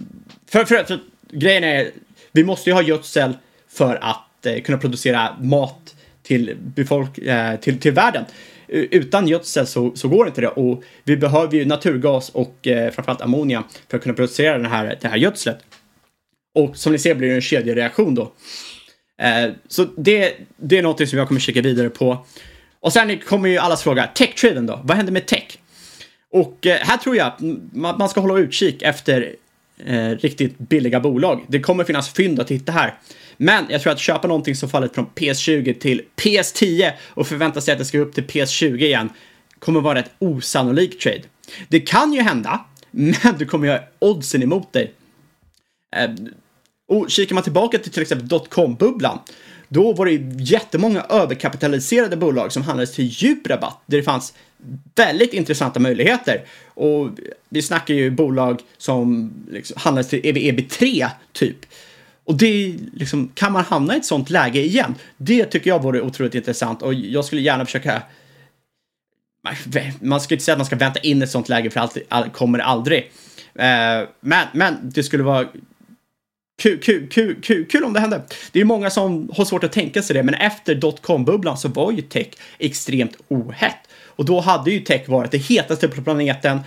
för, 0.47 0.65
för, 0.65 0.83
för 0.83 0.99
grejen 1.31 1.63
är, 1.63 1.91
vi 2.31 2.43
måste 2.43 2.69
ju 2.69 2.73
ha 2.73 2.81
gödsel 2.81 3.33
för 3.69 3.95
att 4.01 4.45
eh, 4.45 4.61
kunna 4.61 4.77
producera 4.77 5.35
mat 5.41 5.95
till, 6.23 6.55
befolk 6.59 7.17
eh, 7.17 7.59
till, 7.59 7.79
till 7.79 7.91
världen. 7.91 8.25
Utan 8.71 9.27
gödsel 9.27 9.67
så, 9.67 9.95
så 9.95 10.07
går 10.07 10.27
inte 10.27 10.41
det 10.41 10.47
och 10.47 10.83
vi 11.03 11.17
behöver 11.17 11.57
ju 11.57 11.65
naturgas 11.65 12.29
och 12.29 12.67
eh, 12.67 12.91
framförallt 12.91 13.21
ammoniak 13.21 13.65
för 13.87 13.97
att 13.97 14.03
kunna 14.03 14.15
producera 14.15 14.57
den 14.57 14.65
här, 14.65 14.97
det 15.01 15.07
här 15.07 15.17
gödslet. 15.17 15.59
Och 16.55 16.77
som 16.77 16.91
ni 16.91 16.99
ser 16.99 17.15
blir 17.15 17.29
det 17.29 17.35
en 17.35 17.41
kedjereaktion 17.41 18.15
då. 18.15 18.33
Eh, 19.21 19.51
så 19.67 19.87
det, 19.97 20.33
det 20.57 20.77
är 20.77 20.81
något 20.81 21.09
som 21.09 21.19
jag 21.19 21.27
kommer 21.27 21.41
kika 21.41 21.61
vidare 21.61 21.89
på. 21.89 22.25
Och 22.79 22.93
sen 22.93 23.19
kommer 23.19 23.49
ju 23.49 23.57
allas 23.57 23.83
fråga, 23.83 24.09
tech-traden 24.15 24.65
då? 24.65 24.79
Vad 24.83 24.97
händer 24.97 25.13
med 25.13 25.25
tech? 25.25 25.57
Och 26.31 26.65
eh, 26.65 26.77
här 26.81 26.97
tror 26.97 27.15
jag 27.15 27.27
att 27.27 27.39
man 27.73 28.09
ska 28.09 28.21
hålla 28.21 28.39
utkik 28.39 28.81
efter 28.81 29.35
eh, 29.85 30.09
riktigt 30.09 30.57
billiga 30.57 30.99
bolag. 30.99 31.45
Det 31.47 31.59
kommer 31.59 31.83
finnas 31.83 32.13
fynd 32.13 32.39
att 32.39 32.51
hitta 32.51 32.71
här. 32.71 32.93
Men 33.37 33.65
jag 33.69 33.81
tror 33.81 33.93
att 33.93 33.99
köpa 33.99 34.27
någonting 34.27 34.55
som 34.55 34.69
fallit 34.69 34.95
från 34.95 35.05
PS20 35.15 35.79
till 35.79 36.01
PS10 36.15 36.91
och 37.07 37.27
förvänta 37.27 37.61
sig 37.61 37.71
att 37.71 37.77
det 37.77 37.85
ska 37.85 37.99
upp 37.99 38.13
till 38.15 38.23
PS20 38.23 38.83
igen 38.83 39.09
kommer 39.59 39.81
vara 39.81 39.99
ett 39.99 40.11
osannolik 40.19 40.99
trade. 40.99 41.21
Det 41.67 41.79
kan 41.79 42.13
ju 42.13 42.21
hända, 42.21 42.65
men 42.91 43.37
du 43.37 43.45
kommer 43.45 43.67
ju 43.67 43.73
ha 43.73 43.79
oddsen 43.99 44.43
emot 44.43 44.73
dig. 44.73 44.93
Ehm, 45.95 46.15
och 46.87 47.09
kikar 47.09 47.35
man 47.35 47.43
tillbaka 47.43 47.77
till 47.77 47.91
till 47.91 48.01
exempel 48.01 48.27
dotcom-bubblan, 48.27 49.19
då 49.67 49.93
var 49.93 50.05
det 50.05 50.43
jättemånga 50.43 51.01
överkapitaliserade 51.09 52.17
bolag 52.17 52.51
som 52.51 52.63
handlades 52.63 52.95
till 52.95 53.05
djup 53.05 53.47
rabatt, 53.47 53.81
där 53.85 53.97
det 53.97 54.03
fanns 54.03 54.33
väldigt 54.95 55.33
intressanta 55.33 55.79
möjligheter. 55.79 56.45
Och 56.65 57.09
vi 57.49 57.61
snackar 57.61 57.93
ju 57.93 58.11
bolag 58.11 58.61
som 58.77 59.33
liksom 59.51 59.77
handlades 59.79 60.09
till 60.09 60.21
EV-EB3 60.21 61.09
typ. 61.31 61.57
Och 62.23 62.37
det 62.37 62.75
liksom, 62.93 63.31
kan 63.33 63.51
man 63.51 63.63
hamna 63.63 63.95
i 63.95 63.97
ett 63.97 64.05
sånt 64.05 64.29
läge 64.29 64.59
igen? 64.59 64.95
Det 65.17 65.45
tycker 65.45 65.69
jag 65.69 65.83
vore 65.83 66.01
otroligt 66.01 66.35
intressant 66.35 66.81
och 66.81 66.93
jag 66.93 67.25
skulle 67.25 67.41
gärna 67.41 67.65
försöka 67.65 68.01
man 70.01 70.21
ska 70.21 70.35
inte 70.35 70.45
säga 70.45 70.53
att 70.53 70.59
man 70.59 70.65
ska 70.65 70.75
vänta 70.75 70.99
in 70.99 71.21
ett 71.21 71.31
sånt 71.31 71.49
läge 71.49 71.69
för 71.69 71.79
allt 72.09 72.33
kommer 72.33 72.59
aldrig. 72.59 73.11
Ehm, 73.55 74.07
men, 74.19 74.47
men 74.53 74.77
det 74.83 75.03
skulle 75.03 75.23
vara 75.23 75.47
kul, 76.59 76.79
kul, 76.79 77.07
kul, 77.07 77.41
kul, 77.41 77.65
kul 77.65 77.83
om 77.83 77.93
det 77.93 77.99
hände. 77.99 78.21
Det 78.51 78.59
är 78.59 78.65
många 78.65 78.89
som 78.89 79.29
har 79.37 79.45
svårt 79.45 79.63
att 79.63 79.71
tänka 79.71 80.01
sig 80.01 80.13
det, 80.13 80.23
men 80.23 80.33
efter 80.33 80.75
dotcom-bubblan 80.75 81.57
så 81.57 81.67
var 81.67 81.91
ju 81.91 82.01
tech 82.01 82.27
extremt 82.59 83.17
ohett. 83.27 83.77
Och 84.05 84.25
då 84.25 84.39
hade 84.39 84.71
ju 84.71 84.79
tech 84.79 85.09
varit 85.09 85.31
det 85.31 85.37
hetaste 85.37 85.87
på 85.87 86.01
planeten. 86.01 86.59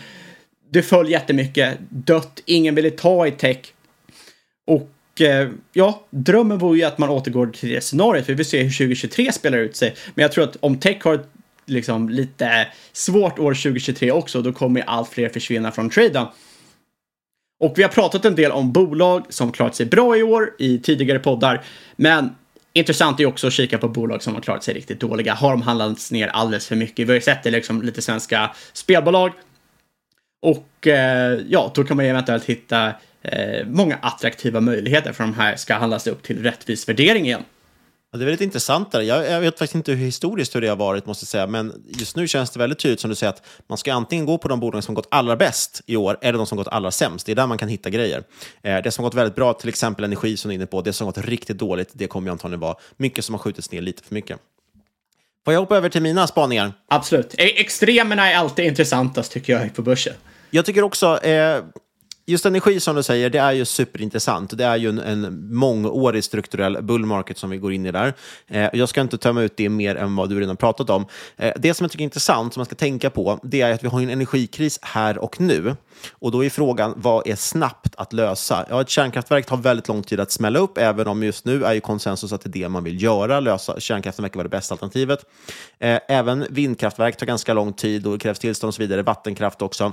Det 0.71 0.83
föll 0.83 1.11
jättemycket, 1.11 1.79
dött, 1.89 2.43
ingen 2.45 2.75
ville 2.75 2.91
ta 2.91 3.27
i 3.27 3.31
tech. 3.31 3.59
Och 4.65 5.21
eh, 5.21 5.49
ja, 5.73 6.03
drömmen 6.11 6.59
vore 6.59 6.79
ju 6.79 6.85
att 6.85 6.99
man 6.99 7.09
återgår 7.09 7.47
till 7.47 7.69
det 7.69 7.81
scenariot. 7.81 8.29
Vi 8.29 8.35
vill 8.35 8.47
se 8.47 8.63
hur 8.63 8.71
2023 8.71 9.33
spelar 9.33 9.59
ut 9.59 9.77
sig. 9.77 9.95
Men 10.15 10.23
jag 10.23 10.33
tror 10.33 10.45
att 10.45 10.57
om 10.61 10.79
tech 10.79 11.05
har 11.05 11.15
ett 11.15 11.29
liksom 11.67 12.09
lite 12.09 12.69
svårt 12.93 13.39
år 13.39 13.55
2023 13.55 14.13
också, 14.13 14.43
då 14.43 14.53
kommer 14.53 14.81
allt 14.81 15.09
fler 15.09 15.29
försvinna 15.29 15.73
från 15.73 15.91
traden. 15.91 16.27
Och 17.63 17.79
vi 17.79 17.83
har 17.83 17.91
pratat 17.91 18.25
en 18.25 18.35
del 18.35 18.53
om 18.53 18.73
bolag 18.73 19.27
som 19.29 19.53
klarat 19.53 19.75
sig 19.75 19.87
bra 19.87 20.17
i 20.17 20.23
år 20.23 20.55
i 20.59 20.79
tidigare 20.79 21.19
poddar, 21.19 21.65
men 21.97 22.31
intressant 22.73 23.21
är 23.21 23.27
också 23.27 23.47
att 23.47 23.53
kika 23.53 23.79
på 23.79 23.89
bolag 23.89 24.23
som 24.23 24.35
har 24.35 24.41
klarat 24.41 24.65
sig 24.65 24.75
riktigt 24.75 25.01
dåliga. 25.01 25.35
Har 25.35 25.51
de 25.51 25.63
handlats 25.63 26.13
ner 26.13 26.29
alldeles 26.29 26.67
för 26.67 26.77
mycket? 26.77 27.07
Vi 27.07 27.11
har 27.11 27.15
ju 27.15 27.21
sett 27.21 27.43
det 27.43 27.51
liksom 27.51 27.83
lite 27.83 28.03
svenska 28.03 28.51
spelbolag. 28.73 29.33
Och 30.43 30.87
eh, 30.87 31.41
ja, 31.49 31.73
då 31.75 31.85
kan 31.85 31.97
man 31.97 32.07
ju 32.07 32.11
eventuellt 32.11 32.45
hitta 32.45 32.87
eh, 33.23 33.67
många 33.67 33.99
attraktiva 34.03 34.61
möjligheter 34.61 35.13
för 35.13 35.25
de 35.25 35.35
här 35.35 35.57
ska 35.57 35.75
handlas 35.75 36.07
upp 36.07 36.23
till 36.23 36.43
rättvis 36.43 36.89
värdering 36.89 37.27
igen. 37.27 37.45
Ja, 38.13 38.19
det 38.19 38.25
är 38.25 38.27
väldigt 38.27 38.41
intressant. 38.41 38.93
Där. 38.93 39.01
Jag, 39.01 39.31
jag, 39.31 39.41
vet 39.41 39.59
faktiskt 39.59 39.75
inte 39.75 39.93
hur 39.93 40.05
historiskt 40.05 40.57
hur 40.57 40.61
det 40.61 40.69
har 40.69 40.77
varit, 40.77 41.07
måste 41.07 41.27
säga. 41.27 41.47
men 41.47 41.85
just 41.89 42.17
nu 42.17 42.29
känns 42.29 42.51
det 42.51 42.59
väldigt 42.59 42.79
tydligt 42.79 43.01
som 43.01 43.11
du 43.11 43.17
säger 43.17 43.33
att 43.33 43.43
man 43.69 43.79
ska 43.79 43.95
antingen 43.95 44.27
gå 44.27 44.39
på 44.39 44.49
de 44.49 44.61
bolag 44.61 44.85
som 44.85 44.95
gått 44.95 45.07
allra 45.11 45.37
bäst 45.37 45.83
i 45.87 45.97
år 45.97 46.19
eller 46.21 46.39
de 46.39 46.47
som 46.47 46.59
gått 46.59 46.69
allra 46.69 46.91
sämst. 46.91 47.27
Det 47.27 47.33
är 47.33 47.37
där 47.37 47.47
man 47.47 47.59
kan 47.59 47.69
hitta 47.69 47.91
grejer. 47.91 48.23
Eh, 48.63 48.83
det 48.83 48.91
som 48.91 49.05
gått 49.05 49.15
väldigt 49.15 49.35
bra, 49.35 49.53
till 49.53 49.69
exempel 49.69 50.05
energi 50.05 50.37
som 50.37 50.49
du 50.49 50.53
är 50.53 50.55
inne 50.55 50.67
på, 50.67 50.83
det 50.83 50.93
som 50.93 51.07
gått 51.07 51.19
riktigt 51.19 51.59
dåligt, 51.59 51.89
det 51.93 52.07
kommer 52.07 52.29
ju 52.29 52.33
antagligen 52.33 52.61
vara 52.61 52.77
mycket 52.97 53.25
som 53.25 53.35
har 53.35 53.39
skjutits 53.39 53.71
ner 53.71 53.81
lite 53.81 54.03
för 54.03 54.15
mycket. 54.15 54.39
Får 55.45 55.55
jag 55.55 55.61
hoppa 55.61 55.77
över 55.77 55.89
till 55.89 56.03
mina 56.03 56.27
spaningar? 56.27 56.73
Absolut. 56.89 57.35
E- 57.35 57.61
extremerna 57.61 58.31
är 58.31 58.37
alltid 58.37 58.65
intressantast 58.65 59.33
tycker 59.33 59.53
jag 59.53 59.75
på 59.75 59.83
börsen. 59.83 60.15
Jag 60.51 60.65
tycker 60.65 60.83
också, 60.83 61.25
eh, 61.25 61.65
Just 62.33 62.47
energi 62.47 62.81
som 62.81 62.97
du 62.97 63.03
säger, 63.03 63.31
det 63.31 63.39
är 63.39 63.53
ju 63.53 63.65
superintressant. 63.65 64.59
Det 64.59 64.65
är 64.65 64.77
ju 64.77 64.89
en, 64.89 64.99
en 64.99 65.55
mångårig 65.55 66.25
strukturell 66.25 66.83
bull 66.83 67.07
market 67.07 67.39
som 67.39 67.51
vi 67.51 67.57
går 67.57 67.73
in 67.73 67.87
i 67.87 67.93
där. 67.93 68.15
Eh, 68.49 68.69
jag 68.73 68.89
ska 68.89 69.01
inte 69.01 69.19
tömma 69.19 69.43
ut 69.43 69.57
det 69.57 69.69
mer 69.69 69.97
än 69.97 70.17
vad 70.17 70.31
du 70.31 70.41
redan 70.41 70.57
pratat 70.57 70.91
om. 70.91 71.07
Eh, 71.37 71.53
det 71.57 71.75
som 71.75 71.85
jag 71.85 71.91
tycker 71.91 72.03
är 72.03 72.05
intressant, 72.05 72.55
som 72.55 72.61
man 72.61 72.67
ska 72.67 72.75
tänka 72.75 73.11
på, 73.11 73.41
det 73.43 73.61
är 73.61 73.73
att 73.73 73.85
vi 73.85 73.89
har 73.89 74.01
en 74.01 74.11
energikris 74.11 74.79
här 74.83 75.19
och 75.19 75.41
nu. 75.41 75.77
Och 76.13 76.31
då 76.31 76.45
är 76.45 76.51
frågan, 76.51 76.95
vad 76.97 77.27
är 77.27 77.37
snabbt 77.37 77.95
att 77.97 78.13
lösa? 78.13 78.67
Ja, 78.71 78.81
ett 78.81 78.89
kärnkraftverk 78.89 79.47
tar 79.47 79.57
väldigt 79.57 79.89
lång 79.89 80.03
tid 80.03 80.21
att 80.21 80.31
smälla 80.31 80.59
upp, 80.59 80.79
även 80.79 81.07
om 81.07 81.23
just 81.23 81.45
nu 81.45 81.65
är 81.65 81.73
ju 81.73 81.81
konsensus 81.81 82.33
att 82.33 82.41
det 82.41 82.49
är 82.49 82.63
det 82.63 82.69
man 82.69 82.85
vill 82.85 83.03
göra. 83.03 83.41
Lösa. 83.41 83.81
Kärnkraften 83.81 84.23
verkar 84.23 84.37
vara 84.37 84.49
det 84.49 84.57
bästa 84.57 84.75
alternativet. 84.75 85.21
Eh, 85.79 86.01
även 86.09 86.47
vindkraftverk 86.51 87.17
tar 87.17 87.27
ganska 87.27 87.55
lång 87.55 87.73
tid 87.73 88.07
och 88.07 88.13
det 88.13 88.19
krävs 88.19 88.39
tillstånd 88.39 88.69
och 88.69 88.75
så 88.75 88.83
vidare. 88.83 89.03
Vattenkraft 89.03 89.63
också. 89.63 89.93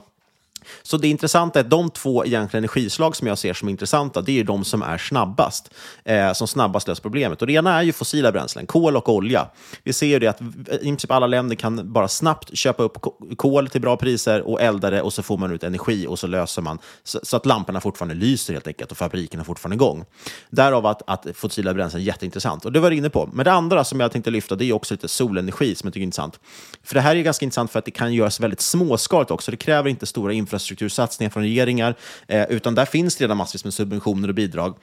Så 0.84 0.98
det 0.98 1.08
intressanta 1.08 1.60
är 1.60 1.64
att 1.64 1.70
de 1.70 1.90
två 1.90 2.26
egentligen 2.26 2.64
energislag 2.64 3.16
som 3.16 3.28
jag 3.28 3.38
ser 3.38 3.54
som 3.54 3.70
intressanta, 3.70 4.22
det 4.22 4.40
är 4.40 4.44
de 4.44 4.66
som 4.66 4.82
är 4.82 4.98
snabbast, 4.98 5.74
eh, 6.04 6.34
som 6.34 6.48
snabbast 6.48 6.88
löser 6.88 7.02
problemet. 7.02 7.42
Och 7.42 7.48
det 7.48 7.54
ena 7.54 7.80
är 7.80 7.84
ju 7.84 7.94
fossila 7.94 8.32
bränslen, 8.32 8.66
kol 8.66 8.98
och 8.98 9.10
olja. 9.10 9.48
Vi 9.84 9.94
ser 9.94 10.08
ju 10.08 10.20
det 10.20 10.28
att 10.28 10.42
i 10.42 10.78
princip 10.78 11.12
alla 11.12 11.28
länder 11.28 11.56
kan 11.56 11.94
bara 11.94 12.08
snabbt 12.08 12.58
köpa 12.58 12.84
upp 12.84 12.98
kol 13.38 13.70
till 13.70 13.82
bra 13.82 13.98
priser 13.98 14.42
och 14.42 14.62
elda 14.62 14.90
det 14.90 15.02
och 15.02 15.14
så 15.14 15.24
får 15.24 15.38
man 15.38 15.52
ut 15.52 15.64
energi 15.64 16.08
och 16.08 16.20
så 16.20 16.28
löser 16.28 16.62
man 16.62 16.80
så, 17.04 17.20
så 17.24 17.38
att 17.38 17.46
lamporna 17.46 17.82
fortfarande 17.82 18.16
lyser 18.16 18.54
helt 18.54 18.68
enkelt 18.68 18.92
och 18.92 18.98
fabrikerna 18.98 19.44
fortfarande 19.44 19.76
igång. 19.76 20.06
Därav 20.50 20.86
att, 20.86 21.02
att 21.08 21.26
fossila 21.34 21.74
bränslen 21.74 22.02
är 22.02 22.06
jätteintressant. 22.06 22.66
Och 22.66 22.72
det 22.72 22.80
var 22.80 22.90
du 22.90 22.98
inne 22.98 23.10
på. 23.10 23.30
Men 23.34 23.46
det 23.46 23.52
andra 23.52 23.84
som 23.84 24.00
jag 24.00 24.12
tänkte 24.12 24.32
lyfta, 24.32 24.56
det 24.56 24.66
är 24.66 24.74
också 24.74 24.94
lite 24.94 25.08
solenergi 25.08 25.76
som 25.76 25.88
jag 25.88 25.94
tycker 25.94 26.02
är 26.02 26.06
intressant. 26.06 26.40
För 26.84 26.96
det 26.96 27.02
här 27.02 27.16
är 27.16 27.22
ganska 27.22 27.46
intressant 27.46 27.72
för 27.72 27.80
att 27.80 27.86
det 27.86 27.92
kan 27.92 28.14
göras 28.14 28.40
väldigt 28.40 28.62
småskaligt 28.62 29.32
också. 29.32 29.52
Det 29.52 29.58
kräver 29.58 29.90
inte 29.90 30.06
stora 30.06 30.34
infrastruktursatsningar 30.50 31.32
från 31.32 31.44
regeringar, 31.44 31.96
eh, 32.28 32.44
utan 32.50 32.76
där 32.76 32.86
finns 32.86 33.22
redan 33.22 33.38
massvis 33.38 33.64
med 33.64 33.74
subventioner 33.74 34.28
och 34.28 34.36
bidrag. 34.36 34.76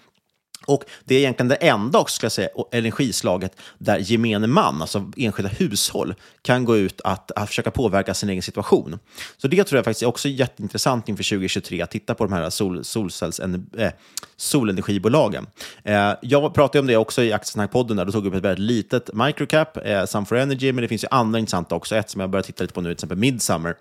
Och 0.66 0.84
Det 1.04 1.14
är 1.14 1.18
egentligen 1.18 1.48
det 1.48 1.54
enda 1.54 1.98
också, 1.98 2.14
ska 2.14 2.24
jag 2.24 2.32
säga, 2.32 2.48
energislaget 2.72 3.56
där 3.78 3.98
gemene 3.98 4.46
man, 4.46 4.80
alltså 4.80 5.12
enskilda 5.16 5.50
hushåll, 5.50 6.14
kan 6.42 6.64
gå 6.64 6.76
ut 6.76 7.00
att, 7.04 7.30
att 7.30 7.48
försöka 7.48 7.70
påverka 7.70 8.14
sin 8.14 8.28
egen 8.28 8.42
situation. 8.42 8.98
Så 9.36 9.48
det 9.48 9.64
tror 9.64 9.78
jag 9.78 9.84
faktiskt 9.84 10.02
är 10.02 10.06
också 10.06 10.28
jätteintressant 10.28 11.08
inför 11.08 11.24
2023, 11.24 11.82
att 11.82 11.90
titta 11.90 12.14
på 12.14 12.24
de 12.24 12.32
här 12.32 12.50
sol, 12.50 12.84
solcells, 12.84 13.40
äh, 13.40 13.90
solenergibolagen. 14.36 15.46
Eh, 15.84 16.12
jag 16.22 16.54
pratade 16.54 16.80
om 16.80 16.86
det 16.86 16.96
också 16.96 17.22
i 17.22 17.32
Aktiesnackpodden, 17.32 17.96
där 17.96 18.04
då 18.04 18.12
tog 18.12 18.26
jag 18.26 18.30
upp 18.30 18.34
ett 18.34 18.44
väldigt 18.44 18.66
litet 18.66 19.10
microcap, 19.14 19.76
eh, 19.76 20.04
Sun 20.04 20.26
for 20.26 20.36
Energy, 20.36 20.72
men 20.72 20.82
det 20.82 20.88
finns 20.88 21.04
ju 21.04 21.08
andra 21.10 21.38
intressanta 21.38 21.74
också. 21.74 21.96
Ett 21.96 22.10
som 22.10 22.20
jag 22.20 22.30
börjar 22.30 22.42
titta 22.42 22.64
lite 22.64 22.74
på 22.74 22.80
nu, 22.80 22.88
till 22.88 22.92
exempel 22.92 23.18
Midsummer, 23.18 23.76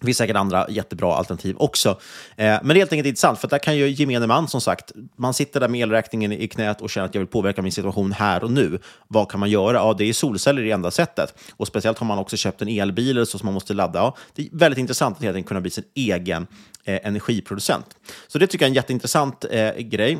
det 0.00 0.06
finns 0.06 0.18
säkert 0.18 0.36
andra 0.36 0.66
jättebra 0.70 1.14
alternativ 1.14 1.56
också. 1.58 1.88
Eh, 1.88 1.96
men 2.36 2.68
det 2.68 2.74
är 2.74 2.78
helt 2.78 2.92
enkelt 2.92 3.06
intressant, 3.06 3.38
för 3.38 3.48
där 3.48 3.58
kan 3.58 3.76
ju 3.76 3.88
gemene 3.88 4.26
man, 4.26 4.48
som 4.48 4.60
sagt, 4.60 4.92
man 5.16 5.34
sitter 5.34 5.60
där 5.60 5.68
med 5.68 5.80
elräkningen 5.80 6.32
i 6.32 6.48
knät 6.48 6.80
och 6.80 6.90
känner 6.90 7.06
att 7.06 7.14
jag 7.14 7.20
vill 7.20 7.28
påverka 7.28 7.62
min 7.62 7.72
situation 7.72 8.12
här 8.12 8.44
och 8.44 8.50
nu. 8.50 8.78
Vad 9.08 9.30
kan 9.30 9.40
man 9.40 9.50
göra? 9.50 9.76
Ja, 9.76 9.94
det 9.98 10.04
är 10.04 10.12
solceller 10.12 10.62
det 10.62 10.70
enda 10.70 10.90
sättet. 10.90 11.34
Och 11.56 11.66
speciellt 11.66 11.98
har 11.98 12.06
man 12.06 12.18
också 12.18 12.36
köpt 12.36 12.62
en 12.62 12.68
elbil 12.68 13.10
eller 13.10 13.24
så 13.24 13.38
som 13.38 13.46
man 13.46 13.54
måste 13.54 13.74
ladda. 13.74 13.98
Ja, 13.98 14.16
det 14.34 14.42
är 14.42 14.48
väldigt 14.52 14.78
intressant 14.78 15.16
att 15.16 15.22
helt 15.22 15.36
enkelt 15.36 15.48
kunna 15.48 15.60
bli 15.60 15.70
sin 15.70 15.84
egen 15.94 16.46
eh, 16.84 17.06
energiproducent. 17.06 17.86
Så 18.28 18.38
det 18.38 18.46
tycker 18.46 18.64
jag 18.64 18.66
är 18.66 18.70
en 18.70 18.74
jätteintressant 18.74 19.44
eh, 19.50 19.72
grej. 19.76 20.18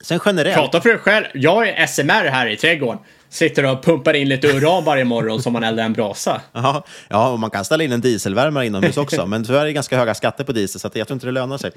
Sen 0.00 0.20
generellt... 0.24 0.56
Prata 0.56 0.80
för 0.80 0.88
dig 0.88 0.98
själv. 0.98 1.24
Jag 1.34 1.68
är 1.68 1.86
SMR 1.86 2.28
här 2.30 2.46
i 2.46 2.56
trädgården. 2.56 2.98
Sitter 3.34 3.64
och 3.64 3.82
pumpar 3.84 4.14
in 4.14 4.28
lite 4.28 4.48
uran 4.48 4.84
varje 4.84 5.04
morgon 5.04 5.42
som 5.42 5.52
man 5.52 5.64
eldar 5.64 5.84
en 5.84 5.92
brasa. 5.92 6.40
Ja, 6.52 6.84
ja, 7.08 7.28
och 7.28 7.38
man 7.38 7.50
kan 7.50 7.64
ställa 7.64 7.84
in 7.84 7.92
en 7.92 8.00
dieselvärmare 8.00 8.66
inomhus 8.66 8.96
också, 8.96 9.26
men 9.26 9.44
tyvärr 9.44 9.60
är 9.60 9.64
det 9.64 9.72
ganska 9.72 9.96
höga 9.96 10.14
skatter 10.14 10.44
på 10.44 10.52
diesel, 10.52 10.80
så 10.80 10.90
jag 10.94 11.06
tror 11.08 11.16
inte 11.16 11.26
det 11.26 11.32
lönar 11.32 11.58
sig. 11.58 11.70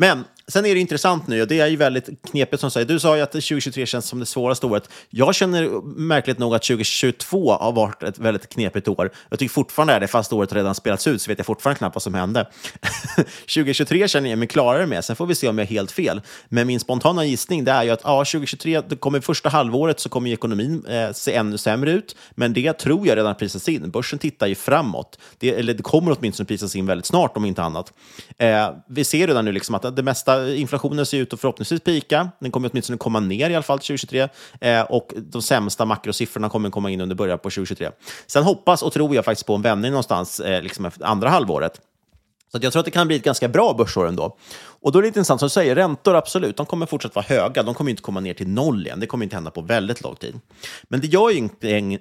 Men 0.00 0.24
sen 0.48 0.66
är 0.66 0.74
det 0.74 0.80
intressant 0.80 1.26
nu, 1.26 1.42
och 1.42 1.48
det 1.48 1.60
är 1.60 1.66
ju 1.66 1.76
väldigt 1.76 2.08
knepigt 2.30 2.60
som 2.60 2.70
säger. 2.70 2.86
Du 2.86 2.98
sa 2.98 3.16
ju 3.16 3.22
att 3.22 3.32
2023 3.32 3.86
känns 3.86 4.06
som 4.06 4.20
det 4.20 4.26
svåraste 4.26 4.66
året. 4.66 4.88
Jag 5.10 5.34
känner 5.34 5.82
märkligt 5.98 6.38
nog 6.38 6.54
att 6.54 6.62
2022 6.62 7.52
har 7.52 7.72
varit 7.72 8.02
ett 8.02 8.18
väldigt 8.18 8.48
knepigt 8.48 8.88
år. 8.88 9.10
Jag 9.28 9.38
tycker 9.38 9.52
fortfarande 9.52 9.92
är 9.94 10.00
det, 10.00 10.08
fast 10.08 10.32
året 10.32 10.52
redan 10.52 10.74
spelats 10.74 11.06
ut, 11.06 11.22
så 11.22 11.30
vet 11.30 11.38
jag 11.38 11.46
fortfarande 11.46 11.78
knappt 11.78 11.94
vad 11.94 12.02
som 12.02 12.14
hände. 12.14 12.48
2023 13.40 14.08
känner 14.08 14.30
jag 14.30 14.38
mig 14.38 14.48
klarare 14.48 14.86
med, 14.86 15.04
sen 15.04 15.16
får 15.16 15.26
vi 15.26 15.34
se 15.34 15.48
om 15.48 15.58
jag 15.58 15.64
är 15.64 15.70
helt 15.70 15.92
fel. 15.92 16.20
Men 16.48 16.66
min 16.66 16.80
spontana 16.80 17.24
gissning 17.24 17.64
det 17.64 17.72
är 17.72 17.82
ju 17.82 17.90
att 17.90 18.00
ja, 18.04 18.18
2023, 18.18 18.80
det 18.80 18.96
kommer 18.96 19.20
första 19.20 19.48
halvåret 19.48 20.00
så 20.00 20.08
kommer 20.08 20.30
ekonomin 20.30 20.79
eh, 20.88 21.12
se 21.12 21.34
ännu 21.34 21.58
sämre 21.58 21.90
ut, 21.92 22.16
men 22.30 22.52
det 22.52 22.72
tror 22.72 23.06
jag 23.06 23.16
redan 23.16 23.34
prisas 23.34 23.68
in. 23.68 23.90
Börsen 23.90 24.18
tittar 24.18 24.46
ju 24.46 24.54
framåt, 24.54 25.18
det, 25.38 25.50
eller 25.50 25.74
det 25.74 25.82
kommer 25.82 26.16
åtminstone 26.18 26.46
prisas 26.46 26.76
in 26.76 26.86
väldigt 26.86 27.06
snart 27.06 27.36
om 27.36 27.44
inte 27.44 27.62
annat. 27.62 27.92
Eh, 28.38 28.70
vi 28.88 29.04
ser 29.04 29.26
redan 29.26 29.44
nu 29.44 29.52
liksom 29.52 29.74
att 29.74 29.96
det 29.96 30.02
mesta, 30.02 30.54
inflationen 30.54 31.06
ser 31.06 31.18
ut 31.18 31.32
att 31.32 31.40
förhoppningsvis 31.40 31.80
pika, 31.80 32.28
den 32.38 32.50
kommer 32.50 32.70
åtminstone 32.72 32.98
komma 32.98 33.20
ner 33.20 33.50
i 33.50 33.54
alla 33.54 33.62
fall 33.62 33.78
till 33.78 33.98
2023 33.98 34.28
eh, 34.60 34.82
och 34.82 35.12
de 35.16 35.42
sämsta 35.42 35.84
makrosiffrorna 35.84 36.48
kommer 36.48 36.70
komma 36.70 36.90
in 36.90 37.00
under 37.00 37.16
början 37.16 37.38
på 37.38 37.50
2023. 37.50 37.90
Sen 38.26 38.44
hoppas 38.44 38.82
och 38.82 38.92
tror 38.92 39.14
jag 39.14 39.24
faktiskt 39.24 39.46
på 39.46 39.54
en 39.54 39.62
vändning 39.62 39.90
någonstans 39.90 40.40
eh, 40.40 40.62
liksom 40.62 40.86
efter 40.86 41.04
andra 41.04 41.28
halvåret. 41.28 41.80
Så 42.52 42.58
jag 42.62 42.72
tror 42.72 42.80
att 42.80 42.84
det 42.84 42.90
kan 42.90 43.06
bli 43.06 43.16
ett 43.16 43.22
ganska 43.24 43.48
bra 43.48 43.74
börsår 43.74 44.08
ändå. 44.08 44.36
Och 44.82 44.92
då 44.92 44.98
är 44.98 45.02
det 45.02 45.08
intressant 45.08 45.40
som 45.40 45.46
du 45.46 45.50
säger, 45.50 45.74
räntor 45.74 46.16
absolut, 46.16 46.56
de 46.56 46.66
kommer 46.66 46.86
fortsatt 46.86 47.14
vara 47.14 47.24
höga. 47.28 47.62
De 47.62 47.74
kommer 47.74 47.90
inte 47.90 48.02
komma 48.02 48.20
ner 48.20 48.34
till 48.34 48.48
noll 48.48 48.86
igen. 48.86 49.00
Det 49.00 49.06
kommer 49.06 49.24
inte 49.24 49.36
hända 49.36 49.50
på 49.50 49.60
väldigt 49.60 50.02
lång 50.02 50.16
tid. 50.16 50.40
Men 50.88 51.00
det 51.00 51.06
gör 51.06 51.30
ju 51.30 51.48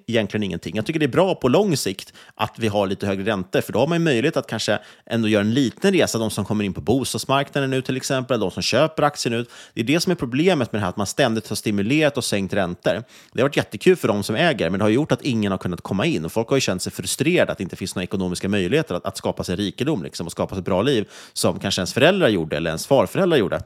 egentligen 0.07 0.43
ingenting. 0.43 0.75
Jag 0.75 0.85
tycker 0.85 0.99
det 0.99 1.05
är 1.05 1.07
bra 1.07 1.35
på 1.35 1.47
lång 1.47 1.77
sikt 1.77 2.13
att 2.35 2.53
vi 2.57 2.67
har 2.67 2.87
lite 2.87 3.07
högre 3.07 3.25
räntor, 3.25 3.61
för 3.61 3.73
då 3.73 3.79
har 3.79 3.87
man 3.87 4.03
möjlighet 4.03 4.37
att 4.37 4.47
kanske 4.47 4.79
ändå 5.05 5.27
göra 5.27 5.41
en 5.41 5.53
liten 5.53 5.93
resa. 5.93 6.17
De 6.17 6.31
som 6.31 6.45
kommer 6.45 6.63
in 6.63 6.73
på 6.73 6.81
bostadsmarknaden 6.81 7.69
nu 7.69 7.81
till 7.81 7.97
exempel, 7.97 8.39
de 8.39 8.51
som 8.51 8.63
köper 8.63 9.03
aktier 9.03 9.31
nu. 9.31 9.45
Det 9.73 9.81
är 9.81 9.85
det 9.85 9.99
som 9.99 10.11
är 10.11 10.15
problemet 10.15 10.71
med 10.71 10.81
det 10.81 10.83
här, 10.83 10.89
att 10.89 10.97
man 10.97 11.07
ständigt 11.07 11.49
har 11.49 11.55
stimulerat 11.55 12.17
och 12.17 12.23
sänkt 12.23 12.53
räntor. 12.53 13.03
Det 13.33 13.41
har 13.41 13.47
varit 13.47 13.57
jättekul 13.57 13.95
för 13.95 14.07
de 14.07 14.23
som 14.23 14.35
äger, 14.35 14.69
men 14.69 14.79
det 14.79 14.85
har 14.85 14.89
gjort 14.89 15.11
att 15.11 15.21
ingen 15.21 15.51
har 15.51 15.57
kunnat 15.57 15.81
komma 15.81 16.05
in. 16.05 16.25
Och 16.25 16.31
folk 16.31 16.49
har 16.49 16.57
ju 16.57 16.61
känt 16.61 16.81
sig 16.81 16.91
frustrerade 16.91 17.51
att 17.51 17.57
det 17.57 17.63
inte 17.63 17.75
finns 17.75 17.95
några 17.95 18.03
ekonomiska 18.03 18.49
möjligheter 18.49 18.95
att, 18.95 19.05
att 19.05 19.17
skapa 19.17 19.43
sig 19.43 19.55
rikedom 19.55 20.03
liksom, 20.03 20.25
och 20.25 20.31
skapa 20.31 20.55
sig 20.55 20.59
ett 20.59 20.65
bra 20.65 20.81
liv 20.81 21.09
som 21.33 21.59
kanske 21.59 21.81
ens 21.81 21.93
föräldrar 21.93 22.27
gjorde 22.27 22.57
eller 22.57 22.68
ens 22.69 22.87
farföräldrar 22.87 23.37
gjorde 23.37 23.61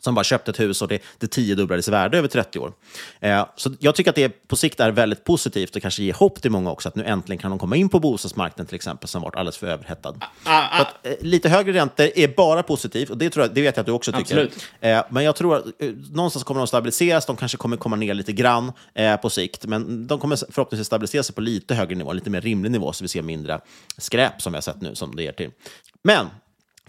som 0.00 0.14
bara 0.14 0.24
köpte 0.24 0.50
ett 0.50 0.60
hus 0.60 0.82
och 0.82 0.88
det, 0.88 1.02
det 1.18 1.26
tiodubblades 1.26 1.88
i 1.88 1.90
värde 1.90 2.18
över 2.18 2.28
30 2.28 2.58
år. 2.58 2.72
Eh, 3.20 3.46
så 3.56 3.70
jag 3.78 3.94
tycker 3.94 4.10
att 4.10 4.16
det 4.16 4.48
på 4.48 4.56
sikt 4.56 4.80
är 4.80 4.90
väldigt 4.90 5.24
positivt 5.24 5.76
och 5.76 5.82
kanske 5.82 6.02
ger 6.02 6.14
hopp 6.14 6.42
till 6.42 6.50
många 6.50 6.70
också, 6.70 6.88
att 6.88 6.94
nu 6.94 7.04
äntligen 7.04 7.38
kan 7.38 7.50
de 7.50 7.58
komma 7.58 7.76
in 7.76 7.88
på 7.88 8.00
bostadsmarknaden 8.00 8.66
till 8.66 8.76
exempel, 8.76 9.08
som 9.08 9.22
varit 9.22 9.36
alldeles 9.36 9.56
för 9.56 9.66
överhettad. 9.66 10.14
Ah, 10.44 10.62
ah. 10.62 10.80
Att, 10.80 11.06
eh, 11.06 11.12
lite 11.20 11.48
högre 11.48 11.72
räntor 11.72 12.10
är 12.16 12.28
bara 12.28 12.62
positivt, 12.62 13.10
och 13.10 13.18
det, 13.18 13.30
tror 13.30 13.44
jag, 13.44 13.54
det 13.54 13.62
vet 13.62 13.76
jag 13.76 13.82
att 13.82 13.86
du 13.86 13.92
också 13.92 14.12
tycker. 14.12 14.50
Eh, 14.80 15.02
men 15.08 15.24
jag 15.24 15.36
tror 15.36 15.56
att 15.56 15.64
eh, 15.78 15.90
någonstans 16.12 16.44
kommer 16.44 16.60
de 16.60 16.66
stabiliseras, 16.66 17.26
de 17.26 17.36
kanske 17.36 17.58
kommer 17.58 17.76
komma 17.76 17.96
ner 17.96 18.14
lite 18.14 18.32
grann 18.32 18.72
eh, 18.94 19.16
på 19.16 19.30
sikt, 19.30 19.66
men 19.66 20.06
de 20.06 20.18
kommer 20.18 20.36
förhoppningsvis 20.36 20.86
stabilisera 20.86 21.22
sig 21.22 21.34
på 21.34 21.40
lite 21.40 21.74
högre 21.74 21.94
nivå, 21.94 22.12
lite 22.12 22.30
mer 22.30 22.40
rimlig 22.40 22.70
nivå, 22.70 22.92
så 22.92 23.04
vi 23.04 23.08
ser 23.08 23.22
mindre 23.22 23.60
skräp 23.98 24.42
som 24.42 24.52
vi 24.52 24.56
har 24.56 24.62
sett 24.62 24.80
nu, 24.80 24.94
som 24.94 25.16
det 25.16 25.22
ger 25.22 25.32
till. 25.32 25.50
Men 26.02 26.26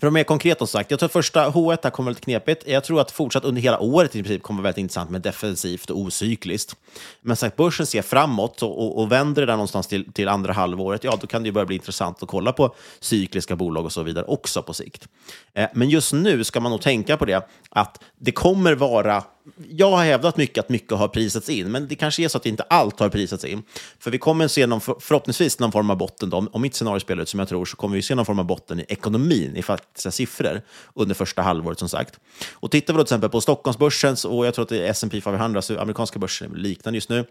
för 0.02 0.08
att 0.08 0.14
vara 0.14 0.20
mer 0.20 0.24
konkret 0.24 0.58
som 0.58 0.68
sagt, 0.68 0.92
jag 0.92 1.00
tror 1.00 1.08
att 1.08 1.14
första 1.14 1.50
H1 1.50 1.90
kommer 1.90 2.06
vara 2.06 2.10
lite 2.10 2.22
knepigt. 2.22 2.64
Jag 2.68 2.84
tror 2.84 3.02
att 3.02 3.12
fortsatt 3.12 3.46
under 3.46 3.62
hela 3.62 3.80
året 3.80 4.16
i 4.16 4.24
princip 4.24 4.44
kommer 4.44 4.62
vara 4.62 4.64
väldigt 4.64 4.82
intressant 4.82 5.10
med 5.10 5.22
defensivt 5.22 5.90
och 5.90 6.00
ocykliskt. 6.00 6.76
Men 7.22 7.38
sagt, 7.38 7.56
börsen 7.56 7.86
ser 7.86 8.02
framåt 8.02 8.62
och, 8.62 8.86
och, 8.86 9.02
och 9.02 9.12
vänder 9.12 9.42
det 9.42 9.46
där 9.46 9.54
någonstans 9.54 9.88
till, 9.88 10.14
till 10.14 10.28
andra 10.28 10.54
halvåret, 10.54 11.04
ja 11.04 11.18
då 11.22 11.28
kan 11.28 11.44
det 11.44 11.48
ju 11.48 11.54
börja 11.54 11.66
bli 11.66 11.76
intressant 11.76 12.24
att 12.24 12.30
kolla 12.30 12.52
på 12.52 12.76
cykliska 13.00 13.56
bolag 13.56 13.86
och 13.86 13.92
så 13.92 14.04
vidare 14.04 14.26
också 14.26 14.64
på 14.64 14.74
sikt. 14.74 15.08
Eh, 15.54 15.70
men 15.74 15.90
just 15.90 16.14
nu 16.14 16.44
ska 16.44 16.60
man 16.60 16.72
nog 16.72 16.82
tänka 16.82 17.18
på 17.18 17.26
det, 17.26 17.48
att 17.70 18.04
det 18.20 18.32
kommer 18.32 18.76
vara 18.76 19.24
jag 19.70 19.92
har 19.92 20.04
hävdat 20.04 20.38
mycket 20.38 20.64
att 20.64 20.70
mycket 20.70 20.98
har 20.98 21.08
prisats 21.08 21.50
in, 21.50 21.72
men 21.72 21.88
det 21.88 21.96
kanske 21.96 22.24
är 22.24 22.28
så 22.28 22.38
att 22.38 22.46
inte 22.46 22.64
allt 22.64 23.00
har 23.00 23.10
prisats 23.10 23.46
in. 23.46 23.64
För 24.00 24.12
vi 24.12 24.18
kommer 24.18 24.48
se 24.48 24.68
någon, 24.68 24.82
förhoppningsvis 24.82 25.60
någon 25.60 25.72
form 25.72 25.90
av 25.90 25.98
botten. 25.98 26.30
Då. 26.30 26.48
Om 26.52 26.62
mitt 26.62 26.76
scenario 26.76 27.00
spelar 27.00 27.24
ut 27.24 27.30
som 27.30 27.40
jag 27.40 27.50
tror 27.50 27.66
så 27.66 27.78
kommer 27.78 27.96
vi 27.96 28.02
se 28.02 28.16
någon 28.16 28.26
form 28.26 28.40
av 28.40 28.46
botten 28.46 28.80
i 28.80 28.86
ekonomin, 28.88 29.56
i 29.56 29.62
faktiska 29.62 30.12
siffror, 30.12 30.62
under 30.94 31.16
första 31.16 31.42
halvåret 31.42 31.80
som 31.80 31.90
sagt. 31.90 32.20
Och 32.54 32.72
tittar 32.72 32.94
vi 32.94 32.98
då 32.98 33.04
till 33.04 33.14
exempel 33.14 33.30
på 33.30 33.42
Stockholmsbörsen, 33.42 34.16
och 34.26 34.46
jag 34.46 34.54
tror 34.54 34.64
att 34.64 34.70
det 34.70 34.88
är 34.88 34.92
S&P 34.92 35.22
500, 35.22 35.62
så 35.62 35.80
amerikanska 35.80 36.20
börsen 36.20 36.52
är 36.52 36.58
liknande 36.58 36.98
just 36.98 37.10
nu, 37.10 37.26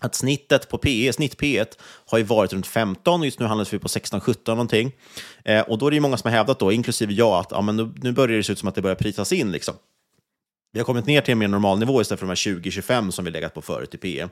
att 0.00 0.14
snittet 0.14 0.68
på 0.68 0.78
PE, 0.78 1.12
snitt 1.12 1.40
P1 1.40 1.66
har 2.06 2.18
ju 2.18 2.24
varit 2.24 2.52
runt 2.52 2.66
15, 2.66 3.22
just 3.22 3.40
nu 3.40 3.46
handlas 3.46 3.72
vi 3.72 3.78
på 3.78 3.88
16-17 3.88 4.36
någonting. 4.46 4.92
Eh, 5.44 5.60
och 5.60 5.78
då 5.78 5.86
är 5.86 5.90
det 5.90 6.00
många 6.00 6.16
som 6.16 6.30
har 6.30 6.36
hävdat, 6.36 6.58
då, 6.58 6.72
inklusive 6.72 7.12
jag, 7.12 7.32
att 7.32 7.50
ja, 7.50 7.60
men 7.60 7.76
nu, 7.76 7.92
nu 7.96 8.12
börjar 8.12 8.36
det 8.36 8.42
se 8.42 8.52
ut 8.52 8.58
som 8.58 8.68
att 8.68 8.74
det 8.74 8.82
börjar 8.82 8.96
prisas 8.96 9.32
in. 9.32 9.52
Liksom. 9.52 9.74
Vi 10.72 10.80
har 10.80 10.84
kommit 10.84 11.06
ner 11.06 11.20
till 11.20 11.32
en 11.32 11.38
mer 11.38 11.48
normal 11.48 11.78
nivå 11.78 12.00
istället 12.00 12.20
för 12.20 12.26
de 12.26 12.30
här 12.30 12.60
20-25 12.60 13.10
som 13.10 13.24
vi 13.24 13.30
legat 13.30 13.54
på 13.54 13.62
förut 13.62 13.94
i 13.94 13.98
PE. 13.98 14.28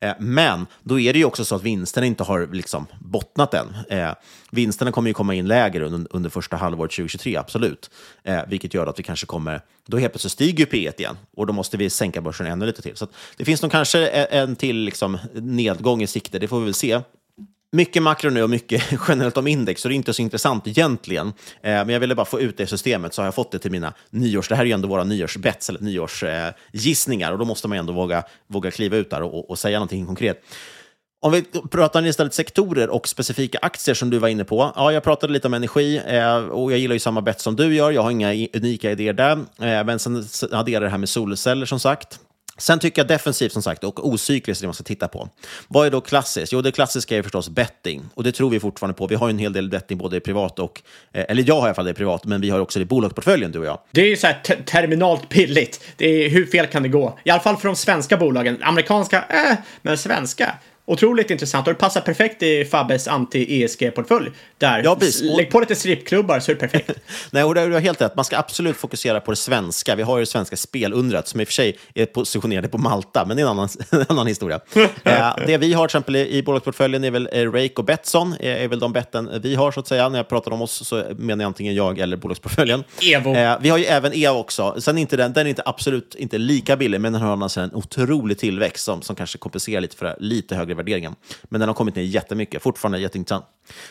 Eh, 0.00 0.14
men 0.18 0.66
då 0.82 1.00
är 1.00 1.12
det 1.12 1.18
ju 1.18 1.24
också 1.24 1.44
så 1.44 1.54
att 1.54 1.62
vinsterna 1.62 2.06
inte 2.06 2.24
har 2.24 2.48
liksom 2.52 2.86
bottnat 3.00 3.54
än. 3.54 3.66
Eh, 3.90 4.12
vinsterna 4.50 4.92
kommer 4.92 5.10
ju 5.10 5.14
komma 5.14 5.34
in 5.34 5.48
lägre 5.48 5.84
under, 5.84 6.30
första 6.30 6.56
halvåret 6.56 6.90
2023, 6.90 7.36
absolut. 7.36 7.90
Eh, 8.24 8.40
vilket 8.48 8.74
gör 8.74 8.86
att 8.86 8.98
vi 8.98 9.02
kanske 9.02 9.26
kommer, 9.26 9.60
då 9.86 9.96
helt 9.96 10.12
plötsligt 10.12 10.32
stiger 10.32 10.66
P1 10.66 11.00
igen 11.00 11.18
och 11.36 11.46
då 11.46 11.52
måste 11.52 11.76
vi 11.76 11.90
sänka 11.90 12.20
börsen 12.20 12.46
ännu 12.46 12.66
lite 12.66 12.82
till. 12.82 12.96
Så 12.96 13.06
det 13.36 13.44
finns 13.44 13.62
nog 13.62 13.70
kanske 13.70 14.08
e- 14.08 14.26
en 14.30 14.56
till 14.56 14.76
liksom 14.76 15.18
nedgång 15.34 16.02
i 16.02 16.06
sikte, 16.06 16.38
det 16.38 16.48
får 16.48 16.58
vi 16.58 16.64
väl 16.64 16.74
se 16.74 17.00
mycket 17.72 18.02
makro 18.02 18.30
nu 18.30 18.42
och 18.42 18.50
mycket 18.50 18.82
generellt 19.08 19.36
om 19.36 19.46
index, 19.46 19.82
så 19.82 19.88
det 19.88 19.94
är 19.94 19.96
inte 19.96 20.12
så 20.12 20.22
intressant 20.22 20.66
egentligen. 20.66 21.26
Eh, 21.26 21.32
men 21.62 21.88
jag 21.88 22.00
ville 22.00 22.14
bara 22.14 22.26
få 22.26 22.40
ut 22.40 22.56
det 22.56 22.62
i 22.62 22.66
systemet, 22.66 23.14
så 23.14 23.22
har 23.22 23.26
jag 23.26 23.34
fått 23.34 23.52
det 23.52 23.58
till 23.58 23.70
mina 23.70 23.92
nyårs... 24.10 24.48
Det 24.48 24.54
här 24.54 24.62
är 24.62 24.66
ju 24.66 24.72
ändå 24.72 24.88
våra 24.88 25.04
nyårsbets 25.04 25.68
eller 25.68 25.80
nyårsgissningar, 25.80 27.28
eh, 27.28 27.32
och 27.32 27.38
då 27.38 27.44
måste 27.44 27.68
man 27.68 27.76
ju 27.76 27.80
ändå 27.80 27.92
våga, 27.92 28.22
våga 28.46 28.70
kliva 28.70 28.96
ut 28.96 29.10
där 29.10 29.22
och, 29.22 29.50
och 29.50 29.58
säga 29.58 29.78
någonting 29.78 30.06
konkret. 30.06 30.42
Om 31.22 31.32
vi 31.32 31.42
pratar 31.70 32.06
istället 32.06 32.34
sektorer 32.34 32.88
och 32.88 33.08
specifika 33.08 33.58
aktier 33.62 33.94
som 33.94 34.10
du 34.10 34.18
var 34.18 34.28
inne 34.28 34.44
på. 34.44 34.72
Ja, 34.76 34.92
jag 34.92 35.02
pratade 35.02 35.32
lite 35.32 35.46
om 35.48 35.54
energi 35.54 36.02
eh, 36.06 36.36
och 36.36 36.72
jag 36.72 36.78
gillar 36.78 36.94
ju 36.94 36.98
samma 36.98 37.20
bett 37.20 37.40
som 37.40 37.56
du 37.56 37.74
gör. 37.74 37.90
Jag 37.90 38.02
har 38.02 38.10
inga 38.10 38.48
unika 38.54 38.90
idéer 38.90 39.12
där. 39.12 39.32
Eh, 39.32 39.84
men 39.84 39.98
sen 39.98 40.24
adderar 40.52 40.84
det 40.84 40.90
här 40.90 40.98
med 40.98 41.08
solceller 41.08 41.66
som 41.66 41.80
sagt. 41.80 42.20
Sen 42.60 42.78
tycker 42.78 43.02
jag 43.02 43.08
defensivt 43.08 43.52
som 43.52 43.62
sagt 43.62 43.84
och 43.84 44.08
ocykliskt 44.08 44.60
är 44.60 44.64
det 44.64 44.68
man 44.68 44.74
ska 44.74 44.84
titta 44.84 45.08
på. 45.08 45.28
Vad 45.68 45.86
är 45.86 45.90
då 45.90 46.00
klassiskt? 46.00 46.52
Jo, 46.52 46.62
det 46.62 46.72
klassiska 46.72 47.16
är 47.16 47.22
förstås 47.22 47.48
betting 47.48 48.02
och 48.14 48.24
det 48.24 48.32
tror 48.32 48.50
vi 48.50 48.60
fortfarande 48.60 48.94
på. 48.94 49.06
Vi 49.06 49.14
har 49.14 49.28
ju 49.28 49.30
en 49.30 49.38
hel 49.38 49.52
del 49.52 49.68
betting 49.68 49.98
både 49.98 50.16
i 50.16 50.20
privat 50.20 50.58
och, 50.58 50.82
eh, 51.12 51.24
eller 51.28 51.44
jag 51.46 51.54
har 51.54 51.60
i 51.60 51.64
alla 51.64 51.74
fall 51.74 51.84
det 51.84 51.94
privat, 51.94 52.24
men 52.24 52.40
vi 52.40 52.50
har 52.50 52.60
också 52.60 52.78
det 52.78 52.82
i 52.82 52.86
bolagsportföljen 52.86 53.52
du 53.52 53.58
och 53.58 53.64
jag. 53.64 53.78
Det 53.90 54.00
är 54.00 54.08
ju 54.08 54.16
så 54.16 54.26
här 54.26 54.62
terminalt 54.64 55.28
billigt. 55.28 55.80
Det 55.96 56.06
är, 56.06 56.30
hur 56.30 56.46
fel 56.46 56.66
kan 56.66 56.82
det 56.82 56.88
gå? 56.88 57.18
I 57.24 57.30
alla 57.30 57.40
fall 57.40 57.56
för 57.56 57.68
de 57.68 57.76
svenska 57.76 58.16
bolagen. 58.16 58.58
Amerikanska, 58.62 59.24
eh, 59.28 59.56
men 59.82 59.98
svenska. 59.98 60.54
Otroligt 60.90 61.30
intressant 61.30 61.66
och 61.66 61.72
det 61.72 61.78
passar 61.78 62.00
perfekt 62.00 62.42
i 62.42 62.64
Fabbes 62.64 63.08
anti-ESG-portfölj. 63.08 64.30
Där, 64.58 64.82
ja, 64.84 64.98
lägg 65.22 65.50
på 65.50 65.60
lite 65.60 65.74
strippklubbar 65.74 66.40
så 66.40 66.50
är 66.50 66.54
det 66.54 66.60
perfekt. 66.60 66.90
Nej, 67.30 67.44
och 67.44 67.54
du 67.54 67.60
har 67.60 67.80
helt 67.80 68.00
rätt. 68.00 68.16
Man 68.16 68.24
ska 68.24 68.38
absolut 68.38 68.76
fokusera 68.76 69.20
på 69.20 69.30
det 69.30 69.36
svenska. 69.36 69.94
Vi 69.94 70.02
har 70.02 70.18
ju 70.18 70.22
det 70.22 70.30
svenska 70.30 70.56
spelundret 70.56 71.28
som 71.28 71.40
i 71.40 71.44
och 71.44 71.48
för 71.48 71.52
sig 71.52 71.78
är 71.94 72.06
positionerade 72.06 72.68
på 72.68 72.78
Malta, 72.78 73.24
men 73.26 73.36
det 73.36 73.42
är 73.42 73.44
en 73.44 73.50
annan, 73.50 73.68
en 73.90 74.04
annan 74.08 74.26
historia. 74.26 74.60
eh, 75.04 75.34
det 75.46 75.58
vi 75.58 75.72
har 75.72 75.86
till 75.86 75.90
exempel 75.90 76.16
i, 76.16 76.36
i 76.36 76.42
bolagsportföljen 76.42 77.04
är 77.04 77.10
väl 77.10 77.28
eh, 77.32 77.52
Rake 77.52 77.74
och 77.76 77.84
Betsson, 77.84 78.34
är, 78.40 78.56
är, 78.56 78.68
väl 78.68 78.78
de 78.78 78.92
betten 78.92 79.40
vi 79.42 79.54
har 79.54 79.72
så 79.72 79.80
att 79.80 79.86
säga. 79.86 80.08
När 80.08 80.18
jag 80.18 80.28
pratar 80.28 80.50
om 80.50 80.62
oss 80.62 80.88
så 80.88 81.04
menar 81.18 81.44
jag 81.44 81.48
antingen 81.48 81.74
jag 81.74 81.98
eller 81.98 82.16
bolagsportföljen. 82.16 82.84
Evo. 83.02 83.34
Eh, 83.34 83.56
vi 83.60 83.68
har 83.68 83.78
ju 83.78 83.84
även 83.84 84.12
Evo 84.12 84.38
också. 84.38 84.74
Sen 84.78 84.98
inte 84.98 85.16
den, 85.16 85.32
den 85.32 85.46
är 85.46 85.50
inte 85.50 85.62
absolut 85.66 86.14
inte 86.14 86.38
lika 86.38 86.76
billig, 86.76 87.00
men 87.00 87.12
den 87.12 87.22
har 87.22 87.42
alltså 87.42 87.60
en 87.60 87.74
otrolig 87.74 88.38
tillväxt 88.38 88.84
som, 88.84 89.02
som 89.02 89.16
kanske 89.16 89.38
kompenserar 89.38 89.80
lite 89.80 89.96
för 89.96 90.16
lite 90.20 90.56
högre 90.56 90.79
värderingen. 90.80 91.14
Men 91.42 91.60
den 91.60 91.68
har 91.68 91.74
kommit 91.74 91.96
ner 91.96 92.02
jättemycket, 92.02 92.62
fortfarande 92.62 92.98
jätteintressant. 92.98 93.44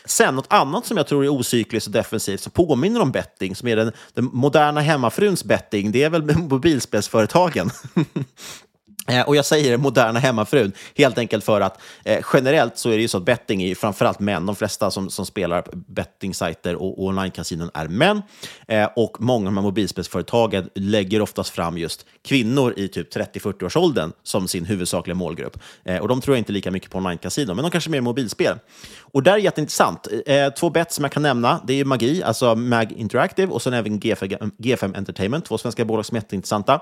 Sen 0.06 0.36
något 0.36 0.54
annat 0.54 0.86
som 0.86 0.98
jag 0.98 1.08
tror 1.08 1.26
är 1.26 1.30
ocykliskt 1.30 1.88
och 1.88 1.94
defensivt, 1.94 2.42
som 2.42 2.52
påminner 2.52 3.02
om 3.02 3.12
betting, 3.12 3.56
som 3.56 3.68
är 3.68 3.76
den, 3.76 3.92
den 4.14 4.30
moderna 4.34 4.82
hemmafruns 4.82 5.44
betting, 5.44 5.92
det 5.92 6.04
är 6.04 6.10
väl 6.10 6.38
mobilspelsföretagen. 6.38 7.70
Eh, 9.10 9.22
och 9.22 9.36
jag 9.36 9.46
säger 9.46 9.78
moderna 9.78 10.20
hemmafrun 10.20 10.72
helt 10.96 11.18
enkelt 11.18 11.44
för 11.44 11.62
att 11.62 11.82
eh, 12.06 12.26
generellt 12.34 12.78
så 12.78 12.90
är 12.90 12.96
det 12.96 13.02
ju 13.02 13.08
så 13.08 13.18
att 13.18 13.26
betting 13.26 13.64
är 13.64 13.68
ju 13.68 13.76
framförallt 13.76 14.20
män. 14.20 14.46
De 14.46 14.56
flesta 14.56 14.92
som, 14.92 15.10
som 15.10 15.26
spelar 15.26 15.64
bettingsajter 15.74 16.76
och, 16.76 17.00
och 17.00 17.06
online-kasinon 17.06 17.72
är 17.74 17.88
män. 17.88 18.22
Eh, 18.68 18.90
och 18.96 19.22
många 19.22 19.48
av 19.48 19.54
de 19.54 19.58
här 19.58 19.64
mobilspelsföretagen 19.64 20.70
lägger 20.76 21.22
oftast 21.22 21.50
fram 21.50 21.78
just 21.78 22.06
kvinnor 22.22 22.74
i 22.78 22.88
typ 22.88 23.16
30-40-årsåldern 23.16 24.12
som 24.24 24.48
sin 24.48 24.66
huvudsakliga 24.66 25.16
målgrupp. 25.16 25.60
Eh, 25.84 25.98
och 25.98 26.08
de 26.08 26.22
tror 26.22 26.36
jag 26.36 26.42
inte 26.42 26.52
lika 26.52 26.72
mycket 26.72 26.92
på 26.92 26.98
online-kasinon, 26.98 27.56
men 27.56 27.64
de 27.64 27.72
kanske 27.72 27.90
mer 27.90 28.02
mobilspel. 28.02 28.58
Och 29.02 29.24
där 29.24 29.34
är 29.34 29.38
jätteintressant. 29.38 30.08
Eh, 30.26 30.50
två 30.50 30.70
bett 30.70 30.92
som 30.92 31.04
jag 31.04 31.12
kan 31.12 31.24
nämna, 31.24 31.62
det 31.68 31.74
är 31.74 31.78
ju 31.78 31.86
Magi, 31.86 32.24
alltså 32.24 32.56
Mag 32.56 32.92
Interactive 32.92 33.52
och 33.52 33.62
sen 33.62 33.74
även 33.74 34.00
G5, 34.00 34.52
G5 34.58 34.98
Entertainment, 34.98 35.46
två 35.46 35.58
svenska 35.58 35.86
bolag 35.86 36.06
som 36.06 36.18
är 36.18 36.22
jätteintressanta. 36.22 36.82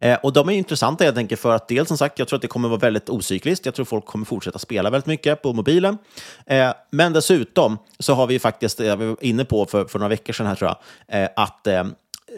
Eh, 0.00 0.18
och 0.22 0.32
de 0.32 0.48
är 0.48 0.52
intressanta 0.52 1.04
helt 1.04 1.16
enkelt 1.16 1.40
för 1.40 1.54
att 1.54 1.68
dels 1.68 1.88
som 1.88 1.98
sagt, 1.98 2.18
jag 2.18 2.28
tror 2.28 2.36
att 2.36 2.42
det 2.42 2.48
kommer 2.48 2.68
vara 2.68 2.78
väldigt 2.78 3.08
ocykliskt. 3.08 3.66
Jag 3.66 3.74
tror 3.74 3.84
folk 3.84 4.04
kommer 4.04 4.24
fortsätta 4.24 4.58
spela 4.58 4.90
väldigt 4.90 5.06
mycket 5.06 5.42
på 5.42 5.52
mobilen. 5.52 5.98
Eh, 6.46 6.72
men 6.90 7.12
dessutom 7.12 7.78
så 7.98 8.14
har 8.14 8.26
vi 8.26 8.38
faktiskt, 8.38 8.80
jag 8.80 8.96
var 8.96 9.16
inne 9.20 9.44
på 9.44 9.66
för, 9.66 9.84
för 9.84 9.98
några 9.98 10.08
veckor 10.08 10.32
sedan 10.32 10.46
här 10.46 10.54
tror 10.54 10.74
jag, 11.08 11.22
eh, 11.22 11.28
att 11.36 11.66
eh, 11.66 11.84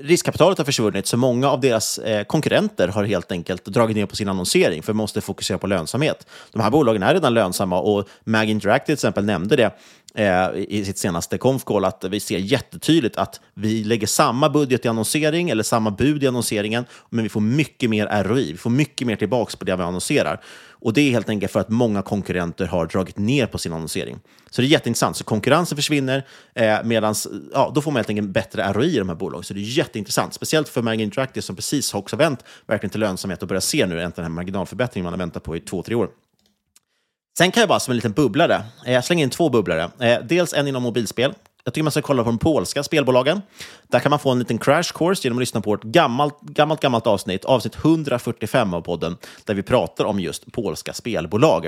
riskkapitalet 0.01 0.59
har 0.59 0.64
försvunnit, 0.64 1.06
så 1.06 1.16
många 1.16 1.51
av 1.51 1.60
deras 1.60 1.98
eh, 1.98 2.24
konkurrenter 2.24 2.89
har 2.89 3.05
helt 3.05 3.32
enkelt 3.32 3.64
dragit 3.64 3.97
ner 3.97 4.06
på 4.06 4.16
sin 4.16 4.28
annonsering, 4.28 4.82
för 4.82 4.93
måste 4.93 5.20
fokusera 5.20 5.59
på 5.59 5.66
lönsamhet. 5.66 6.26
De 6.52 6.62
här 6.62 6.70
bolagen 6.70 7.02
är 7.02 7.14
redan 7.14 7.34
lönsamma 7.34 7.80
och 7.80 8.09
Mag 8.24 8.51
Interactive 8.51 8.86
till 8.86 8.93
exempel 8.93 9.24
nämnde 9.24 9.56
det 9.56 9.70
Eh, 10.14 10.48
i 10.55 10.84
sitt 10.84 10.98
senaste 10.98 11.39
konfkål 11.39 11.84
att 11.84 12.05
vi 12.05 12.20
ser 12.20 12.39
jättetydligt 12.39 13.16
att 13.16 13.40
vi 13.55 13.84
lägger 13.84 14.06
samma 14.06 14.48
budget 14.48 14.84
i 14.84 14.89
annonsering 14.89 15.51
eller 15.51 15.62
samma 15.62 15.90
bud 15.90 16.22
i 16.22 16.26
annonseringen, 16.26 16.84
men 17.10 17.22
vi 17.22 17.28
får 17.28 17.40
mycket 17.40 17.90
mer 17.90 18.24
ROI. 18.24 18.52
Vi 18.52 18.59
får 18.59 18.70
mycket 18.70 19.06
mer 19.06 19.16
tillbaka 19.16 19.56
på 19.56 19.64
det 19.64 19.76
vi 19.76 19.82
annonserar. 19.82 20.40
Och 20.70 20.93
det 20.93 21.01
är 21.01 21.10
helt 21.10 21.28
enkelt 21.28 21.52
för 21.52 21.60
att 21.60 21.68
många 21.68 22.02
konkurrenter 22.02 22.66
har 22.66 22.86
dragit 22.86 23.18
ner 23.18 23.47
på 23.47 23.59
sin 23.59 23.72
annonsering. 23.72 24.18
Så 24.51 24.60
det 24.60 24.66
är 24.66 24.68
jätteintressant. 24.68 25.16
Så 25.16 25.24
konkurrensen 25.24 25.76
försvinner, 25.76 26.26
eh, 26.55 26.78
medan 26.84 27.14
ja, 27.52 27.72
då 27.74 27.80
får 27.80 27.90
man 27.90 27.97
helt 27.97 28.09
enkelt 28.09 28.28
bättre 28.28 28.72
ROI 28.72 28.94
i 28.94 28.98
de 28.98 29.09
här 29.09 29.16
bolagen. 29.16 29.44
Så 29.44 29.55
det 29.55 29.60
är 29.60 29.62
jätteintressant, 29.62 30.34
speciellt 30.34 30.68
för 30.68 30.82
Mag 30.82 31.01
Interactive 31.01 31.43
som 31.43 31.56
precis 31.56 31.93
har 31.93 32.01
också 32.01 32.16
vänt 32.16 32.44
verkligen 32.66 32.90
till 32.90 33.01
lönsamhet 33.01 33.43
och 33.43 33.48
börjar 33.48 33.60
se 33.60 33.86
nu 33.86 34.02
äntligen 34.02 34.12
den 34.14 34.24
här 34.24 34.30
marginalförbättringen 34.30 35.05
man 35.05 35.12
har 35.12 35.18
väntat 35.18 35.43
på 35.43 35.56
i 35.56 35.60
två, 35.60 35.82
tre 35.82 35.94
år. 35.94 36.09
Sen 37.38 37.50
kan 37.50 37.60
jag 37.60 37.68
bara 37.68 37.80
som 37.80 37.92
en 37.92 37.96
liten 37.96 38.12
bubblare, 38.12 38.62
eh, 38.86 38.92
jag 38.92 39.04
slänger 39.04 39.24
in 39.24 39.30
två 39.30 39.48
bubblare. 39.48 39.90
Eh, 40.00 40.18
dels 40.24 40.52
en 40.52 40.68
inom 40.68 40.82
mobilspel. 40.82 41.34
Jag 41.64 41.74
tycker 41.74 41.82
man 41.82 41.92
ska 41.92 42.02
kolla 42.02 42.24
på 42.24 42.30
de 42.30 42.38
polska 42.38 42.82
spelbolagen. 42.82 43.42
Där 43.88 44.00
kan 44.00 44.10
man 44.10 44.18
få 44.18 44.30
en 44.30 44.38
liten 44.38 44.59
crash 44.59 44.92
course 44.94 45.20
genom 45.24 45.38
att 45.38 45.40
lyssna 45.40 45.60
på 45.60 45.74
ett 45.74 45.82
gammalt, 45.82 46.40
gammalt, 46.40 46.80
gammalt 46.80 47.06
avsnitt, 47.06 47.44
avsnitt 47.44 47.74
145 47.76 48.74
av 48.74 48.80
podden, 48.80 49.16
där 49.44 49.54
vi 49.54 49.62
pratar 49.62 50.04
om 50.04 50.20
just 50.20 50.52
polska 50.52 50.92
spelbolag. 50.92 51.66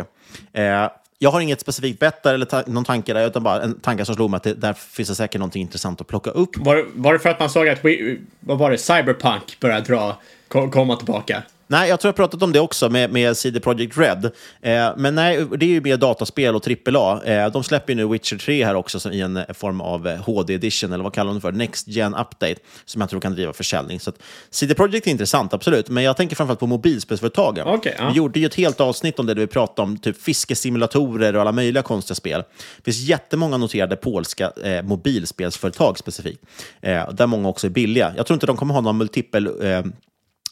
Eh, 0.52 0.88
jag 1.18 1.30
har 1.30 1.40
inget 1.40 1.60
specifikt 1.60 2.00
bett 2.00 2.22
där 2.22 2.34
eller 2.34 2.46
ta 2.46 2.62
någon 2.66 2.84
tanke 2.84 3.12
där, 3.14 3.26
utan 3.26 3.42
bara 3.42 3.62
en 3.62 3.80
tanke 3.80 4.04
som 4.04 4.14
slog 4.14 4.30
mig 4.30 4.36
att 4.36 4.42
det, 4.42 4.54
där 4.54 4.72
finns 4.72 5.08
det 5.08 5.14
säkert 5.14 5.40
något 5.40 5.56
intressant 5.56 6.00
att 6.00 6.06
plocka 6.06 6.30
upp. 6.30 6.56
Var, 6.56 6.86
var 6.94 7.12
det 7.12 7.18
för 7.18 7.30
att 7.30 7.40
man 7.40 7.50
såg 7.50 7.68
att, 7.68 7.84
vi, 7.84 8.20
vad 8.40 8.58
var 8.58 8.70
det, 8.70 8.78
Cyberpunk 8.78 9.60
började 9.60 9.80
dra, 9.86 10.16
komma 10.48 10.96
tillbaka? 10.96 11.42
Nej, 11.66 11.88
jag 11.88 12.00
tror 12.00 12.08
jag 12.08 12.16
pratat 12.16 12.42
om 12.42 12.52
det 12.52 12.60
också 12.60 12.90
med, 12.90 13.12
med 13.12 13.36
CD 13.36 13.60
Projekt 13.60 13.98
Red. 13.98 14.24
Eh, 14.60 14.92
men 14.96 15.14
nej, 15.14 15.46
det 15.56 15.66
är 15.66 15.70
ju 15.70 15.80
mer 15.80 15.96
dataspel 15.96 16.54
och 16.54 16.68
AAA. 16.86 17.22
Eh, 17.24 17.52
de 17.52 17.64
släpper 17.64 17.92
ju 17.92 17.96
nu 17.96 18.06
Witcher 18.06 18.36
3 18.36 18.64
här 18.64 18.74
också 18.74 19.00
som 19.00 19.12
i 19.12 19.20
en 19.20 19.44
form 19.54 19.80
av 19.80 20.06
eh, 20.06 20.16
HD 20.16 20.54
edition, 20.54 20.92
eller 20.92 21.04
vad 21.04 21.12
kallar 21.12 21.28
de 21.30 21.34
det 21.34 21.40
för? 21.40 21.52
Next 21.52 21.88
Gen 21.88 22.14
Update, 22.14 22.56
som 22.84 23.00
jag 23.00 23.10
tror 23.10 23.20
kan 23.20 23.32
driva 23.32 23.52
försäljning. 23.52 24.00
Så 24.00 24.10
att 24.10 24.16
CD 24.50 24.74
Projekt 24.74 25.06
är 25.06 25.10
intressant, 25.10 25.54
absolut. 25.54 25.88
Men 25.88 26.04
jag 26.04 26.16
tänker 26.16 26.36
framförallt 26.36 26.60
på 26.60 26.66
mobilspelsföretagen. 26.66 27.68
Okay, 27.68 27.92
ja. 27.98 28.08
Vi 28.08 28.16
gjorde 28.16 28.40
ju 28.40 28.46
ett 28.46 28.54
helt 28.54 28.80
avsnitt 28.80 29.18
om 29.18 29.26
det 29.26 29.34
där 29.34 29.40
vi 29.40 29.46
pratade 29.46 29.88
om 29.88 29.98
typ 29.98 30.22
fiskesimulatorer 30.22 31.34
och 31.34 31.40
alla 31.40 31.52
möjliga 31.52 31.82
konstiga 31.82 32.14
spel. 32.14 32.42
Det 32.76 32.84
finns 32.84 33.00
jättemånga 33.00 33.56
noterade 33.56 33.96
polska 33.96 34.52
eh, 34.64 34.82
mobilspelsföretag 34.82 35.98
specifikt, 35.98 36.42
eh, 36.80 37.10
där 37.10 37.26
många 37.26 37.48
också 37.48 37.66
är 37.66 37.70
billiga. 37.70 38.12
Jag 38.16 38.26
tror 38.26 38.34
inte 38.34 38.46
de 38.46 38.56
kommer 38.56 38.74
ha 38.74 38.80
någon 38.80 38.96
multipel 38.96 39.46
eh, 39.62 39.82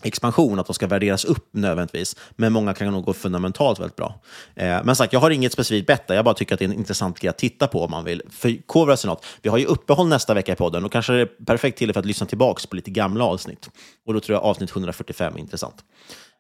expansion, 0.07 0.59
att 0.59 0.67
de 0.67 0.75
ska 0.75 0.87
värderas 0.87 1.25
upp 1.25 1.49
nödvändigtvis. 1.51 2.17
Men 2.31 2.53
många 2.53 2.75
kan 2.75 2.93
nog 2.93 3.05
gå 3.05 3.13
fundamentalt 3.13 3.81
väldigt 3.81 3.97
bra. 3.97 4.21
Eh, 4.55 4.85
men 4.85 4.97
sagt, 4.97 5.13
jag 5.13 5.21
har 5.21 5.31
inget 5.31 5.53
specifikt 5.53 5.87
bett 5.87 6.07
där. 6.07 6.15
Jag 6.15 6.25
bara 6.25 6.35
tycker 6.35 6.55
att 6.55 6.59
det 6.59 6.65
är 6.65 6.69
en 6.69 6.75
intressant 6.75 7.21
grej 7.21 7.29
att 7.29 7.39
titta 7.39 7.67
på 7.67 7.85
om 7.85 7.91
man 7.91 8.05
vill 8.05 8.23
förkovra 8.31 8.97
sig 8.97 9.09
något. 9.09 9.25
Vi 9.43 9.49
har 9.49 9.59
ju 9.59 9.65
uppehåll 9.65 10.09
nästa 10.09 10.35
vecka 10.35 10.53
i 10.53 10.57
podden 10.57 10.85
och 10.85 10.93
kanske 10.93 11.13
är 11.13 11.17
det 11.17 11.47
perfekt 11.47 11.79
tillfälle 11.79 11.93
för 11.93 12.01
att 12.01 12.07
lyssna 12.07 12.27
tillbaka 12.27 12.67
på 12.71 12.77
lite 12.77 12.91
gamla 12.91 13.25
avsnitt. 13.25 13.71
Och 14.07 14.15
då 14.15 14.21
tror 14.21 14.37
jag 14.37 14.45
avsnitt 14.45 14.71
145 14.71 15.35
är 15.35 15.39
intressant. 15.39 15.85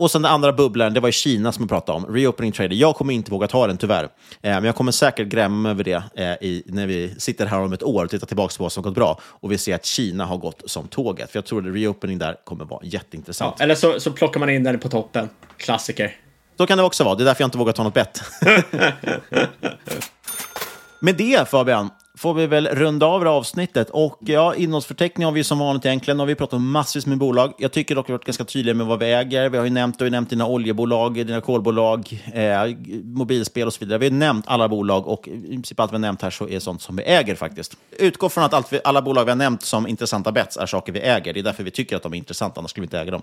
Och 0.03 0.11
sen 0.11 0.23
den 0.23 0.33
andra 0.33 0.53
bubblan, 0.53 0.95
det 0.95 1.01
var 1.01 1.09
ju 1.09 1.12
Kina 1.12 1.53
som 1.53 1.62
jag 1.62 1.69
pratade 1.69 1.99
om. 1.99 2.15
Reopening 2.15 2.53
trader. 2.53 2.77
Jag 2.77 2.97
kommer 2.97 3.15
inte 3.15 3.31
våga 3.31 3.49
ta 3.49 3.66
den 3.66 3.77
tyvärr. 3.77 4.05
Eh, 4.05 4.11
men 4.41 4.65
jag 4.65 4.74
kommer 4.74 4.93
säkert 4.93 5.29
grämma 5.29 5.70
över 5.70 5.85
det 5.85 6.03
eh, 6.15 6.33
i, 6.49 6.62
när 6.66 6.87
vi 6.87 7.15
sitter 7.19 7.47
här 7.47 7.59
om 7.59 7.73
ett 7.73 7.83
år 7.83 8.05
och 8.05 8.11
tittar 8.11 8.27
tillbaka 8.27 8.55
på 8.57 8.62
vad 8.62 8.73
som 8.73 8.83
gått 8.83 8.95
bra. 8.95 9.20
Och 9.24 9.53
vi 9.53 9.59
ser 9.59 9.74
att 9.74 9.85
Kina 9.85 10.24
har 10.24 10.37
gått 10.37 10.62
som 10.65 10.89
tåget. 10.89 11.31
För 11.31 11.39
jag 11.39 11.45
tror 11.45 11.69
att 11.69 11.74
reopening 11.74 12.19
där 12.19 12.37
kommer 12.45 12.65
vara 12.65 12.81
jätteintressant. 12.85 13.55
Ja, 13.59 13.65
eller 13.65 13.74
så, 13.74 14.01
så 14.01 14.12
plockar 14.12 14.41
man 14.41 14.51
in 14.51 14.65
den 14.65 14.79
på 14.79 14.89
toppen. 14.89 15.29
Klassiker. 15.57 16.16
Så 16.57 16.66
kan 16.66 16.79
det 16.79 16.85
också 16.85 17.05
vara. 17.05 17.15
Det 17.15 17.23
är 17.23 17.24
därför 17.24 17.43
jag 17.43 17.47
inte 17.47 17.59
vågar 17.59 17.73
ta 17.73 17.83
något 17.83 17.95
bett. 17.95 18.23
Med 21.01 21.16
det 21.16 21.49
Fabian, 21.49 21.91
får 22.23 22.35
vi 22.35 22.47
väl 22.47 22.69
runda 22.69 23.07
av 23.07 23.20
det 23.20 23.31
här 23.31 23.36
avsnittet. 23.36 23.90
Och 23.90 24.19
ja, 24.20 24.55
innehållsförteckning 24.55 25.24
har 25.24 25.32
vi 25.32 25.44
som 25.44 25.59
vanligt 25.59 25.86
egentligen. 25.86 26.20
Och 26.20 26.28
vi 26.28 26.35
pratat 26.35 26.55
om 26.55 26.70
massvis 26.70 27.07
med 27.07 27.19
bolag. 27.19 27.53
Jag 27.59 27.73
tycker 27.73 27.94
dock 27.94 28.05
att 28.05 28.09
vi 28.09 28.12
har 28.12 28.19
varit 28.19 28.27
ganska 28.27 28.44
tydliga 28.44 28.74
med 28.74 28.86
vad 28.86 28.99
vi 28.99 29.12
äger. 29.12 29.49
Vi 29.49 29.59
har 29.59 29.65
ju 29.65 29.70
nämnt, 29.70 30.01
har 30.01 30.07
ju 30.07 30.11
nämnt 30.11 30.31
dina 30.31 30.47
oljebolag, 30.47 31.15
dina 31.15 31.40
kolbolag, 31.40 32.23
eh, 32.32 32.77
mobilspel 33.05 33.66
och 33.66 33.73
så 33.73 33.81
vidare. 33.81 33.99
Vi 33.99 34.07
har 34.07 34.12
nämnt 34.12 34.44
alla 34.49 34.69
bolag 34.69 35.09
och 35.09 35.28
i 35.28 35.49
princip 35.49 35.81
allt 35.81 35.93
vi 35.93 35.94
har 35.94 36.01
nämnt 36.01 36.23
här 36.23 36.31
så 36.31 36.49
är 36.49 36.59
sånt 36.59 36.82
som 36.82 36.97
vi 36.97 37.03
äger 37.03 37.35
faktiskt. 37.35 37.77
Utgå 37.99 38.28
från 38.28 38.44
att 38.44 38.55
allt 38.55 38.73
vi, 38.73 38.81
alla 38.85 39.03
bolag 39.03 39.24
vi 39.24 39.31
har 39.31 39.36
nämnt 39.36 39.62
som 39.62 39.86
intressanta 39.86 40.32
bets 40.32 40.57
är 40.57 40.66
saker 40.66 40.93
vi 40.93 41.01
äger. 41.01 41.32
Det 41.32 41.40
är 41.40 41.44
därför 41.44 41.65
vi 41.65 41.70
tycker 41.70 41.97
att 41.97 42.03
de 42.03 42.12
är 42.12 42.19
intressanta, 42.19 42.61
annars 42.61 42.70
skulle 42.70 42.82
vi 42.82 42.86
inte 42.86 42.99
äga 42.99 43.11
dem. 43.11 43.23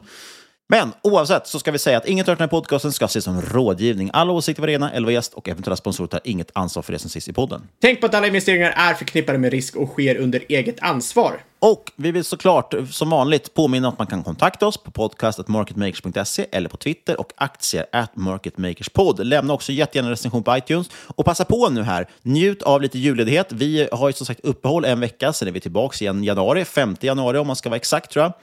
Men 0.71 0.93
oavsett 1.01 1.47
så 1.47 1.59
ska 1.59 1.71
vi 1.71 1.79
säga 1.79 1.97
att 1.97 2.07
inget 2.07 2.27
av 2.27 2.35
den 2.35 2.41
här 2.41 2.47
podcasten 2.47 2.91
ska 2.91 3.05
ses 3.05 3.23
som 3.23 3.41
rådgivning. 3.41 4.09
Alla 4.13 4.31
åsikter 4.31 4.61
var 4.61 4.67
rena, 4.67 4.91
eller 4.91 5.05
var 5.05 5.11
gäst 5.11 5.33
och 5.33 5.49
eventuella 5.49 5.75
sponsorer 5.75 6.07
tar 6.07 6.21
inget 6.23 6.51
ansvar 6.53 6.83
för 6.83 6.93
det 6.93 6.99
som 6.99 7.09
sägs 7.09 7.27
i 7.27 7.33
podden. 7.33 7.67
Tänk 7.81 7.99
på 7.99 8.05
att 8.05 8.13
alla 8.13 8.27
investeringar 8.27 8.73
är 8.75 8.93
förknippade 8.93 9.37
med 9.37 9.51
risk 9.51 9.75
och 9.75 9.89
sker 9.89 10.15
under 10.15 10.43
eget 10.49 10.79
ansvar. 10.81 11.39
Och 11.61 11.91
vi 11.95 12.11
vill 12.11 12.23
såklart 12.23 12.73
eh, 12.73 12.86
som 12.86 13.10
vanligt 13.10 13.53
påminna 13.53 13.88
om 13.88 13.94
att 13.94 13.99
man 13.99 14.07
kan 14.07 14.23
kontakta 14.23 14.68
oss 14.68 14.77
på 14.77 14.91
podcast.marketmakers.se 14.91 16.45
eller 16.52 16.69
på 16.69 16.77
Twitter 16.77 17.19
och 17.19 17.31
aktier 17.36 17.86
at 17.91 18.15
marketmakerspod. 18.15 19.26
Lämna 19.26 19.53
också 19.53 19.72
jättegärna 19.72 20.07
en 20.07 20.11
recension 20.11 20.44
på 20.44 20.57
iTunes 20.57 20.90
och 21.07 21.26
passa 21.26 21.45
på 21.45 21.69
nu 21.69 21.84
här. 21.84 22.07
Njut 22.22 22.61
av 22.61 22.81
lite 22.81 22.99
julledighet. 22.99 23.52
Vi 23.52 23.90
har 23.91 24.10
ju 24.10 24.14
som 24.14 24.26
sagt 24.26 24.40
uppehåll 24.44 24.86
en 24.86 24.99
vecka, 24.99 25.34
sen 25.34 25.48
är 25.48 25.52
vi 25.52 25.60
tillbaka 25.60 26.03
igen 26.03 26.23
i 26.23 26.27
januari, 26.27 26.65
5 26.65 26.95
januari 27.02 27.38
om 27.38 27.48
man 27.48 27.56
ska 27.56 27.69
vara 27.69 27.77
exakt 27.77 28.11
tror 28.11 28.23
jag, 28.23 28.34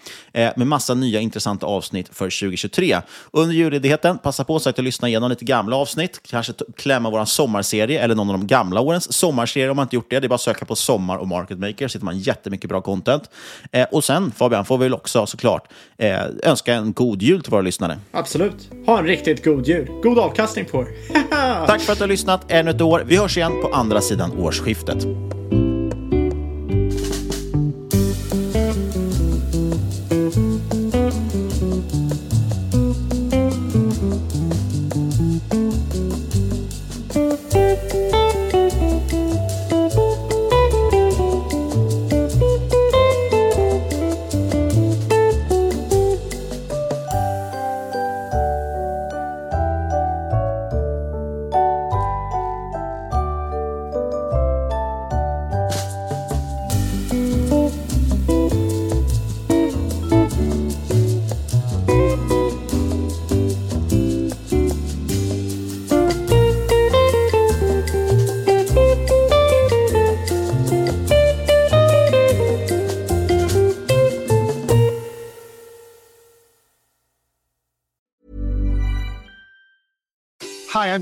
eh, 0.43 0.53
med 0.57 0.67
massa 0.67 0.95
nya 0.95 1.21
intressanta 1.21 1.67
avsnitt 1.67 2.09
för 2.13 2.31
2023. 2.31 3.01
Under 3.31 3.55
julledigheten, 3.55 4.19
passa 4.19 4.45
på 4.45 4.59
så 4.59 4.71
att 4.71 4.79
lyssna 4.79 5.09
igenom 5.09 5.31
lite 5.31 5.45
gamla 5.45 5.77
avsnitt, 5.77 6.21
kanske 6.23 6.53
klämma 6.77 7.11
vår 7.11 7.25
sommarserie 7.25 8.01
eller 8.01 8.15
någon 8.15 8.31
av 8.31 8.39
de 8.39 8.47
gamla 8.47 8.81
årens 8.81 9.13
sommarserie 9.13 9.71
om 9.71 9.77
man 9.77 9.85
inte 9.85 9.97
gjort 9.97 10.11
det. 10.11 10.21
Det 10.21 10.27
är 10.27 10.29
bara 10.29 10.35
att 10.35 10.41
söka 10.41 10.65
på 10.65 10.77
sommar 10.77 11.17
och 11.17 11.29
MarketMaker 11.29 11.89
så 11.89 11.99
hittar 11.99 12.05
man 12.05 12.19
jättemycket 12.19 12.69
bra 12.69 12.81
content. 13.07 13.31
Eh, 13.73 13.87
och 13.93 14.05
sen 14.05 14.33
Fabian, 14.33 14.65
får 14.65 14.79
vi 14.79 14.85
väl 14.85 14.95
också 14.95 15.27
såklart 15.27 15.69
eh, 15.99 16.21
önska 16.43 16.75
en 16.75 16.93
god 16.93 17.23
jul 17.23 17.43
till 17.43 17.51
våra 17.51 17.63
lyssnare. 17.63 17.99
Absolut. 18.13 18.71
Ha 18.87 18.99
en 18.99 19.07
riktigt 19.07 19.45
god 19.45 19.67
jul. 19.67 19.89
God 20.03 20.19
avkastning 20.19 20.65
på 20.65 20.83
er. 20.83 20.87
Tack 21.67 21.81
för 21.81 21.93
att 21.93 21.99
du 21.99 22.03
har 22.03 22.09
lyssnat 22.09 22.53
ännu 22.53 22.71
ett 22.71 22.81
år. 22.81 23.03
Vi 23.07 23.17
hörs 23.17 23.37
igen 23.37 23.53
på 23.63 23.69
andra 23.69 24.01
sidan 24.01 24.33
årsskiftet. 24.39 25.07